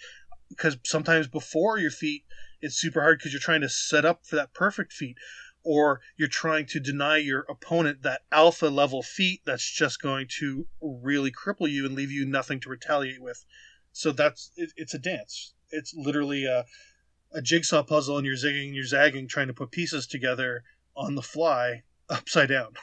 because 0.49 0.77
sometimes 0.83 1.27
before 1.27 1.77
your 1.77 1.91
feat, 1.91 2.23
it's 2.61 2.75
super 2.75 3.01
hard 3.01 3.19
because 3.19 3.33
you're 3.33 3.39
trying 3.39 3.61
to 3.61 3.69
set 3.69 4.05
up 4.05 4.25
for 4.25 4.35
that 4.35 4.53
perfect 4.53 4.93
feat, 4.93 5.17
or 5.63 6.01
you're 6.17 6.27
trying 6.27 6.65
to 6.67 6.79
deny 6.79 7.17
your 7.17 7.45
opponent 7.49 8.03
that 8.03 8.21
alpha 8.31 8.67
level 8.67 9.01
feat 9.01 9.41
that's 9.45 9.69
just 9.69 10.01
going 10.01 10.27
to 10.39 10.67
really 10.81 11.31
cripple 11.31 11.69
you 11.69 11.85
and 11.85 11.95
leave 11.95 12.11
you 12.11 12.25
nothing 12.25 12.59
to 12.61 12.69
retaliate 12.69 13.21
with. 13.21 13.45
So 13.91 14.11
that's 14.11 14.51
it, 14.55 14.71
it's 14.75 14.93
a 14.93 14.99
dance. 14.99 15.53
It's 15.71 15.93
literally 15.95 16.45
a, 16.45 16.65
a 17.35 17.41
jigsaw 17.41 17.83
puzzle, 17.83 18.17
and 18.17 18.25
you're 18.25 18.35
zigging, 18.35 18.67
and 18.67 18.75
you're 18.75 18.85
zagging, 18.85 19.27
trying 19.27 19.47
to 19.47 19.53
put 19.53 19.71
pieces 19.71 20.07
together 20.07 20.63
on 20.95 21.15
the 21.15 21.21
fly, 21.21 21.83
upside 22.09 22.49
down. 22.49 22.73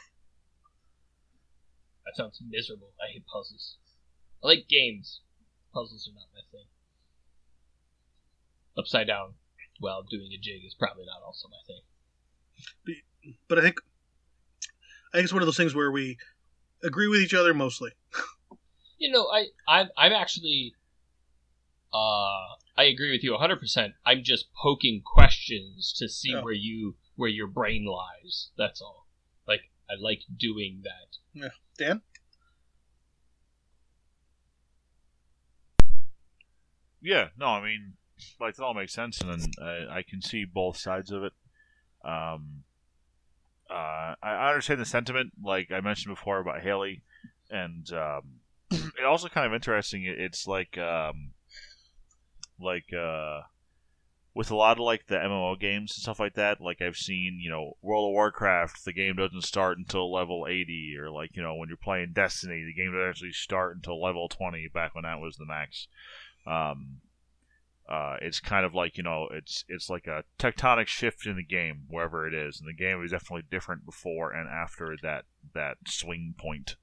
That 2.04 2.16
sounds 2.16 2.40
miserable. 2.48 2.92
I 3.00 3.12
hate 3.12 3.24
puzzles. 3.26 3.78
I 4.44 4.48
like 4.48 4.68
games. 4.68 5.20
Puzzles 5.72 6.08
are 6.08 6.14
not 6.14 6.26
my 6.34 6.40
thing. 6.50 6.66
Upside 8.76 9.06
down 9.06 9.34
while 9.80 10.02
doing 10.02 10.30
a 10.32 10.38
jig 10.40 10.64
is 10.66 10.74
probably 10.78 11.04
not 11.06 11.24
also 11.24 11.48
my 11.48 11.56
thing. 11.66 12.96
But 13.48 13.58
I 13.58 13.62
think 13.62 13.76
I 15.12 15.18
think 15.18 15.24
it's 15.24 15.32
one 15.32 15.42
of 15.42 15.46
those 15.46 15.56
things 15.56 15.74
where 15.74 15.90
we 15.90 16.18
agree 16.82 17.08
with 17.08 17.20
each 17.20 17.34
other 17.34 17.54
mostly. 17.54 17.90
You 18.98 19.10
know, 19.10 19.26
I 19.26 19.46
I'm 19.66 19.88
I'm 19.96 20.12
actually 20.12 20.76
uh 21.92 22.54
I 22.76 22.84
agree 22.84 23.10
with 23.10 23.22
you 23.22 23.32
100%. 23.32 23.92
I'm 24.04 24.22
just 24.22 24.46
poking 24.54 25.02
questions 25.04 25.92
to 25.98 26.08
see 26.08 26.30
Yeah. 26.32 26.42
where 26.42 26.54
you 26.54 26.96
where 27.16 27.28
your 27.28 27.46
brain 27.46 27.84
lies. 27.84 28.50
That's 28.56 28.80
all. 28.80 29.06
Like 29.46 29.70
I 29.90 29.94
like 30.00 30.22
doing 30.38 30.82
that. 30.84 31.50
Dan, 31.78 32.02
Yeah, 37.00 37.28
no, 37.36 37.46
I 37.46 37.62
mean, 37.62 37.94
like 38.40 38.54
it 38.54 38.60
all 38.62 38.74
makes 38.74 38.92
sense, 38.92 39.20
and 39.20 39.30
then 39.30 39.50
I, 39.60 39.98
I 39.98 40.02
can 40.08 40.22
see 40.22 40.44
both 40.44 40.76
sides 40.76 41.10
of 41.10 41.24
it. 41.24 41.32
Um, 42.04 42.62
uh, 43.68 44.14
I 44.22 44.30
I 44.30 44.48
understand 44.50 44.80
the 44.80 44.84
sentiment, 44.84 45.32
like 45.42 45.72
I 45.72 45.80
mentioned 45.80 46.14
before 46.14 46.38
about 46.38 46.62
Haley, 46.62 47.02
and 47.50 47.90
um, 47.92 48.22
it 48.70 49.04
also 49.04 49.28
kind 49.28 49.46
of 49.46 49.52
interesting. 49.54 50.04
It's 50.06 50.46
like, 50.46 50.78
um, 50.78 51.32
like 52.62 52.92
uh, 52.92 53.40
with 54.34 54.50
a 54.50 54.56
lot 54.56 54.78
of 54.78 54.84
like 54.84 55.06
the 55.06 55.16
MMO 55.16 55.58
games 55.58 55.92
and 55.94 56.02
stuff 56.02 56.20
like 56.20 56.34
that. 56.34 56.60
Like 56.60 56.80
I've 56.80 56.96
seen, 56.96 57.38
you 57.42 57.50
know, 57.50 57.76
World 57.82 58.10
of 58.10 58.12
Warcraft, 58.12 58.84
the 58.84 58.92
game 58.92 59.16
doesn't 59.16 59.42
start 59.42 59.78
until 59.78 60.12
level 60.12 60.46
eighty, 60.48 60.96
or 60.98 61.10
like 61.10 61.30
you 61.34 61.42
know 61.42 61.54
when 61.54 61.68
you're 61.68 61.76
playing 61.76 62.12
Destiny, 62.14 62.64
the 62.64 62.74
game 62.74 62.92
doesn't 62.92 63.08
actually 63.08 63.32
start 63.32 63.76
until 63.76 64.02
level 64.02 64.28
twenty. 64.28 64.68
Back 64.72 64.94
when 64.94 65.04
that 65.04 65.20
was 65.20 65.36
the 65.36 65.46
max. 65.46 65.88
Um, 66.46 67.00
uh, 67.88 68.16
it's 68.22 68.40
kind 68.40 68.64
of 68.64 68.74
like 68.74 68.96
you 68.96 69.02
know, 69.02 69.28
it's 69.30 69.64
it's 69.68 69.90
like 69.90 70.06
a 70.06 70.24
tectonic 70.38 70.86
shift 70.86 71.26
in 71.26 71.36
the 71.36 71.44
game 71.44 71.84
wherever 71.88 72.26
it 72.26 72.34
is, 72.34 72.60
and 72.60 72.68
the 72.68 72.72
game 72.72 73.02
is 73.04 73.10
definitely 73.10 73.44
different 73.50 73.84
before 73.84 74.32
and 74.32 74.48
after 74.48 74.96
that 75.02 75.24
that 75.54 75.76
swing 75.86 76.34
point. 76.38 76.76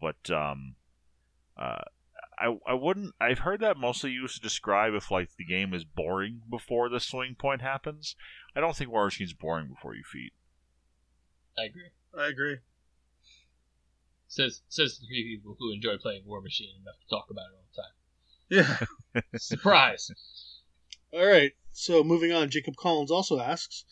But 0.00 0.30
um, 0.30 0.76
uh, 1.56 1.82
I 2.42 2.56
I 2.66 2.74
wouldn't. 2.74 3.14
I've 3.20 3.38
heard 3.38 3.60
that 3.60 3.76
mostly 3.76 4.10
used 4.10 4.34
to 4.34 4.40
describe 4.40 4.94
if 4.94 5.12
like 5.12 5.28
the 5.38 5.44
game 5.44 5.72
is 5.72 5.84
boring 5.84 6.42
before 6.50 6.88
the 6.88 6.98
swing 6.98 7.36
point 7.38 7.62
happens. 7.62 8.16
I 8.56 8.60
don't 8.60 8.74
think 8.74 8.90
Warmachine's 8.90 9.32
boring 9.32 9.68
before 9.68 9.94
you 9.94 10.02
feed. 10.02 10.32
I 11.56 11.64
agree. 11.66 11.90
I 12.18 12.26
agree. 12.26 12.56
Says 14.26 14.62
says 14.68 14.98
the 14.98 15.06
three 15.06 15.36
people 15.36 15.56
who 15.56 15.72
enjoy 15.72 15.98
playing 15.98 16.24
Warmachine 16.24 16.80
enough 16.80 16.98
to 17.00 17.08
talk 17.08 17.28
about 17.30 17.46
it 17.46 17.54
all 17.54 17.66
the 17.70 17.82
time. 17.82 18.86
Yeah. 19.14 19.22
Surprise! 19.36 20.10
All 21.12 21.24
right. 21.24 21.52
So 21.72 22.02
moving 22.02 22.32
on, 22.32 22.50
Jacob 22.50 22.74
Collins 22.76 23.10
also 23.10 23.38
asks, 23.38 23.84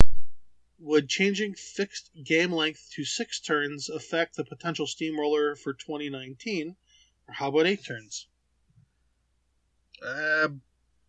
would 0.80 1.08
changing 1.08 1.54
fixed 1.54 2.10
game 2.24 2.52
length 2.52 2.90
to 2.94 3.04
six 3.04 3.38
turns 3.38 3.88
affect 3.88 4.36
the 4.36 4.44
potential 4.44 4.86
steamroller 4.86 5.54
for 5.54 5.72
2019, 5.72 6.74
or 7.28 7.34
how 7.34 7.48
about 7.48 7.66
eight 7.66 7.84
turns? 7.84 8.26
Uh, 10.04 10.48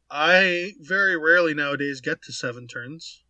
I 0.09 0.73
very 0.79 1.15
rarely 1.15 1.53
nowadays 1.53 2.01
get 2.01 2.21
to 2.23 2.33
seven 2.33 2.67
turns, 2.67 3.23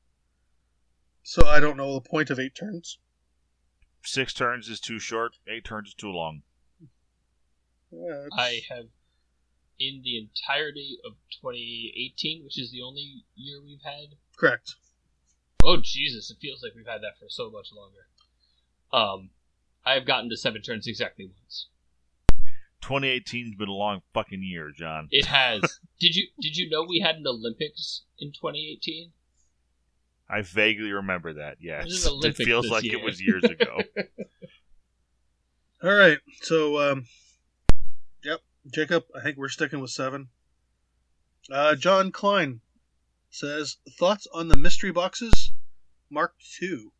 so 1.23 1.45
I 1.45 1.59
don't 1.59 1.77
know 1.77 1.93
the 1.93 2.01
point 2.01 2.29
of 2.29 2.39
eight 2.39 2.55
turns. 2.55 2.97
Six 4.03 4.33
turns 4.33 4.67
is 4.67 4.79
too 4.79 4.97
short. 4.97 5.37
Eight 5.47 5.63
turns 5.63 5.89
is 5.89 5.93
too 5.93 6.09
long. 6.09 6.41
Yeah, 7.91 8.27
I 8.33 8.61
have, 8.69 8.85
in 9.79 10.01
the 10.03 10.17
entirety 10.17 10.97
of 11.05 11.13
2018, 11.41 12.43
which 12.43 12.59
is 12.59 12.71
the 12.71 12.81
only 12.81 13.25
year 13.35 13.61
we've 13.61 13.83
had. 13.83 14.15
correct. 14.37 14.75
Oh 15.63 15.77
Jesus! 15.77 16.31
It 16.31 16.37
feels 16.41 16.63
like 16.63 16.73
we've 16.75 16.87
had 16.87 17.01
that 17.01 17.19
for 17.19 17.29
so 17.29 17.51
much 17.51 17.67
longer. 17.71 18.07
Um, 18.91 19.29
I 19.85 19.93
have 19.93 20.07
gotten 20.07 20.29
to 20.31 20.37
seven 20.37 20.61
turns 20.63 20.87
exactly 20.87 21.25
once. 21.25 21.67
2018's 22.81 23.55
been 23.55 23.69
a 23.69 23.73
long 23.73 24.01
fucking 24.13 24.43
year, 24.43 24.71
John. 24.75 25.07
It 25.11 25.25
has. 25.25 25.61
did 25.99 26.15
you 26.15 26.27
did 26.39 26.57
you 26.57 26.69
know 26.69 26.83
we 26.83 26.99
had 26.99 27.17
an 27.17 27.27
Olympics 27.27 28.03
in 28.19 28.29
2018? 28.31 29.11
I 30.29 30.41
vaguely 30.41 30.91
remember 30.91 31.33
that. 31.33 31.57
Yes, 31.59 32.07
it 32.23 32.37
feels 32.37 32.69
like 32.69 32.85
year. 32.85 32.97
it 32.97 33.03
was 33.03 33.21
years 33.21 33.43
ago. 33.43 33.81
All 35.83 35.93
right. 35.93 36.19
So, 36.41 36.79
um, 36.79 37.07
yep, 38.23 38.39
Jacob, 38.73 39.03
I 39.15 39.21
think 39.21 39.37
we're 39.37 39.49
sticking 39.49 39.81
with 39.81 39.91
seven. 39.91 40.29
Uh, 41.51 41.75
John 41.75 42.11
Klein 42.11 42.61
says 43.29 43.77
thoughts 43.99 44.27
on 44.33 44.47
the 44.47 44.55
mystery 44.55 44.91
boxes, 44.91 45.51
Mark 46.09 46.35
II. 46.61 46.91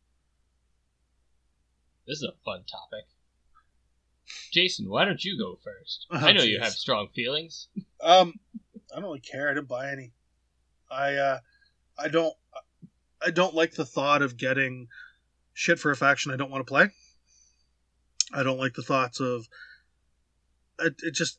This 2.06 2.18
is 2.18 2.24
a 2.24 2.44
fun 2.44 2.64
topic. 2.64 3.06
Jason, 4.52 4.88
why 4.88 5.04
don't 5.04 5.24
you 5.24 5.38
go 5.38 5.58
first? 5.62 6.06
Oh, 6.10 6.18
I 6.18 6.32
know 6.32 6.42
you 6.42 6.60
have 6.60 6.72
strong 6.72 7.08
feelings. 7.14 7.68
Um, 8.00 8.34
I 8.92 8.96
don't 8.96 9.04
really 9.04 9.20
care. 9.20 9.50
I 9.50 9.54
didn't 9.54 9.68
buy 9.68 9.90
any. 9.90 10.12
I 10.90 11.14
uh, 11.14 11.38
I 11.98 12.08
don't 12.08 12.34
I 13.24 13.30
don't 13.30 13.54
like 13.54 13.74
the 13.74 13.84
thought 13.84 14.22
of 14.22 14.36
getting 14.36 14.88
shit 15.54 15.78
for 15.78 15.90
a 15.90 15.96
faction 15.96 16.32
I 16.32 16.36
don't 16.36 16.50
want 16.50 16.66
to 16.66 16.70
play. 16.70 16.90
I 18.32 18.42
don't 18.42 18.58
like 18.58 18.74
the 18.74 18.82
thoughts 18.82 19.20
of 19.20 19.48
it. 20.78 20.94
It 21.02 21.14
just 21.14 21.38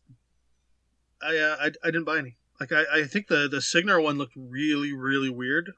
I 1.22 1.38
uh, 1.38 1.58
I 1.60 1.66
I 1.84 1.88
didn't 1.88 2.06
buy 2.06 2.18
any. 2.18 2.38
Like 2.60 2.72
I, 2.72 3.02
I 3.02 3.04
think 3.06 3.28
the 3.28 3.48
the 3.48 3.62
Cygnar 3.62 4.00
one 4.00 4.18
looked 4.18 4.36
really 4.36 4.94
really 4.94 5.30
weird. 5.30 5.74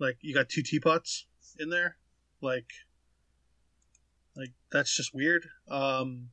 Like 0.00 0.18
you 0.20 0.34
got 0.34 0.48
two 0.48 0.62
teapots 0.62 1.26
in 1.58 1.70
there, 1.70 1.96
like 2.40 2.66
like 4.36 4.52
that's 4.72 4.94
just 4.94 5.14
weird. 5.14 5.46
Um, 5.68 6.30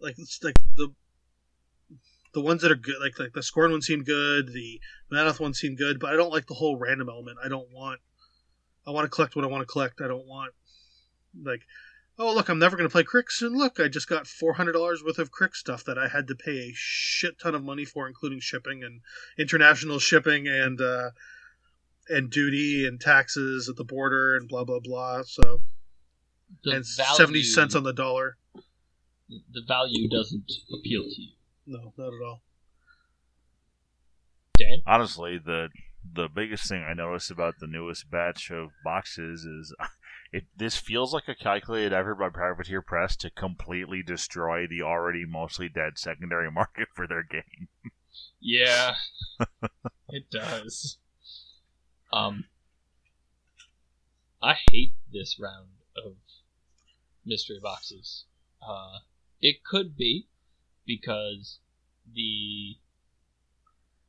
like 0.00 0.18
it's 0.18 0.42
like 0.42 0.56
the 0.76 0.92
the 2.34 2.40
ones 2.40 2.62
that 2.62 2.70
are 2.70 2.76
good, 2.76 2.96
like 3.00 3.18
like 3.18 3.32
the 3.32 3.40
Skorne 3.40 3.70
one 3.70 3.82
seemed 3.82 4.06
good, 4.06 4.52
the 4.52 4.80
Menoth 5.10 5.40
one 5.40 5.54
seemed 5.54 5.78
good, 5.78 5.98
but 5.98 6.12
I 6.12 6.16
don't 6.16 6.32
like 6.32 6.46
the 6.46 6.54
whole 6.54 6.76
random 6.76 7.08
element. 7.08 7.38
I 7.42 7.48
don't 7.48 7.70
want. 7.72 8.00
I 8.86 8.90
want 8.90 9.04
to 9.04 9.08
collect 9.08 9.34
what 9.34 9.44
I 9.44 9.48
want 9.48 9.62
to 9.62 9.72
collect. 9.72 10.00
I 10.00 10.06
don't 10.06 10.26
want 10.26 10.52
like, 11.42 11.62
oh 12.18 12.34
look, 12.34 12.48
I'm 12.48 12.58
never 12.58 12.76
going 12.76 12.88
to 12.88 12.92
play 12.92 13.02
Cryx, 13.02 13.42
and 13.42 13.56
look, 13.56 13.80
I 13.80 13.88
just 13.88 14.08
got 14.08 14.26
four 14.26 14.52
hundred 14.52 14.72
dollars 14.72 15.02
worth 15.02 15.18
of 15.18 15.30
Cryx 15.30 15.58
stuff 15.58 15.84
that 15.84 15.98
I 15.98 16.08
had 16.08 16.28
to 16.28 16.34
pay 16.34 16.68
a 16.68 16.72
shit 16.74 17.38
ton 17.40 17.54
of 17.54 17.64
money 17.64 17.84
for, 17.84 18.06
including 18.06 18.40
shipping 18.40 18.84
and 18.84 19.00
international 19.38 19.98
shipping 19.98 20.46
and 20.46 20.80
uh, 20.80 21.10
and 22.08 22.30
duty 22.30 22.86
and 22.86 23.00
taxes 23.00 23.68
at 23.68 23.76
the 23.76 23.84
border 23.84 24.36
and 24.36 24.48
blah 24.48 24.64
blah 24.64 24.80
blah. 24.80 25.22
So 25.22 25.62
and 26.64 26.84
value, 26.96 27.14
seventy 27.16 27.42
cents 27.42 27.74
on 27.74 27.82
the 27.82 27.92
dollar. 27.92 28.36
the 29.28 29.62
value 29.66 30.08
doesn't 30.08 30.50
appeal 30.72 31.02
to 31.02 31.22
you. 31.22 31.32
No, 31.66 31.92
not 31.96 32.08
at 32.08 32.26
all. 32.26 32.42
Dan? 34.58 34.82
Honestly, 34.86 35.38
the 35.38 35.68
the 36.14 36.28
biggest 36.28 36.68
thing 36.68 36.82
I 36.82 36.94
noticed 36.94 37.30
about 37.30 37.54
the 37.58 37.66
newest 37.66 38.10
batch 38.10 38.50
of 38.50 38.70
boxes 38.84 39.44
is 39.44 39.74
it. 40.32 40.44
This 40.56 40.76
feels 40.76 41.12
like 41.12 41.28
a 41.28 41.34
calculated 41.34 41.92
effort 41.92 42.16
by 42.16 42.28
Privateer 42.28 42.82
Press 42.82 43.16
to 43.16 43.30
completely 43.30 44.02
destroy 44.02 44.66
the 44.66 44.82
already 44.82 45.24
mostly 45.26 45.68
dead 45.68 45.98
secondary 45.98 46.50
market 46.52 46.88
for 46.94 47.06
their 47.06 47.22
game. 47.22 47.68
Yeah, 48.40 48.94
it 50.08 50.30
does. 50.30 50.98
Um, 52.12 52.44
I 54.42 54.54
hate 54.70 54.92
this 55.12 55.38
round 55.40 55.68
of 55.96 56.14
mystery 57.26 57.58
boxes. 57.62 58.24
Uh, 58.66 59.00
it 59.40 59.64
could 59.64 59.96
be 59.96 60.28
because 60.86 61.58
the 62.14 62.78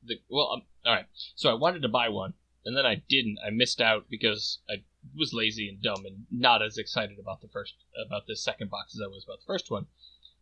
the 0.04 0.22
well, 0.30 0.52
um, 0.54 0.62
all 0.86 0.94
right. 0.94 1.06
So 1.36 1.50
I 1.50 1.54
wanted 1.54 1.82
to 1.82 1.90
buy 1.90 2.10
one, 2.10 2.34
and 2.66 2.78
then 2.78 2.86
I 2.86 3.04
didn't. 3.10 3.40
I 3.46 3.50
missed 3.50 3.82
out 3.82 4.06
because 4.10 4.60
I 4.70 4.84
was 5.16 5.34
lazy 5.34 5.68
and 5.70 5.82
dumb 5.82 6.06
and 6.06 6.26
not 6.32 6.62
as 6.62 6.78
excited 6.78 7.20
about 7.20 7.42
the 7.42 7.48
first 7.48 7.76
about 8.06 8.28
the 8.28 8.36
second 8.36 8.70
box 8.70 8.96
as 8.96 9.02
I 9.04 9.08
was 9.08 9.26
about 9.26 9.40
the 9.40 9.48
first 9.48 9.72
one. 9.72 9.88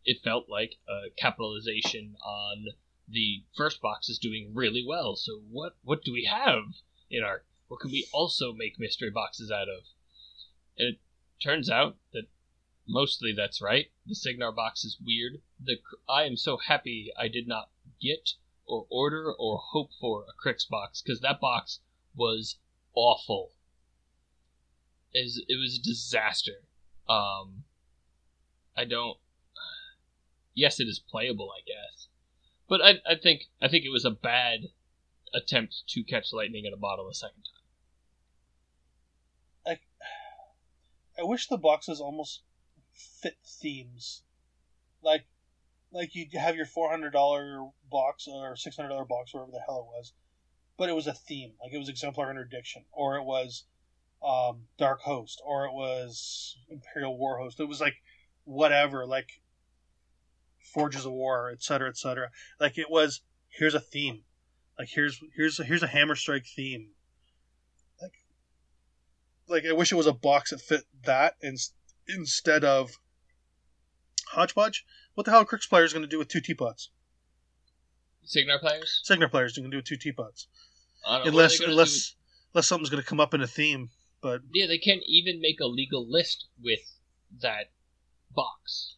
It 0.04 0.22
felt 0.22 0.48
like 0.48 0.76
a 0.88 1.10
capitalization 1.16 2.16
on 2.24 2.66
the 3.08 3.44
first 3.56 3.80
box 3.80 4.08
is 4.08 4.18
doing 4.18 4.52
really 4.54 4.84
well. 4.86 5.16
So 5.16 5.40
what 5.50 5.76
what 5.82 6.04
do 6.04 6.12
we 6.12 6.24
have 6.24 6.62
in 7.10 7.22
our 7.22 7.42
what 7.68 7.80
can 7.80 7.90
we 7.90 8.06
also 8.12 8.52
make 8.52 8.78
mystery 8.78 9.10
boxes 9.10 9.50
out 9.50 9.68
of? 9.68 9.84
And 10.78 10.94
it 10.94 10.98
turns 11.42 11.68
out 11.70 11.96
that 12.12 12.26
mostly 12.86 13.32
that's 13.36 13.60
right. 13.60 13.86
The 14.06 14.14
Cygnar 14.14 14.52
box 14.52 14.84
is 14.84 14.98
weird. 15.04 15.40
The 15.62 15.76
I 16.08 16.24
am 16.24 16.36
so 16.36 16.56
happy 16.56 17.12
I 17.18 17.28
did 17.28 17.46
not 17.46 17.70
get 18.00 18.34
or 18.66 18.86
order 18.90 19.32
or 19.32 19.58
hope 19.58 19.90
for 20.00 20.22
a 20.22 20.32
Cryx 20.32 20.64
box 20.64 21.02
because 21.02 21.20
that 21.20 21.40
box 21.40 21.80
was 22.14 22.56
awful. 22.94 23.52
It 25.12 25.24
was, 25.24 25.44
it 25.48 25.58
was 25.60 25.78
a 25.78 25.82
disaster. 25.82 26.64
Um, 27.08 27.64
I 28.76 28.84
don't. 28.84 29.18
Yes, 30.54 30.80
it 30.80 30.84
is 30.84 30.98
playable, 30.98 31.50
I 31.56 31.60
guess, 31.66 32.08
but 32.68 32.80
I, 32.82 33.00
I 33.10 33.14
think 33.14 33.44
I 33.60 33.68
think 33.68 33.84
it 33.84 33.92
was 33.92 34.04
a 34.04 34.10
bad 34.10 34.68
attempt 35.34 35.84
to 35.88 36.02
catch 36.02 36.32
lightning 36.32 36.64
in 36.64 36.72
a 36.72 36.78
bottle 36.78 37.08
a 37.08 37.14
second 37.14 37.42
time. 37.44 37.56
I 41.18 41.22
wish 41.22 41.46
the 41.46 41.56
boxes 41.56 42.00
almost 42.00 42.42
fit 42.96 43.36
themes. 43.44 44.22
Like 45.02 45.26
like 45.92 46.14
you 46.14 46.26
have 46.38 46.56
your 46.56 46.66
four 46.66 46.90
hundred 46.90 47.12
dollar 47.12 47.70
box 47.90 48.26
or 48.28 48.56
six 48.56 48.76
hundred 48.76 48.90
dollar 48.90 49.04
box, 49.04 49.32
whatever 49.32 49.52
the 49.52 49.62
hell 49.66 49.88
it 49.88 49.96
was, 49.96 50.12
but 50.76 50.88
it 50.88 50.94
was 50.94 51.06
a 51.06 51.14
theme. 51.14 51.52
Like 51.62 51.72
it 51.72 51.78
was 51.78 51.88
Exemplar 51.88 52.30
Interdiction, 52.30 52.84
or 52.92 53.16
it 53.16 53.24
was 53.24 53.64
um, 54.22 54.64
Dark 54.78 55.00
Host, 55.00 55.40
or 55.44 55.66
it 55.66 55.72
was 55.72 56.56
Imperial 56.68 57.16
War 57.16 57.38
Host. 57.38 57.60
It 57.60 57.68
was 57.68 57.80
like 57.80 57.96
whatever, 58.44 59.06
like 59.06 59.40
Forges 60.72 61.06
of 61.06 61.12
War, 61.12 61.50
etc., 61.50 61.88
etc. 61.88 62.30
Like 62.60 62.78
it 62.78 62.90
was. 62.90 63.22
Here's 63.48 63.74
a 63.74 63.80
theme. 63.80 64.24
Like 64.78 64.88
here's 64.90 65.18
here's 65.34 65.64
here's 65.64 65.82
a 65.82 65.86
Hammer 65.86 66.14
Strike 66.14 66.44
theme. 66.44 66.90
Like 68.02 68.12
like 69.48 69.64
I 69.64 69.72
wish 69.72 69.92
it 69.92 69.96
was 69.96 70.06
a 70.06 70.12
box 70.12 70.50
that 70.50 70.60
fit 70.60 70.82
that 71.04 71.36
in, 71.40 71.56
instead 72.08 72.64
of 72.64 72.98
hodgepodge. 74.32 74.84
What 75.14 75.24
the 75.24 75.30
hell 75.30 75.40
are 75.40 75.44
Cryx 75.46 75.66
players 75.66 75.92
going 75.92 76.04
to 76.04 76.08
do 76.08 76.18
with 76.18 76.28
two 76.28 76.40
teapots? 76.40 76.90
Cygnar 78.24 78.58
players? 78.58 79.00
Cygnar 79.04 79.28
players 79.28 79.56
are 79.56 79.60
going 79.60 79.70
to 79.70 79.74
do 79.74 79.78
with 79.78 79.86
two 79.86 79.96
teapots. 79.96 80.48
I 81.06 81.18
don't 81.18 81.18
know, 81.18 81.18
what 81.18 81.26
are 81.26 81.30
Unless 81.30 81.58
they 81.58 81.64
gonna 81.64 81.72
unless 81.72 82.16
unless 82.54 82.66
something's 82.66 82.90
going 82.90 83.02
to 83.02 83.08
come 83.08 83.20
up 83.20 83.34
in 83.34 83.40
a 83.40 83.46
theme. 83.46 83.90
But 84.20 84.40
yeah, 84.52 84.66
they 84.66 84.78
can't 84.78 85.02
even 85.06 85.40
make 85.40 85.60
a 85.60 85.66
legal 85.66 86.06
list 86.08 86.46
with 86.62 86.80
that 87.40 87.70
box. 88.34 88.96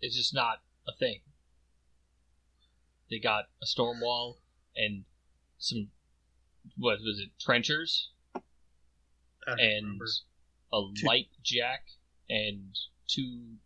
It's 0.00 0.16
just 0.16 0.34
not 0.34 0.58
a 0.86 0.92
thing. 0.98 1.20
They 3.10 3.18
got 3.18 3.44
a 3.62 3.66
Stormwall 3.66 4.36
and 4.76 5.04
some 5.58 5.88
what 6.76 6.98
was 7.00 7.18
it 7.18 7.30
trenchers 7.40 8.10
I 8.34 8.40
don't 9.46 9.60
and 9.60 9.86
remember. 9.86 10.04
A 10.72 10.80
light 11.04 11.28
jack 11.42 11.84
and 12.28 12.76
two 13.08 13.56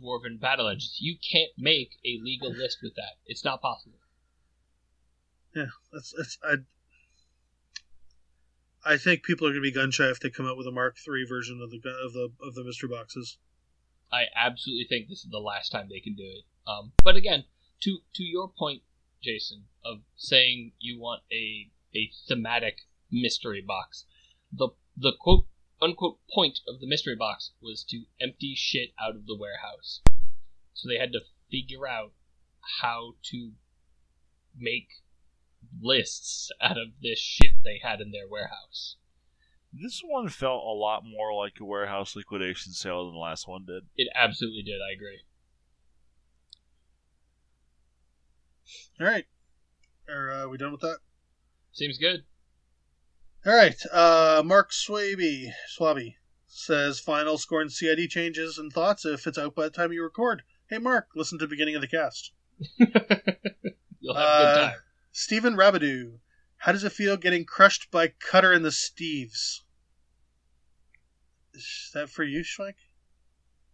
dwarven 0.00 0.40
battle 0.40 0.68
engines. 0.68 0.96
You 1.00 1.16
can't 1.18 1.50
make 1.56 1.98
a 2.04 2.18
legal 2.22 2.50
list 2.50 2.78
with 2.82 2.94
that. 2.96 3.16
It's 3.26 3.44
not 3.44 3.62
possible. 3.62 3.98
Yeah, 5.54 5.66
that's 5.92 6.14
that's 6.16 6.38
I. 6.44 6.56
I 8.84 8.96
think 8.96 9.22
people 9.22 9.46
are 9.46 9.50
going 9.50 9.62
to 9.62 9.68
be 9.68 9.72
gun 9.72 9.90
shy 9.90 10.08
if 10.08 10.20
they 10.20 10.30
come 10.30 10.46
out 10.46 10.56
with 10.56 10.66
a 10.66 10.70
Mark 10.70 10.96
III 11.06 11.24
version 11.28 11.60
of 11.62 11.70
the 11.70 11.76
of 12.04 12.12
the 12.12 12.30
of 12.42 12.54
the 12.54 12.64
mystery 12.64 12.88
boxes. 12.88 13.38
I 14.12 14.24
absolutely 14.34 14.86
think 14.88 15.08
this 15.08 15.24
is 15.24 15.30
the 15.30 15.38
last 15.38 15.70
time 15.70 15.88
they 15.88 16.00
can 16.00 16.14
do 16.14 16.24
it. 16.24 16.44
Um, 16.66 16.92
but 17.02 17.16
again, 17.16 17.44
to 17.82 17.98
to 18.14 18.22
your 18.22 18.48
point, 18.48 18.82
Jason, 19.22 19.64
of 19.84 19.98
saying 20.16 20.72
you 20.78 21.00
want 21.00 21.22
a 21.32 21.70
a 21.94 22.10
thematic 22.26 22.82
mystery 23.10 23.62
box, 23.66 24.04
the 24.52 24.68
the 24.96 25.12
quote 25.18 25.46
unquote 25.80 26.18
point 26.32 26.60
of 26.66 26.80
the 26.80 26.86
mystery 26.86 27.16
box 27.16 27.52
was 27.60 27.84
to 27.84 28.04
empty 28.20 28.54
shit 28.56 28.90
out 29.00 29.14
of 29.14 29.26
the 29.26 29.36
warehouse. 29.36 30.00
So 30.74 30.88
they 30.88 30.98
had 30.98 31.12
to 31.12 31.20
figure 31.50 31.86
out 31.88 32.12
how 32.80 33.14
to 33.30 33.52
make 34.56 34.88
lists 35.80 36.50
out 36.60 36.78
of 36.78 36.88
this 37.02 37.18
shit 37.18 37.54
they 37.64 37.80
had 37.82 38.00
in 38.00 38.10
their 38.10 38.28
warehouse. 38.28 38.96
This 39.72 40.00
one 40.02 40.28
felt 40.28 40.64
a 40.64 40.72
lot 40.72 41.04
more 41.04 41.34
like 41.34 41.60
a 41.60 41.64
warehouse 41.64 42.16
liquidation 42.16 42.72
sale 42.72 43.04
than 43.04 43.14
the 43.14 43.20
last 43.20 43.46
one 43.46 43.66
did. 43.66 43.84
It 43.96 44.08
absolutely 44.14 44.62
did. 44.62 44.80
I 44.80 44.94
agree. 44.94 45.20
All 49.00 49.06
right, 49.06 49.26
are 50.08 50.30
uh, 50.30 50.48
we 50.48 50.58
done 50.58 50.72
with 50.72 50.80
that? 50.80 50.98
Seems 51.72 51.98
good. 51.98 52.24
All 53.48 53.54
right, 53.54 53.82
uh, 53.90 54.42
Mark 54.44 54.72
Swaby 54.72 55.54
Swaby 55.74 56.16
says 56.48 57.00
final 57.00 57.38
score 57.38 57.62
and 57.62 57.72
CID 57.72 58.10
changes 58.10 58.58
and 58.58 58.70
thoughts 58.70 59.06
if 59.06 59.26
it's 59.26 59.38
out 59.38 59.54
by 59.54 59.62
the 59.62 59.70
time 59.70 59.90
you 59.90 60.02
record. 60.02 60.42
Hey, 60.68 60.76
Mark, 60.76 61.08
listen 61.14 61.38
to 61.38 61.46
the 61.46 61.50
beginning 61.50 61.74
of 61.74 61.80
the 61.80 61.88
cast. 61.88 62.32
You'll 62.78 62.88
have 62.90 63.06
a 64.00 64.02
good 64.02 64.14
Uh, 64.14 64.68
time. 64.68 64.78
Stephen 65.12 65.56
Rabidou, 65.56 66.18
how 66.58 66.72
does 66.72 66.84
it 66.84 66.92
feel 66.92 67.16
getting 67.16 67.46
crushed 67.46 67.90
by 67.90 68.08
Cutter 68.08 68.52
and 68.52 68.66
the 68.66 68.68
Steves? 68.68 69.60
Is 71.54 71.90
that 71.94 72.10
for 72.10 72.24
you, 72.24 72.42
Schweik? 72.44 72.74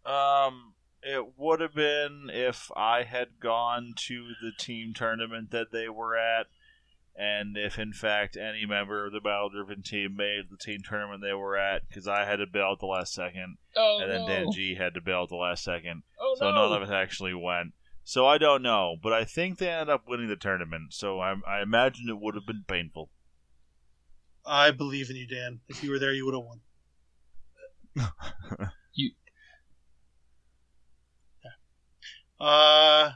Um, 0.06 0.74
it 1.02 1.36
would 1.36 1.60
have 1.60 1.74
been 1.74 2.30
if 2.32 2.70
I 2.76 3.02
had 3.02 3.40
gone 3.40 3.94
to 4.06 4.34
the 4.40 4.52
team 4.56 4.94
tournament 4.94 5.50
that 5.50 5.72
they 5.72 5.88
were 5.88 6.16
at, 6.16 6.46
and 7.16 7.56
if 7.56 7.78
in 7.78 7.92
fact 7.92 8.36
any 8.36 8.66
member 8.66 9.06
of 9.06 9.12
the 9.12 9.20
Battle 9.20 9.50
Driven 9.50 9.82
team 9.82 10.16
made 10.16 10.44
the 10.50 10.56
team 10.56 10.80
tournament 10.82 11.22
they 11.22 11.32
were 11.32 11.56
at, 11.56 11.86
because 11.88 12.08
I 12.08 12.24
had 12.24 12.36
to 12.36 12.46
bail 12.46 12.72
at 12.72 12.80
the 12.80 12.86
last 12.86 13.12
second, 13.14 13.58
Oh 13.76 14.00
and 14.02 14.10
then 14.10 14.20
no! 14.22 14.26
Dan 14.26 14.52
G 14.52 14.74
had 14.74 14.94
to 14.94 15.00
bail 15.00 15.22
at 15.24 15.28
the 15.28 15.36
last 15.36 15.62
second, 15.64 16.02
oh 16.20 16.34
so 16.38 16.50
no! 16.50 16.68
none 16.68 16.82
of 16.82 16.88
us 16.88 16.92
actually 16.92 17.34
went. 17.34 17.72
So 18.04 18.26
I 18.26 18.36
don't 18.38 18.62
know, 18.62 18.96
but 19.02 19.12
I 19.14 19.24
think 19.24 19.58
they 19.58 19.70
ended 19.70 19.88
up 19.88 20.04
winning 20.06 20.28
the 20.28 20.36
tournament. 20.36 20.92
So 20.92 21.20
I, 21.20 21.34
I 21.46 21.62
imagine 21.62 22.08
it 22.08 22.20
would 22.20 22.34
have 22.34 22.46
been 22.46 22.64
painful. 22.68 23.08
I 24.44 24.72
believe 24.72 25.08
in 25.08 25.16
you, 25.16 25.26
Dan. 25.26 25.60
If 25.68 25.82
you 25.82 25.90
were 25.90 25.98
there, 25.98 26.12
you 26.12 26.26
would 26.26 26.34
have 26.34 26.44
won. 26.44 26.60
You- 28.92 29.12
Uh, 32.40 33.12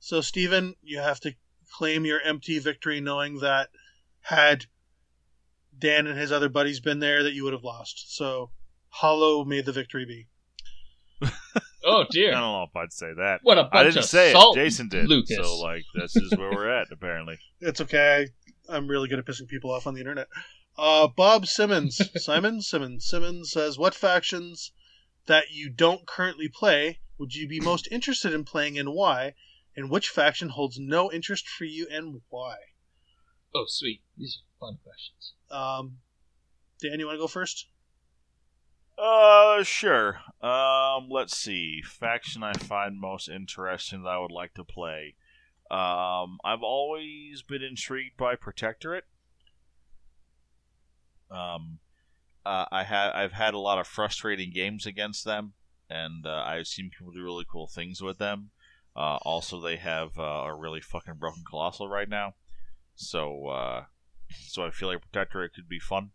so 0.00 0.20
Stephen, 0.20 0.74
you 0.82 0.98
have 0.98 1.20
to 1.20 1.34
claim 1.80 2.04
your 2.04 2.20
empty 2.20 2.58
victory, 2.58 3.00
knowing 3.00 3.38
that 3.38 3.70
had 4.20 4.66
Dan 5.78 6.06
and 6.06 6.18
his 6.18 6.30
other 6.30 6.50
buddies 6.50 6.78
been 6.78 6.98
there, 6.98 7.22
that 7.22 7.32
you 7.32 7.42
would 7.44 7.54
have 7.54 7.64
lost. 7.64 8.14
So, 8.14 8.50
hollow 8.90 9.46
may 9.46 9.62
the 9.62 9.72
victory 9.72 10.04
be. 10.04 10.26
Oh 11.82 12.04
dear. 12.10 12.32
I 12.32 12.40
don't 12.40 12.42
know 12.42 12.62
if 12.64 12.76
I'd 12.76 12.92
say 12.92 13.14
that. 13.16 13.40
What 13.42 13.56
a 13.56 13.62
bunch 13.62 13.74
I 13.74 13.84
didn't 13.84 13.98
of 14.00 14.04
say 14.04 14.32
salt, 14.32 14.54
it. 14.54 14.64
Jason 14.64 14.90
did. 14.90 15.08
Lucas. 15.08 15.34
So 15.34 15.58
like 15.60 15.82
this 15.94 16.14
is 16.14 16.30
where 16.36 16.50
we're 16.50 16.68
at 16.68 16.88
apparently. 16.92 17.38
It's 17.60 17.80
okay. 17.80 18.28
I'm 18.68 18.86
really 18.86 19.08
good 19.08 19.18
at 19.18 19.24
pissing 19.24 19.48
people 19.48 19.70
off 19.70 19.86
on 19.86 19.94
the 19.94 20.00
internet. 20.00 20.28
Uh, 20.76 21.08
Bob 21.08 21.46
Simmons, 21.46 21.98
Simon 22.22 22.60
Simmons, 22.60 23.06
Simmons 23.08 23.50
says, 23.50 23.78
"What 23.78 23.94
factions 23.94 24.72
that 25.24 25.52
you 25.52 25.70
don't 25.70 26.06
currently 26.06 26.48
play 26.48 27.00
would 27.16 27.34
you 27.34 27.48
be 27.48 27.60
most 27.60 27.88
interested 27.90 28.34
in 28.34 28.44
playing, 28.44 28.78
and 28.78 28.90
why? 28.92 29.32
And 29.76 29.90
which 29.90 30.08
faction 30.08 30.50
holds 30.50 30.78
no 30.78 31.12
interest 31.12 31.48
for 31.48 31.64
you, 31.64 31.86
and 31.90 32.22
why?" 32.28 32.56
Oh 33.54 33.64
sweet, 33.66 34.02
these 34.16 34.38
are 34.38 34.66
fun 34.66 34.78
questions. 34.82 35.34
Um, 35.50 35.98
Dan, 36.80 36.98
you 36.98 37.06
want 37.06 37.16
to 37.16 37.22
go 37.22 37.26
first? 37.26 37.66
Uh, 38.96 39.62
sure. 39.62 40.20
Um, 40.42 41.08
let's 41.08 41.36
see. 41.36 41.82
Faction 41.82 42.42
I 42.42 42.52
find 42.52 43.00
most 43.00 43.28
interesting 43.28 44.02
that 44.02 44.10
I 44.10 44.18
would 44.18 44.30
like 44.30 44.54
to 44.54 44.64
play. 44.64 45.14
Um, 45.70 46.38
I've 46.44 46.62
always 46.62 47.42
been 47.42 47.62
intrigued 47.62 48.16
by 48.16 48.36
Protectorate. 48.36 49.04
Um, 51.30 51.78
uh, 52.44 52.66
I 52.72 52.82
had 52.84 53.12
I've 53.12 53.32
had 53.32 53.54
a 53.54 53.58
lot 53.58 53.78
of 53.78 53.86
frustrating 53.86 54.50
games 54.52 54.84
against 54.84 55.24
them, 55.24 55.52
and 55.88 56.26
uh, 56.26 56.42
I've 56.44 56.66
seen 56.66 56.90
people 56.90 57.12
do 57.12 57.22
really 57.22 57.46
cool 57.50 57.68
things 57.68 58.02
with 58.02 58.18
them. 58.18 58.50
Uh, 58.96 59.18
also, 59.22 59.60
they 59.60 59.76
have 59.76 60.18
uh, 60.18 60.22
a 60.22 60.54
really 60.54 60.80
fucking 60.80 61.14
broken 61.14 61.44
colossal 61.48 61.88
right 61.88 62.08
now, 62.08 62.34
so 62.94 63.46
uh, 63.46 63.84
so 64.30 64.64
I 64.64 64.70
feel 64.70 64.88
like 64.88 65.00
Protectorate 65.00 65.54
could 65.54 65.68
be 65.68 65.78
fun. 65.78 66.10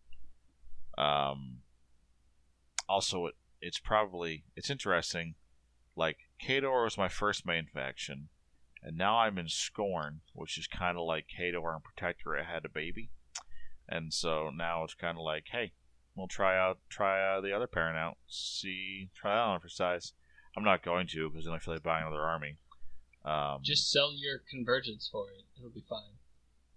Um, 0.97 1.59
also, 2.87 3.27
it 3.27 3.35
it's 3.61 3.79
probably 3.79 4.43
it's 4.55 4.69
interesting. 4.69 5.35
Like 5.95 6.17
Khador 6.45 6.83
was 6.83 6.97
my 6.97 7.07
first 7.07 7.45
main 7.45 7.67
faction, 7.73 8.27
and 8.83 8.97
now 8.97 9.19
I'm 9.19 9.37
in 9.37 9.47
Skorne, 9.47 10.19
which 10.33 10.57
is 10.57 10.67
kind 10.67 10.97
of 10.97 11.05
like 11.05 11.27
Khador 11.39 11.73
and 11.73 11.83
Protectorate 11.83 12.45
had 12.45 12.65
a 12.65 12.69
baby, 12.69 13.09
and 13.87 14.13
so 14.13 14.51
now 14.53 14.83
it's 14.83 14.93
kind 14.93 15.17
of 15.17 15.23
like, 15.23 15.45
hey, 15.51 15.71
we'll 16.15 16.27
try 16.27 16.57
out 16.57 16.79
try 16.89 17.21
uh, 17.21 17.41
the 17.41 17.53
other 17.53 17.67
parent 17.67 17.97
out, 17.97 18.17
see 18.27 19.09
try 19.15 19.33
that 19.35 19.41
on 19.41 19.59
for 19.61 19.69
size. 19.69 20.13
I'm 20.57 20.63
not 20.63 20.83
going 20.83 21.07
to 21.07 21.29
because 21.29 21.45
then 21.45 21.53
I 21.53 21.59
feel 21.59 21.73
like 21.73 21.83
buying 21.83 22.05
another 22.05 22.23
army. 22.23 22.57
Um, 23.25 23.59
Just 23.63 23.91
sell 23.91 24.11
your 24.15 24.41
convergence 24.49 25.09
for 25.11 25.25
it. 25.29 25.45
It'll 25.57 25.71
be 25.71 25.83
fine. 25.89 26.13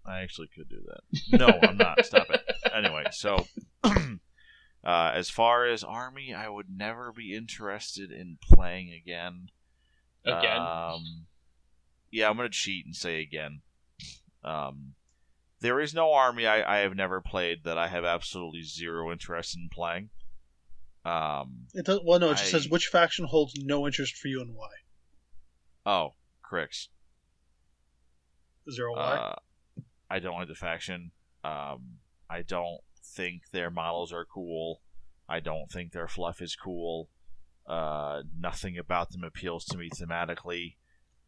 I 0.05 0.21
actually 0.21 0.47
could 0.55 0.67
do 0.69 0.81
that. 0.87 1.39
No, 1.39 1.47
I'm 1.61 1.77
not. 1.77 2.03
Stop 2.05 2.29
it. 2.31 2.41
Anyway, 2.73 3.03
so 3.11 3.45
uh, 3.83 4.17
as 4.83 5.29
far 5.29 5.65
as 5.67 5.83
army, 5.83 6.33
I 6.33 6.49
would 6.49 6.67
never 6.75 7.11
be 7.11 7.35
interested 7.35 8.11
in 8.11 8.37
playing 8.41 8.91
again. 8.91 9.49
Again. 10.25 10.57
Um, 10.61 11.25
yeah, 12.11 12.29
I'm 12.29 12.37
gonna 12.37 12.49
cheat 12.49 12.85
and 12.85 12.95
say 12.95 13.21
again. 13.21 13.61
Um, 14.43 14.93
there 15.59 15.79
is 15.79 15.93
no 15.93 16.13
army 16.13 16.47
I, 16.47 16.77
I 16.77 16.79
have 16.79 16.95
never 16.95 17.21
played 17.21 17.63
that 17.65 17.77
I 17.77 17.87
have 17.89 18.05
absolutely 18.05 18.63
zero 18.63 19.11
interest 19.11 19.55
in 19.55 19.69
playing. 19.71 20.09
Um, 21.05 21.67
It 21.73 21.85
does, 21.85 21.99
well, 22.03 22.19
no, 22.19 22.27
it 22.31 22.37
just 22.37 22.45
I- 22.45 22.57
says 22.59 22.69
which 22.69 22.87
faction 22.87 23.25
holds 23.25 23.53
no 23.57 23.85
interest 23.85 24.15
for 24.17 24.27
you 24.29 24.41
and 24.41 24.55
why. 24.55 24.69
oh, 25.85 26.13
Cryx. 26.49 26.89
Is 28.65 28.75
there 28.75 28.87
a 28.87 28.93
why? 28.93 29.15
Uh, 29.17 29.35
I 30.09 30.17
don't 30.17 30.33
like 30.33 30.47
the 30.47 30.55
faction. 30.55 31.11
Um, 31.43 31.99
I 32.27 32.41
don't 32.41 32.81
think 33.03 33.43
their 33.51 33.69
models 33.69 34.11
are 34.11 34.25
cool. 34.25 34.81
I 35.27 35.41
don't 35.41 35.71
think 35.71 35.91
their 35.91 36.07
fluff 36.07 36.41
is 36.41 36.55
cool. 36.55 37.09
Uh, 37.67 38.23
nothing 38.35 38.79
about 38.79 39.11
them 39.11 39.23
appeals 39.23 39.63
to 39.65 39.77
me 39.77 39.91
thematically. 39.91 40.77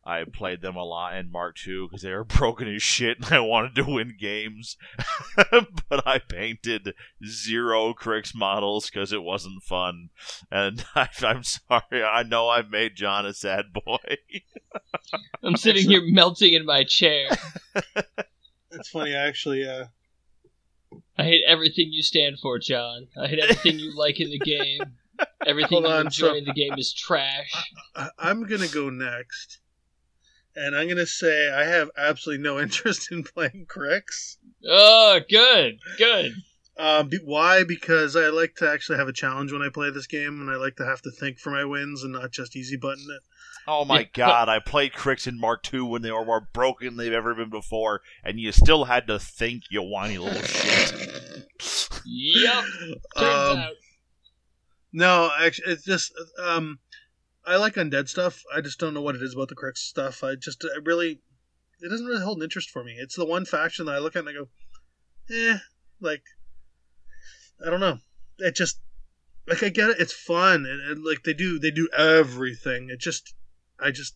I 0.03 0.23
played 0.23 0.61
them 0.61 0.75
a 0.75 0.83
lot 0.83 1.15
in 1.15 1.31
Mark 1.31 1.55
II 1.67 1.85
because 1.87 2.01
they 2.01 2.11
were 2.11 2.23
broken 2.39 2.67
as 2.73 2.81
shit 2.81 3.17
and 3.17 3.27
I 3.33 3.39
wanted 3.39 3.75
to 3.75 3.83
win 3.83 4.15
games. 4.19 4.75
but 5.89 6.07
I 6.07 6.17
painted 6.17 6.93
zero 7.25 7.93
Cryx 7.93 8.33
models 8.33 8.89
because 8.89 9.13
it 9.13 9.21
wasn't 9.23 9.61
fun. 9.63 10.09
And 10.49 10.83
I, 10.95 11.07
I'm 11.21 11.43
sorry, 11.43 12.03
I 12.03 12.23
know 12.23 12.49
I 12.49 12.63
made 12.63 12.95
John 12.95 13.25
a 13.25 13.33
sad 13.33 13.65
boy. 13.73 13.97
I'm 15.43 15.55
sitting 15.55 15.87
here 15.87 16.01
melting 16.03 16.53
in 16.53 16.65
my 16.65 16.83
chair. 16.83 17.27
it's 18.71 18.89
funny, 18.89 19.13
actually. 19.13 19.67
Uh, 19.67 19.85
I 21.17 21.23
hate 21.23 21.43
everything 21.47 21.89
you 21.91 22.01
stand 22.03 22.39
for, 22.39 22.57
John. 22.57 23.07
I 23.21 23.27
hate 23.27 23.39
everything 23.39 23.77
you 23.79 23.95
like 23.95 24.19
in 24.19 24.29
the 24.31 24.39
game. 24.39 24.81
Everything 25.45 25.83
Hold 25.83 25.85
you 25.85 25.91
on, 25.91 26.05
enjoy 26.07 26.27
so- 26.29 26.35
in 26.35 26.45
the 26.45 26.53
game 26.53 26.73
is 26.77 26.91
trash. 26.93 27.51
I- 27.95 28.09
I'm 28.17 28.43
gonna 28.47 28.67
go 28.67 28.89
next, 28.89 29.59
and 30.55 30.75
I'm 30.75 30.87
gonna 30.87 31.05
say 31.05 31.49
I 31.51 31.63
have 31.65 31.89
absolutely 31.97 32.43
no 32.43 32.59
interest 32.61 33.11
in 33.11 33.23
playing 33.23 33.65
Cryx. 33.67 34.37
Oh, 34.67 35.19
good, 35.29 35.79
good. 35.97 36.33
Um, 36.77 37.09
be, 37.09 37.19
why? 37.23 37.63
Because 37.63 38.15
I 38.15 38.29
like 38.29 38.55
to 38.55 38.69
actually 38.69 38.97
have 38.97 39.07
a 39.07 39.13
challenge 39.13 39.51
when 39.51 39.61
I 39.61 39.69
play 39.69 39.91
this 39.91 40.07
game, 40.07 40.39
and 40.41 40.49
I 40.49 40.55
like 40.55 40.77
to 40.77 40.85
have 40.85 41.01
to 41.03 41.11
think 41.11 41.37
for 41.37 41.51
my 41.51 41.63
wins 41.65 42.03
and 42.03 42.13
not 42.13 42.31
just 42.31 42.55
easy 42.55 42.77
button 42.77 43.05
it. 43.09 43.21
Oh 43.67 43.85
my 43.85 43.99
Yeah, 43.99 44.05
god, 44.13 44.49
I 44.49 44.57
played 44.59 44.93
Cryx 44.93 45.27
in 45.27 45.39
Mark 45.39 45.71
II 45.71 45.81
when 45.81 46.01
they 46.01 46.11
were 46.11 46.25
more 46.25 46.47
broken 46.53 46.87
than 46.87 46.97
they've 46.97 47.13
ever 47.13 47.35
been 47.35 47.51
before, 47.51 48.01
and 48.23 48.39
you 48.39 48.51
still 48.51 48.85
had 48.85 49.05
to 49.07 49.19
think, 49.19 49.63
you 49.69 49.83
whiny 49.83 50.17
little 50.17 50.41
shit. 50.41 51.45
Yep. 52.05 52.63
Turns 53.17 53.49
Um, 53.51 53.57
out. 53.59 53.73
No, 54.93 55.29
actually, 55.39 55.73
it's 55.73 55.85
just 55.85 56.11
um, 56.41 56.79
I 57.45 57.57
like 57.57 57.76
undead 57.76 58.07
stuff. 58.07 58.43
I 58.53 58.61
just 58.61 58.80
don't 58.80 58.93
know 58.93 59.01
what 59.01 59.15
it 59.15 59.22
is 59.22 59.34
about 59.34 59.49
the 59.49 59.55
Cryx 59.55 59.81
stuff. 59.81 60.23
I 60.23 60.35
just 60.35 60.63
I 60.63 60.80
really, 60.84 61.22
it 61.80 61.89
doesn't 61.89 62.05
really 62.05 62.23
hold 62.23 62.38
an 62.38 62.43
interest 62.43 62.69
for 62.69 62.84
me. 62.84 62.95
It's 62.99 63.15
the 63.15 63.26
one 63.26 63.45
faction 63.45 63.85
that 63.88 63.95
I 63.95 63.99
look 63.99 64.15
at 64.15 64.19
and 64.19 64.30
I 64.30 64.34
go, 64.34 64.47
eh, 65.30 65.57
like, 65.99 66.23
I 67.65 67.69
don't 67.69 67.80
know. 67.80 67.99
It 68.38 68.55
just 68.55 68.80
like 69.47 69.63
I 69.63 69.69
get 69.69 69.89
it. 69.89 69.99
It's 69.99 70.13
fun 70.13 70.65
and, 70.65 71.03
like 71.03 71.23
they 71.23 71.34
do 71.34 71.59
they 71.59 71.72
do 71.72 71.89
everything. 71.97 72.89
It 72.89 72.99
just 72.99 73.34
I 73.80 73.91
just 73.91 74.15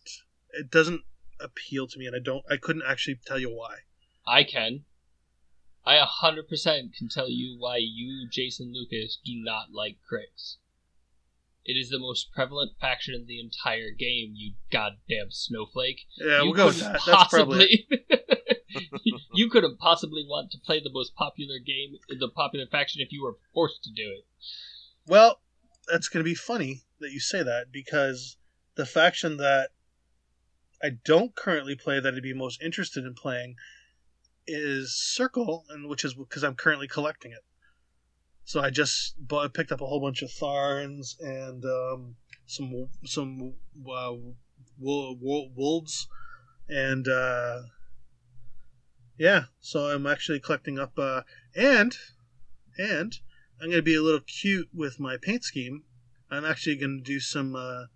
it 0.52 0.70
doesn't 0.70 1.02
appeal 1.40 1.86
to 1.88 1.98
me, 1.98 2.06
and 2.06 2.16
I 2.16 2.20
don't 2.22 2.44
I 2.50 2.56
couldn't 2.56 2.84
actually 2.86 3.18
tell 3.26 3.38
you 3.38 3.50
why. 3.50 3.78
I 4.26 4.44
can. 4.44 4.84
I 5.84 6.04
100% 6.04 6.48
can 6.98 7.08
tell 7.08 7.30
you 7.30 7.56
why 7.60 7.76
you, 7.76 8.28
Jason 8.28 8.72
Lucas, 8.74 9.20
do 9.24 9.32
not 9.36 9.66
like 9.72 9.98
Cryx. 10.08 10.58
It 11.66 11.74
is 11.74 11.90
the 11.90 11.98
most 11.98 12.32
prevalent 12.32 12.72
faction 12.80 13.14
in 13.14 13.26
the 13.26 13.40
entire 13.40 13.90
game, 13.90 14.32
you 14.34 14.54
goddamn 14.70 15.30
snowflake. 15.30 16.02
Yeah, 16.16 16.42
you 16.42 16.44
we'll 16.44 16.54
go 16.54 16.66
with 16.66 16.80
that. 16.80 17.00
That's 17.04 17.28
probably 17.28 17.88
you 19.34 19.50
couldn't 19.50 19.78
possibly 19.78 20.24
want 20.28 20.52
to 20.52 20.58
play 20.64 20.80
the 20.80 20.92
most 20.92 21.14
popular 21.16 21.58
game, 21.58 21.96
the 22.08 22.28
popular 22.28 22.66
faction, 22.70 23.00
if 23.00 23.12
you 23.12 23.22
were 23.22 23.36
forced 23.52 23.82
to 23.84 23.90
do 23.90 24.08
it. 24.08 24.24
Well, 25.06 25.40
that's 25.88 26.08
going 26.08 26.24
to 26.24 26.28
be 26.28 26.34
funny 26.34 26.82
that 27.00 27.12
you 27.12 27.20
say 27.20 27.42
that 27.42 27.72
because 27.72 28.36
the 28.76 28.86
faction 28.86 29.36
that 29.38 29.70
I 30.82 30.90
don't 31.04 31.34
currently 31.34 31.74
play 31.74 32.00
that 32.00 32.14
I'd 32.14 32.22
be 32.22 32.34
most 32.34 32.62
interested 32.62 33.04
in 33.04 33.14
playing 33.14 33.56
is 34.46 34.96
Circle, 34.96 35.64
and 35.68 35.88
which 35.88 36.04
is 36.04 36.14
because 36.14 36.44
I'm 36.44 36.54
currently 36.54 36.86
collecting 36.86 37.32
it. 37.32 37.44
So 38.46 38.60
I 38.60 38.70
just 38.70 39.16
bought, 39.18 39.54
picked 39.54 39.72
up 39.72 39.80
a 39.80 39.86
whole 39.86 40.00
bunch 40.00 40.22
of 40.22 40.30
Tharns 40.30 41.18
and 41.20 41.64
um, 41.64 42.14
some 42.46 42.88
some 43.04 43.54
uh, 43.80 44.14
wol- 44.78 45.18
wol- 45.20 45.50
wolves, 45.56 46.06
and 46.68 47.08
uh, 47.08 47.62
yeah. 49.18 49.46
So 49.60 49.86
I'm 49.86 50.06
actually 50.06 50.38
collecting 50.38 50.78
up, 50.78 50.96
uh, 50.96 51.22
and 51.56 51.98
and 52.78 53.18
I'm 53.60 53.70
going 53.70 53.78
to 53.78 53.82
be 53.82 53.96
a 53.96 54.02
little 54.02 54.20
cute 54.20 54.68
with 54.72 55.00
my 55.00 55.16
paint 55.20 55.42
scheme. 55.42 55.82
I'm 56.30 56.44
actually 56.44 56.76
going 56.76 57.02
to 57.02 57.04
do 57.04 57.18
some 57.18 57.56
uh, 57.56 57.86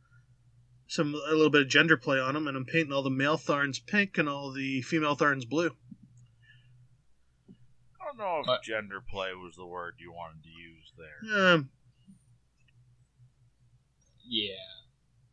some 0.89 1.15
a 1.15 1.31
little 1.31 1.51
bit 1.51 1.63
of 1.63 1.69
gender 1.69 1.97
play 1.97 2.19
on 2.19 2.35
them, 2.35 2.49
and 2.49 2.57
I'm 2.57 2.67
painting 2.67 2.93
all 2.93 3.05
the 3.05 3.09
male 3.11 3.39
Tharns 3.39 3.79
pink 3.87 4.19
and 4.19 4.29
all 4.29 4.51
the 4.53 4.83
female 4.83 5.17
Tharns 5.17 5.49
blue. 5.49 5.77
I 8.13 8.17
don't 8.17 8.19
know 8.19 8.41
if 8.41 8.47
What? 8.47 8.63
gender 8.63 9.01
play 9.01 9.35
was 9.35 9.55
the 9.57 9.67
word 9.67 9.95
you 9.99 10.13
wanted 10.13 10.43
to 10.43 10.49
use 10.49 10.93
there. 10.99 11.53
Um, 11.55 11.71
Yeah. 14.25 14.55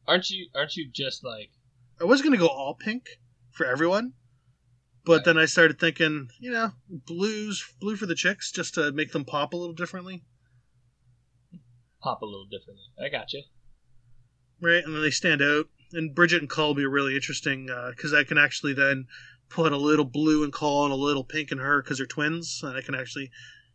Aren't 0.07 0.29
you? 0.29 0.47
Aren't 0.55 0.75
you 0.75 0.89
just 0.91 1.23
like? 1.23 1.51
I 1.99 2.05
was 2.05 2.21
going 2.21 2.31
to 2.33 2.37
go 2.37 2.47
all 2.47 2.75
pink 2.75 3.19
for 3.51 3.65
everyone, 3.65 4.13
but 5.03 5.17
Right. 5.17 5.25
then 5.25 5.37
I 5.37 5.45
started 5.45 5.79
thinking, 5.79 6.29
you 6.39 6.51
know, 6.51 6.73
blues, 6.89 7.63
blue 7.79 7.95
for 7.95 8.05
the 8.05 8.15
chicks, 8.15 8.51
just 8.51 8.75
to 8.75 8.91
make 8.91 9.11
them 9.11 9.25
pop 9.25 9.53
a 9.53 9.57
little 9.57 9.73
differently, 9.75 10.23
Pop 11.99 12.21
a 12.21 12.25
little 12.25 12.45
differently. 12.45 12.85
I 13.03 13.09
got 13.09 13.33
you. 13.33 13.43
right? 14.61 14.83
And 14.83 14.93
then 14.95 15.01
they 15.01 15.09
stand 15.11 15.41
out. 15.41 15.65
And 15.93 16.13
Bridget 16.13 16.41
and 16.41 16.49
Cull 16.49 16.67
will 16.69 16.75
be 16.75 16.85
really 16.85 17.15
interesting 17.15 17.65
because 17.65 18.13
I 18.13 18.23
can 18.23 18.37
actually 18.37 18.73
then 18.73 19.07
put 19.49 19.71
a 19.71 19.77
little 19.77 20.05
blue 20.05 20.43
in 20.43 20.51
Cull 20.51 20.83
and 20.85 20.93
a 20.93 20.97
little 20.97 21.23
pink 21.23 21.51
in 21.51 21.57
her 21.59 21.81
because 21.81 21.97
they're 21.97 22.05
twins, 22.07 22.59
and 22.63 22.75
I 22.77 22.81
can 22.81 22.95
actually, 22.95 23.29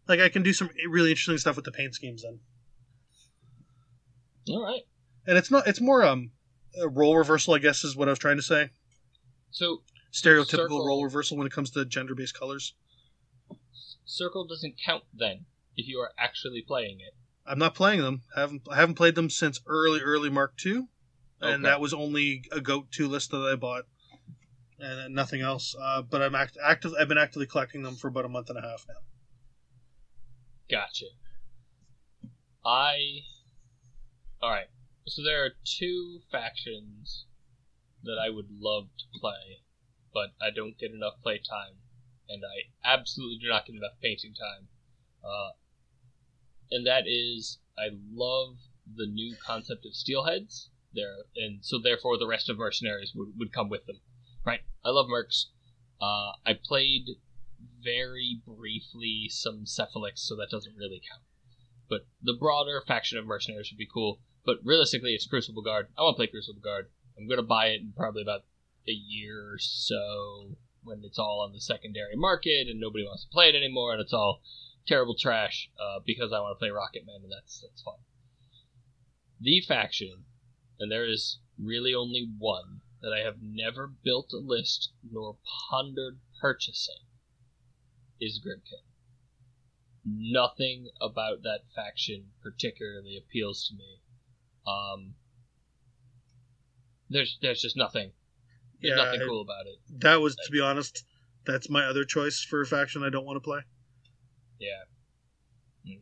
like, 0.09 0.21
I 0.21 0.29
can 0.29 0.43
do 0.43 0.53
some 0.53 0.69
really 0.89 1.11
interesting 1.11 1.39
stuff 1.39 1.57
with 1.57 1.65
the 1.65 1.73
paint 1.73 1.95
schemes 1.95 2.23
then. 2.23 2.41
All 4.49 4.63
right. 4.63 4.83
and 5.27 5.39
it's 5.39 5.51
not 5.51 5.67
it's 5.69 5.81
more 5.81 6.03
um 6.05 6.33
a 6.83 6.89
role 6.89 7.17
reversal 7.17 7.55
i 7.55 7.59
guess 7.59 7.85
is 7.85 7.95
what 7.95 8.09
i 8.09 8.11
was 8.11 8.19
trying 8.19 8.37
to 8.39 8.43
say 8.43 8.71
So 9.53 9.83
stereotypical 10.13 10.47
Circle- 10.49 10.87
role 10.87 11.05
reversal 11.05 11.37
when 11.37 11.47
it 11.47 11.53
comes 11.53 11.71
to 11.71 11.85
gender-based 11.85 12.37
colors 12.37 12.75
circle 14.05 14.45
doesn't 14.47 14.75
count 14.85 15.05
then 15.15 15.45
if 15.77 15.87
you 15.87 16.01
are 16.01 16.11
actually 16.19 16.63
playing 16.67 16.99
it. 17.01 17.15
i'm 17.47 17.59
not 17.61 17.75
playing 17.77 18.01
them 18.01 18.23
I 18.37 18.41
haven't 18.41 18.63
i 18.69 18.75
haven't 18.77 18.97
played 18.97 19.15
them 19.15 19.31
since 19.31 19.61
early 19.67 20.01
early 20.01 20.29
mark 20.29 20.55
ii 20.67 20.73
and 21.41 21.55
Okay. 21.55 21.63
that 21.63 21.81
was 21.81 21.95
only 21.95 22.43
a 22.51 22.61
goat 22.61 22.87
2 22.91 23.07
list 23.07 23.31
that 23.31 23.43
i 23.43 23.55
bought 23.55 23.85
and 24.83 25.15
nothing 25.15 25.41
else 25.41 25.75
uh, 25.81 26.03
but 26.03 26.21
i'm 26.21 26.35
act- 26.35 26.59
active 26.63 26.93
i've 26.99 27.09
been 27.09 27.19
actively 27.19 27.47
collecting 27.47 27.83
them 27.83 27.95
for 27.95 28.09
about 28.09 28.25
a 28.25 28.29
month 28.29 28.51
and 28.51 28.59
a 28.59 28.63
half 28.63 28.85
now 28.89 28.95
Gotcha. 30.73 31.05
I. 32.65 33.25
Alright. 34.43 34.71
So 35.07 35.23
there 35.23 35.45
are 35.45 35.51
two 35.65 36.21
factions 36.31 37.27
that 38.05 38.19
I 38.19 38.31
would 38.31 38.49
love 38.59 38.89
to 38.99 39.21
play, 39.21 39.61
but 40.15 40.31
I 40.41 40.49
don't 40.51 40.79
get 40.79 40.93
enough 40.93 41.21
play 41.23 41.39
time, 41.39 41.77
and 42.29 42.43
I 42.43 42.89
absolutely 42.89 43.39
do 43.39 43.49
not 43.49 43.67
get 43.67 43.77
enough 43.77 44.01
painting 44.03 44.33
time. 44.33 44.69
Uh, 45.23 45.51
and 46.71 46.87
that 46.87 47.05
is, 47.07 47.59
I 47.79 47.91
love 48.11 48.57
the 48.97 49.07
new 49.07 49.37
concept 49.45 49.85
of 49.85 49.93
steelheads, 49.95 50.71
there, 50.95 51.25
and 51.37 51.63
so 51.63 51.79
therefore 51.79 52.17
the 52.17 52.27
rest 52.27 52.49
of 52.49 52.57
mercenaries 52.57 53.13
would, 53.15 53.39
would 53.39 53.53
come 53.53 53.69
with 53.69 53.85
them. 53.85 54.01
Right? 54.45 54.61
I 54.85 54.91
love 54.91 55.07
mercs. 55.07 55.47
Uh, 56.01 56.33
I 56.45 56.55
played 56.55 57.07
very 57.83 58.41
briefly 58.47 59.29
some 59.29 59.65
Cephalyx, 59.65 60.19
so 60.19 60.37
that 60.37 60.51
doesn't 60.51 60.77
really 60.77 61.01
count. 61.09 61.23
But 61.89 62.07
the 62.23 62.37
broader 62.39 62.83
faction 62.87 63.19
of 63.19 63.27
mercenaries 63.27 63.71
would 63.71 63.79
be 63.79 63.89
cool. 63.93 64.21
But 64.45 64.59
realistically, 64.65 65.15
it's 65.15 65.27
Crucible 65.27 65.63
Guard. 65.63 65.89
I 65.97 66.03
want 66.03 66.17
to 66.17 66.19
play 66.19 66.27
Crucible 66.27 66.61
Guard. 66.61 66.89
I'm 67.17 67.29
gonna 67.29 67.43
buy 67.43 67.67
it 67.67 67.83
in 67.83 67.93
probably 67.97 68.23
about 68.23 68.45
a 68.89 68.93
year 68.93 69.53
or 69.53 69.59
so 69.59 70.57
when 70.83 71.03
it's 71.05 71.19
all 71.19 71.41
on 71.47 71.53
the 71.53 71.61
secondary 71.61 72.17
market 72.17 72.67
and 72.69 72.81
nobody 72.81 73.05
wants 73.05 73.23
to 73.25 73.31
play 73.31 73.49
it 73.49 73.55
anymore 73.55 73.93
and 73.93 74.01
it's 74.01 74.13
all 74.13 74.41
terrible 74.87 75.15
trash 75.15 75.71
uh, 75.79 76.01
because 76.05 76.33
I 76.33 76.41
want 76.41 76.57
to 76.57 76.59
play 76.59 76.71
Rocket 76.71 77.07
Man 77.07 77.21
and 77.23 77.31
that's 77.31 77.61
that's 77.61 77.83
fun. 77.83 77.95
The 79.41 79.61
faction, 79.61 80.25
and 80.79 80.91
there 80.91 81.09
is 81.09 81.39
really 81.59 81.95
only 81.95 82.29
one 82.39 82.81
that 83.03 83.13
I 83.13 83.25
have 83.25 83.37
never 83.43 83.87
built 83.89 84.33
a 84.33 84.39
list 84.39 84.93
nor 85.11 85.37
pondered 85.71 86.19
purchasing, 86.41 87.01
is 88.21 88.41
Grymkin. 88.41 88.85
Nothing 90.05 90.89
about 91.01 91.43
that 91.43 91.61
faction 91.75 92.27
particularly 92.43 93.17
appeals 93.17 93.69
to 93.69 93.75
me. 93.75 94.01
Um, 94.67 95.15
there's 97.11 97.39
there's 97.43 97.61
just 97.61 97.77
nothing. 97.77 98.13
There's 98.81 98.97
Yeah, 98.97 99.05
nothing 99.05 99.23
I- 99.23 99.27
cool 99.27 99.43
about 99.43 99.67
it. 99.67 99.79
That 100.01 100.21
was, 100.21 100.35
to 100.37 100.51
be 100.53 100.61
honest, 100.61 101.05
that's 101.45 101.69
my 101.71 101.85
other 101.85 102.05
choice 102.05 102.41
for 102.43 102.63
a 102.63 102.67
faction 102.67 103.03
I 103.03 103.11
don't 103.11 103.25
want 103.27 103.37
to 103.37 103.41
play. 103.41 103.61
Yeah. 104.59 104.85
Mm. 105.87 106.01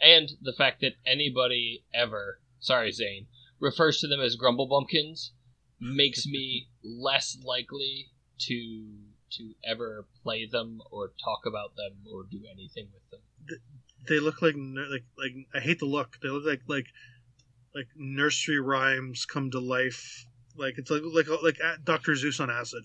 And 0.00 0.30
the 0.42 0.52
fact 0.52 0.80
that 0.80 0.94
anybody 1.04 1.84
ever, 1.92 2.40
sorry 2.60 2.90
Zane, 2.92 3.26
refers 3.60 3.98
to 4.00 4.08
them 4.08 4.20
as 4.20 4.36
Grumble 4.36 4.66
Bumpkins 4.68 5.32
makes 5.80 6.26
me 6.26 6.68
less 6.84 7.36
likely 7.44 8.06
to 8.38 8.86
to 9.32 9.54
ever 9.64 10.06
play 10.22 10.44
them 10.46 10.80
or 10.90 11.12
talk 11.24 11.46
about 11.46 11.76
them 11.76 11.92
or 12.12 12.24
do 12.30 12.40
anything 12.52 12.88
with 12.92 13.10
them. 13.10 13.20
They 14.08 14.18
look 14.18 14.42
like 14.42 14.54
like 14.56 15.04
like 15.18 15.32
I 15.54 15.60
hate 15.60 15.78
the 15.78 15.86
look. 15.86 16.18
They 16.22 16.28
look 16.28 16.44
like 16.44 16.62
like 16.66 16.86
like 17.74 17.86
nursery 17.96 18.58
rhymes 18.60 19.24
come 19.26 19.50
to 19.52 19.60
life. 19.60 20.26
Like 20.56 20.74
it's 20.78 20.90
like 20.90 21.02
like 21.04 21.28
like 21.42 21.58
uh, 21.64 21.76
Doctor 21.84 22.12
Seuss 22.12 22.40
on 22.40 22.50
acid. 22.50 22.84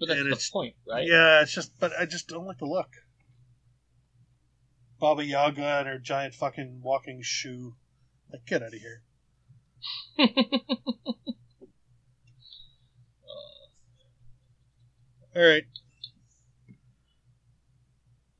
But 0.00 0.08
that's 0.08 0.20
And 0.20 0.26
the 0.28 0.32
it's- 0.32 0.50
point, 0.50 0.74
right? 0.88 1.06
Yeah, 1.06 1.42
it's 1.42 1.52
just, 1.52 1.72
but 1.80 1.92
I 1.98 2.06
just 2.06 2.28
don't 2.28 2.46
like 2.46 2.58
the 2.58 2.66
look. 2.66 2.88
Baba 5.00 5.24
Yaga 5.24 5.62
and 5.80 5.88
her 5.88 5.98
giant 5.98 6.34
fucking 6.34 6.80
walking 6.82 7.20
shoe. 7.22 7.74
Like, 8.32 8.46
get 8.46 8.62
out 8.62 8.68
of 8.68 8.80
here. 8.80 9.02
All 15.38 15.44
right. 15.44 15.66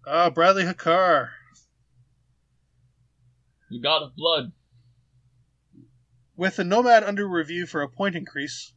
Ah, 0.04 0.30
Bradley 0.30 0.64
Hakar. 0.64 1.28
the 3.70 3.78
God 3.78 4.02
of 4.02 4.16
Blood. 4.16 4.50
With 6.34 6.56
the 6.56 6.64
Nomad 6.64 7.04
under 7.04 7.28
review 7.28 7.66
for 7.66 7.82
a 7.82 7.88
point 7.88 8.16
increase, 8.16 8.72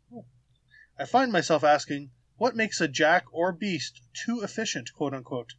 I 1.00 1.06
find 1.06 1.32
myself 1.32 1.64
asking, 1.64 2.12
what 2.38 2.56
makes 2.56 2.80
a 2.80 2.88
jack 2.88 3.26
or 3.32 3.52
beast 3.52 4.04
too 4.14 4.42
efficient, 4.42 4.94
quote 4.94 5.16
unquote? 5.16 5.56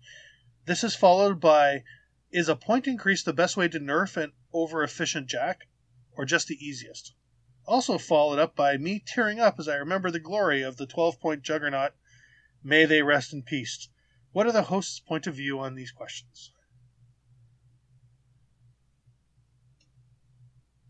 This 0.64 0.84
is 0.84 0.94
followed 0.94 1.40
by, 1.40 1.82
is 2.30 2.48
a 2.48 2.54
point 2.54 2.86
increase 2.86 3.24
the 3.24 3.32
best 3.32 3.56
way 3.56 3.66
to 3.66 3.80
nerf 3.80 4.16
an 4.16 4.34
over 4.52 4.84
efficient 4.84 5.26
jack, 5.26 5.66
or 6.12 6.24
just 6.24 6.46
the 6.46 6.64
easiest? 6.64 7.12
Also 7.66 7.98
followed 7.98 8.38
up 8.38 8.54
by 8.54 8.76
me 8.76 9.02
tearing 9.04 9.40
up 9.40 9.58
as 9.58 9.66
I 9.66 9.74
remember 9.74 10.12
the 10.12 10.20
glory 10.20 10.62
of 10.62 10.76
the 10.76 10.86
12 10.86 11.18
point 11.18 11.42
juggernaut. 11.42 11.94
May 12.64 12.84
they 12.84 13.02
rest 13.02 13.32
in 13.32 13.42
peace. 13.42 13.88
What 14.32 14.46
are 14.46 14.52
the 14.52 14.64
host's 14.64 15.00
point 15.00 15.26
of 15.26 15.34
view 15.34 15.58
on 15.58 15.74
these 15.74 15.90
questions? 15.90 16.52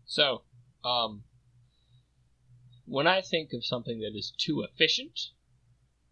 So, 0.05 0.43
um, 0.85 1.23
when 2.85 3.07
I 3.07 3.21
think 3.21 3.51
of 3.53 3.65
something 3.65 3.99
that 4.01 4.15
is 4.15 4.31
too 4.37 4.61
efficient, 4.61 5.19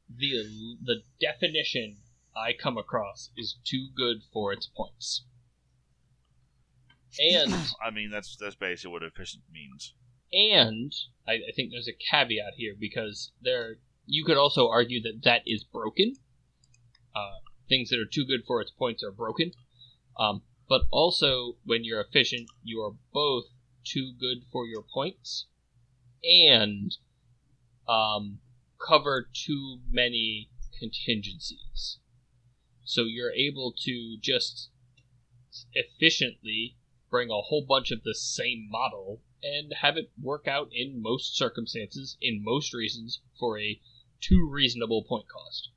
the 0.10 0.76
the 0.84 1.04
definition 1.20 1.98
I 2.36 2.54
come 2.54 2.78
across 2.78 3.30
is 3.38 3.58
too 3.64 3.90
good 3.96 4.24
for 4.34 4.52
its 4.52 4.68
points. 4.68 5.24
And 7.20 7.54
I 7.86 7.92
mean, 7.92 8.10
that's 8.10 8.36
that's 8.36 8.56
basically 8.56 8.92
what 8.92 9.04
efficient 9.04 9.44
means. 9.52 9.94
and 10.34 10.94
I, 11.28 11.34
I 11.34 11.52
think 11.56 11.72
there's 11.72 11.88
a 11.90 11.94
caveat 12.12 12.54
here 12.56 12.74
because 12.78 13.32
there 13.42 13.76
you 14.12 14.26
could 14.26 14.36
also 14.36 14.68
argue 14.68 15.02
that 15.02 15.24
that 15.24 15.42
is 15.46 15.64
broken. 15.64 16.16
Uh, 17.16 17.40
things 17.70 17.90
that 17.90 17.98
are 17.98 18.06
too 18.06 18.26
good 18.26 18.42
for 18.46 18.60
its 18.60 18.70
points 18.70 19.02
are 19.02 19.12
broken. 19.12 19.54
Um, 20.20 20.42
but 20.68 20.82
also, 20.92 21.56
when 21.64 21.86
you're 21.86 22.02
efficient, 22.02 22.50
you 22.62 22.82
are 22.82 22.92
both 23.14 23.46
too 23.86 24.12
good 24.20 24.40
for 24.52 24.68
your 24.68 24.84
points 24.94 25.46
and 26.26 26.92
um, 27.88 28.40
cover 28.86 29.30
too 29.34 29.80
many 29.90 30.50
contingencies. 30.78 32.00
So 32.84 33.04
you're 33.04 33.32
able 33.32 33.74
to 33.86 34.18
just 34.20 34.72
efficiently 35.74 36.76
bring 37.10 37.30
a 37.30 37.42
whole 37.42 37.66
bunch 37.66 37.92
of 37.92 38.04
the 38.04 38.16
same 38.16 38.68
model 38.70 39.22
and 39.42 39.72
have 39.82 39.96
it 39.96 40.12
work 40.22 40.50
out 40.50 40.68
in 40.74 41.02
most 41.02 41.38
circumstances, 41.38 42.18
in 42.22 42.44
most 42.44 42.74
reasons, 42.74 43.22
for 43.40 43.58
a 43.58 43.80
too 44.22 44.48
reasonable 44.50 45.04
point 45.04 45.26
cost. 45.28 45.70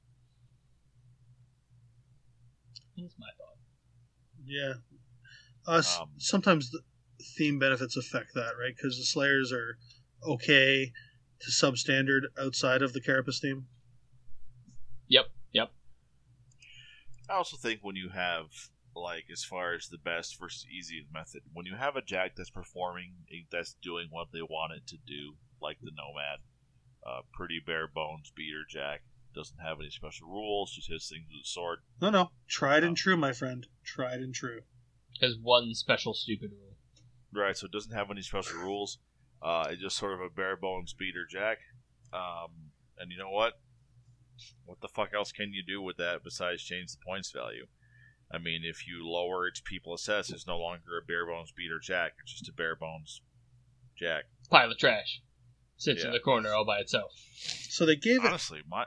That's 2.97 3.15
my 3.19 3.27
thought. 3.39 3.57
Yeah. 4.47 4.75
Uh, 5.67 5.83
Um, 6.01 6.11
sometimes 6.19 6.71
the 6.71 6.81
theme 7.37 7.59
benefits 7.59 7.97
affect 7.97 8.35
that, 8.35 8.53
right? 8.61 8.75
Because 8.77 8.99
the 8.99 9.05
Slayers 9.05 9.53
are 9.53 9.79
okay 10.23 10.93
to 11.41 11.51
substandard 11.51 12.23
outside 12.39 12.83
of 12.83 12.93
the 12.93 13.01
Carapace 13.01 13.41
theme. 13.41 13.67
Yep, 15.09 15.27
yep. 15.53 15.73
I 17.29 17.35
also 17.35 17.57
think 17.57 17.81
when 17.83 17.97
you 17.97 18.11
have 18.11 18.47
like 18.95 19.25
as 19.33 19.45
far 19.45 19.75
as 19.75 19.89
the 19.89 19.99
best 19.99 20.39
versus 20.39 20.67
easiest 20.71 21.13
method, 21.13 21.43
when 21.53 21.67
you 21.67 21.75
have 21.77 21.97
a 21.97 22.03
jack 22.03 22.37
that's 22.37 22.51
performing, 22.51 23.15
that's 23.51 23.75
doing 23.83 24.07
what 24.11 24.29
they 24.33 24.43
want 24.43 24.73
it 24.73 24.87
to 24.89 24.97
do, 25.07 25.35
like 25.61 25.79
the 25.83 25.91
Nomad, 25.91 26.39
uh, 27.07 27.21
pretty 27.33 27.61
bare 27.65 27.89
bones 27.89 28.33
beater 28.35 28.65
jack, 28.69 29.03
doesn't 29.35 29.59
have 29.59 29.79
any 29.81 29.91
special 29.91 30.29
rules, 30.29 30.73
just 30.73 30.89
hits 30.89 31.09
things 31.09 31.27
with 31.31 31.45
a 31.45 31.49
sword. 31.49 31.81
No, 32.01 32.11
no. 32.11 32.31
Tried 32.49 32.85
and 32.85 32.97
true, 32.97 33.17
my 33.17 33.33
friend. 33.33 33.67
Tried 33.85 34.21
and 34.21 34.35
true. 34.35 34.61
Has 35.21 35.37
one 35.41 35.75
special 35.75 36.15
stupid 36.15 36.53
rule. 36.53 36.77
Right, 37.33 37.57
so 37.57 37.67
it 37.67 37.73
doesn't 37.73 37.95
have 37.95 38.11
any 38.11 38.23
special 38.23 38.59
rules. 38.61 38.99
Uh, 39.43 39.67
it's 39.71 39.83
just 39.83 39.97
sort 39.97 40.15
of 40.15 40.21
a 40.21 40.31
bare 40.31 40.57
bones 40.57 40.95
beater 40.95 41.27
jack. 41.29 41.59
Um, 42.13 42.71
and 42.99 43.11
you 43.11 43.19
know 43.19 43.31
what? 43.31 43.55
What 44.65 44.81
the 44.81 44.89
fuck 44.89 45.13
else 45.15 45.33
can 45.33 45.53
you 45.53 45.63
do 45.67 45.83
with 45.83 45.97
that 45.99 46.25
besides 46.25 46.63
change 46.63 46.93
the 46.93 46.99
points 47.07 47.31
value? 47.31 47.67
I 48.33 48.39
mean, 48.39 48.63
if 48.65 48.87
you 48.87 49.07
lower 49.07 49.47
its 49.47 49.61
people 49.61 49.95
assess, 49.95 50.31
it's 50.31 50.47
no 50.47 50.59
longer 50.59 50.99
a 51.01 51.07
bare 51.07 51.27
bones 51.27 51.53
beater 51.57 51.79
jack. 51.81 52.15
It's 52.23 52.33
just 52.33 52.49
a 52.49 52.53
bare 52.53 52.75
bones 52.75 53.21
jack. 53.97 54.25
Pile 54.51 54.71
of 54.71 54.79
trash. 54.79 55.21
Sits 55.77 56.05
in 56.05 56.13
the 56.13 56.21
corner 56.21 56.53
all 56.53 56.65
by 56.65 56.79
itself. 56.79 57.13
So 57.69 57.85
they 57.85 57.97
gave 57.97 58.25
it. 58.25 58.29
Honestly, 58.29 58.63
my 58.69 58.87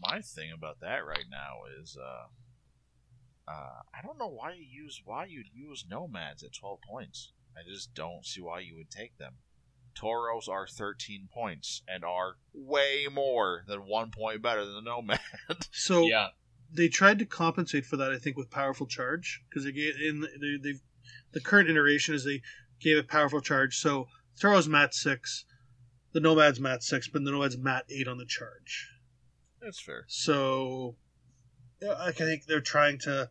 my 0.00 0.20
thing 0.20 0.50
about 0.52 0.80
that 0.80 1.06
right 1.06 1.24
now 1.30 1.60
is, 1.80 1.96
uh, 1.96 3.50
uh, 3.50 3.82
I 3.94 4.02
don't 4.02 4.18
know 4.18 4.28
why 4.28 4.52
you 4.54 4.64
use 4.64 5.02
why 5.04 5.26
you'd 5.26 5.48
use 5.54 5.84
nomads 5.88 6.42
at 6.42 6.52
twelve 6.52 6.80
points. 6.88 7.32
I 7.56 7.60
just 7.68 7.94
don't 7.94 8.24
see 8.24 8.40
why 8.40 8.60
you 8.60 8.76
would 8.76 8.90
take 8.90 9.18
them. 9.18 9.34
Toros 9.94 10.48
are 10.48 10.66
thirteen 10.66 11.28
points 11.32 11.82
and 11.88 12.04
are 12.04 12.36
way 12.52 13.06
more 13.10 13.64
than 13.66 13.86
one 13.86 14.10
point 14.10 14.42
better 14.42 14.64
than 14.64 14.74
the 14.74 14.80
nomad. 14.82 15.20
So 15.70 16.06
Yeah. 16.06 16.28
they 16.72 16.88
tried 16.88 17.18
to 17.20 17.26
compensate 17.26 17.86
for 17.86 17.96
that, 17.98 18.10
I 18.10 18.18
think, 18.18 18.36
with 18.36 18.50
powerful 18.50 18.86
charge 18.86 19.42
because 19.48 19.64
they 19.64 19.72
gave 19.72 19.94
in 20.00 20.20
the, 20.20 20.28
they, 20.40 20.72
they 20.72 20.78
the 21.32 21.40
current 21.40 21.70
iteration 21.70 22.14
is 22.14 22.24
they 22.24 22.42
gave 22.80 22.96
it 22.96 23.08
powerful 23.08 23.40
charge. 23.40 23.78
So 23.78 24.08
Toro's 24.40 24.68
mat 24.68 24.92
six, 24.94 25.44
the 26.16 26.20
Nomad's 26.20 26.58
mat 26.58 26.82
six, 26.82 27.08
but 27.08 27.22
the 27.24 27.30
Nomad's 27.30 27.58
mat 27.58 27.84
eight 27.90 28.08
on 28.08 28.16
the 28.16 28.24
charge. 28.24 28.88
That's 29.60 29.78
fair. 29.78 30.06
So 30.08 30.96
I 31.86 32.10
think 32.12 32.46
they're 32.46 32.62
trying 32.62 33.00
to 33.00 33.28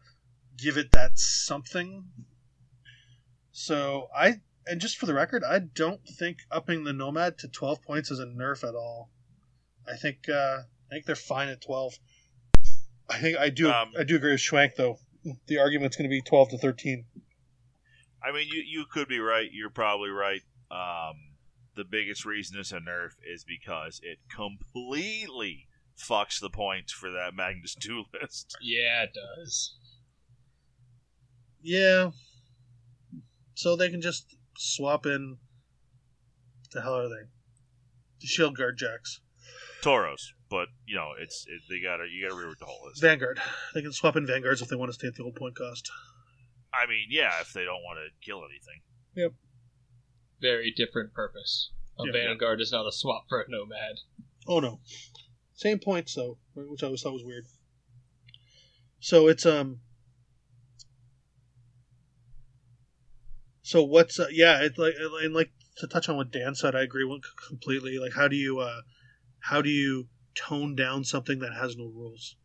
give 0.56 0.78
it 0.78 0.91
that 0.91 1.18
something. 1.18 2.06
So 3.52 4.07
I 4.16 4.36
and 4.68 4.80
just 4.80 4.99
for 4.99 5.07
the 5.07 5.16
record, 5.16 5.44
I 5.44 5.57
don't 5.57 6.07
think 6.07 6.38
upping 6.52 6.84
the 6.84 6.94
Nomad 6.94 7.40
to 7.40 7.48
twelve 7.48 7.82
points 7.82 8.12
is 8.12 8.20
a 8.20 8.28
nerf 8.28 8.64
at 8.64 8.76
all. 8.76 9.10
I 9.91 9.98
think 9.98 10.30
uh, 10.30 10.60
I 10.60 10.91
think 10.91 11.07
they're 11.07 11.16
fine 11.16 11.49
at 11.49 11.62
twelve. 11.62 11.98
I 13.10 13.18
think 13.18 13.40
I 13.40 13.49
do 13.49 13.72
Um, 13.72 13.94
I 13.98 14.03
do 14.03 14.18
agree 14.18 14.34
with 14.34 14.41
Schwank 14.41 14.76
though. 14.76 14.99
The 15.48 15.57
argument's 15.57 15.98
going 15.98 16.07
to 16.07 16.14
be 16.14 16.22
twelve 16.22 16.49
to 16.49 16.60
thirteen. 16.60 17.06
I 18.24 18.32
mean, 18.32 18.48
you 18.52 18.62
you 18.62 18.86
could 18.91 19.07
be 19.07 19.18
right. 19.18 19.49
You're 19.52 19.72
probably 19.72 20.12
right. 20.12 20.41
Um, 20.70 21.16
the 21.76 21.84
biggest 21.84 22.26
reason 22.26 22.60
it's 22.60 22.72
a 22.72 22.80
nerf 22.80 23.11
is 23.26 23.43
because 23.43 23.99
it 24.03 24.19
completely 24.34 25.68
fucks 25.97 26.39
the 26.39 26.49
points 26.49 26.91
for 26.91 27.11
that 27.11 27.34
Magnus 27.35 27.76
Duelist. 27.80 28.57
Yeah, 28.61 29.03
it 29.03 29.11
does. 29.14 29.76
Yeah. 31.61 32.11
So 33.56 33.76
they 33.76 33.89
can 33.89 34.02
just 34.02 34.35
swap 34.57 35.06
in. 35.06 35.38
The 36.73 36.81
hell 36.81 36.97
are 36.97 37.10
they? 37.10 37.30
The 38.22 38.27
shield 38.27 38.57
guard 38.57 38.77
jacks. 38.77 39.22
Toros, 39.81 40.34
but 40.49 40.68
you 40.88 40.95
know 40.95 41.11
it's 41.19 41.45
it, 41.47 41.61
they 41.69 41.80
gotta 41.80 42.06
you 42.11 42.27
gotta 42.27 42.39
rework 42.39 42.57
the 42.60 42.65
whole 42.65 42.88
list. 42.88 43.02
Vanguard. 43.02 43.39
They 43.73 43.81
can 43.81 43.93
swap 43.93 44.15
in 44.15 44.26
Vanguards 44.26 44.61
if 44.61 44.68
they 44.68 44.76
want 44.76 44.89
to 44.89 44.93
stay 44.93 45.07
at 45.07 45.15
the 45.15 45.23
old 45.23 45.35
point 45.35 45.56
cost. 45.56 45.89
I 46.73 46.88
mean, 46.88 47.07
yeah, 47.10 47.31
if 47.39 47.53
they 47.53 47.64
don't 47.64 47.84
want 47.84 47.99
to 47.99 48.26
kill 48.26 48.41
anything. 48.43 49.31
Very 50.41 50.72
different 50.72 51.14
purpose. 51.14 51.72
A 51.98 52.06
Yeah. 52.06 52.12
Vanguard 52.12 52.62
is 52.62 52.72
not 52.72 52.88
a 52.88 52.91
swap 52.91 53.26
for 53.30 53.41
a 53.41 53.49
Nomad. 53.49 53.99
Oh 54.48 54.60
no. 54.60 54.82
Same 55.53 55.80
points 55.80 56.14
though, 56.14 56.38
which 56.53 56.84
I 56.84 56.88
always 56.88 57.02
thought 57.02 57.14
was 57.14 57.24
weird. 57.24 57.45
So 58.99 59.28
it's 59.28 59.45
um. 59.45 59.80
So 63.62 63.84
what's 63.84 64.20
uh, 64.20 64.28
yeah? 64.32 64.62
It's 64.62 64.78
like 64.78 64.95
and 64.99 65.34
like 65.34 65.52
to 65.78 65.88
touch 65.88 66.10
on 66.10 66.18
what 66.18 66.32
Dan 66.32 66.56
said, 66.56 66.76
I 66.76 66.82
agree 66.82 67.03
with 67.03 67.24
completely. 67.48 67.98
Like, 67.98 68.14
how 68.14 68.28
do 68.28 68.36
you 68.36 68.60
uh, 68.60 68.82
how 69.40 69.62
do 69.62 69.70
you 69.70 70.07
tone 70.36 70.76
down 70.76 71.03
something 71.03 71.40
that 71.40 71.53
has 71.53 71.76
no 71.76 71.86
rules? 71.86 72.36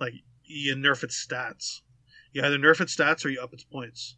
Like 0.00 0.14
you 0.44 0.74
nerf 0.76 1.02
its 1.02 1.24
stats. 1.24 1.80
You 2.32 2.42
either 2.42 2.58
nerf 2.58 2.80
its 2.80 2.96
stats 2.96 3.24
or 3.24 3.28
you 3.28 3.40
up 3.40 3.52
its 3.52 3.64
points. 3.64 4.16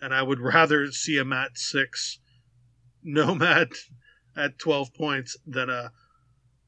And 0.00 0.14
I 0.14 0.22
would 0.22 0.40
rather 0.54 0.90
see 0.92 1.18
a 1.18 1.24
mat 1.24 1.52
six 1.56 2.18
nomad 3.02 3.70
at 4.36 4.58
twelve 4.58 4.92
points 4.94 5.36
than 5.46 5.70
a 5.70 5.92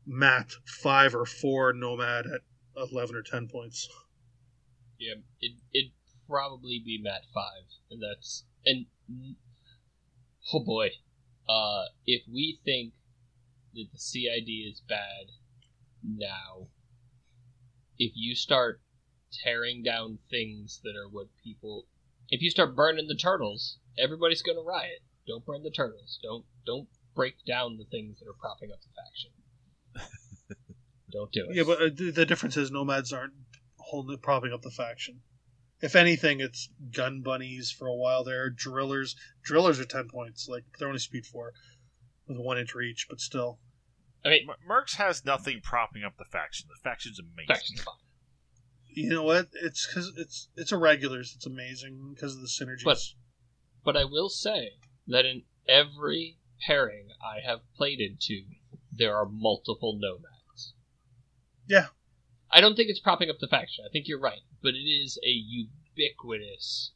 mat 0.07 0.51
five 0.65 1.15
or 1.15 1.27
four 1.27 1.73
nomad 1.73 2.27
at 2.27 2.41
eleven 2.77 3.17
or 3.17 3.23
ten 3.23 3.49
points. 3.49 3.89
Yeah, 4.99 5.15
it 5.41 5.53
it'd 5.73 5.93
probably 6.29 6.83
be 6.85 7.01
Mat 7.03 7.23
five, 7.33 7.65
and 7.91 8.03
that's 8.03 8.45
and 8.65 8.87
oh 10.53 10.65
boy, 10.65 10.91
uh, 11.49 11.85
if 12.07 12.23
we 12.29 12.61
think 12.65 12.93
that 13.75 13.87
the 13.93 13.99
CID 13.99 14.49
is 14.49 14.83
bad 14.89 15.31
now, 16.03 16.69
if 17.99 18.13
you 18.15 18.35
start 18.35 18.81
tearing 19.45 19.83
down 19.83 20.19
things 20.31 20.81
that 20.85 20.97
are 20.97 21.09
what 21.09 21.29
people, 21.43 21.87
if 22.31 22.43
you 22.43 22.51
start 22.51 22.77
burning 22.77 23.07
the 23.09 23.15
turtles, 23.15 23.79
everybody's 23.99 24.43
gonna 24.43 24.61
riot. 24.61 25.01
Don't 25.27 25.45
burn 25.45 25.63
the 25.63 25.71
turtles. 25.71 26.19
Don't 26.23 26.45
don't 26.67 26.89
break 27.15 27.35
down 27.47 27.77
the 27.77 27.85
things 27.85 28.19
that 28.19 28.29
are 28.29 28.37
propping 28.39 28.71
up 28.73 28.79
the 28.81 30.03
faction. 30.03 30.57
don't 31.11 31.33
do 31.33 31.47
it. 31.49 31.57
Yeah, 31.57 31.65
but 31.65 31.81
uh, 31.81 31.91
the 31.95 32.11
the 32.11 32.27
difference 32.27 32.57
is 32.57 32.71
nomads 32.71 33.13
aren't 33.13 33.35
holding 33.79 34.19
propping 34.19 34.53
up 34.53 34.63
the 34.63 34.71
faction. 34.71 35.21
If 35.81 35.95
anything, 35.95 36.41
it's 36.41 36.69
gun 36.93 37.23
bunnies 37.23 37.71
for 37.71 37.87
a 37.87 37.95
while 37.95 38.25
there. 38.25 38.51
Drillers, 38.51 39.15
drillers 39.45 39.79
are 39.79 39.85
ten 39.85 40.09
points. 40.09 40.49
Like 40.49 40.65
they're 40.79 40.89
only 40.89 40.99
speed 40.99 41.25
four, 41.25 41.53
with 42.27 42.39
one 42.39 42.59
inch 42.59 42.75
reach, 42.75 43.07
but 43.09 43.21
still. 43.21 43.59
I 44.25 44.31
mean, 44.31 44.49
M- 44.49 44.57
Mercs 44.69 44.97
has 44.97 45.25
nothing 45.25 45.61
propping 45.63 46.03
up 46.03 46.17
the 46.19 46.25
faction. 46.25 46.67
The 46.69 46.89
faction's 46.89 47.21
amazing. 47.21 47.47
faction's 47.47 47.81
fine. 47.81 47.95
You 48.91 49.11
know 49.11 49.23
what? 49.23 49.49
It's 49.63 49.87
because 49.87 50.13
it's 50.17 50.49
it's 50.57 50.73
a 50.73 50.77
irregulars. 50.77 51.33
It's 51.37 51.47
amazing 51.47 52.13
because 52.15 52.35
of 52.35 52.41
the 52.41 52.49
synergies. 52.49 52.85
But- 52.85 52.99
But 53.85 53.97
I 53.97 54.05
will 54.05 54.29
say 54.29 54.73
that 55.07 55.25
in 55.25 55.45
every 55.69 56.39
pairing 56.67 57.09
I 57.23 57.41
have 57.47 57.61
played 57.77 58.01
into, 58.01 58.43
there 58.93 59.17
are 59.17 59.27
multiple 59.29 59.97
nomads. 59.99 60.75
Yeah. 61.67 61.89
I 62.51 62.61
don't 62.61 62.75
think 62.77 62.91
it's 62.91 63.01
propping 63.01 63.31
up 63.31 63.39
the 63.39 63.47
faction. 63.49 63.85
I 63.87 63.91
think 63.93 64.09
you're 64.09 64.19
right, 64.19 64.41
but 64.63 64.75
it 64.75 64.79
is 64.89 65.19
a 65.23 65.29
ubiquitous 65.29 66.93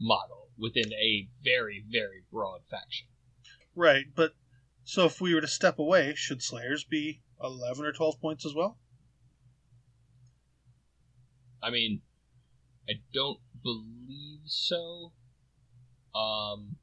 model 0.00 0.48
within 0.58 0.92
a 0.92 1.28
very, 1.42 1.84
very 1.90 2.22
broad 2.30 2.60
faction. 2.70 3.08
right, 3.74 4.06
but 4.14 4.34
so 4.84 5.06
if 5.06 5.20
we 5.20 5.34
were 5.34 5.40
to 5.40 5.48
step 5.48 5.78
away, 5.78 6.14
should 6.14 6.42
Slayers 6.42 6.84
be 6.84 7.22
eleven 7.42 7.84
or 7.86 7.92
twelve 7.92 8.20
points 8.20 8.44
as 8.46 8.54
well? 8.54 8.78
I 11.62 11.70
mean, 11.70 12.02
I 12.88 12.94
don't 13.12 13.40
believe 13.62 14.40
so. 14.46 15.12
Um, 16.14 16.76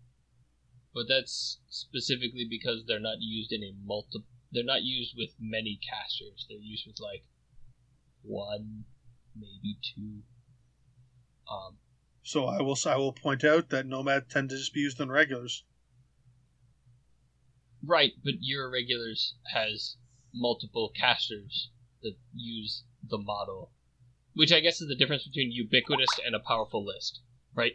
but 0.93 1.07
that's 1.07 1.59
specifically 1.69 2.45
because 2.49 2.83
they're 2.87 2.99
not 2.99 3.17
used 3.21 3.51
in 3.51 3.63
a 3.63 3.73
multi. 3.85 4.19
They're 4.51 4.63
not 4.63 4.83
used 4.83 5.15
with 5.17 5.35
many 5.39 5.79
casters. 5.87 6.45
They're 6.49 6.57
used 6.57 6.85
with 6.87 6.99
like 6.99 7.23
one, 8.23 8.85
maybe 9.35 9.77
two. 9.81 10.23
Um, 11.49 11.77
So 12.21 12.45
I 12.45 12.61
will 12.61 12.77
I 12.85 12.95
will 12.97 13.11
point 13.13 13.43
out 13.43 13.69
that 13.69 13.87
nomad 13.87 14.29
tend 14.29 14.49
to 14.51 14.57
just 14.57 14.71
be 14.73 14.81
used 14.81 15.01
on 15.01 15.09
regulars. 15.09 15.63
right, 17.83 18.13
but 18.23 18.35
your 18.41 18.69
regulars 18.69 19.35
has 19.53 19.97
multiple 20.33 20.89
casters 20.95 21.69
that 22.03 22.15
use 22.33 22.83
the 23.03 23.17
model, 23.17 23.71
which 24.37 24.51
I 24.51 24.59
guess 24.59 24.79
is 24.79 24.87
the 24.87 24.95
difference 24.95 25.27
between 25.27 25.51
ubiquitous 25.51 26.19
and 26.23 26.35
a 26.35 26.39
powerful 26.39 26.85
list, 26.85 27.21
right? 27.55 27.73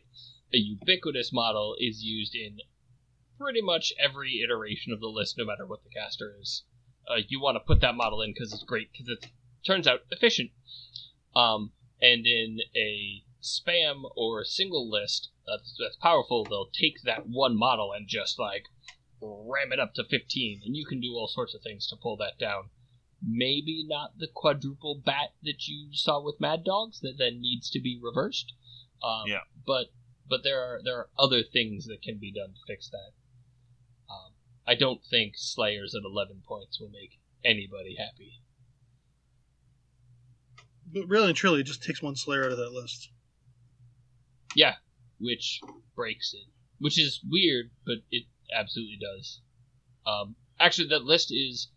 A 0.54 0.58
ubiquitous 0.58 1.32
model 1.32 1.74
is 1.76 2.04
used 2.04 2.36
in 2.36 2.58
pretty 3.36 3.60
much 3.60 3.92
every 3.98 4.40
iteration 4.40 4.92
of 4.92 5.00
the 5.00 5.08
list, 5.08 5.36
no 5.36 5.44
matter 5.44 5.66
what 5.66 5.82
the 5.82 5.90
caster 5.90 6.36
is. 6.40 6.62
Uh, 7.08 7.22
you 7.26 7.40
want 7.40 7.56
to 7.56 7.66
put 7.66 7.80
that 7.80 7.96
model 7.96 8.22
in 8.22 8.32
because 8.32 8.52
it's 8.52 8.62
great 8.62 8.92
because 8.92 9.08
it 9.08 9.26
turns 9.66 9.88
out 9.88 10.02
efficient. 10.12 10.52
Um, 11.34 11.72
and 12.00 12.24
in 12.26 12.60
a 12.76 13.24
spam 13.42 14.02
or 14.14 14.40
a 14.40 14.44
single 14.44 14.88
list 14.88 15.30
that's, 15.44 15.76
that's 15.76 15.96
powerful, 15.96 16.44
they'll 16.44 16.70
take 16.72 17.02
that 17.02 17.26
one 17.26 17.56
model 17.56 17.90
and 17.90 18.06
just 18.06 18.38
like 18.38 18.66
ram 19.20 19.72
it 19.72 19.80
up 19.80 19.94
to 19.94 20.04
15, 20.04 20.62
and 20.64 20.76
you 20.76 20.86
can 20.86 21.00
do 21.00 21.14
all 21.14 21.26
sorts 21.26 21.56
of 21.56 21.62
things 21.62 21.88
to 21.88 21.96
pull 21.96 22.16
that 22.18 22.38
down. 22.38 22.70
Maybe 23.26 23.84
not 23.86 24.18
the 24.18 24.28
quadruple 24.32 25.00
bat 25.04 25.30
that 25.42 25.68
you 25.68 25.88
saw 25.92 26.20
with 26.22 26.40
Mad 26.40 26.64
Dogs 26.64 27.00
that 27.00 27.18
then 27.18 27.40
needs 27.40 27.70
to 27.70 27.80
be 27.80 28.00
reversed. 28.02 28.52
Um, 29.02 29.24
Yeah. 29.26 29.40
But 29.66 29.86
but 30.28 30.42
there 30.42 30.60
are 30.60 30.80
there 30.82 30.96
are 30.96 31.08
other 31.18 31.42
things 31.42 31.86
that 31.86 32.02
can 32.02 32.18
be 32.18 32.32
done 32.32 32.54
to 32.54 32.60
fix 32.66 32.88
that. 32.90 33.12
Um, 34.10 34.32
I 34.66 34.74
don't 34.74 35.04
think 35.04 35.34
Slayers 35.36 35.94
at 35.94 36.02
11 36.04 36.42
points 36.46 36.80
will 36.80 36.90
make 36.90 37.18
anybody 37.44 37.96
happy. 37.96 38.40
But 40.92 41.08
really 41.08 41.28
and 41.28 41.36
truly, 41.36 41.60
it 41.60 41.66
just 41.66 41.82
takes 41.82 42.02
one 42.02 42.16
Slayer 42.16 42.44
out 42.44 42.52
of 42.52 42.58
that 42.58 42.72
list. 42.72 43.10
Yeah, 44.54 44.74
which 45.18 45.60
breaks 45.94 46.34
it. 46.34 46.46
Which 46.78 46.98
is 46.98 47.20
weird, 47.28 47.70
but 47.86 47.98
it 48.10 48.24
absolutely 48.54 48.98
does. 49.00 49.40
Um, 50.06 50.36
actually, 50.58 50.88
that 50.88 51.04
list 51.04 51.32
is. 51.32 51.68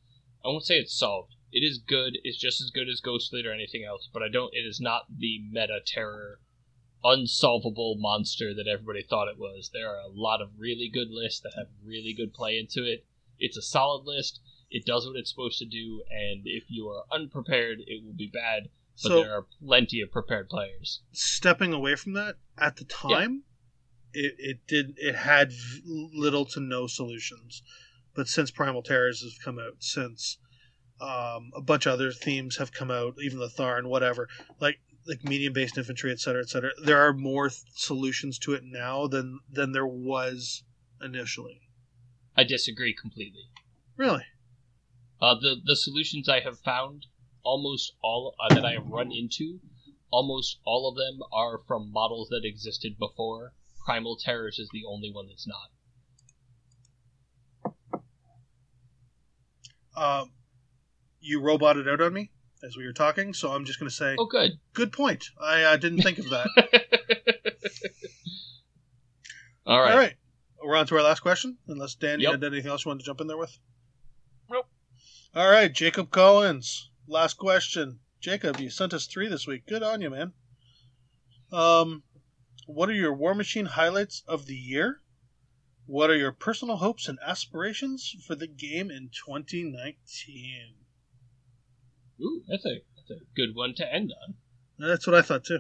I 0.44 0.50
won't 0.50 0.66
say 0.66 0.78
it's 0.78 0.98
solved. 0.98 1.35
It 1.56 1.64
is 1.64 1.78
good. 1.78 2.18
It's 2.26 2.38
just 2.38 2.60
as 2.60 2.70
good 2.70 2.90
as 2.90 3.00
Ghost 3.00 3.30
Fleet 3.30 3.46
or 3.46 3.54
anything 3.54 3.86
else, 3.86 4.10
but 4.12 4.22
I 4.22 4.28
don't. 4.28 4.54
It 4.54 4.66
is 4.68 4.82
not 4.82 5.04
the 5.10 5.40
meta 5.50 5.80
terror, 5.86 6.42
unsolvable 7.02 7.96
monster 7.98 8.54
that 8.54 8.68
everybody 8.68 9.02
thought 9.04 9.30
it 9.30 9.38
was. 9.40 9.70
There 9.74 9.88
are 9.90 10.00
a 10.00 10.10
lot 10.12 10.42
of 10.42 10.50
really 10.60 10.90
good 10.94 11.10
lists 11.10 11.40
that 11.42 11.54
have 11.56 11.68
really 11.82 12.14
good 12.14 12.34
play 12.34 12.58
into 12.60 12.84
it. 12.84 13.06
It's 13.40 13.56
a 13.56 13.62
solid 13.62 14.04
list. 14.06 14.42
It 14.70 14.86
does 14.86 15.08
what 15.08 15.16
it's 15.16 15.30
supposed 15.30 15.60
to 15.60 15.66
do, 15.66 16.04
and 16.10 16.42
if 16.44 16.66
you 16.68 16.90
are 16.90 17.06
unprepared, 17.10 17.80
it 17.88 18.04
will 18.04 18.14
be 18.18 18.28
bad. 18.28 18.70
But 19.02 19.10
So- 19.10 19.24
there 19.24 19.38
are 19.38 19.48
plenty 19.66 20.02
of 20.02 20.12
prepared 20.12 20.50
players. 20.50 21.02
stepping 21.14 21.72
away 21.72 21.96
from 21.96 22.14
that 22.14 22.36
at 22.58 22.76
the 22.78 22.86
time 22.86 23.44
it, 24.14 24.36
it 24.40 24.68
did 24.68 24.94
it 24.98 25.16
had 25.16 25.52
v- 25.52 25.82
little 26.14 26.46
to 26.46 26.60
no 26.62 26.88
solutions 26.88 27.62
but 28.14 28.28
since 28.30 28.50
primal 28.52 28.82
terrors 28.82 29.22
has 29.22 29.38
come 29.38 29.60
out 29.60 29.84
since 29.84 30.38
um, 31.02 31.52
a 31.56 31.62
bunch 31.62 31.86
of 31.86 31.94
other 31.94 32.12
themes 32.12 32.58
have 32.58 32.72
come 32.72 32.90
out 32.92 33.16
even 33.22 33.40
the 33.40 33.48
tharn 33.48 33.88
whatever 33.88 34.28
like 34.60 34.80
like 35.08 35.24
medium 35.24 35.54
based 35.54 35.78
infantry 35.78 36.12
et 36.12 36.20
cetera 36.20 36.42
et 36.42 36.50
cetera 36.50 36.72
there 36.84 37.00
are 37.00 37.14
more 37.14 37.50
th- 37.50 37.62
solutions 37.76 38.40
to 38.40 38.54
it 38.54 38.64
now 38.64 39.06
than 39.08 39.40
than 39.52 39.72
there 39.72 39.86
was 39.86 40.64
initially 41.02 41.62
I 42.38 42.44
disagree 42.44 42.94
completely. 42.94 43.44
really 43.98 44.24
Uh, 45.22 45.36
the 45.36 45.56
the 45.64 45.76
solutions 45.76 46.28
I 46.28 46.42
have 46.42 46.60
found, 46.60 47.06
almost 47.44 47.94
all 48.02 48.36
uh, 48.40 48.54
that 48.54 48.66
I 48.66 48.74
have 48.74 48.88
run 48.88 49.12
into, 49.12 49.60
almost 50.12 50.60
all 50.66 50.90
of 50.90 50.96
them 50.96 51.20
are 51.32 51.60
from 51.68 51.92
models 51.92 52.30
that 52.30 52.44
existed 52.44 52.98
before. 53.00 53.54
Primal 53.86 54.18
Terrors 54.18 54.60
is 54.60 54.70
the 54.74 54.84
only 54.86 55.12
one 55.12 55.28
that's 55.28 55.48
not. 55.48 55.70
um, 59.96 60.32
you 61.26 61.42
roboted 61.42 61.88
out 61.90 62.02
on 62.02 62.14
me 62.14 62.32
as 62.64 62.78
we 62.78 62.86
were 62.86 62.94
talking 62.94 63.34
so 63.34 63.52
i'm 63.52 63.66
just 63.66 63.80
going 63.80 63.90
to 63.90 63.96
say 63.96 64.16
Oh, 64.18 64.26
good. 64.26 64.52
good 64.74 64.92
point 64.94 65.26
i 65.42 65.64
uh, 65.64 65.76
didn't 65.78 66.02
think 66.02 66.20
of 66.20 66.30
that 66.30 66.48
all 69.66 69.80
right. 69.82 69.92
All 69.92 69.98
right. 69.98 70.14
we're 70.64 70.76
on 70.76 70.86
to 70.88 70.96
our 70.96 71.04
last 71.04 71.22
question. 71.22 71.58
Unless 71.68 71.96
Dan, 71.96 72.20
you 72.20 72.30
Yep. 72.30 72.42
had 72.42 72.54
anything 72.54 72.72
else 72.72 72.86
you 72.86 72.90
wanted 72.90 73.00
to 73.02 73.06
jump 73.06 73.22
in 73.22 73.28
there 73.28 73.38
with? 73.38 73.58
Nope. 74.50 74.68
All 75.36 75.50
right, 75.50 75.72
Jacob 75.74 76.12
Collins. 76.12 76.90
Last 77.08 77.36
question. 77.38 78.00
Jacob, 78.22 78.60
you 78.60 78.70
sent 78.70 78.94
us 78.94 79.06
three 79.08 79.28
this 79.28 79.46
week. 79.48 79.66
Good 79.68 79.84
on 79.84 80.02
you, 80.02 80.10
man. 80.10 80.34
Um, 81.52 82.04
what 82.68 82.90
are 82.90 82.94
your 82.94 83.16
Warmachine 83.16 83.68
highlights 83.68 84.24
of 84.28 84.46
the 84.48 84.56
year? 84.56 85.02
What 85.88 86.10
are 86.10 86.16
your 86.18 86.32
personal 86.32 86.78
hopes 86.78 87.08
and 87.08 87.20
aspirations 87.26 88.16
for 88.26 88.34
the 88.36 88.48
game 88.48 88.90
in 88.90 89.10
2019? 89.26 90.76
Ooh, 92.22 92.42
that's 92.48 92.66
a 92.66 92.82
that's 92.96 93.22
a 93.22 93.24
good 93.36 93.56
one 93.56 93.74
to 93.76 93.94
end 93.94 94.14
on. 94.24 94.36
That's 94.78 95.06
what 95.06 95.16
I 95.16 95.22
thought 95.22 95.44
too. 95.44 95.60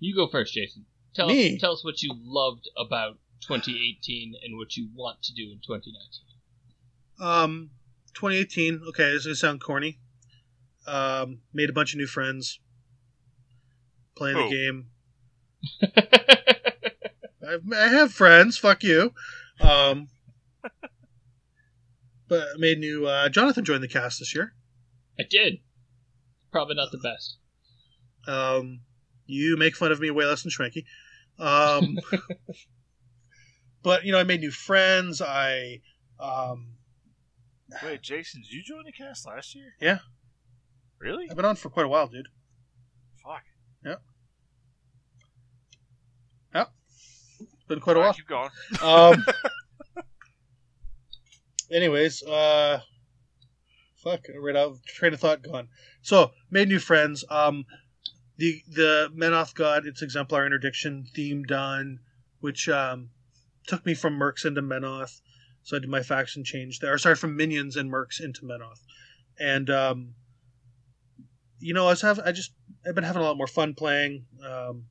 You 0.00 0.14
go 0.14 0.28
first, 0.28 0.54
Jason. 0.54 0.86
Tell 1.14 1.28
Me? 1.28 1.54
us 1.54 1.60
tell 1.60 1.72
us 1.72 1.84
what 1.84 2.02
you 2.02 2.14
loved 2.22 2.68
about 2.76 3.18
2018 3.42 4.34
and 4.42 4.56
what 4.56 4.76
you 4.76 4.88
want 4.94 5.22
to 5.22 5.34
do 5.34 5.50
in 5.52 5.60
2019. 5.66 6.28
Um, 7.20 7.70
2018. 8.14 8.82
Okay, 8.88 9.10
this 9.10 9.20
is 9.20 9.26
gonna 9.26 9.36
sound 9.36 9.60
corny. 9.60 9.98
Um, 10.86 11.40
made 11.52 11.68
a 11.70 11.72
bunch 11.72 11.92
of 11.92 11.98
new 11.98 12.06
friends. 12.06 12.60
Playing 14.16 14.36
Who? 14.36 14.48
the 14.48 14.50
game. 14.50 14.86
I, 17.46 17.58
I 17.76 17.88
have 17.88 18.12
friends. 18.12 18.56
Fuck 18.58 18.84
you. 18.84 19.12
Um, 19.60 20.08
but 22.28 22.42
I 22.42 22.58
made 22.58 22.78
new. 22.78 23.06
Uh, 23.06 23.28
Jonathan 23.28 23.64
joined 23.64 23.82
the 23.82 23.88
cast 23.88 24.18
this 24.18 24.34
year. 24.34 24.54
I 25.18 25.24
did. 25.28 25.58
Probably 26.52 26.74
not 26.74 26.92
the 26.92 26.98
best. 26.98 27.38
Um, 28.26 28.80
you 29.26 29.56
make 29.56 29.76
fun 29.76 29.92
of 29.92 30.00
me 30.00 30.10
way 30.10 30.24
less 30.24 30.42
than 30.42 30.50
Schwanky. 30.50 30.84
Um, 31.38 31.98
but 33.82 34.04
you 34.04 34.12
know, 34.12 34.18
I 34.18 34.24
made 34.24 34.40
new 34.40 34.50
friends. 34.50 35.20
I 35.20 35.80
um, 36.20 36.74
Wait, 37.82 38.02
Jason, 38.02 38.42
did 38.42 38.52
you 38.52 38.62
join 38.62 38.84
the 38.84 38.92
cast 38.92 39.26
last 39.26 39.54
year? 39.54 39.74
Yeah. 39.80 39.98
Really? 40.98 41.26
I've 41.30 41.36
been 41.36 41.44
on 41.44 41.56
for 41.56 41.70
quite 41.70 41.86
a 41.86 41.88
while, 41.88 42.08
dude. 42.08 42.28
Fuck. 43.22 43.42
Been 47.68 47.80
quite 47.80 47.96
a 47.96 48.00
while. 48.00 48.08
Alright, 48.08 48.16
keep 48.16 48.28
going. 48.28 48.50
Um. 48.82 49.24
anyways, 51.70 52.22
uh, 52.22 52.80
fuck, 53.96 54.26
right 54.38 54.56
out 54.56 54.76
train 54.86 55.14
of 55.14 55.20
thought 55.20 55.42
gone. 55.42 55.68
So 56.02 56.32
made 56.50 56.68
new 56.68 56.78
friends. 56.78 57.24
Um, 57.30 57.64
the 58.36 58.62
the 58.68 59.10
Menoth 59.14 59.54
got 59.54 59.86
its 59.86 60.02
exemplar 60.02 60.46
interdiction 60.46 61.06
theme 61.14 61.42
done, 61.42 61.98
which 62.40 62.68
um 62.68 63.10
took 63.66 63.84
me 63.84 63.94
from 63.94 64.18
Mercs 64.18 64.44
into 64.44 64.62
Menoth. 64.62 65.20
So 65.62 65.76
I 65.76 65.80
did 65.80 65.90
my 65.90 66.02
faction 66.02 66.44
change 66.44 66.78
there. 66.78 66.94
Or 66.94 66.98
sorry, 66.98 67.16
from 67.16 67.36
Minions 67.36 67.76
and 67.76 67.92
Mercs 67.92 68.20
into 68.20 68.42
Menoth, 68.42 68.80
and 69.38 69.68
um, 69.68 70.14
you 71.58 71.74
know, 71.74 71.86
I 71.86 71.90
was 71.90 72.02
have 72.02 72.20
I 72.24 72.32
just 72.32 72.52
I've 72.86 72.94
been 72.94 73.04
having 73.04 73.22
a 73.22 73.24
lot 73.24 73.36
more 73.36 73.46
fun 73.46 73.74
playing. 73.74 74.24
Um, 74.44 74.84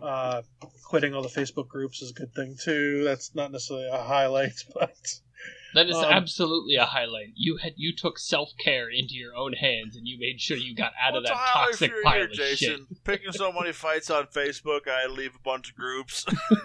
uh, 0.00 0.42
quitting 0.84 1.14
all 1.14 1.22
the 1.22 1.28
Facebook 1.28 1.68
groups 1.68 2.02
is 2.02 2.10
a 2.10 2.14
good 2.14 2.32
thing 2.34 2.56
too. 2.62 3.02
That's 3.04 3.34
not 3.34 3.50
necessarily 3.52 3.88
a 3.88 4.02
highlight, 4.02 4.52
but 4.74 4.94
That 5.74 5.88
is 5.88 5.96
Um, 5.96 6.04
absolutely 6.04 6.76
a 6.76 6.84
highlight. 6.84 7.32
You 7.34 7.56
had 7.56 7.72
you 7.76 7.94
took 7.96 8.18
self 8.18 8.50
care 8.62 8.88
into 8.90 9.14
your 9.14 9.34
own 9.34 9.54
hands 9.54 9.96
and 9.96 10.06
you 10.06 10.18
made 10.18 10.40
sure 10.40 10.56
you 10.56 10.74
got 10.74 10.92
out 11.00 11.16
of 11.16 11.24
that 11.24 11.32
toxic 11.32 11.90
for 11.90 12.02
pile 12.02 12.16
year, 12.16 12.24
of 12.26 12.32
Jason? 12.32 12.86
Picking 13.04 13.32
so 13.32 13.52
many 13.52 13.72
fights 13.72 14.10
on 14.10 14.26
Facebook, 14.26 14.86
I 14.86 15.06
leave 15.06 15.34
a 15.34 15.42
bunch 15.42 15.70
of 15.70 15.76
groups. 15.76 16.26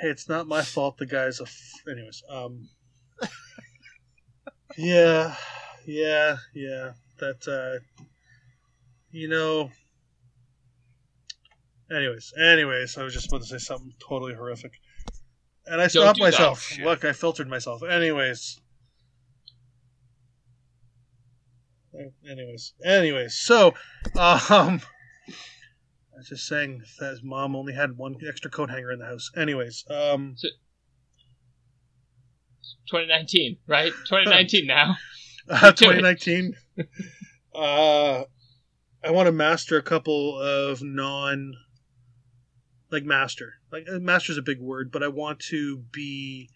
hey, 0.00 0.08
it's 0.08 0.28
not 0.28 0.46
my 0.48 0.62
fault. 0.62 0.98
The 0.98 1.06
guy's 1.06 1.40
a. 1.40 1.44
F- 1.44 1.72
anyways, 1.88 2.22
um, 2.28 2.68
yeah, 4.76 5.34
yeah, 5.86 6.36
yeah. 6.54 6.92
That 7.18 7.46
uh, 7.48 7.78
you 9.12 9.28
know. 9.28 9.70
Anyways, 11.90 12.32
anyways, 12.40 12.98
I 12.98 13.04
was 13.04 13.12
just 13.14 13.28
about 13.28 13.42
to 13.42 13.46
say 13.46 13.58
something 13.58 13.92
totally 14.06 14.34
horrific, 14.34 14.72
and 15.66 15.80
I 15.80 15.86
stopped 15.86 16.18
do 16.18 16.24
that. 16.24 16.30
myself. 16.32 16.62
Shit. 16.62 16.84
Look, 16.84 17.04
I 17.04 17.12
filtered 17.12 17.48
myself. 17.48 17.82
Anyways. 17.82 18.60
Anyways, 22.28 22.74
anyways, 22.84 23.34
so, 23.34 23.68
um, 24.18 24.82
I 26.16 26.18
was 26.18 26.28
just 26.28 26.46
saying 26.46 26.82
that 26.98 27.10
his 27.10 27.22
mom 27.22 27.56
only 27.56 27.72
had 27.72 27.96
one 27.96 28.16
extra 28.28 28.50
coat 28.50 28.68
hanger 28.68 28.90
in 28.90 28.98
the 28.98 29.06
house. 29.06 29.30
Anyways, 29.36 29.84
um, 29.90 30.34
2019, 32.90 33.58
right? 33.66 33.92
2019 34.08 34.66
now. 34.66 34.96
uh, 35.48 35.72
2019. 35.72 36.54
uh, 37.54 38.24
I 39.04 39.10
want 39.10 39.26
to 39.26 39.32
master 39.32 39.76
a 39.76 39.82
couple 39.82 40.40
of 40.40 40.82
non, 40.82 41.52
like 42.90 43.04
master. 43.04 43.54
Like 43.72 43.86
uh, 43.90 43.98
master 43.98 44.32
is 44.32 44.38
a 44.38 44.42
big 44.42 44.60
word, 44.60 44.90
but 44.90 45.02
I 45.02 45.08
want 45.08 45.40
to 45.50 45.78
be 45.78 46.50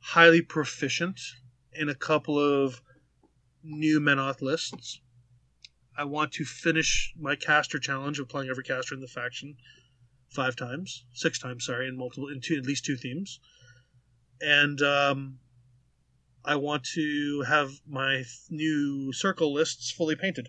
highly 0.00 0.42
proficient 0.42 1.20
in 1.72 1.88
a 1.88 1.94
couple 1.94 2.38
of 2.38 2.82
new 3.62 4.00
Menoth 4.00 4.42
lists. 4.42 5.00
I 5.96 6.04
want 6.04 6.32
to 6.32 6.44
finish 6.44 7.12
my 7.18 7.36
caster 7.36 7.78
challenge 7.78 8.18
of 8.18 8.28
playing 8.28 8.48
every 8.48 8.64
caster 8.64 8.94
in 8.94 9.00
the 9.00 9.06
faction 9.06 9.56
five 10.30 10.56
times, 10.56 11.04
six 11.12 11.38
times, 11.38 11.66
sorry, 11.66 11.86
in 11.86 11.96
multiple, 11.96 12.28
in 12.28 12.40
two, 12.40 12.56
at 12.56 12.64
least 12.64 12.84
two 12.84 12.96
themes, 12.96 13.38
and 14.40 14.80
um, 14.80 15.38
I 16.44 16.56
want 16.56 16.84
to 16.94 17.42
have 17.46 17.70
my 17.86 18.24
new 18.50 19.12
circle 19.12 19.52
lists 19.52 19.90
fully 19.90 20.16
painted 20.16 20.48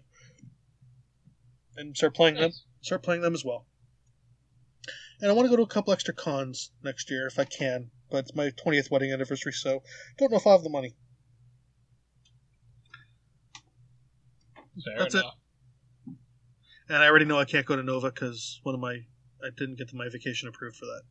and 1.76 1.96
start 1.96 2.16
playing 2.16 2.36
them. 2.36 2.52
Start 2.82 3.04
playing 3.04 3.22
them 3.22 3.34
as 3.34 3.46
well. 3.46 3.66
And 5.24 5.32
I 5.32 5.36
want 5.36 5.46
to 5.46 5.50
go 5.50 5.56
to 5.56 5.64
a 5.64 5.68
couple 5.68 5.94
extra 5.94 6.14
cons 6.14 6.72
next 6.84 7.10
year 7.10 7.28
if 7.28 7.40
I 7.40 7.46
can, 7.46 7.90
but 8.12 8.26
it's 8.26 8.36
my 8.36 8.50
20th 8.50 8.92
wedding 8.92 9.14
anniversary, 9.14 9.54
so 9.54 9.82
don't 10.18 10.30
know 10.30 10.36
if 10.38 10.46
I 10.46 10.52
have 10.52 10.64
the 10.64 10.70
money. 10.70 10.96
Fair 14.84 15.00
That's 15.00 15.16
it. 15.16 15.24
And 16.90 16.98
I 16.98 17.08
already 17.08 17.24
know 17.24 17.40
I 17.40 17.46
can't 17.46 17.66
go 17.66 17.78
to 17.78 17.84
Nova 17.84 18.12
because 18.12 18.60
one 18.64 18.76
of 18.76 18.82
my 18.82 18.96
I 19.42 19.50
didn't 19.58 19.78
get 19.78 19.94
my 19.94 20.10
vacation 20.10 20.50
approved 20.50 20.76
for 20.76 20.88
that. 20.88 21.04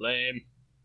Lame. 0.00 0.40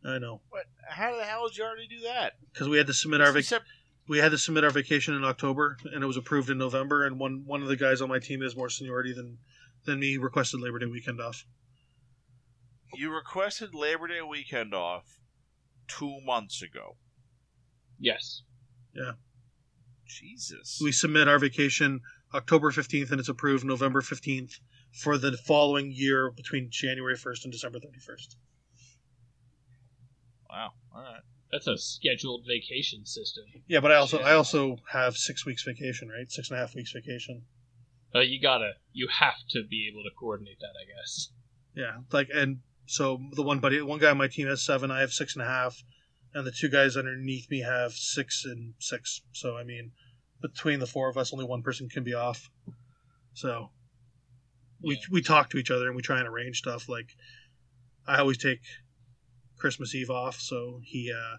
I 0.06 0.20
know 0.20 0.42
What? 0.50 0.66
How 0.88 1.18
the 1.18 1.24
hell 1.24 1.48
did 1.48 1.58
you 1.58 1.64
already 1.64 1.88
do 1.88 2.02
that? 2.02 2.34
because 2.54 2.70
we 2.70 2.78
had 2.78 2.86
to 2.86 2.94
submit 2.94 3.20
our 3.20 3.32
vac- 3.32 3.40
Except- 3.40 3.66
we 4.08 4.20
had 4.20 4.30
to 4.30 4.38
submit 4.38 4.64
our 4.64 4.70
vacation 4.70 5.16
in 5.16 5.24
October, 5.24 5.78
and 5.92 6.04
it 6.04 6.08
was 6.08 6.18
approved 6.18 6.52
in 6.52 6.60
November. 6.60 7.04
And 7.08 7.20
one 7.20 7.46
one 7.48 7.64
of 7.64 7.68
the 7.68 7.76
guys 7.76 8.00
on 8.00 8.10
my 8.10 8.20
team 8.20 8.42
has 8.42 8.56
more 8.56 8.70
seniority 8.70 9.12
than 9.12 9.40
than 9.86 10.00
me. 10.00 10.18
Requested 10.18 10.60
Labor 10.62 10.78
Day 10.78 10.86
weekend 10.86 11.20
off. 11.20 11.44
You 12.94 13.14
requested 13.14 13.74
Labor 13.74 14.08
Day 14.08 14.22
weekend 14.22 14.74
off 14.74 15.20
two 15.88 16.20
months 16.26 16.62
ago. 16.62 16.98
Yes. 18.00 18.44
Yeah. 18.94 19.14
Jesus. 20.06 20.80
We 20.82 20.92
submit 20.92 21.28
our 21.28 21.40
vacation 21.40 22.02
October 22.34 22.72
fifteenth, 22.72 23.12
and 23.12 23.20
it's 23.20 23.30
approved 23.30 23.66
November 23.66 24.02
fifteenth 24.02 24.60
for 24.94 25.18
the 25.18 25.38
following 25.46 25.92
year 25.94 26.32
between 26.32 26.70
January 26.72 27.16
first 27.16 27.44
and 27.44 27.52
December 27.52 27.80
thirty 27.80 28.00
first. 28.00 28.38
Wow. 30.50 30.72
All 30.96 31.02
right. 31.02 31.22
That's 31.52 31.68
a 31.68 31.78
scheduled 31.78 32.44
vacation 32.48 33.06
system. 33.06 33.46
Yeah, 33.68 33.80
but 33.80 33.92
I 33.92 33.96
also 33.96 34.20
I 34.20 34.34
also 34.34 34.78
have 34.92 35.16
six 35.16 35.46
weeks 35.46 35.64
vacation, 35.64 36.10
right? 36.10 36.30
Six 36.30 36.50
and 36.50 36.58
a 36.58 36.62
half 36.62 36.76
weeks 36.76 36.92
vacation. 36.92 37.44
Uh, 38.16 38.20
you 38.20 38.42
gotta, 38.42 38.72
you 38.94 39.08
have 39.20 39.36
to 39.50 39.64
be 39.70 39.90
able 39.92 40.04
to 40.04 40.10
coordinate 40.18 40.60
that, 40.60 40.74
I 40.82 40.86
guess. 40.88 41.30
Yeah, 41.76 41.98
like 42.12 42.30
and 42.34 42.60
so 42.88 43.20
the 43.34 43.44
one 43.44 43.60
buddy, 43.60 43.82
one 43.82 44.00
guy 44.00 44.12
on 44.12 44.18
my 44.18 44.30
team 44.30 44.48
has 44.48 44.64
seven. 44.66 44.90
I 44.92 45.02
have 45.02 45.12
six 45.12 45.36
and 45.36 45.44
a 45.44 45.48
half, 45.48 45.84
and 46.34 46.48
the 46.48 46.52
two 46.52 46.70
guys 46.70 46.96
underneath 46.96 47.50
me 47.52 47.60
have 47.60 47.92
six 47.92 48.46
and 48.46 48.74
six. 48.80 49.22
So 49.34 49.58
I 49.58 49.64
mean, 49.64 49.92
between 50.42 50.80
the 50.80 50.88
four 50.88 51.10
of 51.10 51.18
us, 51.18 51.34
only 51.34 51.46
one 51.46 51.62
person 51.62 51.90
can 51.90 52.04
be 52.04 52.14
off. 52.14 52.50
So 53.34 53.72
we 54.82 54.96
Yeah. 54.96 55.02
we 55.12 55.22
talk 55.22 55.50
to 55.50 55.58
each 55.58 55.70
other 55.70 55.88
and 55.88 55.96
we 55.98 56.02
try 56.02 56.20
and 56.20 56.28
arrange 56.28 56.60
stuff. 56.60 56.88
Like 56.88 57.16
I 58.08 58.20
always 58.20 58.38
take 58.38 58.62
Christmas 59.58 59.94
Eve 59.94 60.10
off, 60.10 60.40
so 60.40 60.80
he 60.84 61.12
uh 61.12 61.38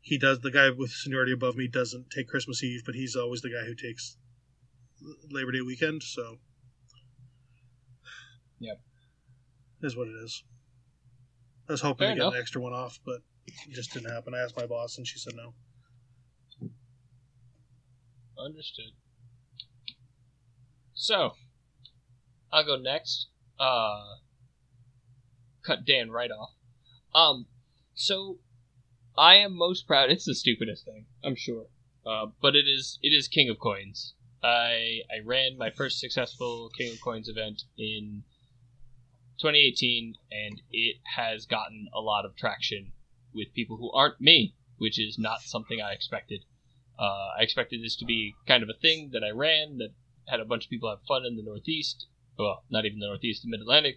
he 0.00 0.18
does. 0.18 0.40
The 0.40 0.50
guy 0.50 0.70
with 0.70 0.90
seniority 0.90 1.32
above 1.32 1.56
me 1.56 1.68
doesn't 1.68 2.10
take 2.10 2.26
Christmas 2.26 2.64
Eve, 2.64 2.82
but 2.84 2.96
he's 2.96 3.14
always 3.14 3.40
the 3.40 3.50
guy 3.50 3.64
who 3.66 3.74
takes 3.74 4.16
Labor 5.30 5.52
Day 5.52 5.60
weekend. 5.60 6.02
So 6.02 6.38
Yep. 8.58 8.80
is 9.82 9.96
what 9.96 10.08
it 10.08 10.16
is. 10.24 10.42
I 11.68 11.72
was 11.72 11.80
hoping 11.82 12.06
Fair 12.06 12.08
to 12.08 12.14
get 12.14 12.22
enough. 12.22 12.34
an 12.34 12.40
extra 12.40 12.60
one 12.60 12.72
off, 12.72 12.98
but 13.04 13.20
it 13.46 13.74
just 13.74 13.92
didn't 13.92 14.10
happen. 14.10 14.34
I 14.34 14.38
asked 14.38 14.56
my 14.56 14.66
boss, 14.66 14.96
and 14.96 15.06
she 15.06 15.18
said 15.18 15.34
no. 15.36 15.52
Understood. 18.42 18.92
So, 20.94 21.32
I'll 22.52 22.64
go 22.64 22.76
next. 22.76 23.28
Uh, 23.58 24.14
cut 25.64 25.84
Dan 25.84 26.10
right 26.10 26.30
off. 26.30 26.50
Um, 27.14 27.46
so 27.94 28.38
I 29.16 29.34
am 29.36 29.56
most 29.56 29.86
proud. 29.86 30.10
It's 30.10 30.24
the 30.24 30.34
stupidest 30.34 30.84
thing, 30.84 31.06
I'm 31.24 31.34
sure, 31.34 31.66
uh, 32.06 32.26
but 32.40 32.54
it 32.54 32.66
is 32.66 32.98
it 33.02 33.08
is 33.08 33.28
King 33.28 33.48
of 33.50 33.58
Coins. 33.58 34.14
I 34.42 35.00
I 35.10 35.24
ran 35.24 35.58
my 35.58 35.70
first 35.70 35.98
successful 35.98 36.70
King 36.78 36.92
of 36.92 37.00
Coins 37.00 37.28
event 37.28 37.64
in 37.76 38.22
2018, 39.40 40.14
and 40.30 40.62
it 40.70 40.96
has 41.16 41.46
gotten 41.46 41.88
a 41.94 42.00
lot 42.00 42.24
of 42.24 42.36
traction 42.36 42.92
with 43.34 43.54
people 43.54 43.76
who 43.76 43.90
aren't 43.92 44.20
me, 44.20 44.54
which 44.78 44.98
is 44.98 45.18
not 45.18 45.42
something 45.42 45.80
I 45.80 45.92
expected. 45.92 46.44
Uh, 46.98 47.28
I 47.38 47.42
expected 47.42 47.82
this 47.82 47.96
to 47.96 48.04
be 48.04 48.34
kind 48.46 48.62
of 48.62 48.68
a 48.68 48.78
thing 48.80 49.10
that 49.12 49.22
I 49.22 49.30
ran 49.30 49.78
that 49.78 49.92
had 50.26 50.40
a 50.40 50.44
bunch 50.44 50.64
of 50.64 50.70
people 50.70 50.90
have 50.90 51.06
fun 51.06 51.24
in 51.24 51.36
the 51.36 51.42
Northeast. 51.42 52.06
Well, 52.38 52.64
not 52.70 52.84
even 52.84 52.98
the 52.98 53.06
Northeast, 53.06 53.42
the 53.42 53.48
Mid 53.50 53.60
Atlantic. 53.60 53.96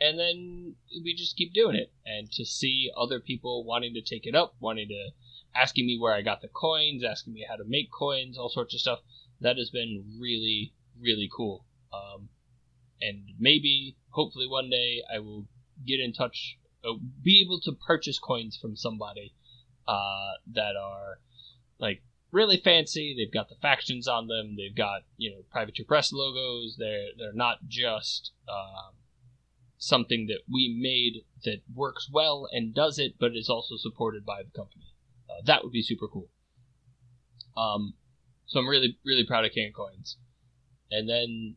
And 0.00 0.18
then 0.18 0.76
we 1.02 1.14
just 1.14 1.36
keep 1.36 1.52
doing 1.52 1.76
it. 1.76 1.92
And 2.04 2.30
to 2.32 2.44
see 2.44 2.90
other 2.96 3.20
people 3.20 3.64
wanting 3.64 3.94
to 3.94 4.02
take 4.02 4.26
it 4.26 4.34
up, 4.34 4.54
wanting 4.60 4.88
to 4.88 5.10
asking 5.54 5.86
me 5.86 5.98
where 5.98 6.14
I 6.14 6.22
got 6.22 6.40
the 6.40 6.48
coins, 6.48 7.02
asking 7.02 7.34
me 7.34 7.44
how 7.48 7.56
to 7.56 7.64
make 7.66 7.90
coins, 7.90 8.38
all 8.38 8.48
sorts 8.48 8.74
of 8.74 8.80
stuff, 8.80 9.00
that 9.40 9.56
has 9.56 9.70
been 9.70 10.04
really, 10.20 10.72
really 11.00 11.28
cool. 11.34 11.64
Um, 11.92 12.28
and 13.00 13.22
maybe, 13.38 13.96
hopefully, 14.10 14.46
one 14.48 14.70
day 14.70 15.02
I 15.12 15.18
will 15.18 15.46
get 15.86 16.00
in 16.00 16.12
touch, 16.12 16.58
uh, 16.84 16.94
be 17.22 17.42
able 17.44 17.60
to 17.60 17.72
purchase 17.72 18.18
coins 18.18 18.58
from 18.60 18.76
somebody 18.76 19.34
uh, 19.86 20.32
that 20.52 20.74
are 20.76 21.20
like 21.78 22.02
really 22.30 22.58
fancy. 22.58 23.14
They've 23.16 23.32
got 23.32 23.48
the 23.48 23.56
factions 23.60 24.06
on 24.06 24.26
them. 24.26 24.56
They've 24.56 24.74
got 24.74 25.02
you 25.16 25.30
know 25.30 25.42
Privateer 25.50 25.86
Press 25.86 26.12
logos. 26.12 26.76
They're 26.78 27.08
they're 27.16 27.32
not 27.32 27.58
just 27.66 28.32
um, 28.48 28.94
something 29.78 30.26
that 30.28 30.40
we 30.50 30.76
made 30.80 31.24
that 31.44 31.62
works 31.74 32.08
well 32.12 32.48
and 32.52 32.74
does 32.74 32.98
it, 32.98 33.14
but 33.18 33.36
is 33.36 33.48
also 33.48 33.76
supported 33.76 34.24
by 34.24 34.42
the 34.42 34.56
company. 34.56 34.92
Uh, 35.28 35.42
that 35.44 35.62
would 35.62 35.72
be 35.72 35.82
super 35.82 36.08
cool. 36.08 36.28
Um, 37.56 37.94
so 38.46 38.60
I'm 38.60 38.68
really 38.68 38.98
really 39.04 39.24
proud 39.24 39.44
of 39.44 39.52
Can 39.52 39.72
Coins. 39.72 40.16
And 40.90 41.08
then 41.08 41.56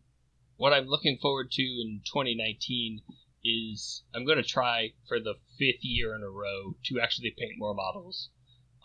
what 0.61 0.73
I'm 0.73 0.85
looking 0.85 1.17
forward 1.19 1.49
to 1.53 1.63
in 1.63 2.01
2019 2.05 3.01
is 3.43 4.03
I'm 4.13 4.25
going 4.25 4.37
to 4.37 4.43
try 4.43 4.93
for 5.07 5.19
the 5.19 5.33
fifth 5.57 5.81
year 5.81 6.13
in 6.13 6.21
a 6.21 6.29
row 6.29 6.75
to 6.85 6.99
actually 7.01 7.33
paint 7.35 7.53
more 7.57 7.73
models. 7.73 8.29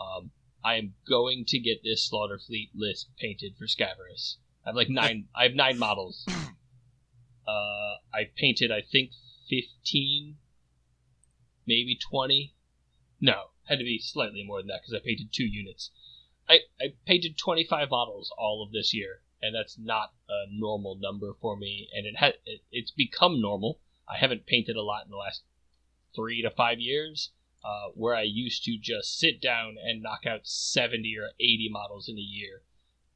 Um, 0.00 0.30
I 0.64 0.76
am 0.76 0.94
going 1.06 1.44
to 1.48 1.58
get 1.58 1.84
this 1.84 2.08
Slaughter 2.08 2.38
Fleet 2.38 2.70
list 2.74 3.10
painted 3.20 3.56
for 3.58 3.66
Scaverous. 3.66 4.38
I 4.64 4.70
have 4.70 4.74
like 4.74 4.88
nine. 4.88 5.28
I 5.36 5.42
have 5.42 5.52
nine 5.52 5.78
models. 5.78 6.24
Uh, 7.46 8.00
I 8.10 8.30
painted, 8.38 8.72
I 8.72 8.80
think, 8.80 9.10
fifteen, 9.46 10.38
maybe 11.66 11.98
twenty. 12.10 12.54
No, 13.20 13.50
had 13.68 13.80
to 13.80 13.84
be 13.84 13.98
slightly 13.98 14.42
more 14.46 14.60
than 14.60 14.68
that 14.68 14.80
because 14.80 14.98
I 14.98 15.04
painted 15.04 15.28
two 15.30 15.44
units. 15.44 15.90
I, 16.48 16.60
I 16.80 16.94
painted 17.06 17.36
twenty 17.36 17.64
five 17.64 17.90
models 17.90 18.32
all 18.38 18.64
of 18.66 18.72
this 18.72 18.94
year, 18.94 19.20
and 19.42 19.54
that's 19.54 19.78
not 19.78 20.12
a 20.28 20.44
normal 20.50 20.96
number 21.00 21.32
for 21.40 21.56
me. 21.56 21.88
And 21.92 22.06
it 22.06 22.16
had 22.16 22.34
it, 22.44 22.62
it's 22.70 22.90
become 22.90 23.40
normal. 23.40 23.80
I 24.08 24.18
haven't 24.18 24.46
painted 24.46 24.76
a 24.76 24.82
lot 24.82 25.04
in 25.04 25.10
the 25.10 25.16
last 25.16 25.42
three 26.14 26.42
to 26.42 26.50
five 26.50 26.78
years, 26.78 27.30
uh, 27.64 27.90
where 27.94 28.14
I 28.14 28.22
used 28.22 28.64
to 28.64 28.78
just 28.80 29.18
sit 29.18 29.40
down 29.40 29.76
and 29.82 30.02
knock 30.02 30.26
out 30.26 30.40
70 30.44 31.14
or 31.18 31.30
80 31.40 31.68
models 31.70 32.08
in 32.08 32.16
a 32.16 32.20
year. 32.20 32.62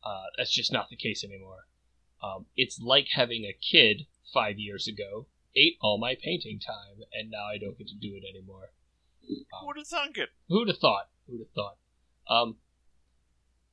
Uh, 0.05 0.24
that's 0.36 0.52
just 0.52 0.72
not 0.72 0.88
the 0.88 0.97
case 0.97 1.24
anymore. 1.24 1.66
Um, 2.22 2.47
it's 2.56 2.80
like 2.80 3.09
having 3.12 3.44
a 3.44 3.52
kid 3.59 4.06
five 4.32 4.59
years 4.59 4.86
ago 4.86 5.26
ate 5.56 5.76
all 5.80 5.98
my 5.98 6.16
painting 6.20 6.60
time, 6.60 7.05
and 7.12 7.30
now 7.30 7.47
I 7.47 7.59
don't 7.59 7.76
get 7.78 7.88
to 7.88 7.94
do 7.94 8.14
it 8.14 8.24
anymore. 8.28 8.70
Who 9.26 9.66
would 9.66 9.76
have 9.76 9.86
thunk 9.86 10.18
it? 10.18 10.30
Who'd 10.48 10.68
have 10.68 10.78
thought? 10.78 11.09
Who'd 11.26 11.40
have 11.40 11.51
thought? 11.55 11.76
Um, 12.28 12.56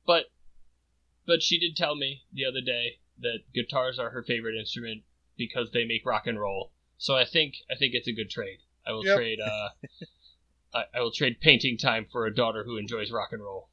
but 0.06 0.26
but 1.28 1.42
she 1.42 1.58
did 1.58 1.76
tell 1.76 1.94
me 1.94 2.22
the 2.32 2.46
other 2.46 2.62
day 2.62 2.98
that 3.20 3.40
guitars 3.54 3.98
are 3.98 4.10
her 4.10 4.22
favorite 4.22 4.58
instrument 4.58 5.02
because 5.36 5.70
they 5.70 5.84
make 5.84 6.06
rock 6.06 6.26
and 6.26 6.40
roll. 6.40 6.72
So 6.96 7.14
I 7.14 7.26
think 7.26 7.56
I 7.70 7.76
think 7.76 7.94
it's 7.94 8.08
a 8.08 8.12
good 8.12 8.30
trade. 8.30 8.60
I 8.86 8.92
will 8.92 9.04
Yep. 9.04 9.14
trade 9.14 9.38
uh, 9.38 9.68
I, 10.74 10.84
I 10.94 11.00
will 11.00 11.12
trade 11.12 11.40
painting 11.40 11.76
time 11.76 12.06
for 12.10 12.26
a 12.26 12.34
daughter 12.34 12.64
who 12.64 12.78
enjoys 12.78 13.12
rock 13.12 13.28
and 13.32 13.42
roll. 13.42 13.68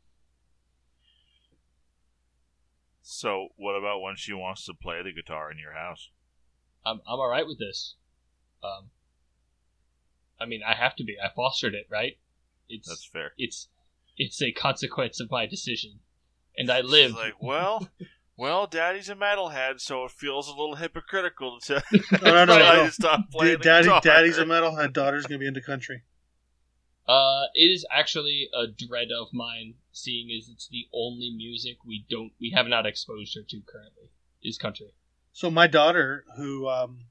So, 3.02 3.50
what 3.56 3.76
about 3.76 4.02
when 4.02 4.16
she 4.18 4.34
wants 4.34 4.66
to 4.66 4.74
play 4.74 5.02
the 5.02 5.14
guitar 5.14 5.50
in 5.50 5.58
your 5.58 5.74
house? 5.74 6.10
I'm 6.86 6.98
I'm 7.08 7.20
all 7.20 7.30
right 7.30 7.48
with 7.48 7.60
this. 7.60 7.96
Um, 8.64 8.90
I 10.42 10.46
mean, 10.46 10.62
I 10.68 10.74
have 10.76 10.96
to 10.98 11.06
be. 11.06 11.16
I 11.24 11.30
fostered 11.34 11.74
it, 11.74 11.88
right? 11.90 12.18
It's 12.68 12.90
That's 12.90 13.06
fair. 13.06 13.32
it's 13.38 13.70
it's 14.18 14.42
a 14.42 14.52
consequence 14.52 15.22
of 15.22 15.32
my 15.32 15.46
decision, 15.46 16.00
and 16.58 16.72
I 16.72 16.82
live. 16.82 17.12
She's 17.12 17.20
like, 17.20 17.42
well, 17.42 17.88
well, 18.38 18.68
Daddy's 18.68 19.10
a 19.10 19.16
metalhead, 19.16 19.80
so 19.80 20.06
it 20.06 20.12
feels 20.12 20.48
a 20.48 20.52
little 20.52 20.76
hypocritical 20.76 21.60
to 21.66 21.84
No, 21.92 22.32
no, 22.32 22.46
no, 22.46 22.58
tell 22.58 22.76
no. 22.76 22.82
you 22.82 22.88
to 22.88 22.92
stop 22.92 23.32
playing 23.32 23.58
the 23.60 23.64
Daddy. 23.64 23.90
Daddy's 24.02 24.38
a 24.38 24.46
metalhead. 24.46 24.94
Daughter's 24.94 25.26
gonna 25.26 25.40
be 25.40 25.48
into 25.48 25.62
country. 25.62 26.04
Uh, 27.08 27.44
it 27.54 27.66
is 27.66 27.86
actually 27.92 28.50
a 28.54 28.66
dread 28.68 29.10
of 29.18 29.28
mine, 29.32 29.76
seeing 29.92 30.30
as 30.36 30.50
it's 30.50 30.68
the 30.68 30.88
only 30.94 31.30
music 31.30 31.78
we 31.86 32.06
don't 32.10 32.32
we 32.42 32.50
have 32.50 32.68
not 32.68 32.86
exposed 32.86 33.36
her 33.36 33.42
to 33.48 33.62
currently 33.68 34.10
is 34.44 34.58
country. 34.58 34.92
So 35.32 35.52
my 35.52 35.68
daughter, 35.68 36.24
who, 36.38 36.68
um, 36.68 37.06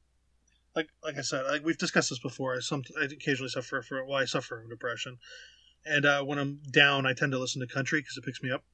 like, 0.74 0.88
like 1.02 1.16
I 1.16 1.20
said, 1.20 1.44
like 1.46 1.64
we've 1.64 1.78
discussed 1.78 2.10
this 2.10 2.18
before. 2.18 2.56
I 2.56 2.60
some 2.60 2.82
I 3.00 3.04
occasionally 3.04 3.50
suffer 3.50 3.82
for 3.82 4.04
well, 4.04 4.18
I 4.18 4.24
suffer 4.24 4.60
from 4.60 4.68
depression, 4.68 5.18
and 5.86 6.04
uh, 6.04 6.22
when 6.22 6.38
I'm 6.38 6.60
down, 6.70 7.06
I 7.06 7.12
tend 7.12 7.32
to 7.32 7.38
listen 7.38 7.60
to 7.60 7.72
country 7.72 8.00
because 8.00 8.16
it 8.16 8.24
picks 8.24 8.42
me 8.42 8.50
up. 8.50 8.64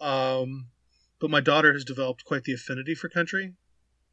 Um, 0.00 0.68
but 1.20 1.30
my 1.30 1.40
daughter 1.40 1.72
has 1.72 1.84
developed 1.84 2.24
quite 2.24 2.44
the 2.44 2.52
affinity 2.52 2.94
for 2.94 3.08
country, 3.08 3.54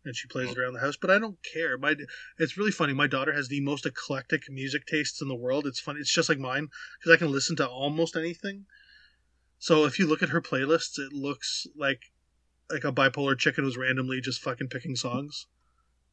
and 0.06 0.16
she 0.16 0.28
plays 0.28 0.52
it 0.52 0.58
around 0.58 0.74
the 0.74 0.80
house. 0.80 0.96
But 0.96 1.12
I 1.12 1.20
don't 1.20 1.38
care. 1.44 1.78
My 1.78 1.96
it's 2.38 2.58
really 2.58 2.72
funny. 2.72 2.94
My 2.94 3.08
daughter 3.08 3.34
has 3.34 3.48
the 3.48 3.62
most 3.62 3.86
eclectic 3.86 4.50
music 4.50 4.86
tastes 4.86 5.22
in 5.22 5.28
the 5.28 5.36
world. 5.36 5.68
It's 5.68 5.80
funny. 5.80 6.00
It's 6.00 6.14
just 6.14 6.30
like 6.30 6.40
mine 6.40 6.70
because 7.00 7.14
I 7.14 7.18
can 7.18 7.32
listen 7.32 7.56
to 7.58 7.68
almost 7.68 8.16
anything. 8.16 8.66
So 9.60 9.86
if 9.86 10.00
you 10.00 10.08
look 10.08 10.24
at 10.24 10.30
her 10.30 10.42
playlists, 10.42 10.98
it 10.98 11.14
looks 11.14 11.68
like 11.76 12.12
like 12.70 12.84
a 12.84 12.92
bipolar 12.92 13.38
chicken 13.38 13.64
who's 13.64 13.78
randomly 13.78 14.22
just 14.22 14.42
fucking 14.42 14.70
picking 14.70 14.96
songs. 14.96 15.48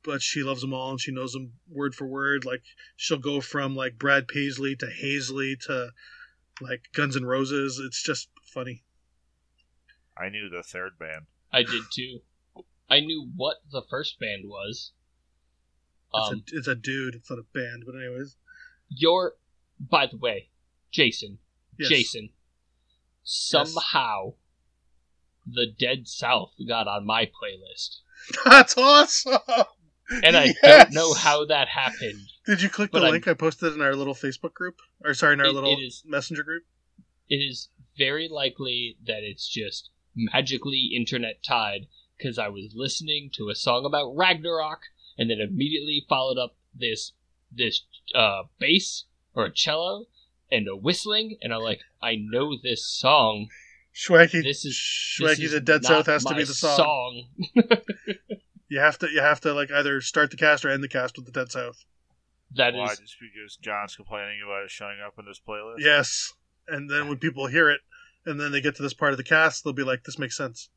But 0.03 0.23
she 0.23 0.43
loves 0.43 0.61
them 0.61 0.75
all 0.75 0.91
and 0.91 1.01
she 1.01 1.13
knows 1.13 1.33
them 1.33 1.53
word 1.69 1.95
for 1.95 2.07
word. 2.07 2.45
Like 2.45 2.63
she'll 2.97 3.19
go 3.19 3.41
from 3.41 3.77
like 3.77 3.99
Brad 3.99 4.29
Paisley 4.29 4.77
to 4.77 4.87
Hazley 4.87 5.59
to 5.67 5.91
like 6.61 6.89
Guns 6.93 7.17
N' 7.17 7.25
Roses. 7.25 7.79
It's 7.79 8.03
just 8.03 8.29
funny. 8.43 8.83
I 10.21 10.29
knew 10.29 10.49
the 10.49 10.63
third 10.63 10.99
band. 10.99 11.27
I 11.53 11.63
did 11.63 11.83
too. 11.93 12.21
I 12.91 13.01
knew 13.01 13.31
what 13.37 13.59
the 13.71 13.83
first 13.89 14.19
band 14.19 14.43
was. 14.47 14.93
It's, 16.15 16.29
Um, 16.31 16.43
a, 16.53 16.57
it's 16.59 16.69
a 16.69 16.75
dude. 16.75 17.15
It's 17.15 17.31
not 17.31 17.39
a 17.39 17.45
band. 17.55 17.85
But 17.87 17.95
anyways, 17.97 18.37
your, 18.89 19.35
by 19.79 20.07
the 20.07 20.17
way, 20.17 20.49
Jason, 20.91 21.39
yes. 21.79 21.89
Jason, 21.91 22.31
somehow 23.25 24.35
the 25.47 25.67
Dead 25.67 26.09
South 26.09 26.53
got 26.67 26.89
on 26.89 27.07
my 27.07 27.27
playlist, 27.27 27.99
That's 28.45 28.77
awesome. 28.77 29.39
and 30.23 30.37
I 30.37 30.55
Yes! 30.63 30.85
don't 30.87 30.95
know 30.95 31.13
how 31.15 31.45
that 31.47 31.69
happened. 31.69 32.21
Did 32.47 32.63
you 32.63 32.69
click 32.71 32.91
the 32.91 32.99
But 32.99 33.05
I'm- 33.05 33.13
link 33.13 33.29
I 33.29 33.35
posted 33.35 33.75
in 33.75 33.81
our 33.83 33.95
little 33.95 34.15
Facebook 34.15 34.55
group? 34.55 34.77
Or 35.05 35.15
sorry, 35.15 35.35
in 35.35 35.41
our 35.41 35.47
It- 35.47 35.53
little 35.53 35.73
it 35.73 35.83
is- 35.83 36.03
messenger 36.07 36.43
group? 36.43 36.65
It 37.29 37.37
is 37.37 37.69
very 37.99 38.29
likely 38.29 38.97
that 39.07 39.23
it's 39.23 39.47
just 39.47 39.91
magically 40.19 40.91
internet 40.95 41.43
tied 41.43 41.87
because 42.17 42.39
I 42.39 42.49
was 42.49 42.73
listening 42.75 43.31
to 43.35 43.49
a 43.49 43.55
song 43.55 43.85
about 43.87 44.15
Ragnarok 44.17 44.81
and 45.17 45.31
then 45.31 45.41
immediately 45.41 46.05
followed 46.09 46.39
up 46.39 46.57
this 46.75 47.13
this 47.51 47.83
uh, 48.15 48.43
bass 48.59 49.05
or 49.35 49.47
a 49.47 49.53
cello 49.53 50.07
and 50.51 50.67
a 50.69 50.77
whistling 50.77 51.39
and 51.43 51.55
I'm 51.55 51.63
like 51.63 51.81
I 52.03 52.17
know 52.17 52.57
this 52.63 52.85
song. 52.87 53.49
Schwacky, 53.95 54.43
This 54.43 54.65
is- 54.65 54.75
Schwacky 54.77 55.37
this 55.37 55.41
is 55.47 55.53
the 55.53 55.61
Dead 55.61 55.83
not 55.83 55.89
South 55.89 56.07
has 56.07 56.25
to 56.25 56.33
my 56.33 56.39
be 56.39 56.45
the 56.45 56.55
song. 56.55 56.77
song. 56.77 57.23
You 58.71 58.81
have 58.81 58.99
to 58.99 59.09
you 59.11 59.21
have 59.21 59.41
to 59.43 59.55
like 59.55 59.71
either 59.71 60.01
start 60.03 60.31
the 60.31 60.37
cast 60.37 60.63
or 60.65 60.69
end 60.69 60.85
the 60.85 60.89
cast 60.89 61.17
with 61.17 61.25
the 61.25 61.33
Dead 61.33 61.51
South. 61.51 61.85
That 62.55 62.75
Why? 62.75 62.93
is 62.93 62.99
Just 62.99 63.17
because 63.19 63.57
John's 63.63 63.97
complaining 63.97 64.41
about 64.45 64.65
it 64.65 64.71
showing 64.71 64.99
up 65.05 65.15
in 65.19 65.25
this 65.25 65.41
playlist? 65.47 65.77
Yes. 65.79 66.35
And 66.67 66.91
then 66.91 67.09
when 67.09 67.17
people 67.17 67.47
hear 67.47 67.71
it 67.71 67.81
and 68.27 68.41
then 68.41 68.53
they 68.53 68.61
get 68.61 68.77
to 68.77 68.83
this 68.83 68.95
part 68.95 69.13
of 69.13 69.17
the 69.17 69.25
cast, 69.25 69.65
they'll 69.65 69.73
be 69.73 69.83
like, 69.85 70.05
This 70.05 70.19
makes 70.19 70.37
sense. 70.37 70.69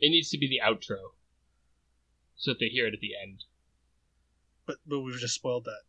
it 0.00 0.10
needs 0.10 0.30
to 0.30 0.38
be 0.38 0.48
the 0.48 0.60
outro 0.64 1.12
so 2.36 2.50
that 2.52 2.58
they 2.60 2.68
hear 2.68 2.86
it 2.86 2.94
at 2.94 3.00
the 3.00 3.12
end. 3.20 3.44
But 4.66 4.76
but 4.86 5.00
we've 5.00 5.18
just 5.18 5.34
spoiled 5.34 5.64
that. 5.64 5.82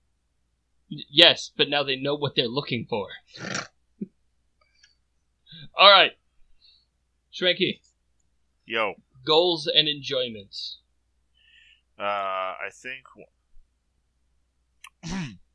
Yes, 0.89 1.51
but 1.57 1.69
now 1.69 1.83
they 1.83 1.97
know 1.97 2.15
what 2.15 2.35
they're 2.35 2.47
looking 2.47 2.85
for. 2.89 3.07
All 5.77 5.89
right, 5.91 6.11
Shranky. 7.33 7.79
Yo, 8.65 8.93
goals 9.25 9.67
and 9.67 9.87
enjoyments. 9.87 10.79
Uh, 11.99 12.03
I 12.03 12.69
think 12.71 13.03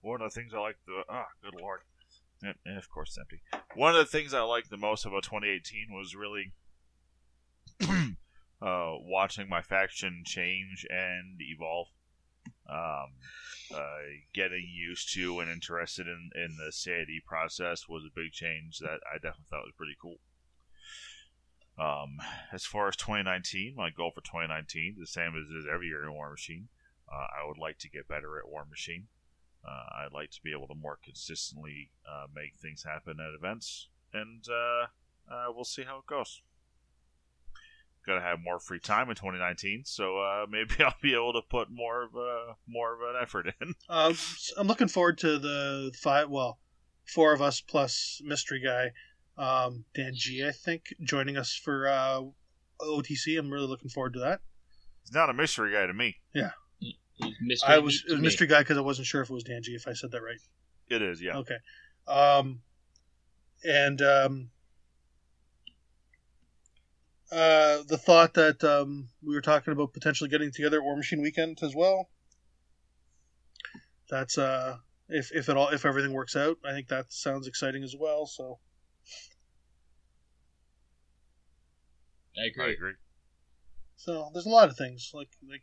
one 0.00 0.20
of 0.20 0.32
the 0.32 0.40
things 0.40 0.52
I 0.54 0.58
like 0.58 0.76
the 0.86 1.02
ah, 1.08 1.26
good 1.42 1.54
lord, 1.60 1.80
and, 2.43 2.78
of 2.78 2.90
course 2.90 3.10
it's 3.10 3.19
empty. 3.19 3.43
One 3.74 3.94
of 3.94 3.98
the 3.98 4.05
things 4.05 4.35
I 4.35 4.43
liked 4.43 4.70
the 4.70 4.77
most 4.77 5.05
about 5.05 5.23
2018 5.23 5.89
was 5.90 6.14
really 6.14 6.52
uh, 8.62 8.94
watching 9.01 9.48
my 9.48 9.62
faction 9.62 10.23
change 10.24 10.86
and 10.90 11.40
evolve. 11.40 11.89
Um, 12.69 13.12
uh, 13.73 14.02
getting 14.35 14.66
used 14.69 15.12
to 15.14 15.40
and 15.40 15.51
interested 15.51 16.06
in, 16.06 16.31
in 16.35 16.56
the 16.56 16.73
CID 16.73 17.24
process 17.27 17.89
was 17.89 18.05
a 18.05 18.14
big 18.14 18.32
change 18.32 18.78
that 18.78 19.01
I 19.09 19.16
definitely 19.16 19.47
thought 19.48 19.64
was 19.64 19.74
pretty 19.77 19.97
cool. 20.01 20.16
Um, 21.78 22.19
as 22.52 22.64
far 22.64 22.89
as 22.89 22.97
2019, 22.97 23.74
my 23.77 23.90
goal 23.90 24.10
for 24.14 24.20
2019 24.20 24.97
the 24.98 25.06
same 25.06 25.35
as 25.36 25.51
it 25.51 25.56
is 25.56 25.66
every 25.73 25.86
year 25.86 26.02
in 26.02 26.10
Warmachine. 26.10 26.66
Uh, 27.10 27.27
I 27.40 27.47
would 27.47 27.59
like 27.59 27.78
to 27.78 27.90
get 27.90 28.09
better 28.09 28.39
at 28.39 28.44
Warmachine. 28.44 29.05
Uh, 29.66 30.05
I'd 30.05 30.12
like 30.12 30.30
to 30.32 30.40
be 30.43 30.52
able 30.52 30.66
to 30.68 30.74
more 30.74 30.98
consistently 31.05 31.90
uh, 32.09 32.26
make 32.34 32.56
things 32.56 32.82
happen 32.82 33.18
at 33.20 33.34
events, 33.39 33.89
and 34.12 34.44
uh, 34.48 34.86
uh, 35.32 35.47
we'll 35.55 35.64
see 35.64 35.82
how 35.84 35.98
it 35.98 36.06
goes. 36.06 36.43
Got 38.05 38.16
to 38.16 38.20
have 38.20 38.40
more 38.43 38.59
free 38.59 38.80
time 38.80 39.09
in 39.09 39.14
2019, 39.14 39.84
so 39.84 40.18
uh, 40.18 40.47
maybe 40.51 40.82
I'll 40.82 40.94
be 41.01 41.14
able 41.14 41.32
to 41.34 41.43
put 41.48 41.70
more 41.70 42.02
of 42.02 42.14
a, 42.16 42.56
more 42.66 42.94
of 42.94 43.14
an 43.14 43.22
effort 43.22 43.55
in. 43.60 43.74
Um, 43.89 44.16
I'm 44.56 44.66
looking 44.66 44.89
forward 44.89 45.18
to 45.18 45.39
the 45.39 45.93
five. 46.02 46.28
Well, 46.28 46.59
four 47.05 47.32
of 47.32 47.40
us 47.43 47.60
plus 47.60 48.20
mystery 48.24 48.60
guy, 48.64 48.90
um, 49.36 49.84
Dan 49.94 50.12
G. 50.14 50.44
I 50.44 50.51
think 50.51 50.94
joining 51.05 51.36
us 51.36 51.55
for 51.55 51.86
uh, 51.86 52.22
OTC. 52.80 53.39
I'm 53.39 53.51
really 53.52 53.68
looking 53.68 53.90
forward 53.90 54.14
to 54.14 54.20
that. 54.20 54.40
He's 55.02 55.14
not 55.14 55.30
a 55.30 55.34
mystery 55.34 55.72
guy 55.72 55.86
to 55.86 55.93
me. 55.93 56.16
He's 56.32 56.43
mystery 57.40 57.74
I 57.74 57.78
was 57.78 58.05
it 58.06 58.12
was 58.12 58.20
me. 58.20 58.26
mystery 58.26 58.47
guy 58.47 58.60
because 58.60 58.78
I 58.78 58.82
wasn't 58.82 59.06
sure 59.06 59.22
if 59.22 59.30
it 59.30 59.34
was 59.34 59.44
Danji. 59.44 59.74
If 59.74 59.86
I 59.86 59.93
said 59.93 60.10
that 60.12 60.22
right. 60.22 60.40
It 60.89 61.02
is, 61.02 61.22
yeah. 61.22 61.36
Okay. 61.39 61.56
Um, 62.06 62.62
and 63.64 64.02
um, 64.02 64.51
uh, 67.30 67.82
the 67.89 67.98
thought 67.98 68.34
that 68.34 68.62
um, 68.64 69.09
we 69.24 69.34
were 69.34 69.40
talking 69.40 69.72
about 69.72 69.93
potentially 69.93 70.28
getting 70.28 70.51
together 70.52 70.78
at 70.78 70.82
Warmachine 70.84 71.22
Weekend 71.22 71.59
as 71.62 71.74
well. 71.74 72.09
That's 74.10 74.36
uh, 74.36 74.78
if 75.09 75.30
if 75.32 75.48
it 75.48 75.56
all 75.56 75.68
if 75.68 75.86
everything 75.86 76.12
works 76.12 76.36
out, 76.36 76.59
I 76.64 76.72
think 76.72 76.89
that 76.89 77.12
sounds 77.12 77.47
exciting 77.47 77.82
as 77.82 77.94
well. 77.98 78.26
So 78.26 78.59
I 82.36 82.47
agree. 82.47 82.64
I 82.64 82.68
agree. 82.68 82.74
agree. 82.74 82.93
so 83.97 84.30
there's 84.32 84.47
a 84.47 84.51
lot 84.51 84.68
of 84.68 84.76
things 84.76 85.10
like 85.14 85.30
like 85.48 85.62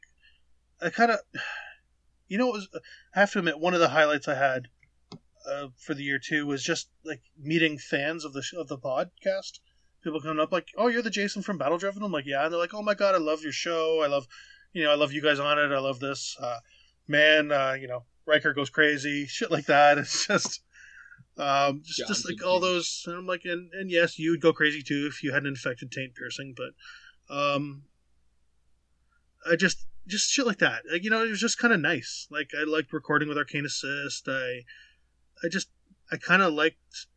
I 0.82 0.90
kind 0.90 1.12
of 1.12 1.20
you 2.28 2.38
know 2.38 2.50
it 2.50 2.54
was 2.54 2.68
I 3.16 3.20
have 3.20 3.32
to 3.34 3.40
admit 3.40 3.60
one 3.60 3.74
of 3.74 3.80
the 3.80 3.90
highlights 3.90 4.28
I 4.28 4.36
had 4.36 4.68
uh, 5.48 5.68
for 5.78 5.94
the 5.94 6.04
year 6.04 6.20
two 6.20 6.46
was 6.46 6.64
just 6.64 6.90
like 7.04 7.22
meeting 7.38 7.78
fans 7.78 8.26
of 8.26 8.34
the 8.34 8.42
sh- 8.42 8.54
of 8.54 8.68
the 8.68 8.78
podcast. 8.78 9.60
People 10.04 10.22
coming 10.22 10.40
up 10.40 10.52
like, 10.52 10.68
"Oh, 10.78 10.88
you're 10.88 11.02
the 11.02 11.10
Jason 11.10 11.42
from 11.42 11.58
Battle 11.58 11.78
Driven." 11.78 12.04
I'm 12.04 12.12
like, 12.12 12.26
"Yeah," 12.26 12.44
and 12.44 12.54
they're 12.54 12.60
like, 12.60 12.74
"Oh 12.74 12.82
my 12.82 12.94
god, 12.94 13.16
I 13.16 13.18
love 13.18 13.42
your 13.42 13.52
show. 13.52 14.02
I 14.02 14.08
love, 14.08 14.28
you 14.72 14.84
know, 14.84 14.92
I 14.92 14.96
love 14.96 15.12
you 15.12 15.22
guys 15.22 15.40
on 15.40 15.60
it. 15.60 15.74
I 15.74 15.80
love 15.80 16.00
this, 16.00 16.38
uh, 16.40 16.60
man. 17.08 17.52
Uh, 17.52 17.76
you 17.80 17.88
know, 17.88 18.06
Riker 18.26 18.54
goes 18.54 18.70
crazy, 18.70 19.26
shit 19.28 19.52
like 19.52 19.66
that. 19.66 19.98
It's 19.98 20.28
just, 20.28 20.62
um, 21.38 21.82
just, 21.84 22.08
just 22.08 22.30
like 22.30 22.46
all 22.46 22.62
those. 22.62 23.04
And 23.08 23.18
I'm 23.18 23.26
like, 23.28 23.42
and, 23.44 23.74
and 23.74 23.92
yes, 23.92 24.18
you 24.18 24.32
would 24.32 24.42
go 24.42 24.54
crazy 24.54 24.82
too 24.82 25.08
if 25.12 25.22
you 25.24 25.34
had 25.34 25.44
an 25.44 25.50
infected 25.50 25.92
taint 25.92 26.16
piercing, 26.16 26.56
but, 26.56 27.36
um, 27.36 27.84
I 29.50 29.56
just, 29.56 29.86
just 30.10 30.30
shit 30.31 30.45
like 30.45 30.60
that. 30.60 30.84
Like, 30.91 31.03
you 31.03 31.10
know, 31.10 31.23
it 31.23 31.30
was 31.30 31.40
just 31.40 31.57
kind 31.57 31.73
of 31.73 31.80
nice. 31.80 32.27
Like 32.30 32.49
I 32.60 32.64
liked 32.64 32.91
recording 32.94 33.30
with 33.30 33.38
Arcane 33.38 33.65
Assist. 33.65 34.27
I, 34.27 34.64
I 35.44 35.49
just, 35.49 35.69
I 36.11 36.18
kind 36.18 36.41
of 36.41 36.53
liked, 36.53 37.07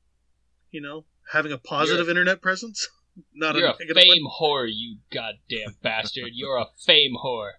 you 0.70 0.81
know, 0.81 1.05
having 1.32 1.52
a 1.52 1.59
positive 1.59 2.09
internet 2.09 2.40
presence, 2.43 2.89
not 3.35 3.55
You're 3.56 3.66
a 3.69 3.70
a 3.70 3.78
negative 3.78 3.97
one. 3.97 4.05
fame 4.05 4.27
whore, 4.40 4.69
you 4.73 4.98
goddamn 5.12 5.77
bastard. 5.82 6.31
You're 6.32 6.59
a 6.59 6.66
fame 6.85 7.14
whore. 7.24 7.52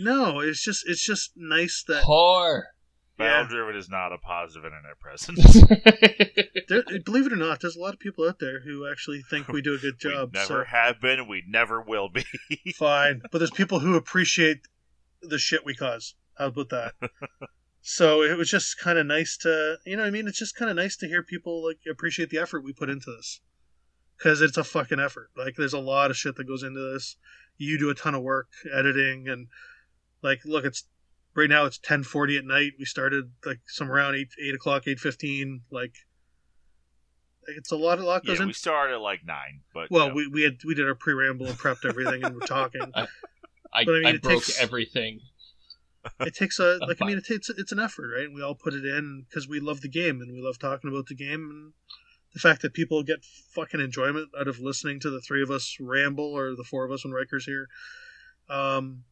No, 0.00 0.40
it's 0.40 0.62
just, 0.64 0.84
it's 0.88 1.04
just 1.04 1.32
nice 1.36 1.84
that 1.86 2.04
Whore. 2.04 2.62
Battle 3.18 3.46
Driven 3.46 3.76
is 3.76 3.88
not 3.88 4.12
a 4.12 4.18
positive 4.18 4.64
internet 4.64 4.98
presence. 5.00 5.52
there, 6.68 7.00
believe 7.04 7.26
it 7.26 7.32
or 7.32 7.36
not, 7.36 7.60
there's 7.60 7.76
a 7.76 7.80
lot 7.80 7.94
of 7.94 8.00
people 8.00 8.26
out 8.28 8.38
there 8.38 8.60
who 8.60 8.88
actually 8.90 9.22
think 9.28 9.48
we 9.48 9.62
do 9.62 9.74
a 9.74 9.78
good 9.78 9.98
job. 10.00 10.30
we 10.32 10.40
never 10.40 10.64
have 10.64 11.00
been. 11.00 11.28
We 11.28 11.44
never 11.46 11.80
will 11.80 12.08
be. 12.08 12.24
Fine, 12.74 13.22
but 13.30 13.38
there's 13.38 13.50
people 13.50 13.80
who 13.80 13.96
appreciate 13.96 14.60
the 15.20 15.38
shit 15.38 15.64
we 15.64 15.74
cause. 15.74 16.14
How 16.38 16.46
about 16.46 16.70
that? 16.70 16.94
so 17.82 18.22
it 18.22 18.36
was 18.36 18.50
just 18.50 18.78
kind 18.78 18.98
of 18.98 19.06
nice 19.06 19.36
to, 19.38 19.76
you 19.84 19.96
know, 19.96 20.02
what 20.02 20.08
I 20.08 20.12
mean, 20.12 20.26
it's 20.26 20.38
just 20.38 20.56
kind 20.56 20.70
of 20.70 20.76
nice 20.76 20.96
to 20.96 21.06
hear 21.06 21.22
people 21.22 21.64
like 21.64 21.78
appreciate 21.90 22.30
the 22.30 22.38
effort 22.38 22.64
we 22.64 22.72
put 22.72 22.90
into 22.90 23.10
this 23.14 23.40
because 24.16 24.40
it's 24.40 24.56
a 24.56 24.64
fucking 24.64 25.00
effort. 25.00 25.30
Like, 25.36 25.54
there's 25.56 25.72
a 25.72 25.78
lot 25.78 26.10
of 26.10 26.16
shit 26.16 26.36
that 26.36 26.46
goes 26.46 26.62
into 26.62 26.80
this. 26.92 27.16
You 27.58 27.78
do 27.78 27.90
a 27.90 27.94
ton 27.94 28.14
of 28.14 28.22
work 28.22 28.48
editing 28.72 29.28
and 29.28 29.48
like, 30.22 30.40
look, 30.44 30.64
it's 30.64 30.84
right 31.34 31.48
now 31.50 31.64
it's 31.64 31.78
10:40 31.78 32.38
at 32.38 32.44
night. 32.44 32.72
We 32.78 32.84
started 32.84 33.32
like 33.44 33.60
some 33.66 33.90
around 33.90 34.14
eight 34.16 34.28
eight 34.42 34.54
o'clock, 34.54 34.86
eight 34.86 34.98
fifteen. 35.00 35.62
Like, 35.70 35.94
it's 37.48 37.72
a 37.72 37.76
lot. 37.76 37.98
A 37.98 38.04
lot 38.04 38.24
goes 38.24 38.36
yeah, 38.38 38.42
in. 38.42 38.48
we 38.48 38.52
started 38.52 38.94
at 38.94 39.00
like 39.00 39.20
nine, 39.24 39.60
but 39.74 39.90
Well, 39.90 40.04
you 40.04 40.08
know, 40.10 40.14
we, 40.14 40.26
we 40.28 40.42
had 40.42 40.58
we 40.64 40.74
did 40.74 40.86
our 40.86 40.94
pre 40.94 41.14
ramble 41.14 41.46
and 41.46 41.58
prepped 41.58 41.84
everything 41.88 42.24
and 42.24 42.34
we're 42.34 42.46
talking. 42.46 42.82
I, 42.94 43.84
But 43.84 43.94
I 43.94 43.98
mean, 43.98 44.06
I 44.06 44.10
it 44.10 44.22
broke 44.22 44.44
takes- 44.44 44.60
everything. 44.60 45.20
It 46.20 46.34
takes 46.34 46.58
a 46.58 46.78
like 46.86 47.00
I 47.00 47.06
mean 47.06 47.16
it 47.18 47.24
takes 47.24 47.48
it's 47.48 47.72
an 47.72 47.78
effort, 47.80 48.10
right? 48.16 48.24
And 48.26 48.34
we 48.34 48.42
all 48.42 48.54
put 48.56 48.74
it 48.74 48.84
in 48.84 49.24
because 49.28 49.48
we 49.48 49.60
love 49.60 49.80
the 49.82 49.88
game 49.88 50.20
and 50.20 50.32
we 50.32 50.42
love 50.42 50.58
talking 50.58 50.90
about 50.90 51.06
the 51.06 51.14
game 51.14 51.48
and 51.50 51.72
the 52.34 52.40
fact 52.40 52.62
that 52.62 52.72
people 52.74 53.02
get 53.02 53.24
fucking 53.24 53.80
enjoyment 53.80 54.28
out 54.38 54.48
of 54.48 54.58
listening 54.58 54.98
to 55.00 55.10
the 55.10 55.20
three 55.20 55.42
of 55.42 55.50
us 55.50 55.76
ramble 55.80 56.24
or 56.24 56.56
the 56.56 56.64
four 56.64 56.84
of 56.84 56.90
us 56.90 57.04
when 57.04 57.12
Riker's 57.12 57.44
here. 57.44 57.68
Um, 58.48 59.04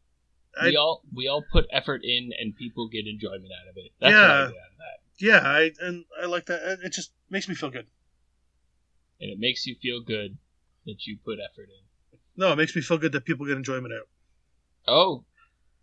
we 0.62 0.76
I- 0.76 0.80
all 0.80 1.02
we 1.14 1.28
all 1.28 1.44
put 1.52 1.66
effort 1.70 2.02
in, 2.04 2.30
and 2.38 2.54
people 2.56 2.88
get 2.88 3.06
enjoyment 3.06 3.50
out 3.60 3.68
of 3.68 3.76
it. 3.76 3.92
That's 4.00 4.12
what 4.12 4.20
I 4.22 4.26
Yeah. 4.26 4.28
get 4.28 4.40
out 4.40 4.70
of 4.72 4.78
that, 4.78 4.98
yeah, 5.18 5.40
I 5.44 5.70
and 5.86 6.04
I 6.22 6.26
like 6.26 6.46
that. 6.46 6.80
It 6.84 6.92
just 6.92 7.12
makes 7.28 7.48
me 7.48 7.54
feel 7.54 7.70
good. 7.70 7.86
and 9.22 9.30
it 9.30 9.38
makes 9.38 9.66
you 9.66 9.76
feel 9.82 10.00
good 10.00 10.38
that 10.86 11.06
you 11.06 11.18
put 11.22 11.38
effort 11.38 11.68
in. 11.68 12.18
No, 12.36 12.52
it 12.52 12.56
makes 12.56 12.74
me 12.74 12.80
feel 12.80 12.96
good 12.96 13.12
that 13.12 13.26
people 13.26 13.44
get 13.44 13.54
enjoyment 13.58 13.92
out. 13.92 14.08
Oh, 14.88 15.26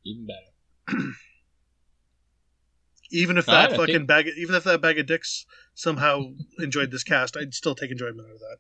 even 0.04 0.26
better. 0.26 0.52
Even 3.12 3.38
if 3.38 3.46
that 3.46 3.72
fucking 3.72 3.86
think- 3.96 4.08
bag, 4.08 4.28
even 4.38 4.54
if 4.56 4.64
that 4.66 4.82
bag 4.82 5.00
of 5.00 5.06
dicks 5.06 5.46
somehow 5.76 6.24
enjoyed 6.60 6.92
this 6.92 7.04
cast, 7.04 7.38
I'd 7.38 7.54
still 7.54 7.74
take 7.76 7.90
enjoyment 7.92 8.22
out 8.28 8.34
of 8.34 8.40
that. 8.40 8.58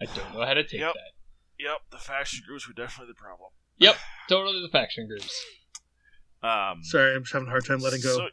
I 0.00 0.04
don't 0.04 0.34
know 0.34 0.44
how 0.44 0.54
to 0.54 0.62
take 0.64 0.80
Yep. 0.80 0.94
that. 0.94 1.12
Yep, 1.58 1.78
the 1.90 1.98
faction 1.98 2.44
groups 2.46 2.66
were 2.66 2.74
definitely 2.74 3.12
the 3.12 3.20
problem. 3.20 3.50
Yep, 3.78 3.96
totally 4.28 4.60
the 4.62 4.68
faction 4.68 5.06
groups. 5.06 5.44
Um, 6.42 6.80
Sorry, 6.82 7.14
I'm 7.14 7.22
just 7.22 7.32
having 7.32 7.48
a 7.48 7.50
hard 7.50 7.64
time 7.64 7.78
letting 7.80 8.00
go. 8.02 8.16
so- 8.16 8.28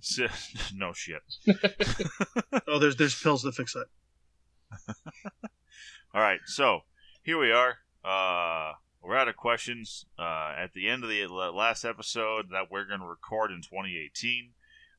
no 0.74 0.92
shit. 0.92 1.22
oh, 2.68 2.78
there's 2.78 2.96
there's 2.96 3.20
pills 3.20 3.42
that 3.42 3.54
fix 3.54 3.74
that. 3.74 3.86
All 6.14 6.20
right, 6.20 6.40
so 6.46 6.80
here 7.22 7.38
we 7.38 7.50
are. 7.52 7.78
Uh, 8.04 8.74
we're 9.02 9.16
out 9.16 9.28
of 9.28 9.36
questions. 9.36 10.06
Uh, 10.18 10.54
at 10.56 10.72
the 10.72 10.88
end 10.88 11.02
of 11.04 11.10
the 11.10 11.26
last 11.26 11.84
episode 11.84 12.46
that 12.52 12.70
we're 12.70 12.86
going 12.86 13.00
to 13.00 13.06
record 13.06 13.50
in 13.50 13.58
2018. 13.62 14.50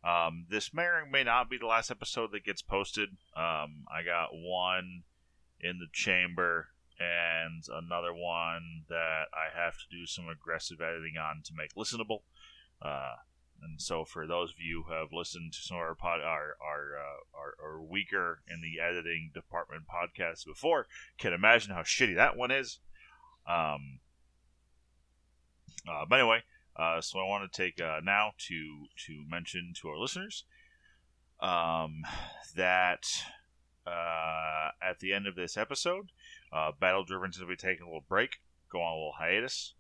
Um, 0.04 0.46
this 0.50 0.74
may 0.74 0.84
or 0.84 1.06
may 1.10 1.24
not 1.24 1.50
be 1.50 1.58
the 1.58 1.66
last 1.66 1.92
episode 1.92 2.32
that 2.32 2.46
gets 2.46 2.62
posted. 2.62 3.10
Um, 3.36 3.86
I 3.92 4.04
got 4.06 4.30
one 4.34 5.04
in 5.60 5.80
the 5.80 5.88
chamber 5.92 6.68
and 7.00 7.64
another 7.72 8.14
one 8.14 8.84
that 8.90 9.26
I 9.34 9.58
have 9.58 9.74
to 9.74 9.86
do 9.90 10.06
some 10.06 10.28
aggressive 10.28 10.82
editing 10.82 11.18
on 11.18 11.42
to 11.46 11.54
make 11.56 11.76
listenable. 11.76 12.22
Uh, 12.82 13.16
and 13.62 13.82
so, 13.82 14.06
for 14.06 14.26
those 14.26 14.52
of 14.52 14.60
you 14.60 14.84
who 14.88 14.94
have 14.94 15.12
listened 15.12 15.54
to 15.54 15.62
some 15.62 15.78
of 15.78 15.82
our 15.82 15.96
pod, 15.96 16.22
our 16.22 16.56
our, 16.62 16.98
uh, 16.98 17.38
our 17.38 17.56
our 17.64 17.82
weaker 17.82 18.42
in 18.48 18.62
the 18.62 18.82
editing 18.82 19.32
department 19.34 19.84
podcasts 19.88 20.46
before, 20.46 20.88
can 21.18 21.34
imagine 21.34 21.74
how 21.74 21.82
shitty 21.82 22.16
that 22.16 22.38
one 22.38 22.52
is. 22.52 22.80
Um, 23.48 24.00
uh, 25.90 26.06
but 26.10 26.20
anyway, 26.20 26.44
uh, 26.76 27.02
so 27.02 27.20
I 27.20 27.28
want 27.28 27.52
to 27.52 27.62
take 27.62 27.82
uh, 27.82 28.00
now 28.04 28.32
to 28.48 28.88
to 29.08 29.26
mention 29.30 29.74
to 29.82 29.90
our 29.90 29.98
listeners 29.98 30.46
um, 31.42 32.04
that 32.56 33.06
uh, 33.86 34.70
at 34.82 35.00
the 35.00 35.14
end 35.14 35.28
of 35.28 35.36
this 35.36 35.58
episode, 35.58 36.12
uh, 36.52 36.72
Battle 36.80 37.04
Driven's 37.04 37.38
going 37.38 37.50
to 37.50 37.56
be 37.56 37.68
taking 37.68 37.84
a 37.84 37.88
little 37.88 38.06
break, 38.08 38.38
go 38.72 38.82
on 38.82 38.94
a 38.94 38.96
little 38.96 39.16
hiatus. 39.18 39.74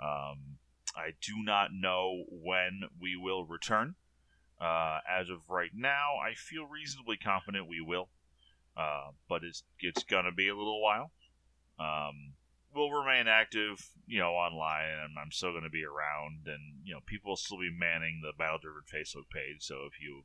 Um, 0.00 0.58
I 0.96 1.12
do 1.20 1.42
not 1.42 1.70
know 1.72 2.24
when 2.30 2.82
we 3.00 3.16
will 3.16 3.44
return. 3.44 3.96
Uh, 4.60 5.00
as 5.10 5.28
of 5.28 5.50
right 5.50 5.72
now, 5.74 6.16
I 6.24 6.34
feel 6.34 6.66
reasonably 6.66 7.16
confident 7.16 7.68
we 7.68 7.80
will, 7.80 8.08
uh, 8.76 9.10
but 9.28 9.42
it's 9.42 9.64
it's 9.80 10.04
gonna 10.04 10.32
be 10.32 10.48
a 10.48 10.56
little 10.56 10.80
while. 10.80 11.10
Um, 11.78 12.34
we'll 12.74 12.90
remain 12.90 13.26
active, 13.26 13.90
you 14.06 14.20
know, 14.20 14.32
online, 14.32 14.98
and 15.04 15.18
I'm 15.18 15.32
still 15.32 15.52
to 15.60 15.70
be 15.70 15.84
around, 15.84 16.46
and 16.46 16.80
you 16.84 16.94
know, 16.94 17.00
people 17.04 17.32
will 17.32 17.36
still 17.36 17.58
be 17.58 17.70
manning 17.70 18.20
the 18.22 18.32
Battle 18.36 18.58
Driven 18.58 18.82
Facebook 18.82 19.28
page. 19.32 19.58
So 19.60 19.86
if 19.86 20.00
you 20.00 20.22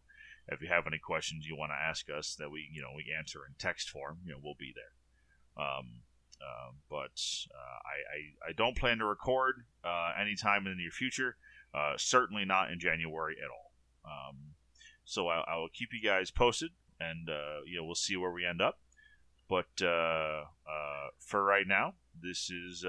if 0.48 0.62
you 0.62 0.68
have 0.68 0.88
any 0.88 1.00
questions 1.00 1.46
you 1.46 1.56
want 1.56 1.72
to 1.72 1.76
ask 1.76 2.08
us 2.10 2.36
that 2.36 2.52
we 2.52 2.70
you 2.72 2.82
know 2.82 2.94
we 2.96 3.14
answer 3.18 3.40
in 3.48 3.56
text 3.58 3.90
form, 3.90 4.20
you 4.24 4.34
know, 4.34 4.40
we'll 4.42 4.58
be 4.60 4.74
there. 4.76 4.94
Um, 5.60 6.02
uh, 6.42 6.72
but 6.90 7.22
uh, 7.54 7.80
I, 7.86 8.48
I, 8.48 8.50
I 8.50 8.54
don't 8.56 8.78
plan 8.78 9.00
to 9.00 9.06
record 9.06 9.66
uh, 9.84 10.14
anytime 10.20 10.66
in 10.66 10.74
the 10.74 10.78
near 10.78 10.92
future. 10.92 11.36
Uh, 11.74 11.94
certainly 11.98 12.46
not 12.46 12.72
in 12.72 12.80
January 12.80 13.36
at 13.44 13.50
all. 13.50 13.72
Um, 14.06 14.38
so 15.04 15.28
I, 15.28 15.44
I, 15.48 15.58
will 15.58 15.70
keep 15.72 15.90
you 15.92 16.02
guys 16.02 16.32
posted, 16.32 16.72
and 17.00 17.30
uh, 17.30 17.62
you 17.66 17.78
know 17.78 17.86
we'll 17.86 17.96
see 17.96 18.16
where 18.16 18.32
we 18.32 18.46
end 18.46 18.62
up. 18.62 18.80
But 19.50 19.86
uh, 19.86 20.46
for 21.20 21.44
right 21.44 21.68
now, 21.68 21.96
this 22.20 22.50
is 22.50 22.86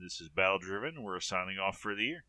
this 0.00 0.20
is 0.20 0.28
Battle 0.28 0.58
Driven. 0.58 1.02
We're 1.02 1.20
signing 1.20 1.58
off 1.58 1.78
for 1.78 1.94
the 1.94 2.02
year. 2.02 2.24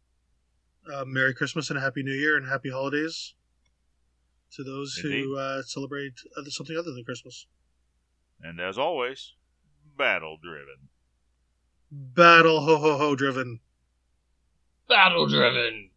Merry 1.06 1.34
Christmas 1.34 1.70
and 1.70 1.78
a 1.78 1.82
Happy 1.82 2.04
New 2.04 2.14
Year 2.14 2.38
and 2.38 2.48
Happy 2.48 2.70
Holidays 2.70 3.34
to 4.54 4.64
those 4.64 5.00
Indeed. 5.04 5.24
who 5.24 5.64
celebrate 5.64 6.14
something 6.48 6.78
other 6.78 6.92
than 6.92 7.04
Christmas. 7.04 7.48
And 8.42 8.60
as 8.60 8.78
always, 8.78 9.34
battle 10.00 10.38
driven. 10.42 10.88
Battle 11.92 12.62
ho 12.62 12.78
ho 12.78 12.98
ho 12.98 13.16
driven. 13.16 13.60
Battle 14.88 15.28
driven. 15.28 15.89